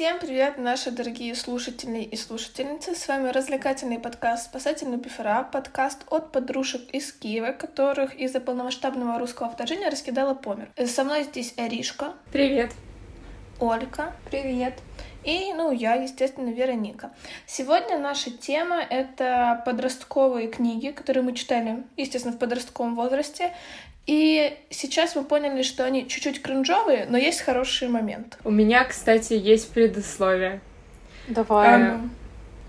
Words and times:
Всем 0.00 0.18
привет, 0.18 0.56
наши 0.56 0.90
дорогие 0.90 1.34
слушатели 1.34 1.98
и 1.98 2.16
слушательницы. 2.16 2.94
С 2.94 3.06
вами 3.06 3.28
развлекательный 3.28 3.98
подкаст 3.98 4.46
«Спасательный 4.46 4.96
буфера», 4.96 5.46
подкаст 5.52 6.06
от 6.08 6.32
подружек 6.32 6.88
из 6.94 7.12
Киева, 7.12 7.52
которых 7.52 8.14
из-за 8.14 8.40
полномасштабного 8.40 9.18
русского 9.18 9.50
вторжения 9.50 9.90
раскидала 9.90 10.32
по 10.32 10.54
миру. 10.54 10.70
Со 10.86 11.04
мной 11.04 11.24
здесь 11.24 11.52
Аришка. 11.58 12.14
Привет. 12.32 12.72
Олька. 13.60 14.14
Привет. 14.30 14.72
И, 15.22 15.52
ну, 15.52 15.70
я, 15.70 15.96
естественно, 15.96 16.48
Вероника. 16.48 17.10
Сегодня 17.46 17.98
наша 17.98 18.30
тема— 18.30 18.80
это 18.90 19.62
подростковые 19.66 20.48
книги, 20.48 20.92
которые 20.92 21.22
мы 21.22 21.34
читали, 21.34 21.84
естественно, 21.98 22.34
в 22.34 22.38
подростковом 22.38 22.94
возрасте. 22.94 23.52
И 24.10 24.58
сейчас 24.70 25.14
мы 25.14 25.22
поняли, 25.22 25.62
что 25.62 25.84
они 25.84 26.08
чуть-чуть 26.08 26.42
кринжовые, 26.42 27.06
но 27.08 27.16
есть 27.16 27.42
хороший 27.42 27.86
момент. 27.86 28.38
У 28.42 28.50
меня, 28.50 28.82
кстати, 28.82 29.34
есть 29.34 29.70
предусловие. 29.70 30.60
Давай. 31.28 31.80
Эм, 31.80 32.10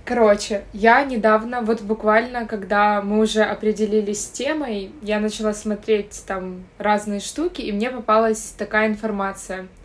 Короче, 0.05 0.63
я 0.71 1.03
недавно, 1.03 1.61
вот 1.61 1.81
буквально, 1.81 2.45
когда 2.45 3.01
мы 3.01 3.19
уже 3.19 3.41
определились 3.41 4.25
с 4.25 4.29
темой, 4.29 4.91
я 5.01 5.19
начала 5.19 5.53
смотреть 5.53 6.23
там 6.27 6.63
разные 6.77 7.19
штуки, 7.19 7.61
и 7.61 7.71
мне 7.71 7.89
попалась 7.89 8.53
такая 8.55 8.87
информация— 8.87 9.67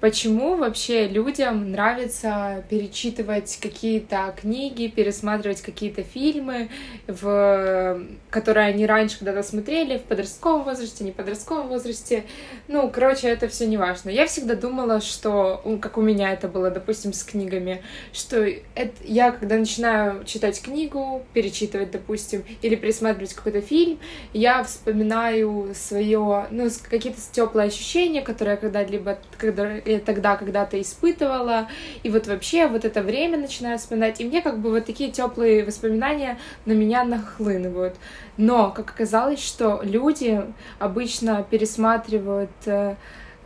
Почему 0.00 0.56
вообще 0.56 1.08
людям 1.08 1.72
нравится 1.72 2.64
перечитывать 2.68 3.58
какие-то 3.62 4.34
книги, 4.38 4.88
пересматривать 4.88 5.62
какие-то 5.62 6.02
фильмы, 6.02 6.68
в... 7.06 8.02
которые 8.28 8.66
они 8.66 8.84
раньше 8.84 9.18
когда-то 9.18 9.42
смотрели, 9.42 9.96
в 9.96 10.02
подростковом 10.02 10.64
возрасте, 10.64 11.02
не 11.02 11.12
подростковом 11.12 11.68
возрасте? 11.68 12.24
Ну, 12.68 12.90
короче, 12.90 13.28
это 13.28 13.48
все 13.48 13.66
не 13.66 13.78
важно. 13.78 14.10
Я 14.10 14.26
всегда 14.26 14.54
думала, 14.54 15.00
что, 15.00 15.62
как 15.80 15.96
у 15.96 16.02
меня 16.02 16.32
это 16.32 16.48
было, 16.48 16.70
допустим, 16.70 17.14
с 17.14 17.22
книгами, 17.24 17.82
что 18.12 18.44
это... 18.74 18.92
я, 19.02 19.30
когда 19.32 19.56
начинаю 19.56 20.24
читать 20.24 20.60
книгу, 20.60 21.24
перечитывать, 21.32 21.90
допустим, 21.90 22.44
или 22.60 22.74
пересматривать 22.74 23.32
какой-то 23.32 23.62
фильм, 23.62 23.98
я 24.34 24.62
вспоминаю 24.62 25.72
свое, 25.74 26.48
ну, 26.50 26.68
какие-то 26.90 27.20
теплые 27.32 27.68
ощущения, 27.68 28.20
которые 28.20 28.54
я 28.54 28.60
когда-либо, 28.60 29.18
когда 29.38 29.85
тогда 30.04 30.36
когда-то 30.36 30.80
испытывала, 30.80 31.68
и 32.02 32.10
вот 32.10 32.26
вообще 32.26 32.66
вот 32.66 32.84
это 32.84 33.02
время 33.02 33.38
начинаю 33.38 33.78
вспоминать, 33.78 34.20
и 34.20 34.24
мне 34.24 34.42
как 34.42 34.58
бы 34.58 34.70
вот 34.70 34.84
такие 34.84 35.10
теплые 35.10 35.64
воспоминания 35.64 36.38
на 36.64 36.72
меня 36.72 37.04
нахлынывают. 37.04 37.96
Но, 38.36 38.70
как 38.70 38.90
оказалось, 38.90 39.42
что 39.42 39.80
люди 39.82 40.42
обычно 40.78 41.46
пересматривают 41.48 42.50
э, 42.66 42.96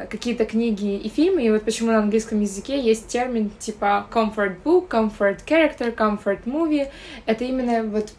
какие-то 0.08 0.44
книги 0.44 0.96
и 0.96 1.08
фильмы, 1.08 1.44
и 1.44 1.50
вот 1.50 1.64
почему 1.64 1.92
на 1.92 1.98
английском 1.98 2.40
языке 2.40 2.80
есть 2.80 3.08
термин 3.08 3.50
типа 3.58 4.06
comfort 4.10 4.56
book, 4.64 4.88
comfort 4.88 5.44
character, 5.46 5.94
comfort 5.94 6.44
movie. 6.44 6.88
Это 7.26 7.44
именно 7.44 7.82
вот, 7.84 8.12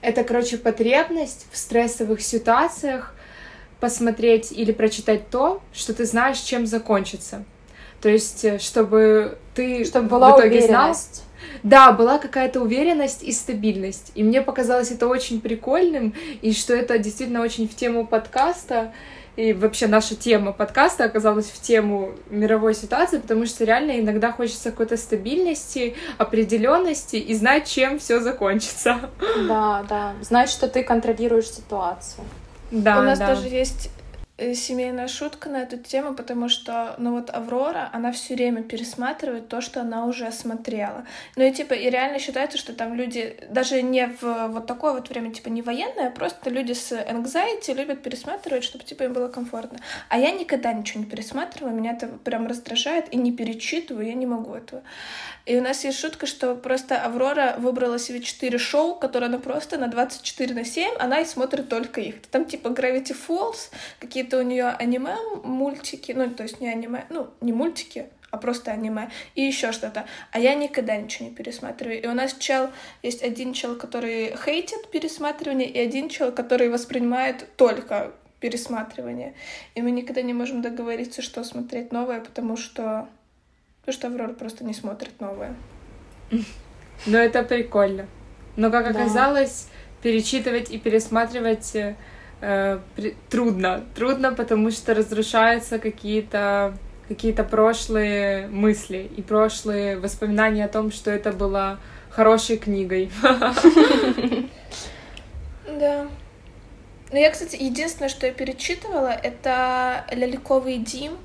это, 0.00 0.24
короче, 0.24 0.58
потребность 0.58 1.46
в 1.50 1.56
стрессовых 1.56 2.20
ситуациях 2.20 3.14
посмотреть 3.80 4.52
или 4.52 4.72
прочитать 4.72 5.28
то, 5.30 5.62
что 5.72 5.92
ты 5.92 6.04
знаешь, 6.04 6.38
чем 6.38 6.66
закончится. 6.66 7.44
То 8.04 8.10
есть, 8.10 8.44
э, 8.44 8.58
чтобы 8.58 9.38
ты 9.54 9.82
чтобы 9.86 10.08
была 10.08 10.36
в 10.36 10.38
итоге 10.38 10.58
уверенность. 10.58 11.14
знал. 11.14 11.24
Да, 11.62 11.92
была 11.92 12.18
какая-то 12.18 12.60
уверенность 12.60 13.22
и 13.22 13.32
стабильность. 13.32 14.12
И 14.14 14.22
мне 14.22 14.42
показалось 14.42 14.90
это 14.90 15.08
очень 15.08 15.40
прикольным, 15.40 16.12
и 16.42 16.52
что 16.52 16.74
это 16.74 16.98
действительно 16.98 17.40
очень 17.40 17.66
в 17.66 17.74
тему 17.74 18.06
подкаста. 18.06 18.92
И 19.36 19.54
вообще 19.54 19.86
наша 19.86 20.16
тема 20.16 20.52
подкаста 20.52 21.04
оказалась 21.04 21.46
в 21.46 21.62
тему 21.62 22.10
мировой 22.28 22.74
ситуации, 22.74 23.20
потому 23.20 23.46
что 23.46 23.64
реально 23.64 23.98
иногда 23.98 24.32
хочется 24.32 24.70
какой-то 24.70 24.98
стабильности, 24.98 25.96
определенности 26.18 27.16
и 27.16 27.34
знать, 27.34 27.66
чем 27.66 27.98
все 27.98 28.20
закончится. 28.20 29.00
Да, 29.48 29.82
да. 29.88 30.12
Знать, 30.20 30.50
что 30.50 30.68
ты 30.68 30.82
контролируешь 30.82 31.48
ситуацию. 31.48 32.22
Да, 32.70 33.00
У 33.00 33.02
нас 33.02 33.18
да. 33.18 33.28
даже 33.28 33.48
есть 33.48 33.88
семейная 34.36 35.06
шутка 35.06 35.48
на 35.48 35.62
эту 35.62 35.76
тему, 35.76 36.14
потому 36.14 36.48
что, 36.48 36.96
ну 36.98 37.12
вот 37.12 37.30
Аврора, 37.30 37.88
она 37.92 38.10
все 38.10 38.34
время 38.34 38.62
пересматривает 38.62 39.48
то, 39.48 39.60
что 39.60 39.80
она 39.80 40.06
уже 40.06 40.30
смотрела. 40.32 41.06
Ну 41.36 41.44
и 41.44 41.52
типа, 41.52 41.74
и 41.74 41.88
реально 41.88 42.18
считается, 42.18 42.58
что 42.58 42.72
там 42.72 42.94
люди, 42.94 43.36
даже 43.50 43.80
не 43.82 44.08
в 44.08 44.48
вот 44.48 44.66
такое 44.66 44.92
вот 44.92 45.08
время, 45.08 45.32
типа 45.32 45.48
не 45.50 45.62
военное, 45.62 46.08
а 46.08 46.10
просто 46.10 46.50
люди 46.50 46.72
с 46.72 46.92
anxiety 46.92 47.74
любят 47.74 48.02
пересматривать, 48.02 48.64
чтобы 48.64 48.84
типа 48.84 49.04
им 49.04 49.12
было 49.12 49.28
комфортно. 49.28 49.78
А 50.08 50.18
я 50.18 50.32
никогда 50.32 50.72
ничего 50.72 51.00
не 51.00 51.06
пересматриваю, 51.06 51.74
меня 51.74 51.92
это 51.92 52.08
прям 52.08 52.48
раздражает 52.48 53.12
и 53.12 53.16
не 53.16 53.30
перечитываю, 53.30 54.06
я 54.06 54.14
не 54.14 54.26
могу 54.26 54.54
этого. 54.54 54.82
И 55.46 55.56
у 55.58 55.62
нас 55.62 55.84
есть 55.84 55.98
шутка, 55.98 56.26
что 56.26 56.54
просто 56.54 57.02
Аврора 57.02 57.56
выбрала 57.58 57.98
себе 57.98 58.20
4 58.20 58.58
шоу, 58.58 58.94
которые 58.94 59.28
она 59.28 59.38
просто 59.38 59.76
на 59.76 59.88
24 59.88 60.54
на 60.54 60.64
7, 60.64 60.94
она 60.98 61.20
и 61.20 61.24
смотрит 61.26 61.68
только 61.68 62.00
их. 62.00 62.22
Там 62.30 62.46
типа 62.46 62.68
Gravity 62.68 63.14
Falls, 63.14 63.70
какие-то 64.00 64.38
у 64.38 64.42
нее 64.42 64.68
аниме, 64.68 65.16
мультики, 65.42 66.12
ну 66.12 66.30
то 66.30 66.44
есть 66.44 66.60
не 66.60 66.68
аниме, 66.68 67.04
ну 67.10 67.28
не 67.42 67.52
мультики, 67.52 68.06
а 68.30 68.38
просто 68.38 68.72
аниме, 68.72 69.10
и 69.34 69.42
еще 69.42 69.72
что-то. 69.72 70.06
А 70.32 70.38
я 70.38 70.54
никогда 70.54 70.96
ничего 70.96 71.28
не 71.28 71.34
пересматриваю. 71.34 72.02
И 72.02 72.06
у 72.06 72.14
нас 72.14 72.34
чел, 72.34 72.70
есть 73.02 73.22
один 73.22 73.52
чел, 73.52 73.76
который 73.76 74.34
хейтит 74.36 74.90
пересматривание, 74.90 75.68
и 75.68 75.78
один 75.78 76.08
чел, 76.08 76.32
который 76.32 76.70
воспринимает 76.70 77.46
только 77.56 78.12
пересматривание. 78.40 79.34
И 79.74 79.82
мы 79.82 79.90
никогда 79.90 80.22
не 80.22 80.32
можем 80.32 80.62
договориться, 80.62 81.22
что 81.22 81.44
смотреть 81.44 81.92
новое, 81.92 82.20
потому 82.20 82.56
что 82.56 83.08
Потому 83.84 83.98
что 83.98 84.06
Аврора 84.06 84.32
просто 84.32 84.64
не 84.64 84.72
смотрит 84.72 85.20
новое. 85.20 85.54
Но 87.06 87.18
это 87.18 87.42
прикольно. 87.42 88.06
Но, 88.56 88.70
как 88.70 88.88
оказалось, 88.88 89.68
перечитывать 90.02 90.70
и 90.70 90.78
пересматривать 90.78 91.74
э, 91.74 91.96
э, 92.40 92.78
при... 92.96 93.14
трудно. 93.28 93.84
Трудно, 93.94 94.32
потому 94.32 94.70
что 94.70 94.94
разрушаются 94.94 95.78
какие-то 95.78 96.74
какие-то 97.08 97.44
прошлые 97.44 98.48
мысли 98.48 99.10
и 99.14 99.20
прошлые 99.20 99.98
воспоминания 99.98 100.64
о 100.64 100.68
том, 100.68 100.90
что 100.90 101.10
это 101.10 101.32
было 101.32 101.78
хорошей 102.10 102.56
книгой. 102.56 103.10
Да. 105.66 106.06
Ну, 107.10 107.18
я, 107.18 107.30
кстати, 107.30 107.56
единственное, 107.60 108.08
что 108.08 108.26
я 108.26 108.32
перечитывала, 108.32 109.08
это 109.08 110.04
«Ляльковый 110.12 110.78
Дим», 110.78 111.18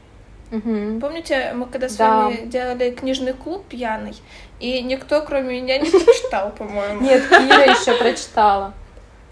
Угу. 0.51 0.99
Помните, 0.99 1.51
мы 1.53 1.67
когда 1.67 1.89
с 1.89 1.95
да. 1.95 2.25
вами 2.25 2.45
делали 2.45 2.91
книжный 2.91 3.33
клуб 3.33 3.65
пьяный, 3.67 4.15
и 4.59 4.81
никто, 4.81 5.21
кроме 5.21 5.61
меня, 5.61 5.77
не 5.77 5.89
прочитал, 5.89 6.51
по-моему. 6.51 7.01
Нет, 7.01 7.27
Кира 7.29 7.63
еще 7.65 7.93
прочитала. 7.95 8.73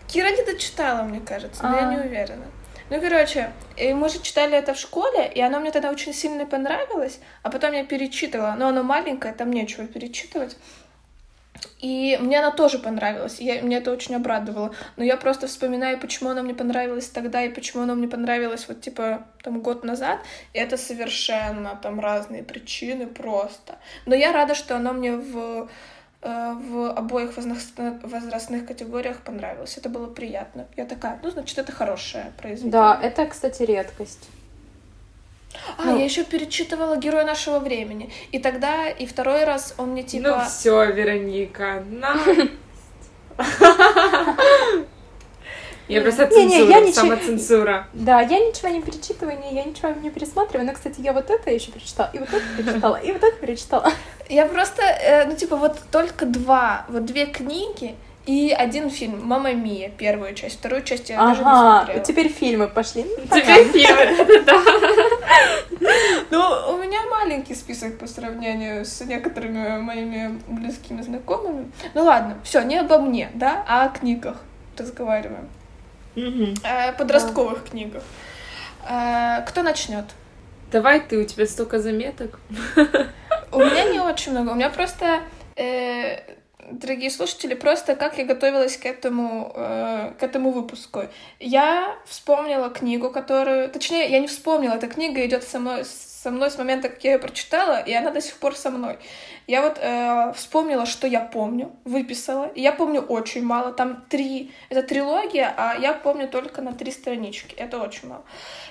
Кира 0.07 0.29
не 0.29 0.43
дочитала, 0.43 1.03
мне 1.03 1.19
кажется, 1.19 1.63
но 1.63 1.75
я 1.75 1.85
не 1.85 1.97
а. 1.97 2.01
уверена. 2.01 2.45
Ну, 2.89 3.01
короче, 3.01 3.51
мы 3.77 4.07
же 4.07 4.21
читали 4.21 4.57
это 4.57 4.73
в 4.73 4.77
школе, 4.77 5.29
и 5.33 5.41
оно 5.41 5.59
мне 5.59 5.71
тогда 5.71 5.91
очень 5.91 6.13
сильно 6.13 6.45
понравилось, 6.45 7.19
а 7.43 7.49
потом 7.49 7.73
я 7.73 7.83
перечитывала. 7.83 8.55
Но 8.57 8.69
оно 8.69 8.83
маленькое, 8.83 9.33
там 9.33 9.51
нечего 9.51 9.85
перечитывать. 9.87 10.55
И 11.79 12.17
мне 12.21 12.39
она 12.39 12.51
тоже 12.51 12.79
понравилась, 12.79 13.39
я, 13.39 13.61
мне 13.61 13.77
это 13.77 13.91
очень 13.91 14.15
обрадовало. 14.15 14.73
Но 14.95 15.03
я 15.03 15.17
просто 15.17 15.47
вспоминаю, 15.47 15.99
почему 15.99 16.31
она 16.31 16.41
мне 16.41 16.53
понравилась 16.53 17.07
тогда 17.07 17.43
и 17.43 17.49
почему 17.49 17.83
она 17.83 17.95
мне 17.95 18.07
понравилась 18.07 18.67
вот 18.67 18.81
типа 18.81 19.25
там 19.43 19.61
год 19.61 19.83
назад. 19.83 20.19
И 20.53 20.59
это 20.59 20.77
совершенно 20.77 21.79
там 21.81 21.99
разные 21.99 22.43
причины 22.43 23.07
просто. 23.07 23.77
Но 24.05 24.15
я 24.15 24.31
рада, 24.31 24.55
что 24.55 24.75
она 24.75 24.93
мне 24.93 25.15
в 25.15 25.69
э, 26.21 26.53
в 26.53 26.91
обоих 26.91 27.37
возрастных 27.37 28.65
категориях 28.65 29.21
понравилось. 29.21 29.77
Это 29.77 29.89
было 29.89 30.07
приятно. 30.07 30.67
Я 30.75 30.85
такая, 30.85 31.19
ну, 31.23 31.29
значит, 31.29 31.57
это 31.57 31.71
хорошее 31.71 32.31
произведение. 32.37 32.71
Да, 32.71 32.99
это, 33.01 33.25
кстати, 33.25 33.63
редкость. 33.63 34.29
А, 35.77 35.85
ну, 35.85 35.97
я 35.97 36.05
еще 36.05 36.23
перечитывала 36.23 36.97
Героя 36.97 37.25
нашего 37.25 37.59
времени. 37.59 38.11
И 38.31 38.39
тогда, 38.39 38.89
и 38.89 39.05
второй 39.05 39.43
раз 39.43 39.73
он 39.77 39.89
мне 39.91 40.03
типа. 40.03 40.27
Ну 40.27 40.49
все, 40.49 40.91
Вероника, 40.91 41.83
на. 41.89 42.17
Я 45.87 46.01
просто 46.01 46.27
цензура, 46.27 46.91
самоцензура. 46.91 47.87
Да, 47.93 48.19
я 48.19 48.39
ничего 48.39 48.67
не 48.67 48.81
перечитываю, 48.81 49.37
я 49.51 49.63
ничего 49.63 49.89
не 49.91 50.09
пересматриваю. 50.09 50.67
Но, 50.67 50.73
кстати, 50.73 50.99
я 50.99 51.13
вот 51.13 51.29
это 51.29 51.49
еще 51.49 51.71
перечитала, 51.71 52.09
и 52.13 52.19
вот 52.19 52.27
это 52.27 52.43
перечитала, 52.57 52.95
и 52.97 53.11
вот 53.13 53.23
это 53.23 53.37
перечитала. 53.37 53.93
Я 54.27 54.45
просто, 54.47 54.81
э, 54.81 55.25
ну, 55.25 55.35
типа, 55.35 55.55
вот 55.55 55.79
только 55.89 56.25
два, 56.25 56.85
вот 56.89 57.05
две 57.05 57.25
книги, 57.25 57.95
и 58.27 58.51
один 58.51 58.89
фильм 58.89 59.25
«Мама 59.25 59.53
Мия», 59.53 59.89
первую 59.89 60.35
часть, 60.35 60.59
вторую 60.59 60.83
часть 60.83 61.09
я 61.09 61.17
ага, 61.17 61.29
даже 61.29 61.43
не 61.43 61.49
смотрела. 61.49 62.03
теперь 62.03 62.27
фильмы 62.27 62.67
пошли. 62.67 63.05
Теперь 63.31 63.69
фильмы, 63.69 64.43
да. 64.45 64.63
Ну, 66.29 66.73
у 66.73 66.77
меня 66.77 66.99
маленький 67.09 67.55
список 67.55 67.97
по 67.97 68.05
сравнению 68.05 68.83
с 68.83 68.99
некоторыми 69.01 69.79
моими 69.79 70.41
близкими 70.47 71.01
знакомыми. 71.01 71.71
Ну 71.93 72.03
ладно, 72.03 72.37
все, 72.43 72.63
не 72.63 72.77
обо 72.77 72.99
мне, 72.99 73.31
да, 73.33 73.63
а 73.65 73.85
о 73.85 73.89
книгах 73.89 74.37
разговариваем. 74.77 75.47
О 76.63 76.91
подростковых 76.97 77.63
книгах. 77.63 78.03
Э, 78.89 79.41
кто 79.47 79.63
начнет? 79.63 80.05
Давай 80.69 80.99
ты, 80.99 81.17
у 81.17 81.23
тебя 81.23 81.45
столько 81.45 81.79
заметок. 81.79 82.39
У 83.53 83.59
меня 83.59 83.85
не 83.85 84.01
очень 84.01 84.33
много. 84.33 84.49
У 84.49 84.55
меня 84.55 84.69
просто 84.69 85.21
э, 85.55 86.36
дорогие 86.71 87.09
слушатели, 87.09 87.53
просто 87.53 87.95
как 87.95 88.17
я 88.17 88.25
готовилась 88.25 88.77
к 88.77 88.85
этому, 88.85 89.51
э, 89.55 90.13
к 90.19 90.23
этому 90.23 90.51
выпуску. 90.51 91.03
Я 91.39 91.95
вспомнила 92.05 92.69
книгу, 92.69 93.09
которую... 93.09 93.69
Точнее, 93.69 94.09
я 94.09 94.19
не 94.19 94.27
вспомнила, 94.27 94.73
эта 94.73 94.87
книга 94.87 95.25
идет 95.25 95.43
со 95.43 95.59
мной, 95.59 95.85
со 95.85 96.31
мной 96.31 96.51
с 96.51 96.57
момента, 96.57 96.89
как 96.89 97.03
я 97.03 97.13
ее 97.13 97.19
прочитала, 97.19 97.79
и 97.79 97.93
она 97.93 98.11
до 98.11 98.21
сих 98.21 98.35
пор 98.37 98.55
со 98.55 98.69
мной. 98.69 98.97
Я 99.47 99.61
вот 99.61 99.77
э, 99.79 100.33
вспомнила, 100.35 100.85
что 100.85 101.07
я 101.07 101.21
помню, 101.21 101.71
выписала. 101.85 102.47
И 102.47 102.61
я 102.61 102.73
помню 102.73 103.01
очень 103.01 103.43
мало. 103.43 103.71
Там 103.71 104.03
три... 104.09 104.51
Это 104.69 104.83
трилогия, 104.83 105.53
а 105.55 105.77
я 105.79 105.93
помню 105.93 106.27
только 106.27 106.61
на 106.61 106.73
три 106.73 106.91
странички. 106.91 107.55
Это 107.55 107.79
очень 107.79 108.09
мало. 108.09 108.23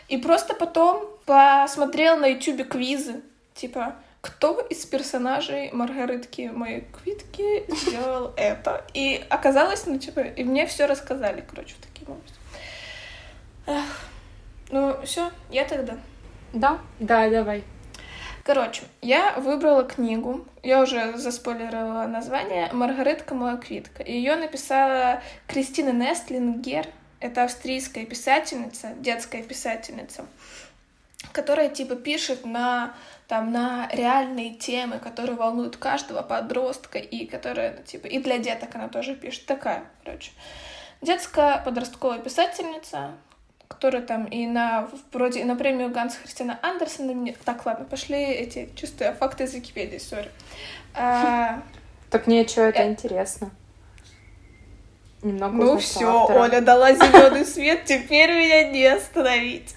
И 0.08 0.18
просто 0.18 0.54
потом 0.54 1.08
посмотрела 1.24 2.16
на 2.16 2.26
ютубе 2.26 2.64
квизы. 2.64 3.22
Типа, 3.54 3.96
кто 4.26 4.60
из 4.60 4.84
персонажей 4.84 5.70
Маргаритки 5.72 6.50
моей 6.52 6.80
квитки 6.80 7.64
сделал 7.72 8.32
это. 8.36 8.84
И 8.92 9.24
оказалось, 9.30 9.86
ну, 9.86 9.98
типа, 9.98 10.20
и 10.20 10.42
мне 10.42 10.66
все 10.66 10.86
рассказали, 10.86 11.44
короче, 11.48 11.76
таким 11.80 12.14
образом. 12.14 12.36
Эх. 13.66 14.00
Ну, 14.70 15.00
все, 15.04 15.30
я 15.50 15.64
тогда. 15.64 15.96
Да? 16.52 16.80
Да, 16.98 17.30
давай. 17.30 17.62
Короче, 18.42 18.82
я 19.00 19.34
выбрала 19.38 19.84
книгу, 19.84 20.46
я 20.62 20.82
уже 20.82 21.16
заспойлерила 21.16 22.06
название 22.06 22.72
«Маргаритка 22.72 23.34
моя 23.34 23.56
квитка». 23.56 24.02
Ее 24.04 24.36
написала 24.36 25.20
Кристина 25.46 25.90
Нестлингер, 25.90 26.86
это 27.20 27.44
австрийская 27.44 28.06
писательница, 28.06 28.90
детская 28.98 29.42
писательница, 29.42 30.26
которая 31.32 31.68
типа 31.68 31.96
пишет 31.96 32.44
на 32.44 32.94
там 33.28 33.50
на 33.50 33.88
реальные 33.92 34.54
темы, 34.54 34.98
которые 34.98 35.36
волнуют 35.36 35.76
каждого 35.76 36.22
подростка 36.22 36.98
и 36.98 37.26
которые, 37.26 37.82
типа, 37.84 38.06
и 38.06 38.18
для 38.18 38.38
деток 38.38 38.74
она 38.74 38.88
тоже 38.88 39.16
пишет. 39.16 39.46
Такая, 39.46 39.84
короче. 40.04 40.30
Детская 41.02 41.58
подростковая 41.64 42.20
писательница, 42.20 43.14
которая 43.68 44.02
там 44.02 44.26
и 44.26 44.46
на 44.46 44.88
вроде 45.12 45.40
и 45.40 45.44
на 45.44 45.56
премию 45.56 45.90
Ганса 45.90 46.18
Христиана 46.22 46.58
Андерсона. 46.62 47.32
Так, 47.44 47.66
ладно, 47.66 47.84
пошли 47.84 48.16
эти 48.16 48.70
чистые 48.76 49.12
факты 49.12 49.44
из 49.44 49.54
Википедии, 49.54 49.98
сори. 49.98 50.30
А... 50.94 51.62
Так 52.10 52.26
мне 52.28 52.46
что 52.46 52.62
это 52.62 52.82
э... 52.82 52.90
интересно. 52.90 53.50
Немного 55.22 55.56
ну 55.56 55.78
все, 55.78 56.26
Оля 56.28 56.60
дала 56.60 56.92
зеленый 56.92 57.44
свет, 57.44 57.84
теперь 57.84 58.30
меня 58.30 58.70
не 58.70 58.86
остановить. 58.86 59.74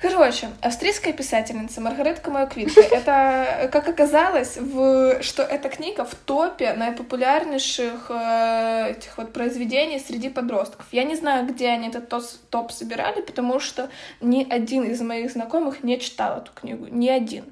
Короче, 0.00 0.48
австрийская 0.60 1.12
писательница 1.12 1.80
Маргаретка 1.80 2.30
Мояквитка. 2.30 2.80
Это, 2.92 3.68
как 3.72 3.88
оказалось, 3.88 4.56
в, 4.56 5.20
что 5.22 5.42
эта 5.42 5.68
книга 5.68 6.04
в 6.04 6.14
топе 6.14 6.72
наипопулярнейших 6.74 8.08
э, 8.08 8.90
этих 8.92 9.18
вот 9.18 9.32
произведений 9.32 9.98
среди 9.98 10.28
подростков. 10.28 10.86
Я 10.92 11.02
не 11.02 11.16
знаю, 11.16 11.48
где 11.48 11.70
они 11.70 11.88
этот 11.88 12.08
топ 12.48 12.70
собирали, 12.70 13.22
потому 13.22 13.58
что 13.58 13.90
ни 14.20 14.46
один 14.48 14.84
из 14.84 15.00
моих 15.00 15.32
знакомых 15.32 15.82
не 15.82 15.98
читал 15.98 16.38
эту 16.38 16.52
книгу. 16.52 16.86
Ни 16.86 17.08
один. 17.08 17.44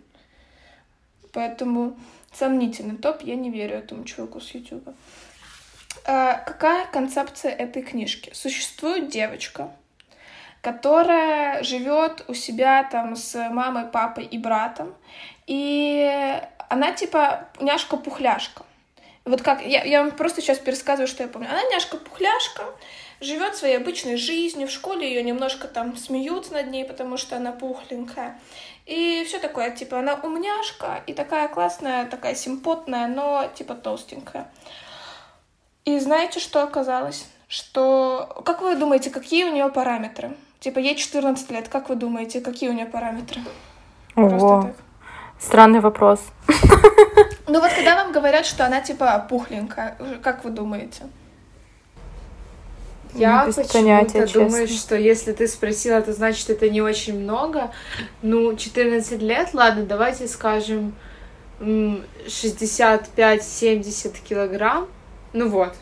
Поэтому 1.32 1.98
сомнительный 2.32 2.96
топ, 2.96 3.22
я 3.22 3.34
не 3.34 3.50
верю 3.50 3.76
этому 3.76 4.04
чуваку 4.04 4.40
с 4.40 4.54
Ютуба. 4.54 4.94
Э, 6.04 6.44
какая 6.46 6.86
концепция 6.86 7.50
этой 7.50 7.82
книжки? 7.82 8.30
Существует 8.34 9.08
девочка, 9.08 9.72
которая 10.66 11.62
живет 11.62 12.24
у 12.26 12.34
себя 12.34 12.82
там 12.90 13.14
с 13.14 13.36
мамой, 13.50 13.84
папой 13.84 14.24
и 14.24 14.36
братом. 14.36 14.96
И 15.46 16.42
она 16.68 16.90
типа 16.90 17.50
няшка-пухляшка. 17.60 18.64
Вот 19.24 19.42
как, 19.42 19.64
я, 19.64 19.84
я 19.84 20.02
вам 20.02 20.10
просто 20.10 20.40
сейчас 20.40 20.58
пересказываю, 20.58 21.06
что 21.06 21.22
я 21.22 21.28
помню. 21.28 21.48
Она 21.48 21.62
няшка-пухляшка, 21.70 22.64
живет 23.20 23.54
своей 23.54 23.76
обычной 23.76 24.16
жизнью, 24.16 24.66
в 24.66 24.72
школе 24.72 25.08
ее 25.08 25.22
немножко 25.22 25.68
там 25.68 25.96
смеются 25.96 26.54
над 26.54 26.66
ней, 26.66 26.84
потому 26.84 27.16
что 27.16 27.36
она 27.36 27.52
пухленькая. 27.52 28.36
И 28.86 29.22
все 29.24 29.38
такое, 29.38 29.70
типа, 29.70 30.00
она 30.00 30.14
умняшка 30.14 31.00
и 31.06 31.14
такая 31.14 31.46
классная, 31.46 32.06
такая 32.06 32.34
симпотная, 32.34 33.06
но 33.06 33.48
типа 33.54 33.76
толстенькая. 33.76 34.50
И 35.84 35.96
знаете, 36.00 36.40
что 36.40 36.64
оказалось? 36.64 37.24
Что, 37.46 38.42
как 38.44 38.62
вы 38.62 38.74
думаете, 38.74 39.10
какие 39.10 39.44
у 39.44 39.52
нее 39.52 39.68
параметры? 39.68 40.36
Типа, 40.60 40.78
ей 40.78 40.96
14 40.96 41.50
лет, 41.50 41.68
как 41.68 41.88
вы 41.88 41.96
думаете, 41.96 42.40
какие 42.40 42.70
у 42.70 42.72
нее 42.72 42.86
параметры? 42.86 43.40
Ого. 44.14 44.70
Странный 45.38 45.80
вопрос. 45.80 46.20
Ну 47.48 47.60
вот 47.60 47.70
когда 47.72 47.94
вам 47.94 48.10
говорят, 48.10 48.44
что 48.44 48.66
она 48.66 48.80
типа 48.80 49.24
пухленькая, 49.30 49.96
как 50.20 50.44
вы 50.44 50.50
думаете? 50.50 51.04
Я 53.14 53.44
почему-то 53.44 54.26
думаю, 54.32 54.66
что 54.68 54.96
если 54.96 55.32
ты 55.32 55.48
спросила, 55.48 56.02
то 56.02 56.12
значит 56.12 56.50
это 56.50 56.68
не 56.68 56.82
очень 56.82 57.20
много. 57.20 57.70
Ну, 58.20 58.56
14 58.56 59.22
лет, 59.22 59.54
ладно, 59.54 59.84
давайте 59.84 60.26
скажем 60.28 60.94
65-70 61.60 64.16
килограмм. 64.28 64.88
Ну 65.32 65.48
вот, 65.48 65.74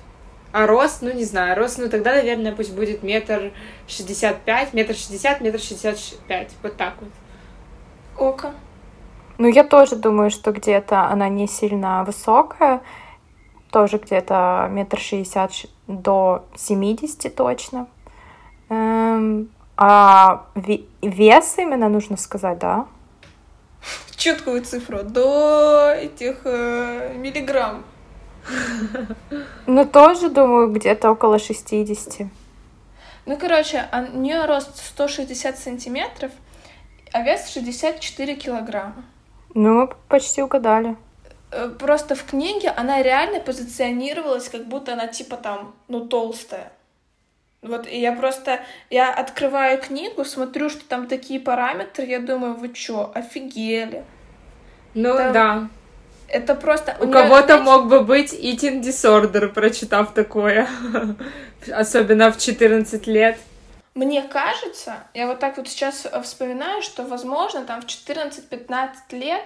а 0.55 0.69
рост, 0.69 1.03
ну 1.03 1.13
не 1.13 1.25
знаю, 1.25 1.57
рост, 1.57 1.79
ну 1.79 1.89
тогда, 1.89 2.13
наверное, 2.13 2.55
пусть 2.55 2.73
будет 2.73 3.03
метр 3.03 3.53
шестьдесят 3.89 4.43
пять, 4.43 4.73
метр 4.73 4.95
шестьдесят, 4.95 5.41
метр 5.41 5.59
шестьдесят 5.59 5.99
пять, 6.29 6.53
вот 6.63 6.77
так 6.77 6.95
вот. 7.01 7.11
Око. 8.17 8.53
Ну, 9.37 9.49
я 9.49 9.65
тоже 9.65 9.97
думаю, 9.97 10.31
что 10.31 10.53
где-то 10.53 11.07
она 11.07 11.29
не 11.29 11.49
сильно 11.49 12.05
высокая, 12.05 12.83
тоже 13.73 13.99
где-то 13.99 14.69
метр 14.71 15.01
шестьдесят 15.01 15.51
до 15.89 16.45
семидесяти 16.55 17.31
точно. 17.31 17.89
Эм, 18.69 19.51
а 19.77 20.47
вес 20.55 21.55
именно 21.59 21.89
нужно 21.89 22.17
сказать, 22.17 22.61
да? 22.61 22.87
Четкую 24.15 24.63
цифру 24.63 25.03
до 25.03 25.93
этих 25.97 26.43
э, 26.45 27.13
миллиграмм. 27.17 27.83
Ну, 29.67 29.87
тоже, 29.87 30.29
думаю, 30.29 30.71
где-то 30.71 31.11
около 31.11 31.39
60. 31.39 32.27
Ну, 33.27 33.37
короче, 33.39 33.89
а 33.91 34.07
у 34.13 34.19
нее 34.19 34.45
рост 34.45 34.77
160 34.77 35.59
сантиметров, 35.59 36.31
а 37.13 37.23
вес 37.23 37.49
64 37.49 38.35
килограмма. 38.37 39.05
Ну, 39.55 39.73
мы 39.75 39.89
почти 40.09 40.43
угадали. 40.43 40.97
Э, 41.51 41.69
просто 41.79 42.15
в 42.15 42.25
книге 42.25 42.71
она 42.71 43.03
реально 43.03 43.41
позиционировалась, 43.41 44.49
как 44.49 44.67
будто 44.67 44.93
она 44.93 45.07
типа 45.07 45.37
там, 45.37 45.75
ну, 45.89 46.07
толстая. 46.07 46.73
Вот, 47.63 47.87
и 47.87 47.99
я 47.99 48.13
просто, 48.13 48.61
я 48.91 49.11
открываю 49.11 49.81
книгу, 49.81 50.25
смотрю, 50.25 50.69
что 50.69 50.85
там 50.87 51.07
такие 51.07 51.41
параметры, 51.41 52.05
я 52.05 52.19
думаю, 52.19 52.55
вы 52.55 52.69
чё, 52.75 53.11
офигели? 53.15 54.05
Ну, 54.93 55.17
там... 55.17 55.33
да. 55.33 55.69
Это 56.29 56.55
просто... 56.55 56.97
У, 57.01 57.07
у 57.07 57.11
кого-то 57.11 57.59
мог 57.59 57.89
бы 57.89 58.01
быть 58.01 58.33
eating 58.33 58.81
disorder, 58.81 59.49
прочитав 59.49 60.15
такое. 60.15 60.69
Особенно 61.73 62.31
в 62.31 62.39
14 62.39 63.07
лет. 63.07 63.39
Мне 63.95 64.23
кажется, 64.23 65.05
я 65.15 65.27
вот 65.29 65.39
так 65.39 65.57
вот 65.57 65.69
сейчас 65.69 66.07
вспоминаю, 66.25 66.83
что, 66.83 67.05
возможно, 67.05 67.65
там 67.65 67.81
в 67.81 67.87
14-15 67.87 68.91
лет 69.13 69.45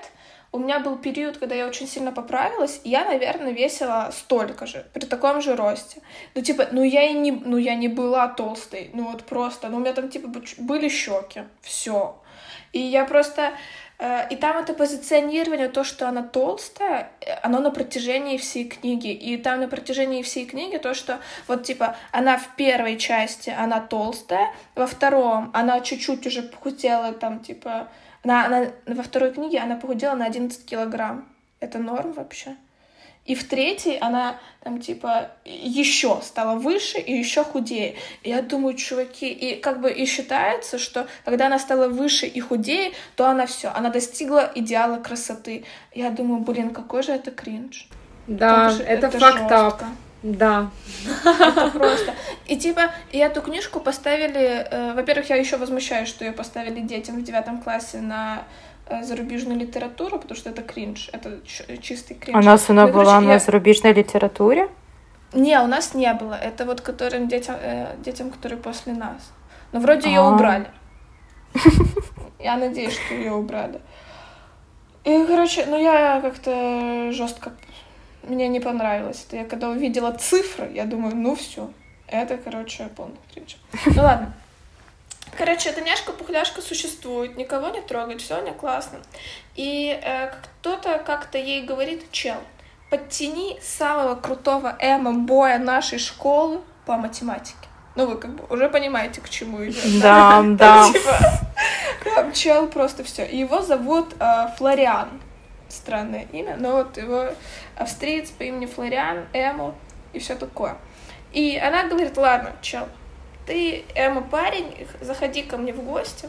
у 0.50 0.58
меня 0.58 0.80
был 0.80 0.96
период, 0.96 1.36
когда 1.36 1.54
я 1.54 1.66
очень 1.66 1.86
сильно 1.86 2.12
поправилась, 2.12 2.80
и 2.84 2.90
я, 2.90 3.04
наверное, 3.04 3.52
весила 3.52 4.10
столько 4.10 4.66
же, 4.66 4.86
при 4.94 5.04
таком 5.04 5.42
же 5.42 5.54
росте. 5.54 6.00
Ну, 6.34 6.40
типа, 6.40 6.68
ну 6.72 6.82
я 6.82 7.04
и 7.04 7.12
не, 7.12 7.32
ну 7.32 7.58
я 7.58 7.74
не 7.74 7.88
была 7.88 8.28
толстой, 8.28 8.90
ну 8.94 9.10
вот 9.10 9.24
просто, 9.24 9.68
ну 9.68 9.76
у 9.76 9.80
меня 9.80 9.92
там, 9.92 10.08
типа, 10.08 10.28
были 10.56 10.88
щеки, 10.88 11.42
все. 11.60 12.18
И 12.72 12.80
я 12.80 13.04
просто 13.04 13.52
и 14.30 14.36
там 14.36 14.56
это 14.58 14.74
позиционирование, 14.74 15.68
то, 15.68 15.82
что 15.82 16.08
она 16.08 16.22
толстая, 16.22 17.10
э, 17.20 17.32
оно 17.42 17.58
на 17.58 17.70
протяжении 17.72 18.36
всей 18.36 18.64
книги. 18.68 19.12
И 19.12 19.36
там 19.36 19.60
на 19.60 19.68
протяжении 19.68 20.22
всей 20.22 20.46
книги 20.46 20.76
то, 20.76 20.94
что 20.94 21.18
вот 21.48 21.64
типа 21.64 21.96
она 22.12 22.38
в 22.38 22.54
первой 22.54 22.96
части 22.96 23.50
она 23.50 23.80
толстая, 23.80 24.54
во 24.76 24.86
втором 24.86 25.50
она 25.52 25.80
чуть-чуть 25.80 26.26
уже 26.26 26.42
похудела, 26.42 27.12
там 27.12 27.40
типа... 27.40 27.88
Она, 28.24 28.46
она, 28.46 28.66
во 28.86 29.02
второй 29.02 29.32
книге 29.32 29.60
она 29.60 29.76
похудела 29.76 30.14
на 30.14 30.26
11 30.26 30.64
килограмм. 30.64 31.26
Это 31.60 31.78
норм 31.78 32.12
вообще? 32.12 32.56
И 33.28 33.34
в 33.34 33.44
третьей 33.46 33.98
она 33.98 34.38
там 34.64 34.80
типа 34.80 35.30
еще 35.44 36.20
стала 36.22 36.58
выше 36.58 36.98
и 36.98 37.12
еще 37.12 37.44
худее. 37.44 37.94
И 38.22 38.30
я 38.30 38.40
думаю, 38.40 38.74
чуваки, 38.74 39.30
и 39.30 39.54
как 39.60 39.82
бы 39.82 39.92
и 39.92 40.06
считается, 40.06 40.78
что 40.78 41.06
когда 41.26 41.46
она 41.46 41.58
стала 41.58 41.88
выше 41.88 42.26
и 42.26 42.40
худее, 42.40 42.92
то 43.16 43.26
она 43.28 43.44
все, 43.44 43.68
она 43.68 43.90
достигла 43.90 44.50
идеала 44.54 44.96
красоты. 44.96 45.64
Я 45.94 46.10
думаю, 46.10 46.40
блин, 46.40 46.70
какой 46.70 47.02
же 47.02 47.12
это 47.12 47.30
кринж. 47.30 47.86
Да, 48.26 48.72
это, 48.72 48.82
это, 48.82 49.06
это 49.08 49.18
факт 49.18 49.52
up. 49.52 49.84
Да. 50.22 50.70
Это 51.14 51.70
просто. 51.72 52.14
И 52.46 52.56
типа, 52.56 52.92
и 53.12 53.18
эту 53.18 53.42
книжку 53.42 53.78
поставили. 53.78 54.66
Э, 54.70 54.94
во-первых, 54.94 55.28
я 55.28 55.36
еще 55.36 55.58
возмущаюсь, 55.58 56.08
что 56.08 56.24
ее 56.24 56.32
поставили 56.32 56.80
детям 56.80 57.16
в 57.16 57.22
девятом 57.22 57.60
классе 57.60 58.00
на 58.00 58.44
зарубежную 59.02 59.58
литературу, 59.58 60.18
потому 60.18 60.36
что 60.36 60.50
это 60.50 60.62
кринж, 60.62 61.10
это 61.12 61.40
чистый 61.80 62.14
кринж. 62.14 62.36
А 62.36 62.40
у 62.40 62.42
нас 62.42 62.68
она 62.70 62.86
ну, 62.86 62.92
была 62.92 63.14
короче, 63.14 63.26
на 63.26 63.32
я... 63.32 63.38
зарубежной 63.38 63.92
литературе? 63.92 64.68
Не, 65.32 65.60
у 65.60 65.66
нас 65.66 65.94
не 65.94 66.12
было. 66.14 66.34
Это 66.34 66.64
вот 66.64 66.80
которым 66.80 67.28
детям, 67.28 67.56
э, 67.60 67.96
детям, 68.04 68.30
которые 68.30 68.58
после 68.58 68.92
нас. 68.92 69.32
Но 69.72 69.80
вроде 69.80 70.08
ее 70.08 70.20
а. 70.20 70.30
убрали. 70.30 70.66
Я 72.38 72.56
надеюсь, 72.56 72.94
что 72.94 73.14
ее 73.14 73.32
убрали. 73.32 73.80
И, 75.04 75.24
короче, 75.26 75.64
ну 75.66 75.80
я 75.80 76.20
как-то 76.20 77.10
жестко 77.12 77.52
мне 78.22 78.48
не 78.48 78.60
понравилось. 78.60 79.24
Это 79.26 79.36
я 79.36 79.44
когда 79.44 79.70
увидела 79.70 80.12
цифры, 80.12 80.70
я 80.72 80.84
думаю, 80.84 81.16
ну 81.16 81.34
все, 81.34 81.70
это, 82.06 82.36
короче, 82.36 82.88
полный 82.96 83.16
кринж. 83.32 83.56
Ну 83.86 84.02
ладно. 84.02 84.34
Короче, 85.38 85.68
эта 85.68 85.82
няшка-пухляшка 85.82 86.60
существует, 86.60 87.36
никого 87.36 87.68
не 87.68 87.80
трогает, 87.80 88.20
все 88.20 88.40
не 88.40 88.50
классно. 88.50 88.98
И 89.54 89.96
э, 90.02 90.32
кто-то 90.32 90.98
как-то 90.98 91.38
ей 91.38 91.62
говорит, 91.64 92.10
чел, 92.10 92.38
подтяни 92.90 93.56
самого 93.62 94.16
крутого 94.16 94.76
эмо-боя 94.80 95.60
нашей 95.60 96.00
школы 96.00 96.60
по 96.86 96.96
математике. 96.96 97.54
Ну, 97.94 98.06
вы 98.06 98.16
как 98.16 98.34
бы 98.34 98.52
уже 98.52 98.68
понимаете, 98.68 99.20
к 99.20 99.28
чему 99.28 99.64
идет. 99.64 100.00
Да, 100.02 100.42
да. 100.44 100.88
Типа, 100.92 101.18
там 102.16 102.32
чел 102.32 102.66
просто 102.66 103.04
все. 103.04 103.24
Его 103.24 103.62
зовут 103.62 104.16
э, 104.18 104.48
Флориан. 104.56 105.08
Странное 105.68 106.26
имя, 106.32 106.56
но 106.58 106.72
вот 106.72 106.96
его 106.96 107.26
австриец 107.76 108.30
по 108.30 108.42
имени 108.42 108.66
Флориан, 108.66 109.26
Эмо 109.32 109.76
и 110.12 110.18
все 110.18 110.34
такое. 110.34 110.76
И 111.32 111.56
она 111.56 111.84
говорит, 111.84 112.16
ладно, 112.16 112.52
чел, 112.60 112.88
ты, 113.48 113.86
Эма, 113.94 114.20
парень, 114.20 114.86
заходи 115.00 115.42
ко 115.42 115.56
мне 115.56 115.72
в 115.72 115.82
гости, 115.82 116.28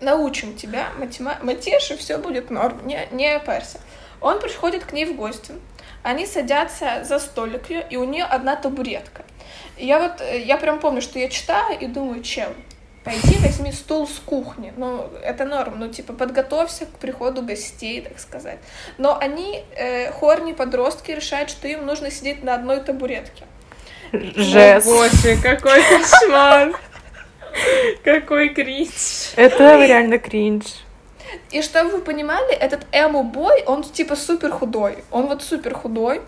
научим 0.00 0.56
тебя 0.56 0.88
матема... 0.98 1.38
матеше, 1.42 1.96
все 1.96 2.18
будет 2.18 2.50
норм, 2.50 2.84
не, 2.84 3.06
не 3.12 3.38
парься. 3.38 3.78
Он 4.20 4.40
приходит 4.40 4.84
к 4.84 4.92
ней 4.92 5.04
в 5.04 5.14
гости, 5.14 5.54
они 6.02 6.26
садятся 6.26 7.04
за 7.04 7.20
столик 7.20 7.70
ее, 7.70 7.86
и 7.88 7.96
у 7.96 8.04
нее 8.04 8.24
одна 8.24 8.56
табуретка. 8.56 9.22
Я 9.78 10.00
вот, 10.00 10.20
я 10.20 10.56
прям 10.56 10.80
помню, 10.80 11.02
что 11.02 11.20
я 11.20 11.28
читаю 11.28 11.78
и 11.78 11.86
думаю, 11.86 12.24
чем? 12.24 12.52
Пойди 13.04 13.36
возьми 13.38 13.70
стул 13.70 14.08
с 14.08 14.18
кухни. 14.18 14.72
Ну, 14.76 15.08
это 15.22 15.44
норм. 15.44 15.78
Ну, 15.78 15.88
типа, 15.88 16.12
подготовься 16.12 16.86
к 16.86 16.98
приходу 16.98 17.42
гостей, 17.42 18.00
так 18.00 18.20
сказать. 18.20 18.58
Но 18.96 19.18
они, 19.18 19.64
э, 19.74 20.12
хорни 20.12 20.52
подростки, 20.52 21.10
решают, 21.10 21.50
что 21.50 21.66
им 21.66 21.84
нужно 21.84 22.12
сидеть 22.12 22.44
на 22.44 22.54
одной 22.54 22.80
табуретке. 22.80 23.44
Жест. 24.12 24.86
О, 24.86 24.90
боже, 24.90 25.36
какой 25.42 25.82
кошмар. 25.82 26.72
Какой 28.04 28.48
кринж. 28.50 29.32
Это 29.36 29.84
реально 29.84 30.18
кринж. 30.18 30.66
И 31.50 31.62
чтобы 31.62 31.90
вы 31.90 31.98
понимали, 32.00 32.54
этот 32.54 32.86
эмо-бой, 32.92 33.62
он 33.66 33.82
типа 33.82 34.16
супер 34.16 34.50
худой. 34.50 34.98
Он 35.10 35.26
вот 35.26 35.42
супер 35.42 35.74
худой. 35.74 36.20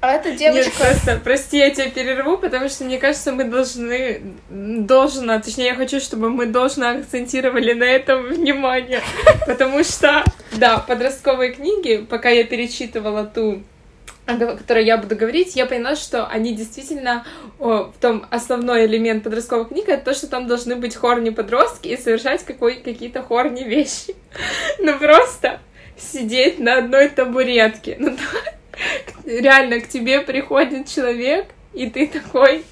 А 0.00 0.12
эта 0.12 0.32
девочка... 0.32 0.70
Нет, 0.70 0.74
просто, 0.74 1.20
прости, 1.24 1.56
я 1.56 1.70
тебя 1.70 1.88
перерву, 1.88 2.36
потому 2.36 2.68
что 2.68 2.84
мне 2.84 2.98
кажется, 2.98 3.32
мы 3.32 3.44
должны, 3.44 4.20
должна, 4.50 5.38
точнее, 5.40 5.68
я 5.68 5.74
хочу, 5.74 5.98
чтобы 5.98 6.28
мы 6.28 6.44
должны 6.44 6.84
акцентировали 6.84 7.72
на 7.72 7.84
этом 7.84 8.24
внимание, 8.24 9.00
потому 9.46 9.82
что, 9.82 10.22
да, 10.52 10.76
подростковые 10.78 11.52
книги, 11.52 12.04
пока 12.08 12.28
я 12.28 12.44
перечитывала 12.44 13.24
ту 13.24 13.62
о 14.26 14.56
которой 14.56 14.84
я 14.84 14.96
буду 14.96 15.16
говорить, 15.16 15.54
я 15.54 15.66
поняла, 15.66 15.96
что 15.96 16.26
они 16.26 16.54
действительно 16.54 17.26
о, 17.58 17.92
в 17.94 18.00
том 18.00 18.26
основной 18.30 18.86
элемент 18.86 19.22
подростковых 19.24 19.68
книг 19.68 19.88
это 19.88 20.04
то, 20.04 20.14
что 20.14 20.28
там 20.28 20.46
должны 20.46 20.76
быть 20.76 20.96
хорни 20.96 21.30
подростки 21.30 21.88
и 21.88 21.96
совершать 21.96 22.44
какой, 22.44 22.76
какие-то 22.76 23.22
хорни 23.22 23.64
вещи. 23.64 24.14
Ну 24.78 24.98
просто 24.98 25.60
сидеть 25.96 26.58
на 26.58 26.78
одной 26.78 27.08
табуретке. 27.08 27.96
Ну, 27.98 28.16
реально 29.24 29.80
к 29.80 29.88
тебе 29.88 30.20
приходит 30.20 30.88
человек, 30.88 31.46
и 31.74 31.90
ты 31.90 32.06
такой, 32.06 32.64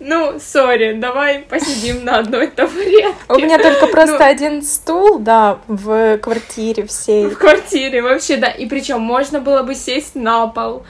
ну, 0.00 0.38
сори, 0.38 0.92
давай 0.92 1.40
посидим 1.40 2.04
на 2.04 2.18
одной 2.18 2.46
табуретке. 2.48 3.14
У 3.28 3.36
меня 3.36 3.58
только 3.58 3.86
просто 3.92 4.18
ну, 4.18 4.24
один 4.24 4.62
стул, 4.62 5.18
да, 5.18 5.60
в 5.66 6.18
квартире 6.18 6.86
всей. 6.86 7.26
В 7.26 7.38
квартире, 7.38 8.02
вообще, 8.02 8.36
да. 8.36 8.48
И 8.48 8.66
причем 8.66 9.00
можно 9.00 9.40
было 9.40 9.62
бы 9.62 9.74
сесть 9.74 10.14
на 10.14 10.46
пол, 10.46 10.84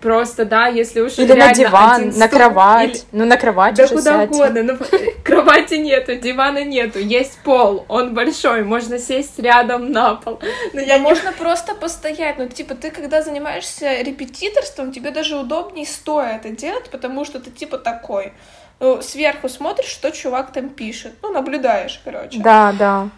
Просто, 0.00 0.44
да, 0.44 0.66
если 0.66 1.00
уж 1.00 1.18
Или 1.18 1.32
на 1.32 1.54
диван, 1.54 2.10
на 2.16 2.28
кровать. 2.28 2.90
Или... 2.90 3.04
Ну, 3.12 3.24
на 3.24 3.36
кровать 3.38 3.74
Да 3.76 3.88
куда 3.88 4.02
сядьте. 4.02 4.34
угодно. 4.34 4.62
Ну, 4.62 4.78
кровати 5.24 5.74
нету, 5.74 6.16
дивана 6.16 6.64
нету. 6.64 6.98
Есть 6.98 7.38
пол, 7.42 7.86
он 7.88 8.12
большой, 8.14 8.62
можно 8.62 8.98
сесть 8.98 9.38
рядом 9.38 9.90
на 9.92 10.16
пол. 10.16 10.38
Но 10.74 10.80
я 10.80 10.98
можно 10.98 11.28
не... 11.28 11.34
просто 11.34 11.74
постоять. 11.74 12.36
Ну, 12.38 12.48
типа, 12.48 12.74
ты 12.74 12.90
когда 12.90 13.22
занимаешься 13.22 14.02
репетиторством, 14.02 14.92
тебе 14.92 15.10
даже 15.10 15.36
удобнее 15.36 15.86
стоя 15.86 16.36
это 16.36 16.50
делать, 16.50 16.90
потому 16.90 17.24
что 17.24 17.40
ты, 17.40 17.50
типа, 17.50 17.78
такой. 17.78 18.34
Ну, 18.78 19.00
сверху 19.00 19.48
смотришь, 19.48 19.88
что 19.88 20.10
чувак 20.10 20.52
там 20.52 20.68
пишет. 20.68 21.14
Ну, 21.22 21.32
наблюдаешь, 21.32 22.00
короче. 22.04 22.38
Да, 22.38 22.74
да. 22.78 23.08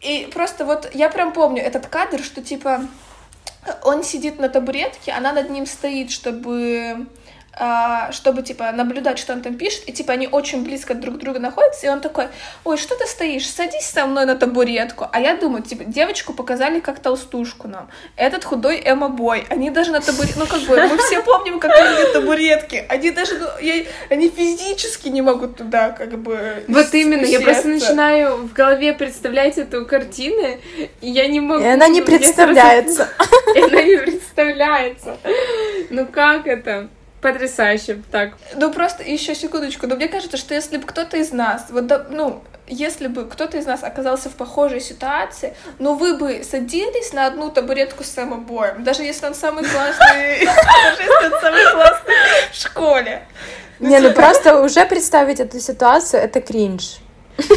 И 0.00 0.28
просто 0.32 0.64
вот 0.64 0.88
я 0.94 1.08
прям 1.08 1.32
помню 1.32 1.62
этот 1.62 1.88
кадр, 1.88 2.22
что, 2.22 2.42
типа, 2.42 2.82
он 3.84 4.02
сидит 4.02 4.38
на 4.38 4.48
табуретке, 4.48 5.12
она 5.12 5.32
над 5.32 5.50
ним 5.50 5.66
стоит, 5.66 6.10
чтобы 6.10 7.06
чтобы, 8.12 8.42
типа, 8.42 8.72
наблюдать, 8.72 9.18
что 9.18 9.34
он 9.34 9.42
там 9.42 9.54
пишет, 9.54 9.82
и, 9.86 9.92
типа, 9.92 10.14
они 10.14 10.26
очень 10.26 10.64
близко 10.64 10.94
друг 10.94 11.16
к 11.16 11.18
другу 11.18 11.38
находятся, 11.38 11.86
и 11.86 11.90
он 11.90 12.00
такой, 12.00 12.28
ой, 12.64 12.78
что 12.78 12.96
ты 12.96 13.06
стоишь, 13.06 13.46
садись 13.46 13.84
со 13.84 14.06
мной 14.06 14.24
на 14.24 14.36
табуретку, 14.36 15.06
а 15.12 15.20
я 15.20 15.36
думаю, 15.36 15.62
типа, 15.62 15.84
девочку 15.84 16.32
показали 16.32 16.80
как 16.80 17.00
толстушку 17.00 17.68
нам, 17.68 17.90
этот 18.16 18.44
худой 18.44 18.82
эмо-бой, 18.82 19.44
они 19.50 19.70
даже 19.70 19.90
на 19.90 20.00
табуретке, 20.00 20.38
ну, 20.38 20.46
как 20.46 20.62
бы, 20.62 20.76
мы 20.76 20.96
все 20.96 21.22
помним, 21.22 21.60
как 21.60 21.72
они 21.72 22.12
табуретки, 22.12 22.86
они 22.88 23.10
даже, 23.10 23.38
ну, 23.38 23.46
я, 23.60 23.84
они 24.08 24.30
физически 24.30 25.08
не 25.08 25.20
могут 25.20 25.56
туда, 25.56 25.90
как 25.90 26.18
бы, 26.18 26.64
Вот 26.68 26.94
именно, 26.94 27.26
я 27.26 27.40
просто 27.40 27.68
начинаю 27.68 28.36
в 28.36 28.52
голове 28.54 28.94
представлять 28.94 29.58
эту 29.58 29.84
картину, 29.84 30.58
и 31.02 31.08
я 31.08 31.28
не 31.28 31.40
могу... 31.40 31.62
И 31.62 31.66
она 31.66 31.88
не 31.88 32.00
представляется. 32.00 33.08
И 33.54 33.58
она 33.58 33.82
не 33.82 33.96
представляется. 33.98 35.18
Ну, 35.90 36.06
как 36.06 36.46
это? 36.46 36.88
Потрясающе, 37.22 38.02
так. 38.10 38.32
Ну 38.54 38.72
просто 38.72 39.04
еще 39.04 39.36
секундочку. 39.36 39.86
Но 39.86 39.94
мне 39.94 40.08
кажется, 40.08 40.36
что 40.36 40.54
если 40.54 40.76
бы 40.76 40.86
кто-то 40.86 41.16
из 41.16 41.30
нас, 41.30 41.66
вот 41.70 41.84
ну, 42.10 42.42
если 42.66 43.06
бы 43.06 43.26
кто-то 43.28 43.58
из 43.58 43.64
нас 43.64 43.84
оказался 43.84 44.28
в 44.28 44.32
похожей 44.32 44.80
ситуации, 44.80 45.54
ну 45.78 45.94
вы 45.94 46.16
бы 46.16 46.42
садились 46.42 47.12
на 47.12 47.26
одну 47.26 47.50
табуретку 47.50 48.02
с 48.02 48.08
самобоем, 48.08 48.82
даже 48.82 49.04
если 49.04 49.26
он 49.26 49.36
самый 49.36 49.62
классный, 49.62 50.44
даже 50.44 51.02
если 51.02 51.26
он 51.32 51.40
самый 51.40 51.72
классный 51.72 52.14
в 52.50 52.56
школе. 52.56 53.22
Не, 53.78 54.00
ну 54.00 54.12
просто 54.12 54.60
уже 54.60 54.84
представить 54.84 55.38
эту 55.38 55.60
ситуацию, 55.60 56.22
это 56.22 56.40
кринж. 56.40 56.98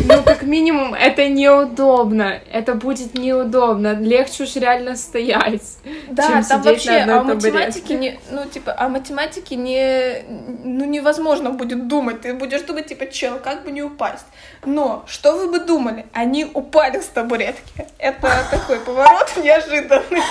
Ну, 0.05 0.23
как 0.23 0.43
минимум, 0.43 0.93
это 0.93 1.27
неудобно. 1.27 2.39
Это 2.51 2.75
будет 2.75 3.17
неудобно. 3.17 3.95
Легче 3.99 4.43
уж 4.43 4.55
реально 4.55 4.95
стоять. 4.95 5.77
Да, 6.09 6.27
чем 6.27 6.43
там 6.43 6.61
вообще 6.61 6.91
о 6.91 7.23
математике 7.23 7.95
не. 7.95 8.19
Ну, 8.31 8.45
типа, 8.45 8.75
о 8.77 8.89
математике 8.89 9.55
не. 9.55 10.23
Ну, 10.63 10.85
невозможно 10.85 11.51
будет 11.51 11.87
думать. 11.87 12.21
Ты 12.21 12.33
будешь 12.33 12.61
думать, 12.61 12.87
типа, 12.87 13.07
чел, 13.07 13.39
как 13.39 13.63
бы 13.63 13.71
не 13.71 13.83
упасть. 13.83 14.25
Но 14.65 15.03
что 15.07 15.37
вы 15.37 15.49
бы 15.49 15.59
думали? 15.59 16.05
Они 16.13 16.45
упали 16.45 16.99
с 16.99 17.07
табуретки. 17.07 17.87
Это 17.97 18.29
такой 18.51 18.79
поворот 18.79 19.31
неожиданный. 19.43 20.21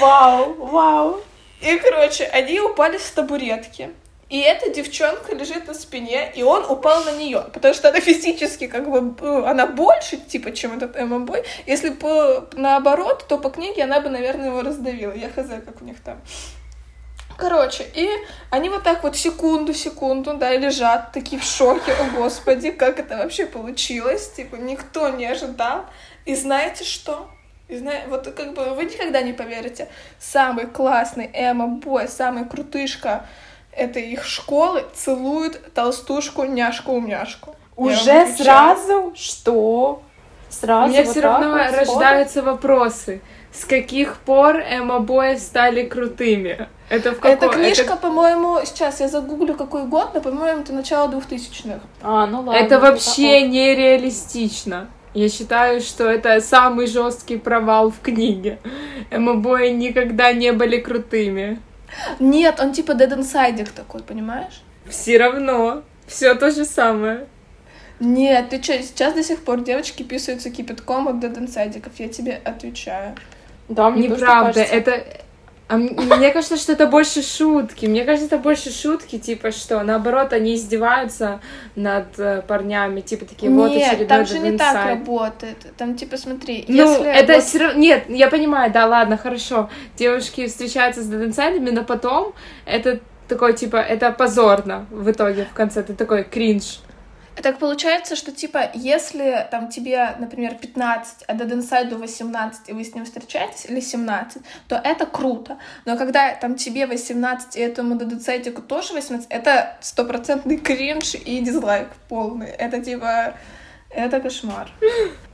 Вау, 0.00 0.54
вау. 0.54 1.20
И, 1.60 1.76
короче, 1.78 2.24
они 2.24 2.60
упали 2.60 2.98
с 2.98 3.10
табуретки. 3.10 3.90
И 4.32 4.38
эта 4.38 4.70
девчонка 4.70 5.34
лежит 5.34 5.66
на 5.68 5.74
спине, 5.74 6.32
и 6.34 6.42
он 6.42 6.64
упал 6.64 7.04
на 7.04 7.12
нее, 7.12 7.44
потому 7.52 7.74
что 7.74 7.90
она 7.90 8.00
физически 8.00 8.66
как 8.66 8.90
бы 8.90 9.14
ну, 9.20 9.44
она 9.44 9.66
больше 9.66 10.16
типа, 10.16 10.52
чем 10.52 10.78
этот 10.78 10.98
ММБ. 10.98 11.36
Если 11.66 11.90
бы 11.90 12.48
наоборот, 12.54 13.26
то 13.28 13.36
по 13.36 13.50
книге 13.50 13.84
она 13.84 14.00
бы, 14.00 14.08
наверное, 14.08 14.46
его 14.46 14.62
раздавила. 14.62 15.12
Я 15.12 15.28
хз, 15.28 15.50
как 15.66 15.82
у 15.82 15.84
них 15.84 16.00
там. 16.00 16.18
Короче, 17.36 17.84
и 17.94 18.08
они 18.48 18.70
вот 18.70 18.84
так 18.84 19.02
вот 19.02 19.16
секунду-секунду, 19.16 20.32
да, 20.38 20.56
лежат, 20.56 21.12
такие 21.12 21.38
в 21.38 21.44
шоке, 21.44 21.92
о 21.92 22.16
господи, 22.16 22.70
как 22.70 23.00
это 23.00 23.18
вообще 23.18 23.44
получилось, 23.44 24.30
типа, 24.30 24.56
никто 24.56 25.10
не 25.10 25.26
ожидал. 25.26 25.84
И 26.24 26.34
знаете 26.34 26.84
что? 26.84 27.28
И 27.68 27.76
зна... 27.76 27.92
Вот 28.08 28.32
как 28.34 28.54
бы 28.54 28.74
вы 28.74 28.84
никогда 28.86 29.20
не 29.20 29.34
поверите, 29.34 29.88
самый 30.18 30.66
классный 30.66 31.30
эмо-бой, 31.34 32.08
самый 32.08 32.46
крутышка, 32.46 33.26
этой 33.72 34.02
их 34.02 34.24
школы 34.24 34.84
целуют 34.94 35.72
толстушку 35.74 36.44
няшку-умняшку. 36.44 37.56
Уже 37.76 38.26
сразу? 38.36 39.12
Что? 39.16 40.02
Сразу? 40.50 40.86
У 40.86 40.92
меня 40.92 41.02
вот 41.04 41.10
все 41.10 41.20
равно 41.20 41.50
вот 41.50 41.72
рождаются 41.72 42.42
вопросы. 42.42 43.22
С 43.52 43.64
каких 43.64 44.16
пор 44.18 44.56
эмо-бои 44.60 45.36
стали 45.36 45.84
крутыми? 45.86 46.68
Это 46.88 47.12
в 47.12 47.16
каком... 47.16 47.30
Эта 47.30 47.48
книжка, 47.48 47.94
это... 47.94 47.96
по-моему, 47.96 48.60
сейчас 48.64 49.00
я 49.00 49.08
загуглю 49.08 49.54
какой 49.54 49.84
год, 49.84 50.10
но, 50.14 50.20
по-моему, 50.20 50.60
это 50.60 50.72
начало 50.72 51.08
двухтысячных. 51.08 51.82
А, 52.02 52.26
ну 52.26 52.38
ладно. 52.38 52.52
Это 52.52 52.78
вообще 52.78 53.42
нереалистично. 53.42 54.88
Я 55.14 55.28
считаю, 55.28 55.80
что 55.80 56.04
это 56.04 56.40
самый 56.40 56.86
жесткий 56.86 57.36
провал 57.36 57.90
в 57.90 58.00
книге. 58.00 58.58
Эмобои 59.10 59.68
никогда 59.68 60.32
не 60.32 60.52
были 60.52 60.78
крутыми. 60.78 61.60
Нет, 62.18 62.60
он 62.60 62.72
типа 62.72 62.92
Dead 62.92 63.16
Inside 63.16 63.68
такой, 63.74 64.02
понимаешь? 64.02 64.62
Все 64.86 65.18
равно. 65.18 65.82
Все 66.06 66.34
то 66.34 66.50
же 66.50 66.64
самое. 66.64 67.26
Нет, 68.00 68.48
ты 68.50 68.62
что, 68.62 68.82
сейчас 68.82 69.14
до 69.14 69.22
сих 69.22 69.44
пор 69.44 69.60
девочки 69.60 70.02
писаются 70.02 70.50
кипятком 70.50 71.08
от 71.08 71.16
Dead 71.16 71.38
Inside, 71.38 71.82
я 71.98 72.08
тебе 72.08 72.40
отвечаю. 72.44 73.14
Да, 73.68 73.90
мне 73.90 74.08
Неправда, 74.08 74.60
это, 74.60 75.04
а 75.68 75.76
мне 75.76 76.30
кажется, 76.30 76.56
что 76.56 76.72
это 76.72 76.86
больше 76.86 77.22
шутки. 77.22 77.86
Мне 77.86 78.04
кажется, 78.04 78.26
это 78.26 78.38
больше 78.38 78.70
шутки, 78.70 79.18
типа 79.18 79.52
что, 79.52 79.82
наоборот, 79.82 80.32
они 80.32 80.54
издеваются 80.54 81.40
над 81.76 82.18
э, 82.18 82.42
парнями, 82.42 83.00
типа 83.00 83.24
такие, 83.24 83.50
вот 83.50 83.70
Нет, 83.70 83.92
очередной 83.92 84.06
там 84.06 84.26
же 84.26 84.38
не 84.38 84.58
так 84.58 84.86
работает. 84.86 85.56
Там, 85.76 85.94
типа, 85.96 86.16
смотри, 86.16 86.64
ну, 86.68 86.92
если... 86.92 87.06
это 87.06 87.34
вот... 87.34 87.42
все 87.44 87.58
равно... 87.58 87.80
Нет, 87.80 88.04
я 88.08 88.28
понимаю, 88.28 88.70
да, 88.70 88.86
ладно, 88.86 89.16
хорошо. 89.16 89.70
Девушки 89.96 90.46
встречаются 90.46 91.02
с 91.02 91.06
деденсайдами, 91.06 91.70
но 91.70 91.84
потом 91.84 92.34
это 92.66 93.00
такой, 93.28 93.54
типа, 93.54 93.76
это 93.76 94.12
позорно 94.12 94.86
в 94.90 95.10
итоге, 95.10 95.46
в 95.50 95.54
конце. 95.54 95.82
Ты 95.82 95.94
такой 95.94 96.24
кринж. 96.24 96.80
Так 97.36 97.58
получается, 97.58 98.14
что, 98.14 98.30
типа, 98.30 98.70
если 98.74 99.48
там 99.50 99.68
тебе, 99.68 100.14
например, 100.18 100.54
15, 100.54 101.24
а 101.26 101.34
Dead 101.34 101.50
Inside 101.50 101.96
18, 101.96 102.68
и 102.68 102.72
вы 102.72 102.84
с 102.84 102.94
ним 102.94 103.04
встречаетесь, 103.04 103.64
или 103.66 103.80
17, 103.80 104.42
то 104.68 104.76
это 104.76 105.06
круто. 105.06 105.58
Но 105.86 105.96
когда 105.96 106.34
там 106.34 106.56
тебе 106.56 106.86
18, 106.86 107.56
и 107.56 107.60
этому 107.60 107.94
Dead 107.96 108.10
Inside 108.10 108.60
тоже 108.62 108.92
18, 108.92 109.26
это 109.30 109.76
стопроцентный 109.80 110.58
кринж 110.58 111.14
и 111.14 111.40
дизлайк 111.40 111.88
полный. 112.08 112.48
Это, 112.48 112.82
типа, 112.82 113.34
это 113.88 114.20
кошмар. 114.20 114.68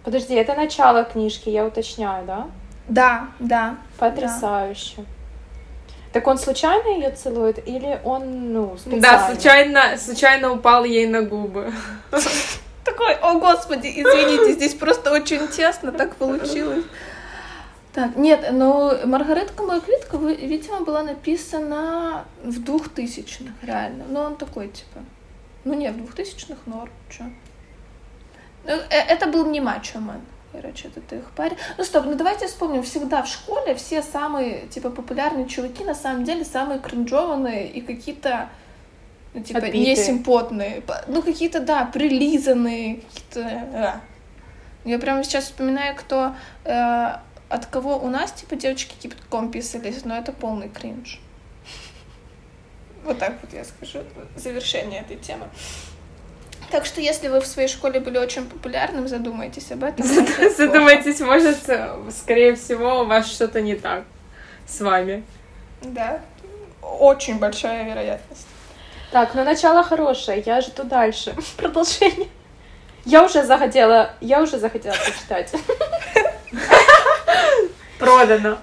Подожди, 0.04 0.34
это 0.34 0.54
начало 0.54 1.04
книжки, 1.04 1.50
я 1.50 1.66
уточняю, 1.66 2.24
да? 2.26 2.46
Да, 2.88 3.28
да. 3.38 3.76
Потрясающе. 3.98 4.94
Да. 4.98 5.17
Так 6.12 6.26
он 6.26 6.38
случайно 6.38 6.88
ее 6.88 7.10
целует 7.10 7.66
или 7.68 8.00
он, 8.04 8.52
ну, 8.52 8.76
специально? 8.78 9.02
Да, 9.02 9.30
случайно, 9.30 9.96
случайно 9.98 10.52
упал 10.52 10.84
ей 10.84 11.06
на 11.06 11.22
губы. 11.22 11.72
Такой, 12.84 13.14
о 13.16 13.34
господи, 13.34 13.88
извините, 13.88 14.54
здесь 14.54 14.74
просто 14.74 15.12
очень 15.12 15.46
тесно, 15.48 15.92
так 15.92 16.16
получилось. 16.16 16.84
Так, 17.92 18.16
нет, 18.16 18.48
ну, 18.52 19.06
Маргаретка 19.06 19.62
моя 19.62 19.80
клетка, 19.80 20.16
видимо, 20.16 20.80
была 20.80 21.02
написана 21.02 22.24
в 22.42 22.62
двухтысячных, 22.62 23.52
реально. 23.62 24.04
Ну, 24.08 24.20
он 24.20 24.36
такой, 24.36 24.68
типа, 24.68 25.00
ну, 25.64 25.74
не, 25.74 25.90
в 25.90 25.96
двухтысячных 25.96 26.58
норм, 26.66 26.92
чё. 27.10 27.24
Ну, 28.64 28.72
э, 28.72 28.84
это 28.90 29.26
был 29.26 29.46
не 29.46 29.60
мачо-мен. 29.60 30.20
Короче, 30.60 30.88
это 30.88 31.14
их 31.14 31.30
парень. 31.36 31.56
Ну 31.76 31.84
стоп, 31.84 32.06
ну 32.06 32.16
давайте 32.16 32.48
вспомним, 32.48 32.82
всегда 32.82 33.22
в 33.22 33.28
школе 33.28 33.76
все 33.76 34.02
самые, 34.02 34.66
типа, 34.66 34.90
популярные 34.90 35.46
чуваки 35.46 35.84
на 35.84 35.94
самом 35.94 36.24
деле 36.24 36.44
самые 36.44 36.80
кринжованные 36.80 37.70
и 37.70 37.80
какие-то, 37.80 38.48
ну, 39.34 39.42
типа, 39.44 39.60
Отбитые. 39.60 39.86
несимпотные. 39.86 40.82
Ну, 41.06 41.22
какие-то, 41.22 41.60
да, 41.60 41.84
прилизанные, 41.84 42.96
какие-то... 42.96 43.68
Да. 43.72 44.00
Я 44.84 44.98
прямо 44.98 45.22
сейчас 45.22 45.44
вспоминаю, 45.44 45.94
кто... 45.94 46.34
Э, 46.64 47.18
от 47.48 47.66
кого 47.66 47.96
у 47.98 48.08
нас, 48.08 48.32
типа, 48.32 48.56
девочки 48.56 48.96
кипятком 49.00 49.52
писались, 49.52 50.04
но 50.04 50.16
это 50.16 50.32
полный 50.32 50.68
кринж. 50.68 51.20
Вот 53.04 53.18
так 53.20 53.38
вот 53.42 53.52
я 53.52 53.64
скажу. 53.64 54.00
Завершение 54.34 55.02
этой 55.02 55.16
темы. 55.18 55.46
Так 56.70 56.84
что, 56.84 57.00
если 57.00 57.28
вы 57.28 57.40
в 57.40 57.46
своей 57.46 57.68
школе 57.68 57.98
были 57.98 58.18
очень 58.18 58.46
популярным, 58.46 59.08
задумайтесь 59.08 59.72
об 59.72 59.84
этом. 59.84 60.06
Задумайтесь, 60.56 61.20
может, 61.20 61.58
скорее 62.10 62.54
всего, 62.56 63.00
у 63.02 63.04
вас 63.06 63.30
что-то 63.30 63.60
не 63.62 63.74
так 63.74 64.04
с 64.66 64.80
вами. 64.80 65.24
Да, 65.80 66.20
очень 66.82 67.38
большая 67.38 67.84
вероятность. 67.84 68.46
Так, 69.10 69.34
ну 69.34 69.44
начало 69.44 69.82
хорошее, 69.82 70.42
я 70.44 70.60
жду 70.60 70.84
дальше. 70.84 71.34
Продолжение. 71.56 72.28
Я 73.06 73.24
уже 73.24 73.42
захотела, 73.44 74.10
я 74.20 74.42
уже 74.42 74.58
захотела 74.58 74.94
почитать. 74.94 75.50
Продано. 77.98 78.58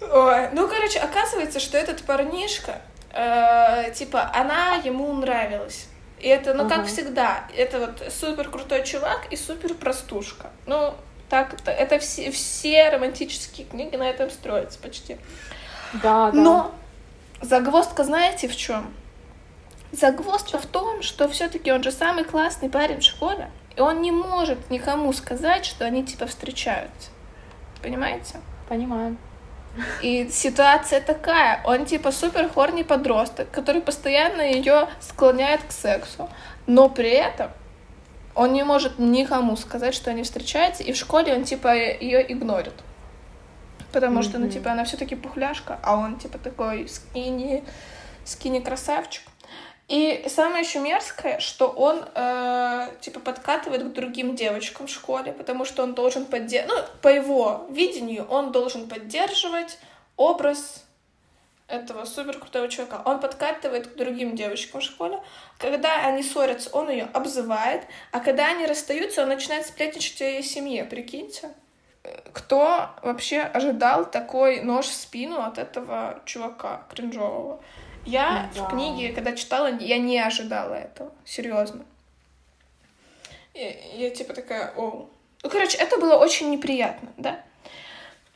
Ой, 0.00 0.48
ну, 0.52 0.68
короче, 0.68 1.00
оказывается, 1.00 1.58
что 1.58 1.76
этот 1.76 2.02
парнишка, 2.04 2.80
э, 3.12 3.92
типа, 3.92 4.30
она 4.32 4.76
ему 4.76 5.12
нравилась. 5.14 5.87
И 6.20 6.28
это, 6.28 6.54
ну, 6.54 6.64
ага. 6.64 6.76
как 6.76 6.86
всегда, 6.86 7.44
это 7.56 7.78
вот 7.78 8.12
супер 8.12 8.50
крутой 8.50 8.84
чувак 8.84 9.26
и 9.30 9.36
супер 9.36 9.74
простушка. 9.74 10.50
Ну, 10.66 10.94
так, 11.28 11.54
это 11.66 11.98
все, 11.98 12.30
все 12.30 12.88
романтические 12.90 13.66
книги 13.66 13.96
на 13.96 14.08
этом 14.08 14.30
строятся 14.30 14.78
почти. 14.78 15.16
Да, 15.94 16.30
да. 16.30 16.32
Но 16.32 16.74
загвоздка 17.40 18.04
знаете 18.04 18.48
в 18.48 18.56
чем? 18.56 18.92
Загвоздка 19.92 20.58
в 20.58 20.66
том, 20.66 21.02
что 21.02 21.28
все-таки 21.28 21.70
он 21.72 21.82
же 21.82 21.92
самый 21.92 22.24
классный 22.24 22.68
парень 22.68 23.00
в 23.00 23.04
школе, 23.04 23.50
и 23.76 23.80
он 23.80 24.02
не 24.02 24.10
может 24.10 24.70
никому 24.70 25.12
сказать, 25.12 25.64
что 25.64 25.84
они 25.84 26.04
типа 26.04 26.26
встречаются. 26.26 27.10
Понимаете? 27.80 28.40
Понимаю. 28.68 29.16
И 30.02 30.28
ситуация 30.30 31.00
такая, 31.00 31.60
он 31.64 31.86
типа 31.86 32.12
супер 32.12 32.48
хорный 32.48 32.84
подросток, 32.84 33.50
который 33.50 33.80
постоянно 33.80 34.42
ее 34.42 34.88
склоняет 35.00 35.62
к 35.62 35.72
сексу, 35.72 36.28
но 36.66 36.88
при 36.88 37.10
этом 37.10 37.50
он 38.34 38.52
не 38.52 38.62
может 38.62 38.98
никому 38.98 39.56
сказать, 39.56 39.94
что 39.94 40.10
они 40.10 40.22
встречаются, 40.22 40.82
и 40.82 40.92
в 40.92 40.96
школе 40.96 41.34
он 41.34 41.44
типа 41.44 41.74
ее 41.74 42.32
игнорит. 42.32 42.74
Потому 43.92 44.20
mm-hmm. 44.20 44.22
что, 44.22 44.38
ну, 44.38 44.48
типа, 44.48 44.72
она 44.72 44.84
все-таки 44.84 45.16
пухляшка, 45.16 45.78
а 45.82 45.96
он 45.96 46.18
типа 46.18 46.38
такой 46.38 46.88
скини, 46.88 47.64
скини 48.24 48.60
красавчик. 48.60 49.22
И 49.88 50.26
самое 50.28 50.64
еще 50.64 50.80
мерзкое, 50.80 51.40
что 51.40 51.68
он 51.68 52.04
э, 52.14 52.88
типа 53.00 53.20
подкатывает 53.20 53.84
к 53.84 53.92
другим 53.92 54.36
девочкам 54.36 54.86
в 54.86 54.90
школе, 54.90 55.32
потому 55.32 55.64
что 55.64 55.82
он 55.82 55.94
должен 55.94 56.26
поддерживать, 56.26 56.76
ну, 56.76 57.00
по 57.00 57.08
его 57.08 57.66
видению, 57.70 58.26
он 58.28 58.52
должен 58.52 58.86
поддерживать 58.86 59.78
образ 60.16 60.84
этого 61.68 62.04
супер 62.04 62.38
крутого 62.38 62.68
чувака. 62.68 63.00
Он 63.06 63.18
подкатывает 63.18 63.86
к 63.88 63.96
другим 63.96 64.36
девочкам 64.36 64.80
в 64.80 64.84
школе. 64.84 65.20
Когда 65.58 66.06
они 66.06 66.22
ссорятся, 66.22 66.68
он 66.72 66.90
ее 66.90 67.08
обзывает, 67.14 67.84
а 68.10 68.20
когда 68.20 68.48
они 68.48 68.66
расстаются, 68.66 69.22
он 69.22 69.28
начинает 69.28 69.66
сплетничать 69.66 70.20
о 70.20 70.24
ее 70.24 70.42
семье, 70.42 70.84
прикиньте. 70.84 71.50
Кто 72.32 72.90
вообще 73.02 73.40
ожидал 73.40 74.10
такой 74.10 74.60
нож 74.60 74.86
в 74.86 74.94
спину 74.94 75.40
от 75.40 75.58
этого 75.58 76.20
чувака 76.24 76.86
кринжового? 76.90 77.62
Я 78.08 78.50
да. 78.54 78.64
в 78.64 78.70
книге, 78.70 79.12
когда 79.12 79.34
читала, 79.34 79.70
я 79.78 79.98
не 79.98 80.18
ожидала 80.18 80.74
этого. 80.74 81.12
Серьезно. 81.24 81.84
Я, 83.52 83.70
я 83.96 84.10
типа 84.10 84.32
такая, 84.32 84.72
о. 84.76 85.10
Ну, 85.42 85.50
короче, 85.50 85.76
это 85.76 85.98
было 85.98 86.16
очень 86.16 86.50
неприятно, 86.50 87.12
да? 87.18 87.40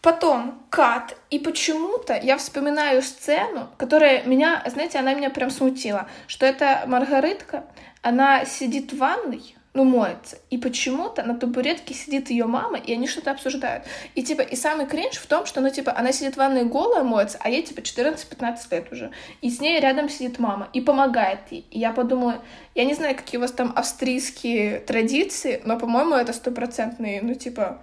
Потом 0.02 0.62
кат, 0.68 1.16
и 1.30 1.38
почему-то 1.38 2.14
я 2.14 2.36
вспоминаю 2.36 3.02
сцену, 3.02 3.68
которая 3.78 4.24
меня, 4.24 4.62
знаете, 4.66 4.98
она 4.98 5.14
меня 5.14 5.30
прям 5.30 5.48
смутила, 5.48 6.08
что 6.26 6.44
это 6.44 6.82
Маргаритка, 6.86 7.64
она 8.02 8.44
сидит 8.44 8.92
в 8.92 8.98
ванной, 8.98 9.54
ну, 9.74 9.84
моется. 9.84 10.36
И 10.50 10.58
почему-то 10.58 11.22
на 11.22 11.34
табуретке 11.34 11.94
сидит 11.94 12.28
ее 12.28 12.44
мама, 12.44 12.76
и 12.76 12.92
они 12.92 13.06
что-то 13.06 13.30
обсуждают. 13.30 13.84
И, 14.14 14.22
типа, 14.22 14.42
и 14.42 14.54
самый 14.54 14.86
кринж 14.86 15.16
в 15.16 15.26
том, 15.26 15.46
что, 15.46 15.62
ну, 15.62 15.70
типа, 15.70 15.96
она 15.96 16.12
сидит 16.12 16.34
в 16.34 16.36
ванной 16.36 16.64
голая, 16.64 17.02
моется, 17.02 17.38
а 17.40 17.48
ей, 17.48 17.62
типа, 17.62 17.80
14-15 17.80 18.56
лет 18.70 18.92
уже. 18.92 19.10
И 19.40 19.50
с 19.50 19.60
ней 19.60 19.80
рядом 19.80 20.10
сидит 20.10 20.38
мама 20.38 20.68
и 20.74 20.82
помогает 20.82 21.40
ей. 21.50 21.64
И 21.70 21.78
я 21.78 21.92
подумала, 21.92 22.42
я 22.74 22.84
не 22.84 22.94
знаю, 22.94 23.16
какие 23.16 23.38
у 23.38 23.40
вас 23.40 23.52
там 23.52 23.72
австрийские 23.74 24.80
традиции, 24.80 25.62
но, 25.64 25.78
по-моему, 25.78 26.16
это 26.16 26.34
стопроцентный, 26.34 27.20
ну, 27.22 27.34
типа, 27.34 27.78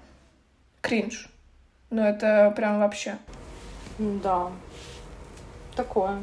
кринж. 0.82 1.28
Ну, 1.90 2.04
это 2.04 2.54
прям 2.56 2.80
вообще. 2.80 3.18
Да. 3.98 4.52
Такое. 5.76 6.20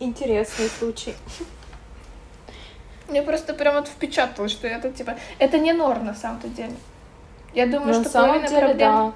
Интересный 0.00 0.68
случай. 0.68 1.14
Мне 3.08 3.22
просто 3.22 3.54
прям 3.54 3.76
вот 3.76 3.88
впечаталось, 3.88 4.52
что 4.52 4.66
это 4.66 4.90
типа... 4.90 5.16
Это 5.38 5.58
не 5.58 5.72
норм 5.72 6.06
на 6.06 6.14
самом-то 6.14 6.48
деле. 6.48 6.74
Я 7.54 7.66
думаю, 7.66 7.94
на 7.94 8.00
что 8.02 8.10
самом 8.10 8.42
деле, 8.46 8.58
проблем... 8.58 8.78
да. 8.78 9.12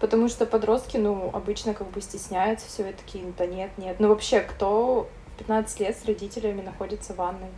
Потому 0.00 0.28
что 0.28 0.46
подростки, 0.46 0.96
ну, 0.96 1.30
обычно 1.32 1.74
как 1.74 1.88
бы 1.90 2.00
стесняются 2.00 2.66
все 2.68 2.84
это 2.84 2.98
такие, 3.04 3.24
да 3.36 3.46
нет, 3.46 3.70
нет. 3.76 3.96
Ну, 3.98 4.08
вообще, 4.08 4.40
кто 4.40 5.08
в 5.34 5.38
15 5.38 5.80
лет 5.80 5.96
с 5.96 6.04
родителями 6.06 6.62
находится 6.62 7.12
в 7.12 7.16
ванной? 7.16 7.48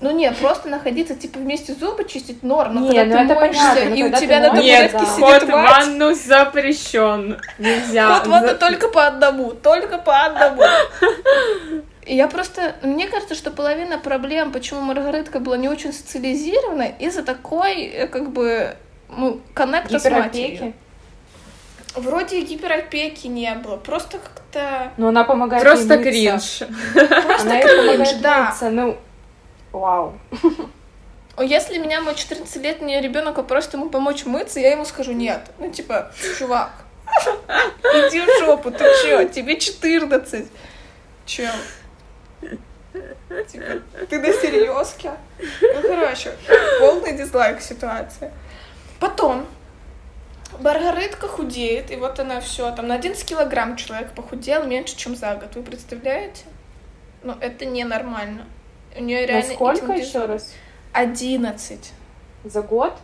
Ну 0.00 0.12
нет, 0.12 0.36
просто 0.36 0.68
находиться, 0.68 1.16
типа, 1.16 1.40
вместе 1.40 1.74
зубы 1.74 2.04
чистить 2.04 2.44
норм, 2.44 2.74
но 2.74 2.80
не, 2.82 2.96
когда 2.96 3.24
ну, 3.24 3.28
ты 3.28 3.34
моешься, 3.34 3.74
понятно, 3.74 3.94
и 3.94 4.02
у 4.04 4.12
тебя 4.12 4.40
на 4.40 4.50
табуретке 4.50 4.98
да. 4.98 5.04
сидит 5.04 5.24
Ход 5.24 5.42
в 5.42 5.50
ванну 5.50 6.14
запрещен. 6.14 7.40
Нельзя. 7.58 8.14
Ход 8.14 8.26
в 8.28 8.30
ванну 8.30 8.56
только 8.56 8.88
по 8.88 9.08
одному, 9.08 9.50
только 9.54 9.98
по 9.98 10.24
одному. 10.24 10.62
И 12.08 12.16
я 12.16 12.26
просто... 12.26 12.74
Мне 12.82 13.06
кажется, 13.06 13.34
что 13.34 13.50
половина 13.50 13.98
проблем, 13.98 14.50
почему 14.50 14.80
Маргаритка 14.80 15.40
была 15.40 15.58
не 15.58 15.68
очень 15.68 15.92
социализирована, 15.92 16.84
из-за 16.98 17.22
такой, 17.22 17.84
э, 17.84 18.06
как 18.06 18.30
бы, 18.30 18.76
ну, 19.10 19.42
коннекта 19.52 19.98
с 19.98 20.10
матерью. 20.10 20.72
Вроде 21.94 22.40
гиперопеки 22.40 23.26
не 23.26 23.54
было, 23.56 23.76
просто 23.76 24.18
как-то... 24.18 24.92
Ну, 24.96 25.08
она 25.08 25.24
помогает 25.24 25.62
Просто 25.62 25.98
кринж. 25.98 26.62
Просто 26.94 27.40
она 27.42 27.60
кринж, 27.60 28.12
да. 28.22 28.56
Ну, 28.70 28.96
вау. 29.72 30.14
Если 31.38 31.76
меня 31.76 32.00
мой 32.00 32.14
14-летний 32.14 33.02
ребенок 33.02 33.34
попросит 33.34 33.74
ему 33.74 33.90
помочь 33.90 34.24
мыться, 34.24 34.60
я 34.60 34.72
ему 34.72 34.86
скажу 34.86 35.12
нет. 35.12 35.42
Ну, 35.58 35.70
типа, 35.70 36.10
чувак, 36.38 36.70
иди 37.84 38.20
в 38.20 38.38
жопу, 38.40 38.70
ты 38.70 38.84
чё, 39.02 39.28
тебе 39.28 39.60
14. 39.60 40.46
Чё? 41.26 41.48
Типа, 42.92 43.82
ты 44.08 44.18
на 44.18 44.32
серьезке? 44.32 45.12
Ну, 45.60 45.82
короче, 45.82 46.32
полный 46.80 47.16
дизлайк 47.16 47.60
ситуации. 47.60 48.32
Потом 48.98 49.46
Маргаритка 50.58 51.28
худеет, 51.28 51.90
и 51.90 51.96
вот 51.96 52.18
она 52.18 52.40
все, 52.40 52.70
там 52.72 52.88
на 52.88 52.94
11 52.94 53.24
килограмм 53.24 53.76
человек 53.76 54.12
похудел 54.12 54.64
меньше, 54.64 54.96
чем 54.96 55.14
за 55.14 55.34
год. 55.34 55.54
Вы 55.54 55.62
представляете? 55.62 56.44
Ну, 57.22 57.36
это 57.40 57.66
ненормально. 57.66 58.46
У 58.96 59.02
нее 59.02 59.26
реально... 59.26 59.54
сколько 59.54 59.92
еще 59.92 60.24
раз? 60.24 60.54
11. 60.92 61.92
За 62.44 62.62
год? 62.62 62.94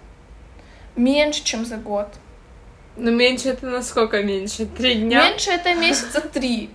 Меньше, 0.96 1.44
чем 1.44 1.64
за 1.64 1.76
год. 1.76 2.08
Ну, 2.96 3.10
меньше 3.10 3.50
это 3.50 3.66
насколько 3.66 4.22
меньше? 4.22 4.66
Три 4.66 4.94
дня? 4.94 5.28
Меньше 5.28 5.50
это 5.50 5.74
месяца 5.74 6.20
три. 6.20 6.70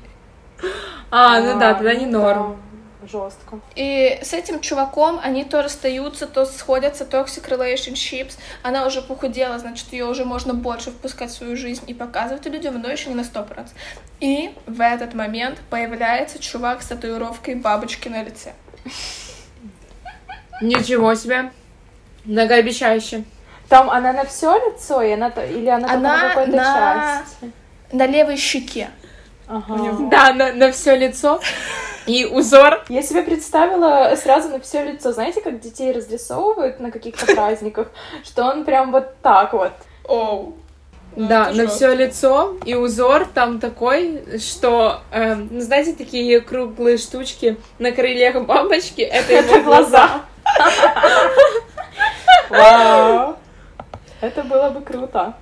А, 1.10 1.40
ну 1.40 1.58
да, 1.60 1.74
тогда 1.74 1.96
не 1.96 2.06
норм 2.06 2.62
жестко. 3.04 3.60
И 3.76 4.20
с 4.22 4.34
этим 4.34 4.60
чуваком 4.60 5.20
они 5.24 5.44
то 5.44 5.62
расстаются, 5.62 6.28
то 6.28 6.46
сходятся, 6.46 7.06
toxic 7.06 7.48
relationships. 7.50 8.38
Она 8.64 8.86
уже 8.86 9.02
похудела, 9.02 9.58
значит, 9.60 9.92
ее 9.94 10.06
уже 10.06 10.26
можно 10.26 10.54
больше 10.54 10.92
впускать 10.92 11.32
в 11.32 11.34
свою 11.34 11.56
жизнь 11.56 11.84
и 11.88 11.94
показывать 11.94 12.46
людям, 12.46 12.82
но 12.82 12.90
еще 12.90 13.10
не 13.10 13.16
на 13.16 13.22
100%. 13.22 13.68
И 14.20 14.54
в 14.66 14.82
этот 14.82 15.14
момент 15.14 15.60
появляется 15.70 16.40
чувак 16.40 16.82
с 16.82 16.88
татуировкой 16.88 17.56
бабочки 17.56 18.10
на 18.10 18.24
лице. 18.24 18.54
Ничего 20.62 21.16
себе. 21.16 21.52
Многообещающе. 22.26 23.24
Там 23.70 23.90
она 23.90 24.14
на 24.14 24.26
все 24.26 24.56
лицо, 24.58 25.02
и 25.02 25.12
она, 25.12 25.28
или 25.28 25.70
она, 25.70 25.94
она 25.94 26.18
на 26.18 26.30
какой-то 26.30 26.52
на... 26.52 27.24
части? 27.24 27.52
На 27.92 28.08
левой 28.08 28.36
щеке. 28.36 28.90
Ага. 29.50 29.98
Да, 30.12 30.34
на, 30.34 30.54
на 30.54 30.72
все 30.72 30.96
лицо. 30.96 31.40
И 32.06 32.26
узор. 32.26 32.84
Я 32.88 33.02
себе 33.02 33.24
представила 33.24 34.14
сразу 34.16 34.50
на 34.50 34.60
все 34.60 34.84
лицо. 34.84 35.12
Знаете, 35.12 35.42
как 35.42 35.60
детей 35.60 35.92
разрисовывают 35.92 36.80
на 36.80 36.92
каких-то 36.92 37.26
праздниках, 37.34 37.88
что 38.24 38.46
он 38.46 38.64
прям 38.64 38.92
вот 38.92 39.16
так 39.22 39.54
вот. 39.54 39.72
Оу. 40.08 40.56
Ну, 41.16 41.28
да, 41.28 41.52
на 41.52 41.68
все 41.68 41.94
лицо 41.96 42.56
и 42.66 42.76
узор 42.76 43.26
там 43.26 43.60
такой, 43.60 44.40
что, 44.40 45.02
э, 45.12 45.36
знаете, 45.60 45.94
такие 45.94 46.40
круглые 46.40 46.98
штучки 46.98 47.58
на 47.80 47.92
крыльях 47.92 48.46
бабочки, 48.46 49.02
это 49.02 49.34
его 49.34 49.64
глаза. 49.64 50.22
Вау! 52.50 53.36
Это 54.22 54.44
было 54.44 54.70
бы 54.70 54.82
круто. 54.82 55.34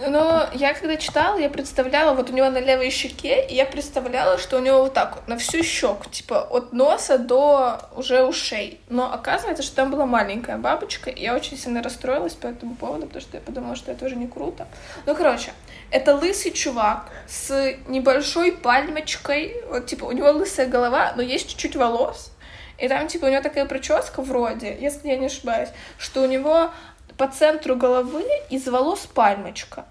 Но 0.00 0.48
я 0.52 0.74
когда 0.74 0.96
читала, 0.96 1.38
я 1.38 1.48
представляла, 1.48 2.14
вот 2.14 2.30
у 2.30 2.32
него 2.32 2.50
на 2.50 2.58
левой 2.58 2.90
щеке, 2.90 3.46
и 3.46 3.54
я 3.54 3.64
представляла, 3.64 4.38
что 4.38 4.56
у 4.56 4.60
него 4.60 4.82
вот 4.82 4.94
так 4.94 5.16
вот, 5.16 5.28
на 5.28 5.38
всю 5.38 5.62
щеку, 5.62 6.10
типа 6.10 6.42
от 6.42 6.72
носа 6.72 7.18
до 7.18 7.80
уже 7.94 8.24
ушей. 8.24 8.80
Но 8.88 9.12
оказывается, 9.12 9.62
что 9.62 9.76
там 9.76 9.90
была 9.90 10.06
маленькая 10.06 10.58
бабочка, 10.58 11.10
и 11.10 11.22
я 11.22 11.34
очень 11.34 11.56
сильно 11.56 11.82
расстроилась 11.82 12.34
по 12.34 12.48
этому 12.48 12.74
поводу, 12.74 13.06
потому 13.06 13.22
что 13.22 13.36
я 13.36 13.40
подумала, 13.40 13.76
что 13.76 13.92
это 13.92 14.04
уже 14.04 14.16
не 14.16 14.26
круто. 14.26 14.66
Ну, 15.06 15.14
короче, 15.14 15.52
это 15.90 16.14
лысый 16.16 16.50
чувак 16.50 17.10
с 17.28 17.76
небольшой 17.86 18.52
пальмочкой, 18.52 19.62
вот, 19.68 19.86
типа, 19.86 20.04
у 20.06 20.12
него 20.12 20.30
лысая 20.30 20.66
голова, 20.66 21.12
но 21.16 21.22
есть 21.22 21.50
чуть-чуть 21.50 21.76
волос, 21.76 22.32
и 22.78 22.88
там, 22.88 23.06
типа, 23.06 23.26
у 23.26 23.28
него 23.28 23.42
такая 23.42 23.66
прическа 23.66 24.20
вроде, 24.20 24.76
если 24.80 25.08
я 25.08 25.16
не 25.16 25.26
ошибаюсь, 25.26 25.68
что 25.98 26.22
у 26.22 26.26
него 26.26 26.70
по 27.16 27.28
центру 27.28 27.76
головы 27.76 28.24
из 28.50 28.66
волос 28.68 29.06
пальмочка. 29.06 29.84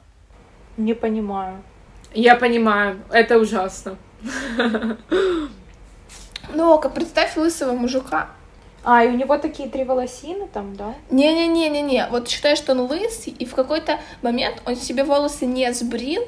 Не 0.78 0.94
понимаю. 0.94 1.62
Я 2.14 2.36
понимаю, 2.36 3.02
это 3.12 3.38
ужасно. 3.40 3.98
Ну, 6.54 6.78
ка 6.78 6.90
представь 6.90 7.38
лысого 7.38 7.74
мужика. 7.74 8.28
А, 8.84 9.04
и 9.04 9.08
у 9.08 9.12
него 9.14 9.38
такие 9.38 9.70
три 9.70 9.86
волосины 9.86 10.48
там, 10.48 10.76
да? 10.76 10.94
Не-не-не-не-не. 11.10 12.08
Вот 12.12 12.28
считай, 12.28 12.58
что 12.58 12.74
он 12.74 12.82
лысый, 12.82 13.32
и 13.32 13.46
в 13.46 13.56
какой-то 13.56 14.00
момент 14.22 14.62
он 14.66 14.76
себе 14.76 15.06
волосы 15.06 15.46
не 15.46 15.74
сбрил, 15.74 16.22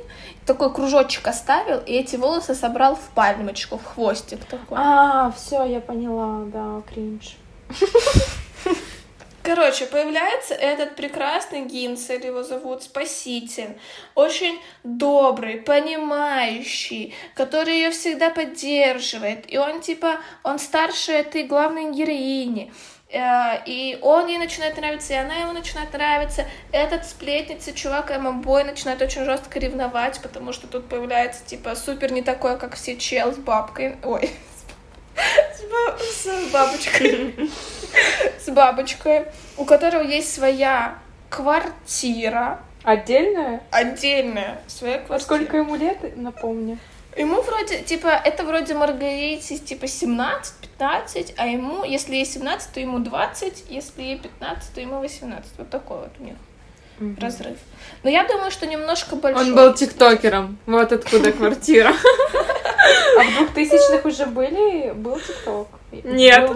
такой 0.46 0.74
кружочек 0.74 1.28
оставил, 1.28 1.80
и 1.80 1.92
эти 1.92 2.16
волосы 2.16 2.56
собрал 2.56 2.96
в 2.96 3.10
пальмочку, 3.14 3.78
в 3.78 3.84
хвостик 3.84 4.46
такой. 4.46 4.78
А, 4.80 5.32
все, 5.32 5.66
я 5.66 5.82
поняла, 5.82 6.46
да, 6.46 6.82
кринж. 6.90 7.36
Короче, 9.46 9.86
появляется 9.86 10.56
этот 10.56 10.96
прекрасный 10.96 11.66
Гинцель, 11.66 12.26
его 12.26 12.42
зовут 12.42 12.82
Спаситель, 12.82 13.78
очень 14.16 14.60
добрый, 14.84 15.58
понимающий, 15.58 17.14
который 17.36 17.76
ее 17.76 17.92
всегда 17.92 18.32
поддерживает. 18.32 19.46
И 19.54 19.60
он 19.60 19.82
типа, 19.82 20.18
он 20.42 20.58
старше 20.58 21.12
этой 21.12 21.44
главной 21.44 21.92
героини. 21.92 22.74
Э, 23.10 23.64
и 23.68 24.00
он 24.02 24.26
ей 24.26 24.40
начинает 24.40 24.78
нравиться, 24.78 25.14
и 25.14 25.18
она 25.18 25.36
ему 25.36 25.52
начинает 25.52 25.94
нравиться. 25.94 26.48
Этот 26.72 27.06
сплетница, 27.06 27.72
чувак 27.72 28.10
Эмма-бой 28.10 28.64
начинает 28.64 29.00
очень 29.04 29.26
жестко 29.26 29.60
ревновать, 29.60 30.20
потому 30.24 30.54
что 30.54 30.66
тут 30.66 30.90
появляется, 30.90 31.46
типа, 31.46 31.76
супер 31.76 32.12
не 32.12 32.24
такой, 32.24 32.58
как 32.58 32.74
все 32.74 32.98
чел 32.98 33.32
с 33.32 33.38
бабкой. 33.38 33.98
Ой, 34.04 34.32
с 35.16 36.52
бабочкой. 36.52 37.50
С 38.40 38.50
бабочкой, 38.50 39.26
у 39.58 39.66
которого 39.66 40.02
есть 40.02 40.34
своя 40.34 41.00
квартира. 41.30 42.60
Отдельная? 42.84 43.62
Отдельная. 43.72 44.62
Своя 44.68 45.00
квартира. 45.00 45.16
А 45.16 45.20
сколько 45.20 45.58
ему 45.58 45.76
лет, 45.76 46.18
напомню? 46.18 46.78
Ему 47.18 47.42
вроде, 47.42 47.82
типа, 47.82 48.08
это 48.08 48.44
вроде 48.44 48.74
Маргарите, 48.74 49.58
типа, 49.58 49.86
17-15, 49.86 51.34
а 51.38 51.48
ему, 51.48 51.86
если 51.86 52.16
ей 52.16 52.26
17, 52.26 52.74
то 52.74 52.80
ему 52.82 53.00
20, 53.00 53.66
если 53.70 54.02
ей 54.02 54.20
15, 54.20 54.74
то 54.74 54.82
ему 54.82 55.00
18. 55.00 55.52
Вот 55.58 55.70
такой 55.70 56.00
вот 56.00 56.12
у 56.20 56.24
них 56.24 56.36
mm-hmm. 57.00 57.22
разрыв. 57.22 57.58
Но 58.04 58.10
я 58.10 58.26
думаю, 58.28 58.52
что 58.52 58.68
немножко 58.68 59.16
больше. 59.16 59.40
Он 59.40 59.56
был 59.56 59.74
тиктокером. 59.74 60.58
Вот 60.66 60.92
откуда 60.92 61.32
квартира. 61.32 61.94
А 63.18 63.24
в 63.24 63.36
двухтысячных 63.36 64.06
уже 64.06 64.26
были, 64.26 64.92
был 64.92 65.20
ТикТок? 65.20 65.68
Нет. 65.92 66.48
Был 66.48 66.56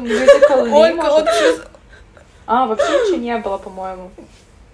А, 2.46 2.65
вообще 2.65 2.92
ничего 2.92 3.18
не 3.18 3.38
было, 3.38 3.58
по-моему. 3.58 4.12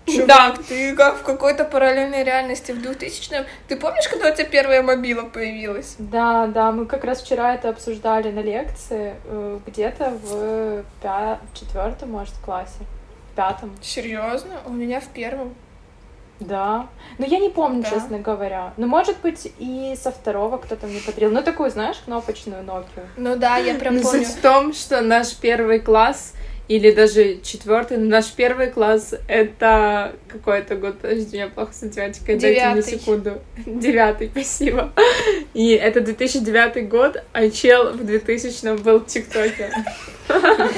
Чувак, 0.08 0.60
ты 0.64 0.96
как 0.96 1.18
в 1.18 1.24
какой-то 1.24 1.66
параллельной 1.66 2.24
реальности 2.24 2.72
в 2.72 2.78
2000-м. 2.78 3.46
Ты 3.68 3.76
помнишь, 3.76 4.08
когда 4.08 4.30
у 4.30 4.34
тебя 4.34 4.46
первая 4.46 4.84
мобила 4.84 5.24
появилась? 5.24 5.96
Да, 5.98 6.48
да, 6.48 6.72
мы 6.72 6.86
как 6.86 7.04
раз 7.04 7.22
вчера 7.22 7.56
это 7.56 7.70
обсуждали 7.70 8.32
на 8.32 8.42
лекции, 8.42 9.16
э, 9.26 9.60
где-то 9.66 10.12
в, 10.12 10.84
пя... 11.02 11.40
в 11.52 11.60
четвертом, 11.60 12.12
может, 12.12 12.36
классе, 12.44 12.80
в 13.32 13.36
пятом. 13.36 13.76
Серьезно? 13.82 14.62
У 14.66 14.72
меня 14.72 15.00
в 15.00 15.08
первом. 15.08 15.56
Да. 16.40 16.88
Но 17.18 17.26
я 17.26 17.40
не 17.40 17.50
помню, 17.50 17.84
да. 17.84 17.90
честно 17.90 18.20
говоря. 18.20 18.74
Ну, 18.78 18.88
может 18.88 19.18
быть, 19.22 19.52
и 19.58 19.96
со 20.02 20.12
второго 20.12 20.58
кто-то 20.58 20.88
мне 20.88 21.00
подарил. 21.00 21.32
Ну, 21.32 21.42
такую, 21.42 21.70
знаешь, 21.70 21.98
кнопочную 22.04 22.64
Nokia. 22.64 23.06
Ну 23.18 23.36
да, 23.36 23.58
я 23.58 23.76
прям 23.76 24.00
помню. 24.00 24.26
Суть 24.26 24.36
в 24.36 24.42
том, 24.42 24.74
что 24.74 25.02
наш 25.02 25.34
первый 25.36 25.80
класс 25.80 26.34
или 26.68 26.92
даже 26.92 27.40
четвертый, 27.42 27.98
но 27.98 28.06
наш 28.10 28.32
первый 28.32 28.68
класс 28.72 29.14
это 29.28 30.16
какой 30.28 30.60
это 30.60 30.76
год, 30.76 30.98
подожди, 31.00 31.38
у 31.38 31.40
меня 31.42 31.48
плохо 31.48 31.74
с 31.74 31.84
математикой, 31.84 32.40
дайте 32.40 32.68
мне 32.70 32.82
секунду. 32.82 33.42
Девятый, 33.66 34.30
спасибо. 34.32 34.92
И 35.54 35.72
это 35.72 36.02
2009 36.02 36.90
год, 36.90 37.24
а 37.34 37.50
чел 37.50 37.92
в 37.92 38.04
2000 38.04 38.82
был 38.82 39.02
тиктокер. 39.02 39.70
А 40.28 40.70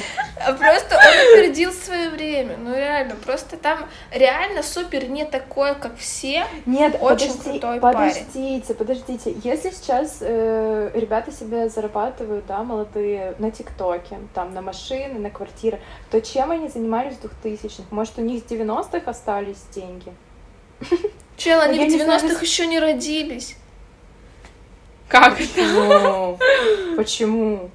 просто 0.58 0.96
он 0.96 1.40
опередил 1.40 1.72
свое 1.72 2.10
время. 2.10 2.58
Ну 2.58 2.76
реально, 2.76 3.16
просто 3.16 3.58
там 3.58 3.86
реально 4.12 4.64
супер 4.64 5.10
не 5.10 5.26
такой, 5.26 5.76
как 5.76 5.98
все. 5.98 6.46
Нет, 6.66 6.98
очень 7.02 7.34
подожди, 7.34 7.60
крутой 7.60 7.80
подождите, 7.80 8.74
парень. 8.74 8.78
подождите. 8.78 9.36
Если 9.44 9.70
сейчас 9.72 10.18
э, 10.22 10.92
ребята 10.94 11.32
себе 11.32 11.70
зарабатывают, 11.70 12.46
да, 12.46 12.64
молодые, 12.64 13.36
на 13.40 13.52
ТикТоке, 13.52 14.18
там, 14.34 14.54
на 14.54 14.62
машины, 14.62 15.20
на 15.20 15.30
квартиры, 15.30 15.80
то 16.12 16.22
чем 16.22 16.52
они 16.52 16.70
занимались 16.70 17.16
в 17.16 17.46
2000-х? 17.46 17.84
Может, 17.92 18.18
у 18.18 18.22
них 18.22 18.44
с 18.44 18.52
90-х 18.52 19.10
остались 19.10 19.64
деньги? 19.74 20.14
Чел, 21.38 21.60
они 21.62 21.80
в 21.80 21.94
90-х 21.94 22.42
еще 22.42 22.68
не 22.68 22.80
родились. 22.80 23.56
Как 25.08 25.40
это? 25.40 26.38
Почему? 26.98 27.70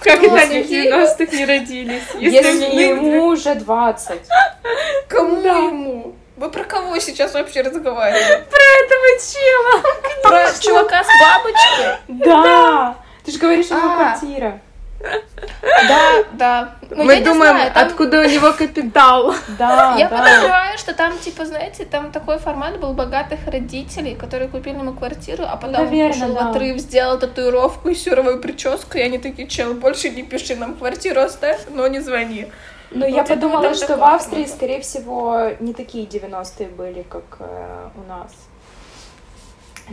Как 0.00 0.22
это 0.22 0.34
они 0.36 0.62
в 0.62 0.70
90-х 0.70 1.36
не 1.36 1.44
родились? 1.44 2.02
Если 2.18 2.82
ему 2.82 3.26
уже 3.26 3.54
20. 3.54 4.20
Кому 5.08 5.40
ему? 5.40 6.14
Вы 6.36 6.50
про 6.50 6.62
кого 6.62 6.96
сейчас 7.00 7.34
вообще 7.34 7.62
разговариваете? 7.62 8.46
Про 8.50 8.60
этого 8.84 9.08
чела. 9.18 9.82
Про 10.22 10.60
чувака 10.60 11.02
с 11.02 11.08
бабочкой? 11.20 11.96
Да. 12.26 12.96
Ты 13.24 13.32
же 13.32 13.38
говоришь, 13.38 13.66
его 13.66 13.80
квартира. 13.80 14.60
Да, 15.00 16.24
да. 16.32 16.74
Ну, 16.90 17.04
Мы 17.04 17.20
думаем, 17.20 17.56
знаю, 17.56 17.72
там... 17.72 17.86
откуда 17.86 18.20
у 18.20 18.24
него 18.24 18.52
капитал. 18.52 19.34
Да, 19.58 19.96
Я 19.98 20.08
да. 20.08 20.18
подозреваю, 20.18 20.78
что 20.78 20.94
там, 20.94 21.18
типа, 21.18 21.46
знаете, 21.46 21.84
там 21.84 22.10
такой 22.10 22.38
формат 22.38 22.78
был 22.80 22.94
богатых 22.94 23.40
родителей, 23.46 24.14
которые 24.14 24.48
купили 24.48 24.76
ему 24.76 24.92
квартиру, 24.92 25.44
а 25.46 25.56
потом 25.56 25.84
Наверное, 25.84 26.12
пошел 26.12 26.34
да. 26.34 26.44
в 26.44 26.50
отрыв, 26.50 26.78
сделал 26.78 27.18
татуировку 27.18 27.88
и 27.90 27.94
сюровую 27.94 28.40
прическу, 28.40 28.98
и 28.98 29.00
они 29.00 29.18
такие, 29.18 29.48
чел, 29.48 29.74
больше 29.74 30.10
не 30.10 30.22
пиши 30.22 30.56
нам 30.56 30.74
квартиру 30.74 31.20
оставь, 31.20 31.60
но 31.70 31.86
не 31.86 32.00
звони. 32.00 32.46
Ну, 32.90 33.06
я 33.06 33.22
подумала, 33.22 33.74
что 33.74 33.96
в 33.96 34.02
Австрии, 34.02 34.44
формата. 34.44 34.56
скорее 34.56 34.80
всего, 34.80 35.50
не 35.60 35.74
такие 35.74 36.06
90-е 36.06 36.68
были, 36.68 37.02
как 37.02 37.36
э, 37.40 37.88
у 37.96 38.08
нас. 38.08 38.32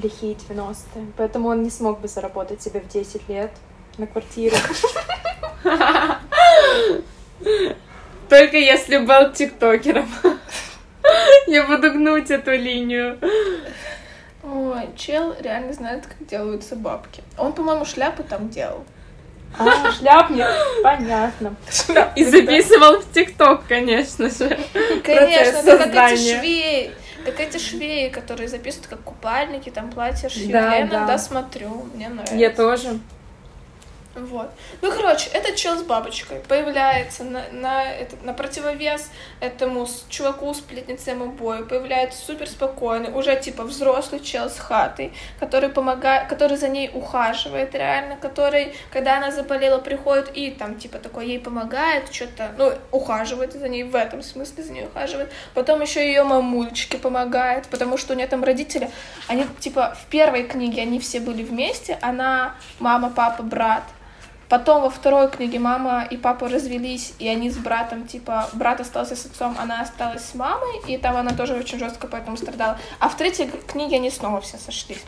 Лихие 0.02 0.36
90-е. 0.36 1.06
Поэтому 1.18 1.50
он 1.50 1.64
не 1.64 1.70
смог 1.70 2.00
бы 2.00 2.08
заработать 2.08 2.62
себе 2.62 2.80
в 2.80 2.88
10 2.88 3.28
лет 3.30 3.52
на 3.98 4.08
квартиру. 4.08 4.56
Только 8.30 8.58
если 8.58 8.98
был 8.98 9.32
тиктокером. 9.32 10.10
Я 11.48 11.64
буду 11.68 11.92
гнуть 11.92 12.32
эту 12.32 12.52
линию. 12.52 13.20
Ой, 14.44 14.90
чел 14.96 15.36
реально 15.40 15.74
знает, 15.74 16.06
как 16.06 16.28
делаются 16.28 16.76
бабки. 16.76 17.24
Он, 17.38 17.54
по-моему, 17.54 17.86
шляпы 17.86 18.24
там 18.24 18.50
делал. 18.50 18.86
А, 19.58 19.92
шляпник, 19.92 20.46
понятно. 20.84 21.56
И 22.16 22.26
записывал 22.26 23.00
в 23.00 23.12
ТикТок, 23.14 23.66
конечно 23.68 24.30
же. 24.30 24.60
Конечно, 25.04 25.78
как 25.78 25.96
эти 25.96 26.38
швеи, 26.38 26.92
как 27.26 27.40
эти 27.40 27.58
швеи, 27.58 28.10
которые 28.10 28.50
записывают 28.50 28.88
как 28.88 29.02
купальники, 29.02 29.70
там 29.70 29.90
платья 29.92 30.30
шьют. 30.30 30.52
Да, 30.52 30.76
я 30.76 30.82
иногда 30.82 31.18
смотрю, 31.18 31.86
мне 31.94 32.10
нравится. 32.10 32.36
Я 32.36 32.50
тоже. 32.50 33.00
Вот. 34.16 34.50
Ну, 34.82 34.92
короче, 34.92 35.30
этот 35.32 35.56
чел 35.56 35.78
с 35.78 35.84
бабочкой 35.84 36.40
появляется 36.40 37.26
на, 37.26 37.44
на, 37.52 37.84
этот, 37.84 38.24
на 38.24 38.34
противовес 38.34 39.10
этому 39.42 39.86
с, 39.86 40.06
чуваку 40.08 40.54
с 40.54 40.62
плетницем 40.62 41.32
бою, 41.32 41.66
появляется 41.66 42.24
супер 42.26 42.48
спокойный, 42.48 43.12
уже 43.12 43.36
типа 43.36 43.64
взрослый 43.64 44.22
чел 44.22 44.50
с 44.50 44.58
хатой, 44.58 45.12
который 45.38 45.68
помогает, 45.68 46.30
который 46.30 46.56
за 46.56 46.70
ней 46.70 46.90
ухаживает 46.94 47.76
реально, 47.76 48.16
который, 48.16 48.74
когда 48.90 49.18
она 49.18 49.32
заболела, 49.32 49.80
приходит 49.80 50.32
и 50.34 50.50
там 50.50 50.76
типа 50.76 51.00
такой 51.00 51.28
ей 51.28 51.40
помогает, 51.40 52.14
что-то, 52.14 52.52
ну, 52.58 52.72
ухаживает 52.92 53.52
за 53.52 53.68
ней, 53.68 53.84
в 53.84 53.96
этом 53.96 54.24
смысле 54.24 54.64
за 54.64 54.72
ней 54.72 54.86
ухаживает. 54.86 55.30
Потом 55.54 55.82
еще 55.82 56.06
ее 56.06 56.24
мамулечке 56.24 56.98
помогает, 56.98 57.68
потому 57.68 57.98
что 57.98 58.14
у 58.14 58.16
нее 58.16 58.28
там 58.28 58.46
родители, 58.46 58.90
они 59.28 59.46
типа 59.60 59.98
в 60.02 60.10
первой 60.10 60.44
книге 60.44 60.84
они 60.84 61.02
все 61.02 61.20
были 61.20 61.44
вместе, 61.44 61.98
она, 62.02 62.56
мама, 62.80 63.12
папа, 63.14 63.44
брат, 63.44 63.84
Потом 64.48 64.84
во 64.84 64.90
второй 64.90 65.30
книге 65.30 65.60
мама 65.60 66.06
и 66.10 66.18
папа 66.18 66.48
развелись, 66.48 67.14
и 67.18 67.28
они 67.28 67.50
с 67.50 67.58
братом, 67.58 68.08
типа, 68.08 68.48
брат 68.54 68.80
остался 68.80 69.16
с 69.16 69.26
отцом, 69.26 69.56
она 69.60 69.82
осталась 69.82 70.24
с 70.24 70.36
мамой, 70.36 70.82
и 70.88 70.98
там 70.98 71.16
она 71.16 71.32
тоже 71.32 71.56
очень 71.56 71.80
жестко 71.80 72.08
поэтому 72.08 72.38
страдала. 72.38 72.78
А 73.00 73.10
в 73.10 73.18
третьей 73.18 73.48
книге 73.48 73.96
они 73.96 74.12
снова 74.12 74.42
все 74.42 74.58
сошлись. 74.58 75.04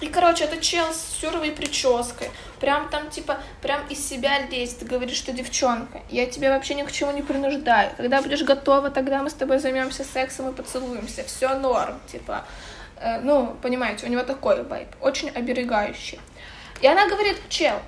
И, 0.00 0.08
короче, 0.08 0.44
это 0.44 0.58
чел 0.58 0.92
с 0.92 1.20
сюровой 1.20 1.52
прической. 1.52 2.30
Прям 2.58 2.88
там, 2.88 3.10
типа, 3.10 3.38
прям 3.60 3.86
из 3.88 4.06
себя 4.06 4.46
лезет. 4.46 4.86
Говорит, 4.86 5.14
что 5.14 5.32
девчонка, 5.32 6.00
я 6.08 6.24
тебя 6.24 6.54
вообще 6.54 6.74
ни 6.74 6.82
к 6.82 6.92
чему 6.92 7.12
не 7.12 7.20
принуждаю. 7.20 7.90
Когда 7.96 8.22
будешь 8.22 8.42
готова, 8.42 8.90
тогда 8.90 9.22
мы 9.22 9.28
с 9.28 9.34
тобой 9.34 9.58
займемся 9.58 10.04
сексом 10.04 10.48
и 10.48 10.54
поцелуемся. 10.54 11.22
Все 11.24 11.54
норм, 11.54 12.00
типа. 12.10 12.44
Э, 12.96 13.20
ну, 13.20 13.54
понимаете, 13.60 14.06
у 14.06 14.08
него 14.08 14.22
такой 14.22 14.62
вайп. 14.62 14.88
Очень 15.02 15.28
оберегающий. 15.28 16.18
И 16.80 16.86
она 16.86 17.06
говорит, 17.06 17.36
чел, 17.50 17.78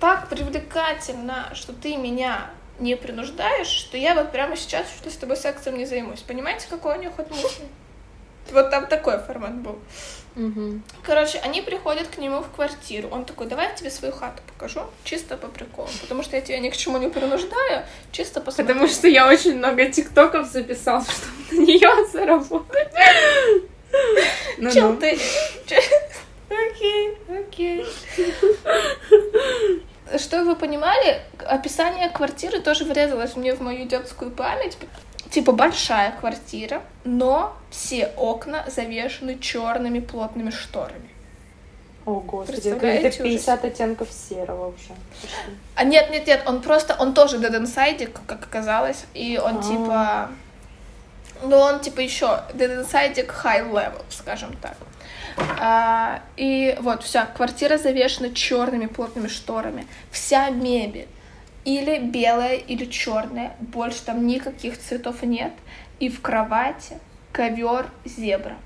так 0.00 0.28
привлекательно, 0.28 1.50
что 1.54 1.72
ты 1.72 1.96
меня 1.96 2.50
не 2.80 2.96
принуждаешь, 2.96 3.66
что 3.66 3.96
я 3.96 4.14
вот 4.14 4.32
прямо 4.32 4.56
сейчас 4.56 4.86
что 4.98 5.10
с 5.10 5.16
тобой 5.16 5.36
сексом 5.36 5.76
не 5.76 5.84
займусь. 5.84 6.20
Понимаете, 6.20 6.66
какой 6.68 6.96
у 6.96 7.00
них 7.00 7.12
ход 7.14 7.30
мысли? 7.30 7.68
Вот 8.52 8.70
там 8.70 8.86
такой 8.86 9.18
формат 9.18 9.54
был. 9.54 9.78
Угу. 10.36 10.80
Короче, 11.02 11.38
они 11.38 11.60
приходят 11.60 12.08
к 12.08 12.18
нему 12.18 12.40
в 12.40 12.50
квартиру. 12.50 13.08
Он 13.10 13.24
такой, 13.24 13.46
давай 13.46 13.68
я 13.68 13.74
тебе 13.74 13.90
свою 13.90 14.14
хату 14.14 14.42
покажу, 14.46 14.82
чисто 15.04 15.36
по 15.36 15.48
приколу. 15.48 15.88
Потому 16.00 16.22
что 16.22 16.36
я 16.36 16.42
тебя 16.42 16.58
ни 16.58 16.70
к 16.70 16.76
чему 16.76 16.98
не 16.98 17.08
принуждаю, 17.08 17.84
чисто 18.12 18.40
посмотри. 18.40 18.72
Потому 18.72 18.88
что 18.88 19.08
я 19.08 19.28
очень 19.28 19.58
много 19.58 19.86
тиктоков 19.86 20.50
записал, 20.50 21.02
чтобы 21.50 21.62
на 21.62 21.66
нее 21.66 21.90
заработать. 22.10 22.88
Ну, 24.58 24.70
Чел 24.72 24.96
ты... 24.96 25.18
Окей, 26.48 27.18
окей. 27.28 27.86
Чтобы 30.18 30.44
вы 30.50 30.56
понимали, 30.56 31.20
описание 31.38 32.08
квартиры 32.08 32.60
тоже 32.60 32.84
врезалось 32.84 33.36
мне 33.36 33.54
в 33.54 33.60
мою 33.60 33.86
детскую 33.86 34.30
память. 34.30 34.76
Типа 35.30 35.52
большая 35.52 36.12
квартира, 36.18 36.82
но 37.04 37.56
все 37.70 38.06
окна 38.16 38.64
завешены 38.68 39.38
черными 39.38 40.00
плотными 40.00 40.50
шторами. 40.50 41.08
О, 42.06 42.20
господи, 42.20 42.68
это 42.68 43.22
50 43.22 43.64
оттенков 43.64 44.08
серого 44.10 44.68
уже. 44.68 44.94
А 45.76 45.84
нет, 45.84 46.10
нет, 46.10 46.26
нет, 46.26 46.42
он 46.46 46.62
просто, 46.62 46.96
он 46.98 47.14
тоже 47.14 47.36
Dead 47.36 47.62
Inside, 47.62 48.10
как 48.26 48.42
оказалось, 48.42 49.04
и 49.14 49.38
он 49.38 49.58
А-а-а. 49.58 49.62
типа, 49.62 50.30
ну 51.42 51.58
он 51.58 51.80
типа 51.80 52.00
еще 52.00 52.42
Dead 52.54 52.84
Inside 52.84 53.14
High 53.44 53.70
Level, 53.70 54.02
скажем 54.08 54.56
так. 54.60 54.76
А, 55.38 56.22
и 56.36 56.76
вот, 56.80 57.02
вся 57.02 57.26
квартира 57.26 57.78
завешена 57.78 58.30
черными 58.30 58.86
плотными 58.86 59.28
шторами. 59.28 59.86
Вся 60.10 60.50
мебель 60.50 61.08
или 61.64 61.98
белая, 61.98 62.56
или 62.56 62.86
черная. 62.86 63.54
Больше 63.60 64.02
там 64.04 64.26
никаких 64.26 64.78
цветов 64.78 65.22
нет. 65.22 65.52
И 65.98 66.08
в 66.08 66.20
кровати 66.20 66.98
ковер 67.32 67.86
зебра. 68.04 68.56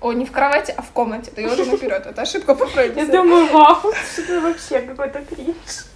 О, 0.00 0.12
не 0.12 0.24
в 0.24 0.32
кровати, 0.32 0.74
а 0.76 0.82
в 0.82 0.90
комнате. 0.90 1.32
Да 1.34 1.42
я 1.42 1.52
уже 1.52 1.64
наперед. 1.64 2.06
Это 2.06 2.22
ошибка 2.22 2.54
по 2.54 2.64
Я 2.80 3.06
думаю, 3.06 3.46
вау, 3.52 3.92
что 4.12 4.22
это 4.22 4.40
вообще 4.40 4.80
какой-то 4.80 5.22
кринж. 5.22 5.91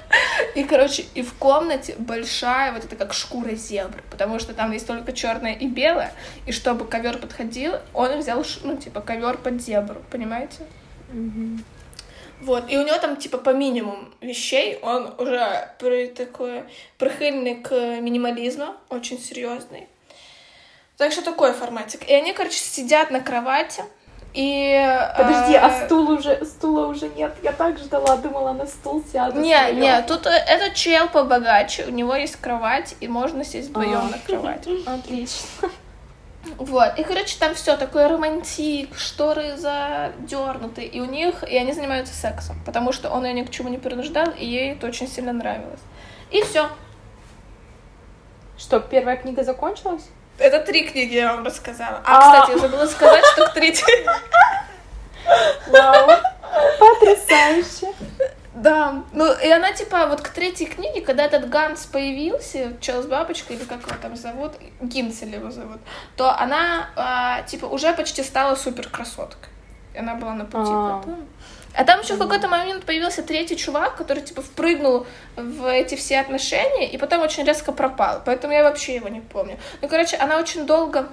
И, 0.54 0.64
короче, 0.64 1.04
и 1.14 1.22
в 1.22 1.34
комнате 1.34 1.94
большая, 1.98 2.72
вот 2.72 2.84
это 2.84 2.96
как 2.96 3.14
шкура 3.14 3.54
зебры, 3.54 4.02
потому 4.10 4.38
что 4.38 4.52
там 4.52 4.72
есть 4.72 4.86
только 4.86 5.12
черное 5.12 5.54
и 5.54 5.66
белое, 5.66 6.12
и 6.46 6.52
чтобы 6.52 6.84
ковер 6.84 7.18
подходил, 7.18 7.76
он 7.94 8.18
взял, 8.18 8.44
ну, 8.62 8.76
типа, 8.76 9.00
ковер 9.00 9.38
под 9.38 9.62
зебру, 9.62 10.02
понимаете? 10.10 10.66
Mm-hmm. 11.12 11.60
Вот, 12.42 12.70
и 12.70 12.76
у 12.76 12.84
него 12.84 12.98
там, 12.98 13.16
типа, 13.16 13.38
по 13.38 13.50
минимум 13.50 14.12
вещей, 14.20 14.78
он 14.82 15.14
уже 15.18 15.70
при, 15.78 16.08
такой 16.08 16.64
прихильный 16.98 17.54
к 17.54 17.70
минимализму, 18.00 18.74
очень 18.88 19.18
серьезный. 19.18 19.88
Так 20.96 21.12
что 21.12 21.22
такой 21.22 21.52
форматик. 21.52 22.08
И 22.08 22.12
они, 22.12 22.32
короче, 22.32 22.58
сидят 22.58 23.10
на 23.10 23.20
кровати, 23.20 23.84
и... 24.34 24.98
Подожди, 25.16 25.54
а 25.54 25.68
э, 25.68 25.84
стул 25.84 26.10
уже, 26.10 26.44
стула 26.44 26.86
уже 26.86 27.08
нет? 27.08 27.34
Я 27.42 27.52
так 27.52 27.78
ждала, 27.78 28.16
думала, 28.16 28.52
на 28.52 28.66
стул 28.66 29.04
сяду. 29.12 29.40
Не, 29.40 29.72
не, 29.72 30.02
тут 30.02 30.26
э, 30.26 30.30
этот 30.30 30.74
чел 30.74 31.08
побогаче, 31.08 31.84
у 31.84 31.90
него 31.90 32.14
есть 32.14 32.36
кровать, 32.36 32.96
и 33.00 33.08
можно 33.08 33.44
сесть 33.44 33.68
вдвоем 33.68 33.98
а. 33.98 34.10
на 34.10 34.18
кровать. 34.18 34.66
Отлично. 34.86 35.68
Вот, 36.56 36.98
и, 36.98 37.04
короче, 37.04 37.38
там 37.38 37.54
все 37.54 37.76
такой 37.76 38.06
романтик, 38.06 38.96
шторы 38.96 39.56
задернуты, 39.56 40.82
и 40.82 41.00
у 41.00 41.04
них, 41.04 41.44
и 41.44 41.56
они 41.56 41.72
занимаются 41.72 42.14
сексом, 42.14 42.56
потому 42.64 42.92
что 42.92 43.10
он 43.10 43.24
ее 43.24 43.32
ни 43.34 43.42
к 43.42 43.50
чему 43.50 43.68
не 43.68 43.78
принуждал, 43.78 44.28
и 44.36 44.44
ей 44.44 44.72
это 44.72 44.86
очень 44.86 45.08
сильно 45.08 45.32
нравилось. 45.32 45.80
И 46.30 46.42
все. 46.42 46.68
Что, 48.58 48.80
первая 48.80 49.16
книга 49.16 49.44
закончилась? 49.44 50.08
Это 50.38 50.60
три 50.60 50.88
книги 50.88 51.14
я 51.14 51.34
вам 51.34 51.44
рассказала. 51.44 52.00
А, 52.04 52.16
а... 52.16 52.20
кстати, 52.20 52.50
я 52.56 52.58
забыла 52.58 52.86
сказать, 52.86 53.24
что 53.32 53.46
к 53.46 53.54
третьей... 53.54 54.06
Вау, 55.68 56.10
потрясающе. 56.78 57.94
Да, 58.54 59.02
ну 59.12 59.32
и 59.32 59.48
она 59.48 59.72
типа 59.72 60.06
вот 60.06 60.20
к 60.20 60.28
третьей 60.28 60.66
книге, 60.66 61.00
когда 61.00 61.24
этот 61.24 61.48
Ганс 61.48 61.86
появился, 61.86 62.76
чел 62.80 63.02
с 63.02 63.06
бабочкой, 63.06 63.56
или 63.56 63.64
как 63.64 63.82
его 63.82 63.96
там 64.00 64.14
зовут, 64.14 64.52
Гинцель 64.80 65.34
его 65.34 65.50
зовут, 65.50 65.80
то 66.16 66.30
она 66.38 66.90
а, 66.94 67.42
типа 67.42 67.64
уже 67.64 67.92
почти 67.94 68.22
стала 68.22 68.54
супер 68.54 68.88
красоткой. 68.88 69.48
Она 69.96 70.14
была 70.14 70.34
на 70.34 70.44
пути. 70.44 71.10
А 71.74 71.84
там 71.84 72.00
еще 72.00 72.14
в 72.14 72.18
какой-то 72.18 72.48
момент 72.48 72.84
появился 72.84 73.22
третий 73.22 73.56
чувак, 73.56 73.96
который 73.96 74.22
типа 74.22 74.42
впрыгнул 74.42 75.06
в 75.36 75.66
эти 75.66 75.94
все 75.94 76.20
отношения 76.20 76.90
и 76.90 76.98
потом 76.98 77.22
очень 77.22 77.44
резко 77.44 77.72
пропал. 77.72 78.22
Поэтому 78.24 78.52
я 78.52 78.62
вообще 78.62 78.96
его 78.96 79.08
не 79.08 79.20
помню. 79.20 79.58
Ну, 79.80 79.88
короче, 79.88 80.16
она 80.16 80.38
очень 80.38 80.66
долго 80.66 81.08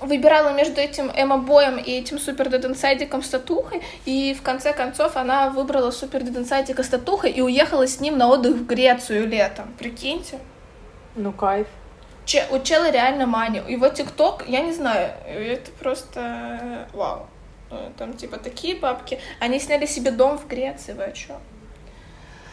выбирала 0.00 0.50
между 0.50 0.80
этим 0.80 1.10
эмо-боем 1.10 1.78
и 1.78 1.90
этим 1.90 2.18
супер 2.18 2.48
деденсайдиком 2.48 3.22
с 3.22 3.30
татухой, 3.30 3.82
и 4.04 4.34
в 4.38 4.42
конце 4.42 4.72
концов 4.72 5.16
она 5.16 5.48
выбрала 5.48 5.90
супер 5.90 6.22
деденсайдика 6.22 6.82
с 6.82 6.88
татухой 6.88 7.30
и 7.30 7.40
уехала 7.40 7.86
с 7.86 8.00
ним 8.00 8.18
на 8.18 8.28
отдых 8.28 8.56
в 8.56 8.66
Грецию 8.66 9.26
летом. 9.26 9.74
Прикиньте. 9.78 10.38
Ну, 11.14 11.32
кайф. 11.32 11.66
Че, 12.26 12.44
у 12.50 12.58
чела 12.58 12.90
реально 12.90 13.26
мани. 13.26 13.62
Его 13.68 13.88
ТикТок, 13.88 14.44
я 14.46 14.60
не 14.60 14.72
знаю, 14.72 15.12
это 15.26 15.70
просто 15.78 16.88
вау. 16.92 17.26
Э, 17.70 17.90
там 17.96 18.14
типа 18.14 18.38
такие 18.38 18.76
бабки. 18.76 19.20
Они 19.40 19.58
сняли 19.58 19.86
себе 19.86 20.10
дом 20.10 20.38
в 20.38 20.46
Греции, 20.46 20.92
вы 20.92 21.04
о 21.04 21.12
чем? 21.12 21.36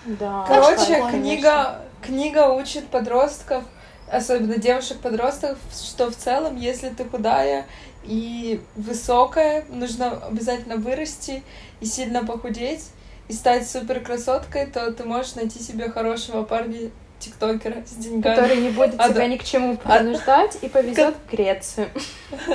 Да. 0.05 0.45
Короче, 0.47 0.99
кайф, 0.99 1.11
книга, 1.11 1.81
книга 2.01 2.49
учит 2.49 2.87
подростков 2.87 3.63
особенно 4.11 4.57
девушек-подростков, 4.57 5.57
что 5.71 6.11
в 6.11 6.15
целом, 6.15 6.55
если 6.55 6.89
ты 6.89 7.05
худая 7.05 7.65
и 8.03 8.61
высокая, 8.75 9.65
нужно 9.69 10.25
обязательно 10.27 10.77
вырасти 10.77 11.43
и 11.79 11.85
сильно 11.85 12.23
похудеть 12.23 12.89
и 13.27 13.33
стать 13.33 13.69
супер 13.69 14.01
красоткой, 14.01 14.67
то 14.67 14.91
ты 14.91 15.03
можешь 15.03 15.35
найти 15.35 15.59
себе 15.59 15.89
хорошего 15.89 16.43
парня 16.43 16.91
тиктокера 17.23 17.83
с 17.85 17.91
деньгами. 17.91 18.35
Который 18.35 18.57
не 18.57 18.69
будет 18.69 18.95
а 18.97 19.09
тебя 19.09 19.21
до... 19.21 19.27
ни 19.27 19.37
к 19.37 19.43
чему 19.43 19.77
принуждать 19.77 20.57
а... 20.61 20.65
и 20.65 20.69
повезет 20.69 21.15
в 21.15 21.31
Грецию. 21.31 21.89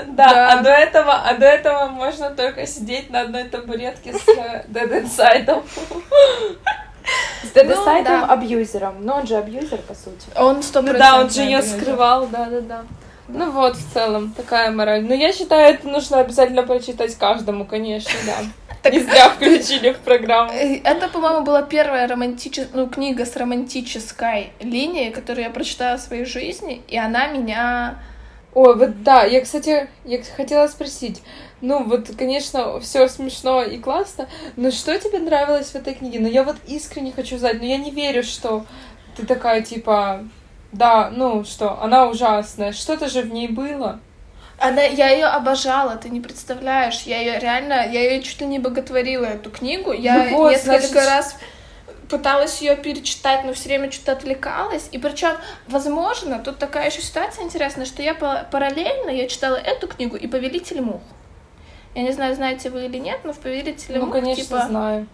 Да, 0.08 0.52
а 0.52 0.62
до 0.62 0.70
этого, 0.70 1.14
а 1.14 1.34
до 1.34 1.46
этого 1.46 1.86
можно 1.86 2.30
только 2.30 2.66
сидеть 2.66 3.10
на 3.10 3.22
одной 3.22 3.44
табуретке 3.44 4.12
с 4.12 4.28
Dead 4.28 4.66
э, 4.74 5.02
Inside. 5.02 5.62
С 7.42 7.52
дедесайдом 7.52 8.20
ну, 8.20 8.26
да. 8.26 8.32
абьюзером. 8.34 8.96
Но 9.00 9.16
он 9.16 9.26
же 9.26 9.36
абьюзер, 9.36 9.78
по 9.78 9.94
сути. 9.94 10.26
Он 10.36 10.62
сто 10.62 10.82
ну, 10.82 10.92
Да, 10.92 11.20
он 11.20 11.30
же 11.30 11.40
ее 11.40 11.62
скрывал, 11.62 12.26
да-да-да. 12.26 12.84
Ну 13.28 13.50
вот, 13.50 13.76
в 13.76 13.92
целом, 13.92 14.32
такая 14.34 14.70
мораль. 14.70 15.04
Но 15.04 15.14
я 15.14 15.32
считаю, 15.32 15.74
это 15.74 15.86
нужно 15.86 16.20
обязательно 16.20 16.62
прочитать 16.62 17.14
каждому, 17.16 17.66
конечно, 17.66 18.12
да. 18.26 18.36
Так 18.82 18.92
не 18.92 19.00
зря 19.00 19.30
включили 19.30 19.92
в 19.92 19.98
программу. 19.98 20.52
Э, 20.52 20.80
это, 20.84 21.08
по-моему, 21.08 21.44
была 21.44 21.62
первая 21.62 22.06
романтическая, 22.06 22.68
ну, 22.72 22.88
книга 22.88 23.26
с 23.26 23.36
романтической 23.36 24.52
линией, 24.60 25.10
которую 25.10 25.44
я 25.44 25.50
прочитала 25.50 25.98
в 25.98 26.00
своей 26.00 26.24
жизни, 26.24 26.82
и 26.88 26.96
она 26.96 27.26
меня... 27.26 27.98
Ой, 28.54 28.76
вот 28.76 29.02
да, 29.02 29.24
я, 29.24 29.40
кстати, 29.40 29.88
я 30.04 30.22
хотела 30.36 30.68
спросить, 30.68 31.22
ну, 31.60 31.84
вот, 31.84 32.08
конечно, 32.16 32.78
все 32.80 33.08
смешно 33.08 33.62
и 33.62 33.78
классно, 33.78 34.28
но 34.56 34.70
что 34.70 34.96
тебе 34.98 35.18
нравилось 35.18 35.70
в 35.70 35.74
этой 35.74 35.94
книге? 35.94 36.20
Ну, 36.20 36.28
я 36.28 36.44
вот 36.44 36.56
искренне 36.66 37.12
хочу 37.12 37.36
знать, 37.36 37.58
но 37.58 37.66
я 37.66 37.76
не 37.76 37.90
верю, 37.90 38.22
что 38.22 38.64
ты 39.16 39.26
такая, 39.26 39.62
типа, 39.62 40.24
да, 40.72 41.10
ну, 41.10 41.44
что, 41.44 41.80
она 41.82 42.06
ужасная, 42.06 42.72
что-то 42.72 43.08
же 43.08 43.22
в 43.22 43.32
ней 43.32 43.48
было. 43.48 44.00
Она, 44.58 44.82
я 44.82 45.10
ее 45.10 45.26
обожала, 45.26 45.96
ты 45.96 46.08
не 46.10 46.20
представляешь, 46.20 47.02
я 47.02 47.20
ее 47.20 47.38
реально, 47.38 47.88
я 47.88 48.10
ее 48.10 48.22
чуть 48.22 48.40
ли 48.40 48.46
не 48.46 48.58
боготворила, 48.58 49.24
эту 49.24 49.50
книгу, 49.50 49.92
я 49.92 50.24
ну 50.30 50.36
вот, 50.38 50.50
несколько 50.50 50.88
значит... 50.88 51.06
раз 51.06 51.36
пыталась 52.08 52.60
ее 52.60 52.76
перечитать, 52.76 53.44
но 53.44 53.52
все 53.52 53.68
время 53.68 53.90
что-то 53.92 54.12
отвлекалась. 54.12 54.88
И 54.90 54.98
причем, 54.98 55.36
возможно, 55.68 56.40
тут 56.40 56.58
такая 56.58 56.90
еще 56.90 57.02
ситуация 57.02 57.44
интересная, 57.44 57.86
что 57.86 58.02
я 58.02 58.14
параллельно 58.14 59.10
я 59.10 59.28
читала 59.28 59.56
эту 59.56 59.86
книгу 59.86 60.16
и 60.16 60.26
Повелитель 60.26 60.80
мух. 60.80 61.02
Я 61.94 62.02
не 62.02 62.12
знаю, 62.12 62.34
знаете 62.34 62.70
вы 62.70 62.86
или 62.86 62.98
нет, 62.98 63.20
но 63.24 63.32
в 63.32 63.38
«Повелителе 63.38 63.98
ну, 63.98 64.06
мух» 64.06 64.14
конечно, 64.14 64.44
типа... 64.44 64.66
знаю. 64.66 65.06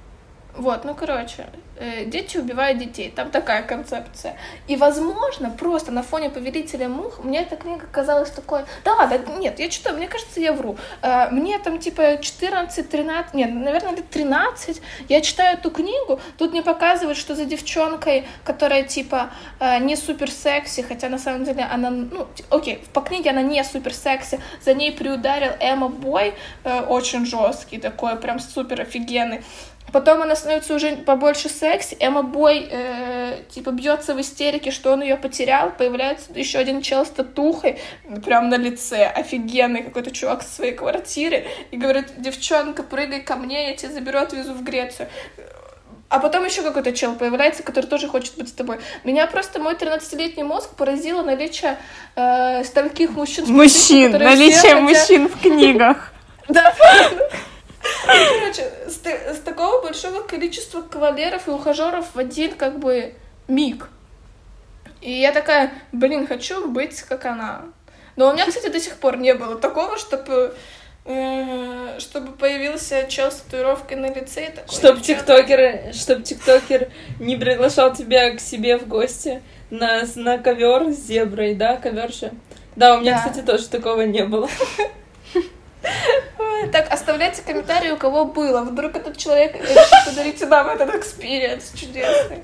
Вот, 0.56 0.84
ну, 0.84 0.94
короче, 0.94 1.46
э, 1.76 2.04
дети 2.04 2.38
убивают 2.38 2.78
детей, 2.78 3.10
там 3.14 3.30
такая 3.30 3.64
концепция. 3.64 4.36
И, 4.68 4.76
возможно, 4.76 5.50
просто 5.50 5.90
на 5.90 6.04
фоне 6.04 6.30
«Повелителя 6.30 6.88
мух» 6.88 7.24
мне 7.24 7.42
эта 7.42 7.56
книга 7.56 7.86
казалась 7.90 8.30
такой... 8.30 8.60
Да 8.84 8.94
ладно, 8.94 9.18
нет, 9.38 9.58
я 9.58 9.68
читаю, 9.68 9.96
мне 9.96 10.06
кажется, 10.06 10.38
я 10.40 10.52
вру. 10.52 10.76
Э, 11.02 11.28
мне 11.30 11.58
там, 11.58 11.80
типа, 11.80 12.20
14-13, 12.20 13.30
нет, 13.32 13.52
наверное, 13.52 13.96
лет 13.96 14.08
13, 14.10 14.80
я 15.08 15.20
читаю 15.20 15.58
эту 15.58 15.72
книгу, 15.72 16.20
тут 16.38 16.52
мне 16.52 16.62
показывают, 16.62 17.18
что 17.18 17.34
за 17.34 17.46
девчонкой, 17.46 18.28
которая, 18.44 18.84
типа, 18.84 19.30
э, 19.58 19.78
не 19.80 19.96
супер 19.96 20.30
секси, 20.30 20.82
хотя 20.82 21.08
на 21.08 21.18
самом 21.18 21.44
деле 21.44 21.64
она, 21.64 21.90
ну, 21.90 22.28
окей, 22.50 22.84
по 22.92 23.00
книге 23.00 23.30
она 23.30 23.42
не 23.42 23.64
супер 23.64 23.92
секси, 23.92 24.40
за 24.64 24.74
ней 24.74 24.92
приударил 24.92 25.50
Эмма 25.58 25.88
Бой, 25.88 26.34
очень 26.88 27.26
жесткий 27.26 27.78
такой, 27.78 28.16
прям 28.16 28.38
супер 28.38 28.82
офигенный. 28.82 29.42
Потом 29.94 30.22
она 30.22 30.34
становится 30.34 30.74
уже 30.74 30.96
побольше 30.96 31.48
секси. 31.48 31.96
Эмма 32.00 32.24
Бой 32.24 32.66
э, 32.68 33.42
типа 33.48 33.70
бьется 33.70 34.16
в 34.16 34.20
истерике, 34.20 34.72
что 34.72 34.90
он 34.90 35.02
ее 35.02 35.14
потерял. 35.14 35.70
Появляется 35.70 36.32
еще 36.34 36.58
один 36.58 36.82
чел 36.82 37.06
с 37.06 37.10
татухой 37.10 37.78
прям 38.24 38.48
на 38.48 38.56
лице. 38.56 39.06
Офигенный 39.06 39.84
какой-то 39.84 40.10
чувак 40.10 40.42
со 40.42 40.48
своей 40.48 40.72
квартиры. 40.72 41.46
И 41.70 41.76
говорит, 41.76 42.06
девчонка, 42.16 42.82
прыгай 42.82 43.20
ко 43.20 43.36
мне, 43.36 43.68
я 43.68 43.76
тебя 43.76 43.92
заберу, 43.92 44.18
отвезу 44.18 44.52
в 44.52 44.64
Грецию. 44.64 45.08
А 46.08 46.18
потом 46.18 46.44
еще 46.44 46.62
какой-то 46.62 46.90
чел 46.90 47.14
появляется, 47.14 47.62
который 47.62 47.86
тоже 47.86 48.08
хочет 48.08 48.36
быть 48.36 48.48
с 48.48 48.52
тобой. 48.52 48.80
Меня 49.04 49.28
просто 49.28 49.60
мой 49.60 49.74
13-летний 49.74 50.42
мозг 50.42 50.70
поразило 50.70 51.22
наличие 51.22 51.78
э, 52.16 52.64
стольких 52.64 53.10
мужчин. 53.10 53.44
Мужчин, 53.46 54.10
наличие 54.10 54.74
мужчин 54.74 55.28
в 55.28 55.40
книгах. 55.40 56.10
Да. 56.46 56.74
Короче, 58.06 58.70
с, 58.86 59.04
с 59.36 59.38
такого 59.40 59.82
большого 59.82 60.22
количества 60.22 60.82
кавалеров 60.82 61.48
и 61.48 61.50
ухажеров 61.50 62.14
в 62.14 62.18
один 62.18 62.54
как 62.54 62.78
бы 62.78 63.14
миг. 63.48 63.88
И 65.00 65.12
я 65.12 65.32
такая, 65.32 65.72
блин, 65.92 66.26
хочу 66.26 66.68
быть 66.68 67.00
как 67.02 67.24
она. 67.26 67.62
Но 68.16 68.30
у 68.30 68.32
меня, 68.32 68.46
кстати, 68.46 68.68
до 68.68 68.80
сих 68.80 68.96
пор 68.96 69.16
не 69.16 69.34
было 69.34 69.56
такого, 69.56 69.98
чтобы 69.98 70.54
э, 71.04 71.98
чтобы 71.98 72.32
появился 72.32 73.06
чел 73.08 73.30
с 73.30 73.36
татуировкой 73.36 73.98
на 73.98 74.12
лице. 74.12 74.50
Такой, 74.54 74.74
чтоб 74.74 75.00
тиктокер, 75.02 75.92
чтоб 75.92 76.22
тиктокер 76.22 76.90
не 77.20 77.36
приглашал 77.36 77.94
тебя 77.94 78.34
к 78.34 78.40
себе 78.40 78.78
в 78.78 78.88
гости 78.88 79.42
на, 79.70 80.04
на 80.16 80.38
ковер 80.38 80.92
с 80.92 80.98
зеброй, 80.98 81.54
да, 81.54 81.76
коверша. 81.76 82.30
Да, 82.76 82.96
у 82.96 83.00
меня, 83.00 83.12
да. 83.12 83.18
кстати, 83.18 83.44
тоже 83.44 83.68
такого 83.68 84.02
не 84.02 84.24
было. 84.24 84.48
Так, 86.72 86.92
оставляйте 86.92 87.42
комментарии, 87.42 87.90
у 87.90 87.96
кого 87.96 88.24
было. 88.24 88.62
Вдруг 88.62 88.96
этот 88.96 89.16
человек 89.16 89.54
решит 89.56 90.06
подарить 90.06 90.40
нам 90.48 90.68
этот 90.68 90.94
experience 90.94 91.72
чудесный. 91.72 92.42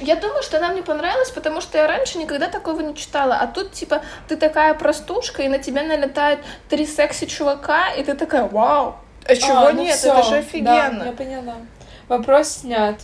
Я 0.00 0.14
думаю, 0.14 0.42
что 0.42 0.58
она 0.58 0.68
мне 0.68 0.82
понравилась, 0.82 1.30
потому 1.30 1.60
что 1.60 1.76
я 1.76 1.86
раньше 1.88 2.18
никогда 2.18 2.48
такого 2.48 2.80
не 2.80 2.94
читала. 2.94 3.36
А 3.40 3.46
тут, 3.48 3.72
типа, 3.72 4.02
ты 4.28 4.36
такая 4.36 4.74
простушка, 4.74 5.42
и 5.42 5.48
на 5.48 5.58
тебя 5.58 5.82
налетают 5.82 6.40
три 6.68 6.86
секси-чувака, 6.86 7.94
и 7.96 8.04
ты 8.04 8.14
такая, 8.14 8.44
вау, 8.44 8.96
а 9.24 9.36
чего 9.36 9.58
а, 9.58 9.72
ну 9.72 9.82
нет? 9.82 9.96
Всё. 9.96 10.12
Это 10.12 10.22
же 10.22 10.36
офигенно. 10.36 11.00
Да, 11.00 11.06
я 11.06 11.12
поняла. 11.12 11.54
Вопрос 12.08 12.48
снят. 12.48 12.96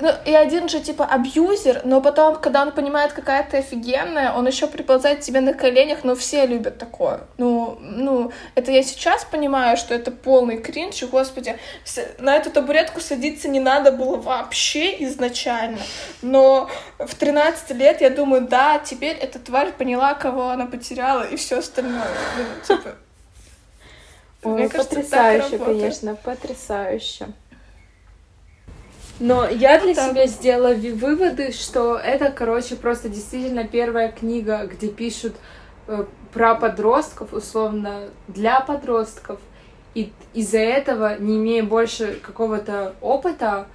Ну, 0.00 0.08
и 0.24 0.32
один 0.32 0.68
же, 0.68 0.80
типа, 0.80 1.04
абьюзер, 1.04 1.82
но 1.84 2.00
потом, 2.00 2.36
когда 2.36 2.62
он 2.62 2.72
понимает, 2.72 3.12
какая 3.12 3.46
ты 3.48 3.58
офигенная, 3.58 4.32
он 4.32 4.46
еще 4.46 4.66
приползает 4.66 5.20
тебе 5.20 5.40
на 5.40 5.52
коленях, 5.52 6.04
но 6.04 6.14
все 6.14 6.46
любят 6.46 6.78
такое. 6.78 7.20
Ну, 7.36 7.78
ну, 7.80 8.32
это 8.54 8.72
я 8.72 8.82
сейчас 8.82 9.24
понимаю, 9.24 9.76
что 9.76 9.94
это 9.94 10.10
полный 10.10 10.58
кринж, 10.58 11.02
и, 11.02 11.06
господи, 11.06 11.58
на 12.18 12.36
эту 12.36 12.50
табуретку 12.50 13.00
садиться 13.00 13.48
не 13.48 13.60
надо 13.60 13.92
было 13.92 14.16
вообще 14.16 15.04
изначально. 15.04 15.80
Но 16.22 16.70
в 16.98 17.14
13 17.14 17.70
лет 17.72 18.00
я 18.00 18.10
думаю, 18.10 18.42
да, 18.48 18.78
теперь 18.78 19.16
эта 19.16 19.38
тварь 19.38 19.72
поняла, 19.72 20.14
кого 20.14 20.48
она 20.48 20.66
потеряла, 20.66 21.22
и 21.22 21.36
все 21.36 21.58
остальное. 21.58 22.08
Ну, 22.36 22.76
типа... 22.76 22.94
Ой, 24.42 24.70
потрясающе, 24.70 25.58
конечно, 25.58 26.14
потрясающе. 26.14 27.26
Но 29.20 29.46
я 29.46 29.78
для 29.78 29.94
так. 29.94 30.10
себя 30.10 30.26
сделала 30.26 30.74
выводы, 30.74 31.52
что 31.52 31.96
это, 31.96 32.30
короче, 32.30 32.74
просто 32.74 33.10
действительно 33.10 33.64
первая 33.64 34.10
книга, 34.10 34.66
где 34.66 34.88
пишут 34.88 35.34
э, 35.86 36.04
про 36.32 36.54
подростков, 36.54 37.34
условно, 37.34 38.08
для 38.28 38.60
подростков. 38.60 39.38
И 39.94 40.10
из-за 40.32 40.58
этого, 40.58 41.18
не 41.18 41.36
имея 41.36 41.62
больше 41.62 42.18
какого-то 42.22 42.94
опыта, 43.02 43.66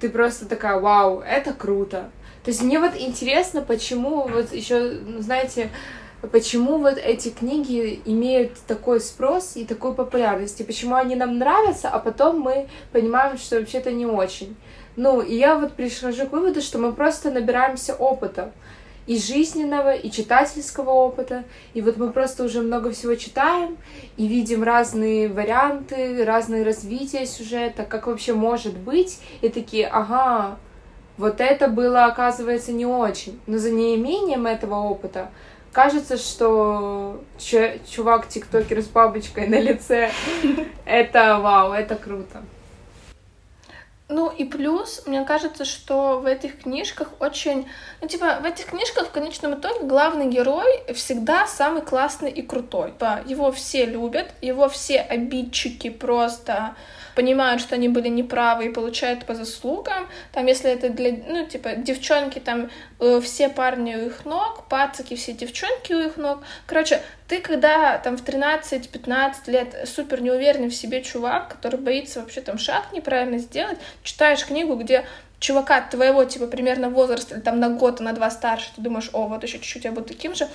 ты 0.00 0.10
просто 0.10 0.44
такая, 0.46 0.78
вау, 0.78 1.20
это 1.20 1.54
круто. 1.54 2.10
То 2.44 2.50
есть 2.50 2.62
мне 2.62 2.78
вот 2.78 2.92
интересно, 2.94 3.62
почему 3.62 4.28
вот 4.28 4.52
еще, 4.52 4.98
ну, 5.06 5.20
знаете, 5.22 5.70
почему 6.32 6.78
вот 6.78 6.98
эти 6.98 7.30
книги 7.30 8.00
имеют 8.04 8.52
такой 8.66 9.00
спрос 9.00 9.56
и 9.56 9.64
такую 9.64 9.94
популярность, 9.94 10.60
и 10.60 10.64
почему 10.64 10.94
они 10.94 11.16
нам 11.16 11.38
нравятся, 11.38 11.88
а 11.88 11.98
потом 11.98 12.40
мы 12.40 12.68
понимаем, 12.92 13.38
что 13.38 13.58
вообще-то 13.58 13.92
не 13.92 14.06
очень. 14.06 14.56
Ну, 14.96 15.20
и 15.20 15.36
я 15.36 15.56
вот 15.56 15.74
прихожу 15.74 16.26
к 16.26 16.32
выводу, 16.32 16.60
что 16.60 16.78
мы 16.78 16.92
просто 16.92 17.30
набираемся 17.30 17.94
опыта 17.94 18.52
и 19.06 19.18
жизненного, 19.18 19.94
и 19.94 20.10
читательского 20.10 20.90
опыта. 20.90 21.44
И 21.74 21.80
вот 21.80 21.96
мы 21.96 22.12
просто 22.12 22.44
уже 22.44 22.60
много 22.60 22.92
всего 22.92 23.14
читаем 23.14 23.76
и 24.16 24.26
видим 24.26 24.62
разные 24.62 25.28
варианты, 25.28 26.24
разные 26.24 26.64
развития 26.64 27.26
сюжета, 27.26 27.84
как 27.84 28.06
вообще 28.06 28.34
может 28.34 28.76
быть. 28.76 29.18
И 29.40 29.48
такие, 29.48 29.88
ага, 29.88 30.58
вот 31.16 31.40
это 31.40 31.68
было, 31.68 32.04
оказывается, 32.04 32.72
не 32.72 32.86
очень. 32.86 33.40
Но 33.46 33.58
за 33.58 33.70
неимением 33.70 34.46
этого 34.46 34.76
опыта 34.76 35.30
кажется, 35.72 36.16
что 36.16 37.22
чувак 37.38 38.28
тиктокер 38.28 38.80
с 38.80 38.86
бабочкой 38.86 39.48
на 39.48 39.60
лице, 39.60 40.10
это 40.84 41.38
вау, 41.38 41.72
это 41.72 41.96
круто. 41.96 42.42
Ну 44.10 44.28
и 44.28 44.44
плюс, 44.44 45.02
мне 45.06 45.24
кажется, 45.24 45.64
что 45.64 46.18
в 46.18 46.26
этих 46.26 46.62
книжках 46.62 47.12
очень... 47.20 47.68
Ну, 48.00 48.08
типа, 48.08 48.40
в 48.42 48.44
этих 48.44 48.66
книжках 48.66 49.06
в 49.06 49.10
конечном 49.12 49.54
итоге 49.54 49.86
главный 49.86 50.26
герой 50.26 50.82
всегда 50.94 51.46
самый 51.46 51.82
классный 51.82 52.30
и 52.30 52.42
крутой. 52.42 52.90
Типа, 52.90 53.20
его 53.24 53.52
все 53.52 53.86
любят, 53.86 54.26
его 54.42 54.68
все 54.68 55.00
обидчики 55.00 55.90
просто 55.90 56.74
понимают, 57.14 57.60
что 57.60 57.76
они 57.76 57.88
были 57.88 58.08
неправы 58.08 58.66
и 58.66 58.72
получают 58.72 59.26
по 59.26 59.34
заслугам. 59.34 60.08
Там, 60.32 60.46
если 60.46 60.70
это 60.70 60.88
для, 60.88 61.12
ну, 61.28 61.46
типа, 61.46 61.76
девчонки, 61.76 62.40
там 62.40 62.68
э, 62.98 63.20
все 63.22 63.48
парни 63.48 63.94
у 63.94 64.06
их 64.06 64.24
ног, 64.24 64.64
пацаки 64.68 65.14
все 65.14 65.32
девчонки 65.32 65.92
у 65.92 66.00
их 66.00 66.16
ног. 66.16 66.40
Короче, 66.66 67.00
ты 67.30 67.40
когда 67.40 67.96
там 67.98 68.16
в 68.16 68.24
13-15 68.24 69.32
лет 69.46 69.88
супер 69.88 70.20
неуверенный 70.20 70.68
в 70.68 70.74
себе 70.74 71.00
чувак, 71.00 71.48
который 71.48 71.78
боится 71.78 72.20
вообще 72.20 72.40
там 72.40 72.58
шаг 72.58 72.92
неправильно 72.92 73.38
сделать, 73.38 73.78
читаешь 74.02 74.44
книгу, 74.44 74.74
где 74.74 75.06
чувака 75.38 75.80
твоего, 75.80 76.24
типа, 76.24 76.48
примерно 76.48 76.90
возраста, 76.90 77.36
или 77.36 77.40
там 77.40 77.60
на 77.60 77.68
год, 77.68 78.00
на 78.00 78.12
два 78.14 78.32
старше, 78.32 78.70
ты 78.74 78.82
думаешь, 78.82 79.10
о, 79.12 79.28
вот 79.28 79.44
еще 79.44 79.58
чуть-чуть 79.60 79.84
я 79.84 79.92
буду 79.92 80.08
таким 80.08 80.34
же, 80.34 80.48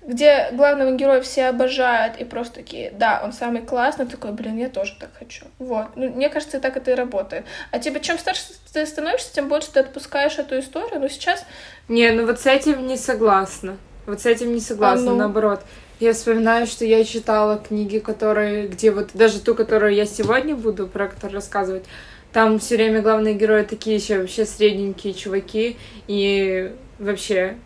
где 0.00 0.48
главного 0.52 0.92
героя 0.92 1.20
все 1.20 1.44
обожают 1.44 2.16
и 2.16 2.24
просто 2.24 2.54
такие, 2.54 2.90
да, 2.92 3.20
он 3.22 3.34
самый 3.34 3.60
классный, 3.60 4.06
такой, 4.06 4.32
блин, 4.32 4.56
я 4.56 4.70
тоже 4.70 4.96
так 4.98 5.10
хочу. 5.18 5.44
Вот. 5.58 5.88
Ну, 5.94 6.08
мне 6.08 6.30
кажется, 6.30 6.58
так 6.58 6.78
это 6.78 6.92
и 6.92 6.94
работает. 6.94 7.44
А 7.70 7.78
тебе 7.78 8.00
чем 8.00 8.18
старше 8.18 8.44
ты 8.72 8.86
становишься, 8.86 9.30
тем 9.30 9.48
больше 9.48 9.70
ты 9.72 9.80
отпускаешь 9.80 10.38
эту 10.38 10.58
историю. 10.58 11.00
Но 11.00 11.08
сейчас... 11.08 11.44
Не, 11.88 12.12
ну 12.12 12.24
вот 12.24 12.40
с 12.40 12.46
этим 12.46 12.86
не 12.86 12.96
согласна. 12.96 13.76
Вот 14.06 14.22
с 14.22 14.26
этим 14.26 14.54
не 14.54 14.60
согласна, 14.60 15.10
а, 15.10 15.14
ну... 15.14 15.16
наоборот. 15.16 15.60
Я 16.04 16.12
вспоминаю, 16.12 16.66
что 16.66 16.84
я 16.84 17.02
читала 17.02 17.56
книги, 17.56 17.98
которые, 17.98 18.68
где 18.68 18.90
вот 18.90 19.12
даже 19.14 19.40
ту, 19.40 19.54
которую 19.54 19.94
я 19.94 20.04
сегодня 20.04 20.54
буду 20.54 20.86
про 20.86 21.08
которую 21.08 21.36
рассказывать, 21.36 21.84
там 22.30 22.58
все 22.58 22.76
время 22.76 23.00
главные 23.00 23.32
герои 23.32 23.62
такие 23.62 23.96
еще 23.96 24.18
вообще 24.18 24.44
средненькие 24.44 25.14
чуваки, 25.14 25.78
и 26.06 26.74
вообще 26.98 27.56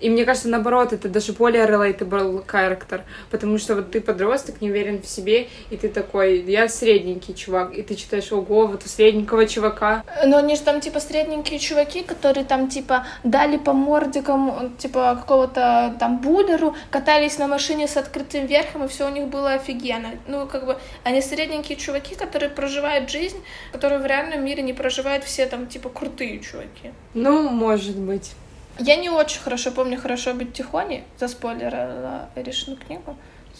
и 0.00 0.10
мне 0.10 0.24
кажется, 0.24 0.48
наоборот, 0.48 0.92
это 0.92 1.08
даже 1.08 1.32
более 1.32 1.64
relatable 1.66 2.44
character, 2.46 3.02
потому 3.30 3.58
что 3.58 3.74
вот 3.74 3.90
ты 3.90 4.00
подросток, 4.00 4.60
не 4.60 4.70
уверен 4.70 5.00
в 5.00 5.06
себе, 5.06 5.48
и 5.70 5.76
ты 5.76 5.88
такой, 5.88 6.42
я 6.42 6.68
средненький 6.68 7.34
чувак, 7.34 7.74
и 7.74 7.82
ты 7.82 7.94
читаешь, 7.94 8.30
ого, 8.32 8.66
вот 8.66 8.84
у 8.84 8.88
средненького 8.88 9.46
чувака. 9.46 10.04
Но 10.24 10.38
они 10.38 10.56
же 10.56 10.62
там, 10.62 10.80
типа, 10.80 11.00
средненькие 11.00 11.58
чуваки, 11.58 12.02
которые 12.02 12.44
там, 12.44 12.68
типа, 12.68 13.06
дали 13.24 13.56
по 13.56 13.72
мордикам, 13.72 14.74
типа, 14.78 15.16
какого-то 15.20 15.96
там 15.98 16.18
буллеру, 16.18 16.74
катались 16.90 17.38
на 17.38 17.46
машине 17.46 17.88
с 17.88 17.96
открытым 17.96 18.46
верхом, 18.46 18.84
и 18.84 18.88
все 18.88 19.06
у 19.06 19.10
них 19.10 19.28
было 19.28 19.52
офигенно. 19.52 20.10
Ну, 20.26 20.46
как 20.46 20.66
бы, 20.66 20.76
они 21.04 21.22
средненькие 21.22 21.76
чуваки, 21.76 22.14
которые 22.14 22.50
проживают 22.50 23.10
жизнь, 23.10 23.38
которую 23.72 24.02
в 24.02 24.06
реальном 24.06 24.44
мире 24.44 24.62
не 24.62 24.72
проживают 24.72 25.24
все 25.24 25.46
там, 25.46 25.66
типа, 25.66 25.88
крутые 25.88 26.40
чуваки. 26.40 26.92
Ну, 27.14 27.48
может 27.48 27.96
быть. 27.96 28.32
Я 28.78 28.96
не 28.96 29.10
очень 29.10 29.40
хорошо 29.40 29.70
помню 29.70 29.98
«Хорошо 29.98 30.34
быть 30.34 30.52
тихоней», 30.52 31.04
за 31.18 31.28
спойлеры 31.28 32.26
решенную 32.34 32.80
книгу, 32.80 33.16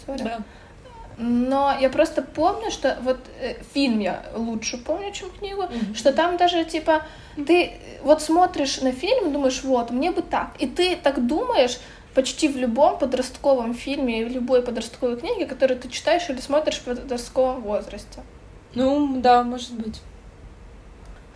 сори. 0.07 0.23
Да. 0.23 0.39
Но 1.19 1.75
я 1.81 1.89
просто 1.89 2.21
помню, 2.21 2.71
что 2.71 2.99
вот 3.03 3.19
э, 3.41 3.55
фильм 3.73 4.01
я 4.01 4.23
лучше 4.35 4.77
помню, 4.77 5.13
чем 5.13 5.31
книгу, 5.31 5.63
mm-hmm. 5.63 5.95
что 5.95 6.13
там 6.13 6.37
даже 6.37 6.65
типа 6.65 7.07
ты 7.47 7.73
вот 8.03 8.21
смотришь 8.21 8.83
на 8.83 8.93
фильм, 8.93 9.33
думаешь, 9.33 9.65
вот 9.65 9.91
мне 9.91 10.11
бы 10.11 10.21
так, 10.21 10.51
и 10.59 10.67
ты 10.67 10.95
так 10.95 11.27
думаешь 11.27 11.79
почти 12.15 12.49
в 12.49 12.57
любом 12.57 12.99
подростковом 12.99 13.75
фильме 13.75 14.23
и 14.23 14.25
в 14.25 14.31
любой 14.31 14.63
подростковой 14.63 15.17
книге, 15.17 15.47
которую 15.47 15.81
ты 15.81 15.89
читаешь 15.89 16.29
или 16.29 16.41
смотришь 16.41 16.77
в 16.79 16.85
подростковом 16.85 17.63
возрасте. 17.63 18.21
Ну 18.75 19.21
да, 19.21 19.43
может 19.43 19.73
быть. 19.73 20.01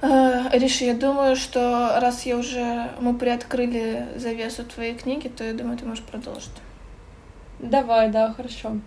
Э, 0.02 0.48
Риша, 0.52 0.86
я 0.86 0.94
думаю, 0.94 1.36
что 1.36 1.98
раз 2.00 2.24
я 2.24 2.36
уже 2.38 2.90
мы 3.00 3.16
приоткрыли 3.16 4.06
завесу 4.16 4.64
твоей 4.64 4.94
книги, 4.94 5.28
то 5.28 5.44
я 5.44 5.52
думаю, 5.52 5.76
ты 5.76 5.84
можешь 5.84 6.04
продолжить. 6.04 6.50
Давай, 7.58 8.08
да, 8.10 8.32
хорошо. 8.32 8.78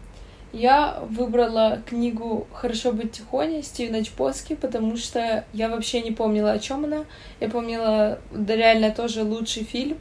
Я 0.51 0.99
выбрала 1.09 1.82
книгу 1.88 2.47
«Хорошо 2.53 2.91
быть 2.91 3.11
тихоней» 3.11 3.64
Стивена 3.64 4.03
Чпоски, 4.03 4.55
потому 4.55 4.97
что 4.97 5.45
я 5.51 5.68
вообще 5.68 6.01
не 6.01 6.11
помнила, 6.11 6.51
о 6.51 6.59
чем 6.59 6.86
она. 6.86 7.05
Я 7.39 7.49
помнила, 7.49 8.20
да 8.32 8.55
реально 8.55 8.91
тоже 8.91 9.24
лучший 9.24 9.64
фильм, 9.64 9.97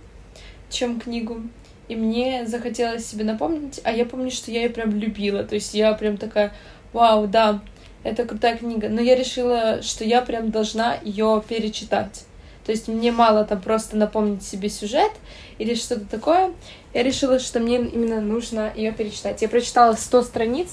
чем 0.69 1.01
книгу. 1.01 1.41
И 1.89 1.97
мне 1.97 2.47
захотелось 2.47 3.07
себе 3.07 3.25
напомнить, 3.25 3.81
а 3.85 3.93
я 3.93 4.05
помню, 4.05 4.31
что 4.31 4.51
я 4.51 4.63
ее 4.63 4.71
прям 4.71 4.95
любила. 4.95 5.43
То 5.43 5.55
есть 5.55 5.73
я 5.73 5.93
прям 5.95 6.19
такая, 6.19 6.53
вау, 6.93 7.27
да, 7.27 7.61
это 8.05 8.25
крутая 8.25 8.57
книга, 8.57 8.89
но 8.89 9.01
я 9.01 9.15
решила, 9.15 9.83
что 9.83 10.05
я 10.05 10.23
прям 10.23 10.51
должна 10.51 10.97
ее 11.03 11.43
перечитать. 11.47 12.25
То 12.65 12.71
есть 12.73 12.89
мне 12.89 13.11
мало 13.11 13.45
там 13.45 13.61
просто 13.61 13.97
напомнить 13.97 14.43
себе 14.43 14.69
сюжет 14.69 15.11
или 15.59 15.75
что-то 15.75 16.07
такое. 16.07 16.53
Я 16.95 17.03
решила, 17.03 17.39
что 17.39 17.59
мне 17.61 17.77
именно 17.79 18.21
нужно 18.21 18.73
ее 18.75 18.93
перечитать. 18.93 19.43
Я 19.43 19.49
прочитала 19.49 19.95
100 19.95 20.23
страниц 20.23 20.69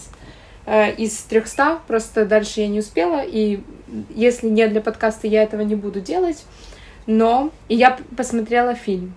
э, 0.66 0.94
из 0.96 1.18
300, 1.24 1.80
просто 1.88 2.26
дальше 2.26 2.62
я 2.62 2.68
не 2.68 2.80
успела, 2.80 3.24
и 3.24 3.62
если 4.10 4.48
не 4.48 4.68
для 4.68 4.82
подкаста, 4.82 5.28
я 5.28 5.44
этого 5.44 5.62
не 5.62 5.76
буду 5.76 6.00
делать. 6.00 6.44
Но 7.08 7.52
и 7.70 7.76
я 7.76 7.98
посмотрела 8.16 8.76
фильм. 8.76 9.16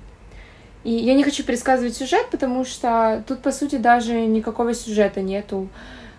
И 0.84 0.90
я 0.90 1.14
не 1.14 1.22
хочу 1.22 1.44
пересказывать 1.44 1.94
сюжет, 1.94 2.28
потому 2.30 2.64
что 2.64 3.22
тут, 3.28 3.42
по 3.42 3.52
сути, 3.52 3.76
даже 3.76 4.14
никакого 4.14 4.74
сюжета 4.74 5.20
нету. 5.20 5.68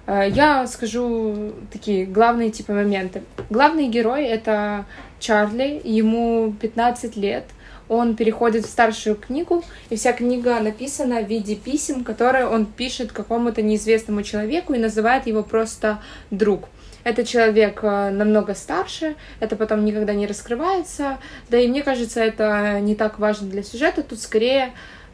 Э, 0.06 0.30
я 0.30 0.68
скажу 0.68 1.54
такие 1.72 2.06
главные 2.06 2.52
типа 2.52 2.74
моменты. 2.74 3.24
Главный 3.50 3.88
герой— 3.88 4.26
это 4.26 4.86
Чарли, 5.20 5.82
ему 5.84 6.54
15 6.60 7.16
лет. 7.16 7.46
Он 7.90 8.16
переходит 8.16 8.66
в 8.66 8.70
старшую 8.70 9.16
книгу, 9.16 9.64
и 9.90 9.98
вся 9.98 10.14
книга 10.14 10.60
написана 10.60 11.22
в 11.22 11.28
виде 11.28 11.56
писем, 11.56 12.04
которые 12.04 12.48
он 12.48 12.66
пишет 12.66 13.12
какому-то 13.12 13.62
неизвестному 13.62 14.24
человеку 14.24 14.74
и 14.74 14.80
называет 14.80 15.28
его 15.28 15.44
просто 15.44 16.00
друг. 16.32 16.70
Этот 17.04 17.28
человек 17.28 17.80
э, 17.84 18.10
намного 18.12 18.56
старше, 18.56 19.16
это 19.42 19.58
потом 19.58 19.84
никогда 19.84 20.14
не 20.14 20.26
раскрывается, 20.26 21.18
да 21.50 21.60
и 21.60 21.68
мне 21.68 21.84
кажется, 21.84 22.22
это 22.22 22.80
не 22.80 22.96
так 22.96 23.20
важно 23.20 23.50
для 23.50 23.62
сюжета, 23.62 24.04
тут 24.04 24.22
скорее 24.22 24.72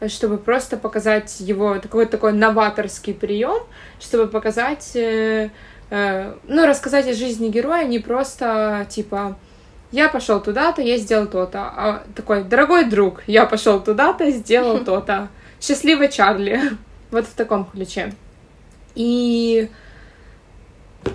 чтобы 0.07 0.37
просто 0.37 0.77
показать 0.77 1.39
его 1.39 1.77
такой 1.79 2.05
такой 2.05 2.33
новаторский 2.33 3.13
прием, 3.13 3.63
чтобы 3.99 4.27
показать, 4.27 4.95
э, 4.95 5.49
э, 5.89 6.33
ну, 6.47 6.65
рассказать 6.65 7.07
о 7.07 7.13
жизни 7.13 7.49
героя, 7.49 7.85
не 7.85 7.99
просто 7.99 8.85
типа 8.89 9.37
я 9.91 10.07
пошел 10.09 10.39
туда-то, 10.39 10.81
я 10.81 10.97
сделал 10.97 11.27
то-то, 11.27 11.61
а 11.61 12.03
такой 12.15 12.43
дорогой 12.43 12.85
друг, 12.85 13.23
я 13.27 13.45
пошел 13.45 13.79
туда-то, 13.81 14.29
сделал 14.31 14.79
то-то, 14.85 15.29
счастливый 15.59 16.09
Чарли, 16.09 16.61
вот 17.11 17.25
в 17.25 17.33
таком 17.33 17.65
ключе. 17.65 18.13
И 18.95 19.69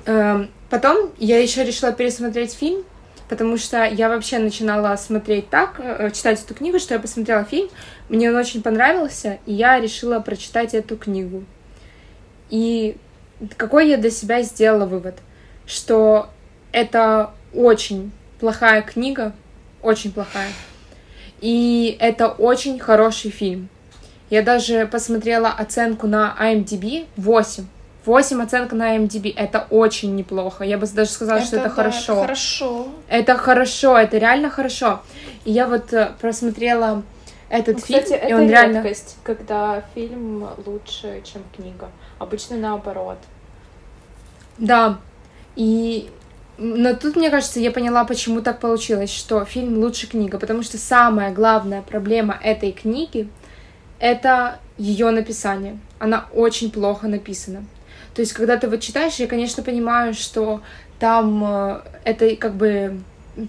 э, 0.06 0.46
потом 0.70 1.10
я 1.18 1.40
еще 1.40 1.64
решила 1.64 1.92
пересмотреть 1.92 2.54
фильм, 2.54 2.84
потому 3.28 3.56
что 3.58 3.84
я 3.84 4.08
вообще 4.08 4.38
начинала 4.38 4.96
смотреть 4.96 5.50
так, 5.50 5.78
э, 5.78 6.10
читать 6.12 6.42
эту 6.42 6.54
книгу, 6.54 6.78
что 6.78 6.94
я 6.94 7.00
посмотрела 7.00 7.44
фильм, 7.44 7.68
мне 8.08 8.30
он 8.30 8.36
очень 8.36 8.62
понравился, 8.62 9.38
и 9.46 9.52
я 9.52 9.80
решила 9.80 10.20
прочитать 10.20 10.74
эту 10.74 10.96
книгу. 10.96 11.44
И 12.50 12.96
какой 13.56 13.88
я 13.88 13.96
для 13.96 14.10
себя 14.10 14.42
сделала 14.42 14.86
вывод? 14.86 15.18
Что 15.66 16.28
это 16.72 17.30
очень 17.54 18.12
плохая 18.40 18.82
книга, 18.82 19.32
очень 19.82 20.12
плохая. 20.12 20.50
И 21.40 21.96
это 22.00 22.28
очень 22.28 22.78
хороший 22.78 23.30
фильм. 23.30 23.68
Я 24.30 24.42
даже 24.42 24.86
посмотрела 24.86 25.48
оценку 25.48 26.06
на 26.06 26.36
IMDb 26.40 27.06
8. 27.16 27.66
8 28.04 28.42
оценка 28.42 28.76
на 28.76 28.96
MDB. 28.96 29.32
Это 29.34 29.66
очень 29.70 30.14
неплохо. 30.14 30.64
Я 30.64 30.78
бы 30.78 30.86
даже 30.86 31.10
сказала, 31.10 31.38
это, 31.38 31.46
что 31.46 31.56
это 31.56 31.68
да, 31.68 31.74
хорошо. 31.74 32.12
Это 32.12 32.22
хорошо. 32.22 32.88
Это 33.08 33.36
хорошо, 33.36 33.98
это 33.98 34.18
реально 34.18 34.50
хорошо. 34.50 35.00
И 35.44 35.52
я 35.52 35.66
вот 35.66 35.92
э, 35.92 36.12
просмотрела 36.20 37.02
этот 37.48 37.76
ну, 37.76 37.82
фильм, 37.82 38.02
кстати, 38.02 38.20
и 38.20 38.24
это 38.24 38.36
он 38.36 38.48
реально... 38.48 38.76
редкость, 38.78 39.16
когда 39.22 39.84
фильм 39.94 40.48
лучше, 40.66 41.22
чем 41.24 41.42
книга. 41.54 41.90
Обычно 42.18 42.56
наоборот. 42.56 43.18
Да. 44.58 44.98
И 45.56 46.10
но 46.56 46.94
тут, 46.94 47.16
мне 47.16 47.30
кажется, 47.30 47.58
я 47.58 47.72
поняла, 47.72 48.04
почему 48.04 48.40
так 48.40 48.60
получилось, 48.60 49.10
что 49.10 49.44
фильм 49.44 49.78
лучше 49.78 50.06
книга, 50.06 50.38
потому 50.38 50.62
что 50.62 50.78
самая 50.78 51.32
главная 51.32 51.82
проблема 51.82 52.38
этой 52.40 52.70
книги— 52.70 53.28
это 53.98 54.60
ее 54.78 55.10
написание. 55.10 55.78
Она 55.98 56.26
очень 56.32 56.70
плохо 56.70 57.08
написана. 57.08 57.64
То 58.14 58.20
есть, 58.20 58.32
когда 58.32 58.56
ты 58.56 58.68
вот 58.68 58.80
читаешь, 58.80 59.16
я, 59.16 59.26
конечно, 59.26 59.64
понимаю, 59.64 60.14
что 60.14 60.62
там 61.00 61.44
э, 61.44 61.80
это 62.04 62.36
как 62.36 62.54
бы 62.54 63.00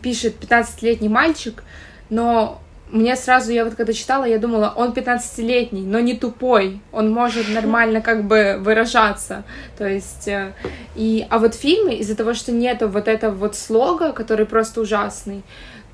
пишет 0.01 0.35
15-летний 0.41 1.09
мальчик, 1.09 1.63
но 2.09 2.59
мне 2.91 3.15
сразу, 3.15 3.51
я 3.51 3.65
вот 3.65 3.75
когда 3.75 3.93
читала, 3.93 4.25
я 4.25 4.38
думала, 4.38 4.71
он 4.75 4.91
15-летний, 4.91 5.81
но 5.81 5.99
не 5.99 6.15
тупой, 6.15 6.81
он 6.91 7.11
может 7.11 7.49
нормально 7.49 8.01
как 8.01 8.25
бы 8.25 8.57
выражаться, 8.59 9.43
то 9.77 9.88
есть, 9.88 10.27
э, 10.27 10.53
и, 10.95 11.25
а 11.29 11.39
вот 11.39 11.55
фильмы, 11.55 11.95
из-за 11.95 12.15
того, 12.15 12.33
что 12.33 12.51
нету 12.51 12.88
вот 12.88 13.07
этого 13.07 13.33
вот 13.33 13.55
слога, 13.55 14.11
который 14.11 14.45
просто 14.45 14.81
ужасный, 14.81 15.43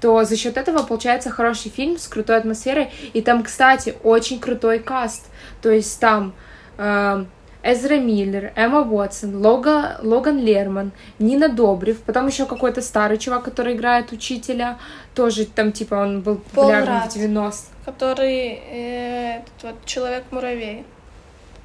то 0.01 0.23
за 0.23 0.35
счет 0.35 0.57
этого 0.57 0.83
получается 0.83 1.29
хороший 1.29 1.71
фильм 1.71 1.97
с 1.97 2.07
крутой 2.07 2.37
атмосферой, 2.37 2.89
и 3.13 3.21
там, 3.21 3.43
кстати, 3.43 3.95
очень 4.03 4.39
крутой 4.39 4.79
каст, 4.79 5.27
то 5.61 5.69
есть 5.69 5.99
там 5.99 6.33
э, 6.77 7.25
Эзра 7.63 7.95
Миллер, 7.95 8.53
Эмма 8.55 8.81
Уотсон, 8.81 9.45
Лога, 9.45 9.99
Логан 10.01 10.39
Лерман, 10.39 10.91
Нина 11.19 11.47
Добрев, 11.47 12.01
потом 12.01 12.27
еще 12.27 12.45
какой-то 12.45 12.81
старый 12.81 13.17
чувак, 13.17 13.43
который 13.43 13.75
играет 13.75 14.11
учителя, 14.11 14.79
тоже 15.13 15.45
там 15.45 15.71
типа 15.71 15.95
он 15.95 16.21
был 16.21 16.37
популярный 16.37 17.07
в 17.07 17.13
90 17.13 17.67
Который 17.85 18.59
э, 18.69 19.37
этот 19.37 19.63
вот 19.63 19.85
человек-муравей. 19.85 20.85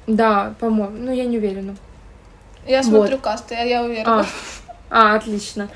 Да, 0.05 0.53
по-моему, 0.59 0.97
ну 0.97 1.11
я 1.11 1.25
не 1.25 1.37
уверена. 1.37 1.75
Я 2.65 2.83
смотрю 2.83 3.15
вот. 3.15 3.21
касты, 3.21 3.55
я, 3.55 3.63
я 3.63 3.83
уверена. 3.83 4.25
А, 4.89 5.13
а, 5.13 5.15
отлично. 5.15 5.69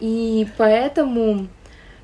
И 0.00 0.46
поэтому 0.56 1.48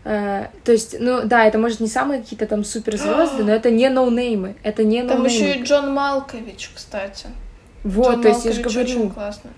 Uh, 0.04 0.50
то 0.64 0.72
есть, 0.72 0.96
ну 1.00 1.22
да, 1.24 1.46
это 1.46 1.56
может 1.56 1.80
не 1.80 1.88
самые 1.88 2.20
какие-то 2.20 2.46
там 2.46 2.62
суперзвезды, 2.62 3.42
но 3.44 3.52
это 3.52 3.70
не 3.70 3.88
ноунеймы, 3.88 4.54
это 4.62 4.84
не 4.84 5.02
Там 5.02 5.24
еще 5.24 5.54
и 5.54 5.62
Джон 5.62 5.94
Малкович, 5.94 6.72
кстати. 6.74 7.28
Вот, 7.84 8.12
Джон 8.12 8.22
то 8.22 8.28
есть 8.28 8.44
я 8.44 8.52
же 8.52 8.62
говорю. 8.62 8.80
Очень 8.80 9.10
классно. 9.10 9.50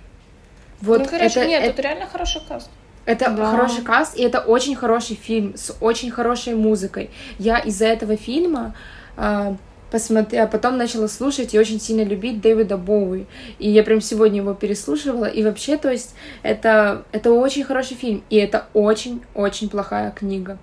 Вот 0.81 1.01
ну, 1.01 1.07
короче, 1.07 1.41
это, 1.41 1.47
нет, 1.47 1.63
это... 1.63 1.77
тут 1.77 1.85
реально 1.85 2.07
хороший 2.07 2.43
каст. 2.47 2.69
Это 3.07 3.31
да. 3.31 3.51
хороший 3.51 3.83
каст, 3.83 4.19
и 4.19 4.23
это 4.23 4.41
очень 4.41 4.75
хороший 4.75 5.17
фильм 5.17 5.57
с 5.57 5.75
очень 5.81 6.11
хорошей 6.11 6.55
музыкой. 6.55 7.11
Я 7.39 7.59
из-за 7.61 7.87
этого 7.87 8.17
фильма 8.17 8.75
э, 9.17 9.55
посмотрела, 9.93 10.45
а 10.45 10.49
потом 10.49 10.77
начала 10.77 11.07
слушать 11.07 11.55
и 11.55 11.59
очень 11.59 11.81
сильно 11.81 12.03
любить 12.03 12.41
Дэвида 12.41 12.77
Боуи. 12.77 13.27
И 13.61 13.71
я 13.71 13.85
прям 13.85 14.01
сегодня 14.01 14.39
его 14.39 14.55
переслушивала. 14.55 15.27
И 15.27 15.45
вообще, 15.45 15.77
то 15.77 15.91
есть, 15.91 16.15
это, 16.43 17.05
это 17.13 17.33
очень 17.33 17.63
хороший 17.63 17.97
фильм, 17.97 18.25
и 18.29 18.37
это 18.37 18.67
очень-очень 18.75 19.69
плохая 19.69 20.11
книга. 20.11 20.59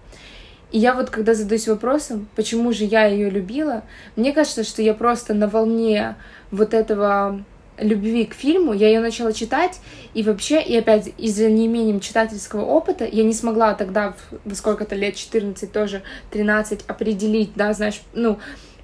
И 0.72 0.80
я 0.80 0.96
вот, 0.96 1.12
когда 1.12 1.36
задаюсь 1.36 1.68
вопросом, 1.68 2.28
почему 2.36 2.74
же 2.74 2.84
я 2.84 3.06
ее 3.06 3.30
любила, 3.30 3.84
мне 4.16 4.34
кажется, 4.34 4.64
что 4.64 4.82
я 4.82 4.94
просто 4.94 5.34
на 5.34 5.48
волне 5.48 6.16
вот 6.52 6.74
этого 6.74 7.46
любви 7.78 8.26
к 8.26 8.34
фильму, 8.34 8.74
я 8.74 8.88
ее 8.88 9.00
начала 9.00 9.34
читать, 9.34 9.80
и 10.14 10.24
вообще, 10.24 10.62
и 10.62 10.76
опять 10.78 11.12
из-за 11.18 11.50
неимением 11.50 12.00
читательского 12.00 12.66
опыта, 12.66 13.06
я 13.06 13.24
не 13.24 13.34
смогла 13.34 13.74
тогда, 13.74 14.14
во 14.46 14.56
сколько-то 14.56 14.96
лет, 14.96 15.16
14 15.16 15.72
тоже, 15.72 16.04
13, 16.32 16.82
определить, 16.88 17.52
да, 17.56 17.74
знаешь, 17.74 18.02
ну, 18.14 18.40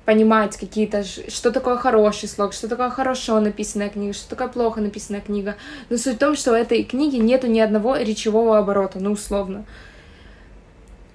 понимать 0.06 0.58
какие-то, 0.58 1.04
что 1.04 1.52
такое 1.52 1.78
хороший 1.78 2.28
слог, 2.28 2.54
что 2.54 2.68
такое 2.68 2.90
хорошо 2.90 3.40
написанная 3.40 3.90
книга, 3.90 4.14
что 4.14 4.28
такое 4.30 4.48
плохо 4.48 4.82
написанная 4.82 5.22
книга. 5.22 5.56
Но 5.90 5.98
суть 5.98 6.16
в 6.16 6.18
том, 6.18 6.36
что 6.36 6.50
в 6.50 6.56
этой 6.56 6.84
книге 6.84 7.20
нету 7.20 7.46
ни 7.46 7.60
одного 7.60 7.96
речевого 7.96 8.58
оборота, 8.58 9.00
ну, 9.00 9.12
условно. 9.12 9.66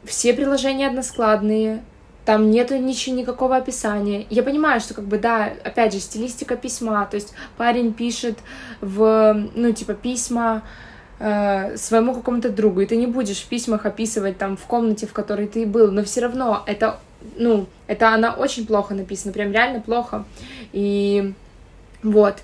Все 0.04 0.32
приложения 0.32 0.86
односкладные, 0.86 1.82
там 2.24 2.50
нету 2.50 2.76
ничего, 2.76 3.16
никакого 3.16 3.56
описания. 3.56 4.26
Я 4.30 4.42
понимаю, 4.42 4.80
что 4.80 4.94
как 4.94 5.04
бы, 5.04 5.18
да, 5.18 5.52
опять 5.62 5.92
же, 5.92 6.00
стилистика 6.00 6.56
письма, 6.56 7.06
то 7.10 7.16
есть 7.16 7.34
парень 7.56 7.92
пишет 7.92 8.38
в, 8.80 9.34
ну, 9.54 9.72
типа, 9.72 9.94
письма 9.94 10.62
э, 11.18 11.76
своему 11.76 12.14
какому-то 12.14 12.48
другу, 12.48 12.80
и 12.80 12.86
ты 12.86 12.96
не 12.96 13.06
будешь 13.06 13.42
в 13.42 13.48
письмах 13.48 13.84
описывать 13.84 14.38
там 14.38 14.56
в 14.56 14.64
комнате, 14.64 15.06
в 15.06 15.12
которой 15.12 15.46
ты 15.46 15.66
был, 15.66 15.92
но 15.92 16.02
все 16.02 16.22
равно 16.22 16.62
это, 16.66 16.98
ну, 17.36 17.66
это 17.86 18.14
она 18.14 18.32
очень 18.32 18.66
плохо 18.66 18.94
написана, 18.94 19.32
прям 19.32 19.52
реально 19.52 19.80
плохо. 19.80 20.24
И 20.72 21.34
вот. 22.02 22.36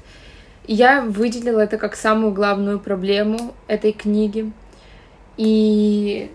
я 0.67 1.03
выделила 1.03 1.61
это 1.61 1.79
как 1.79 1.97
самую 1.97 2.33
главную 2.33 2.79
проблему 2.81 3.55
этой 3.67 3.93
книги. 3.93 4.53
И 5.37 6.31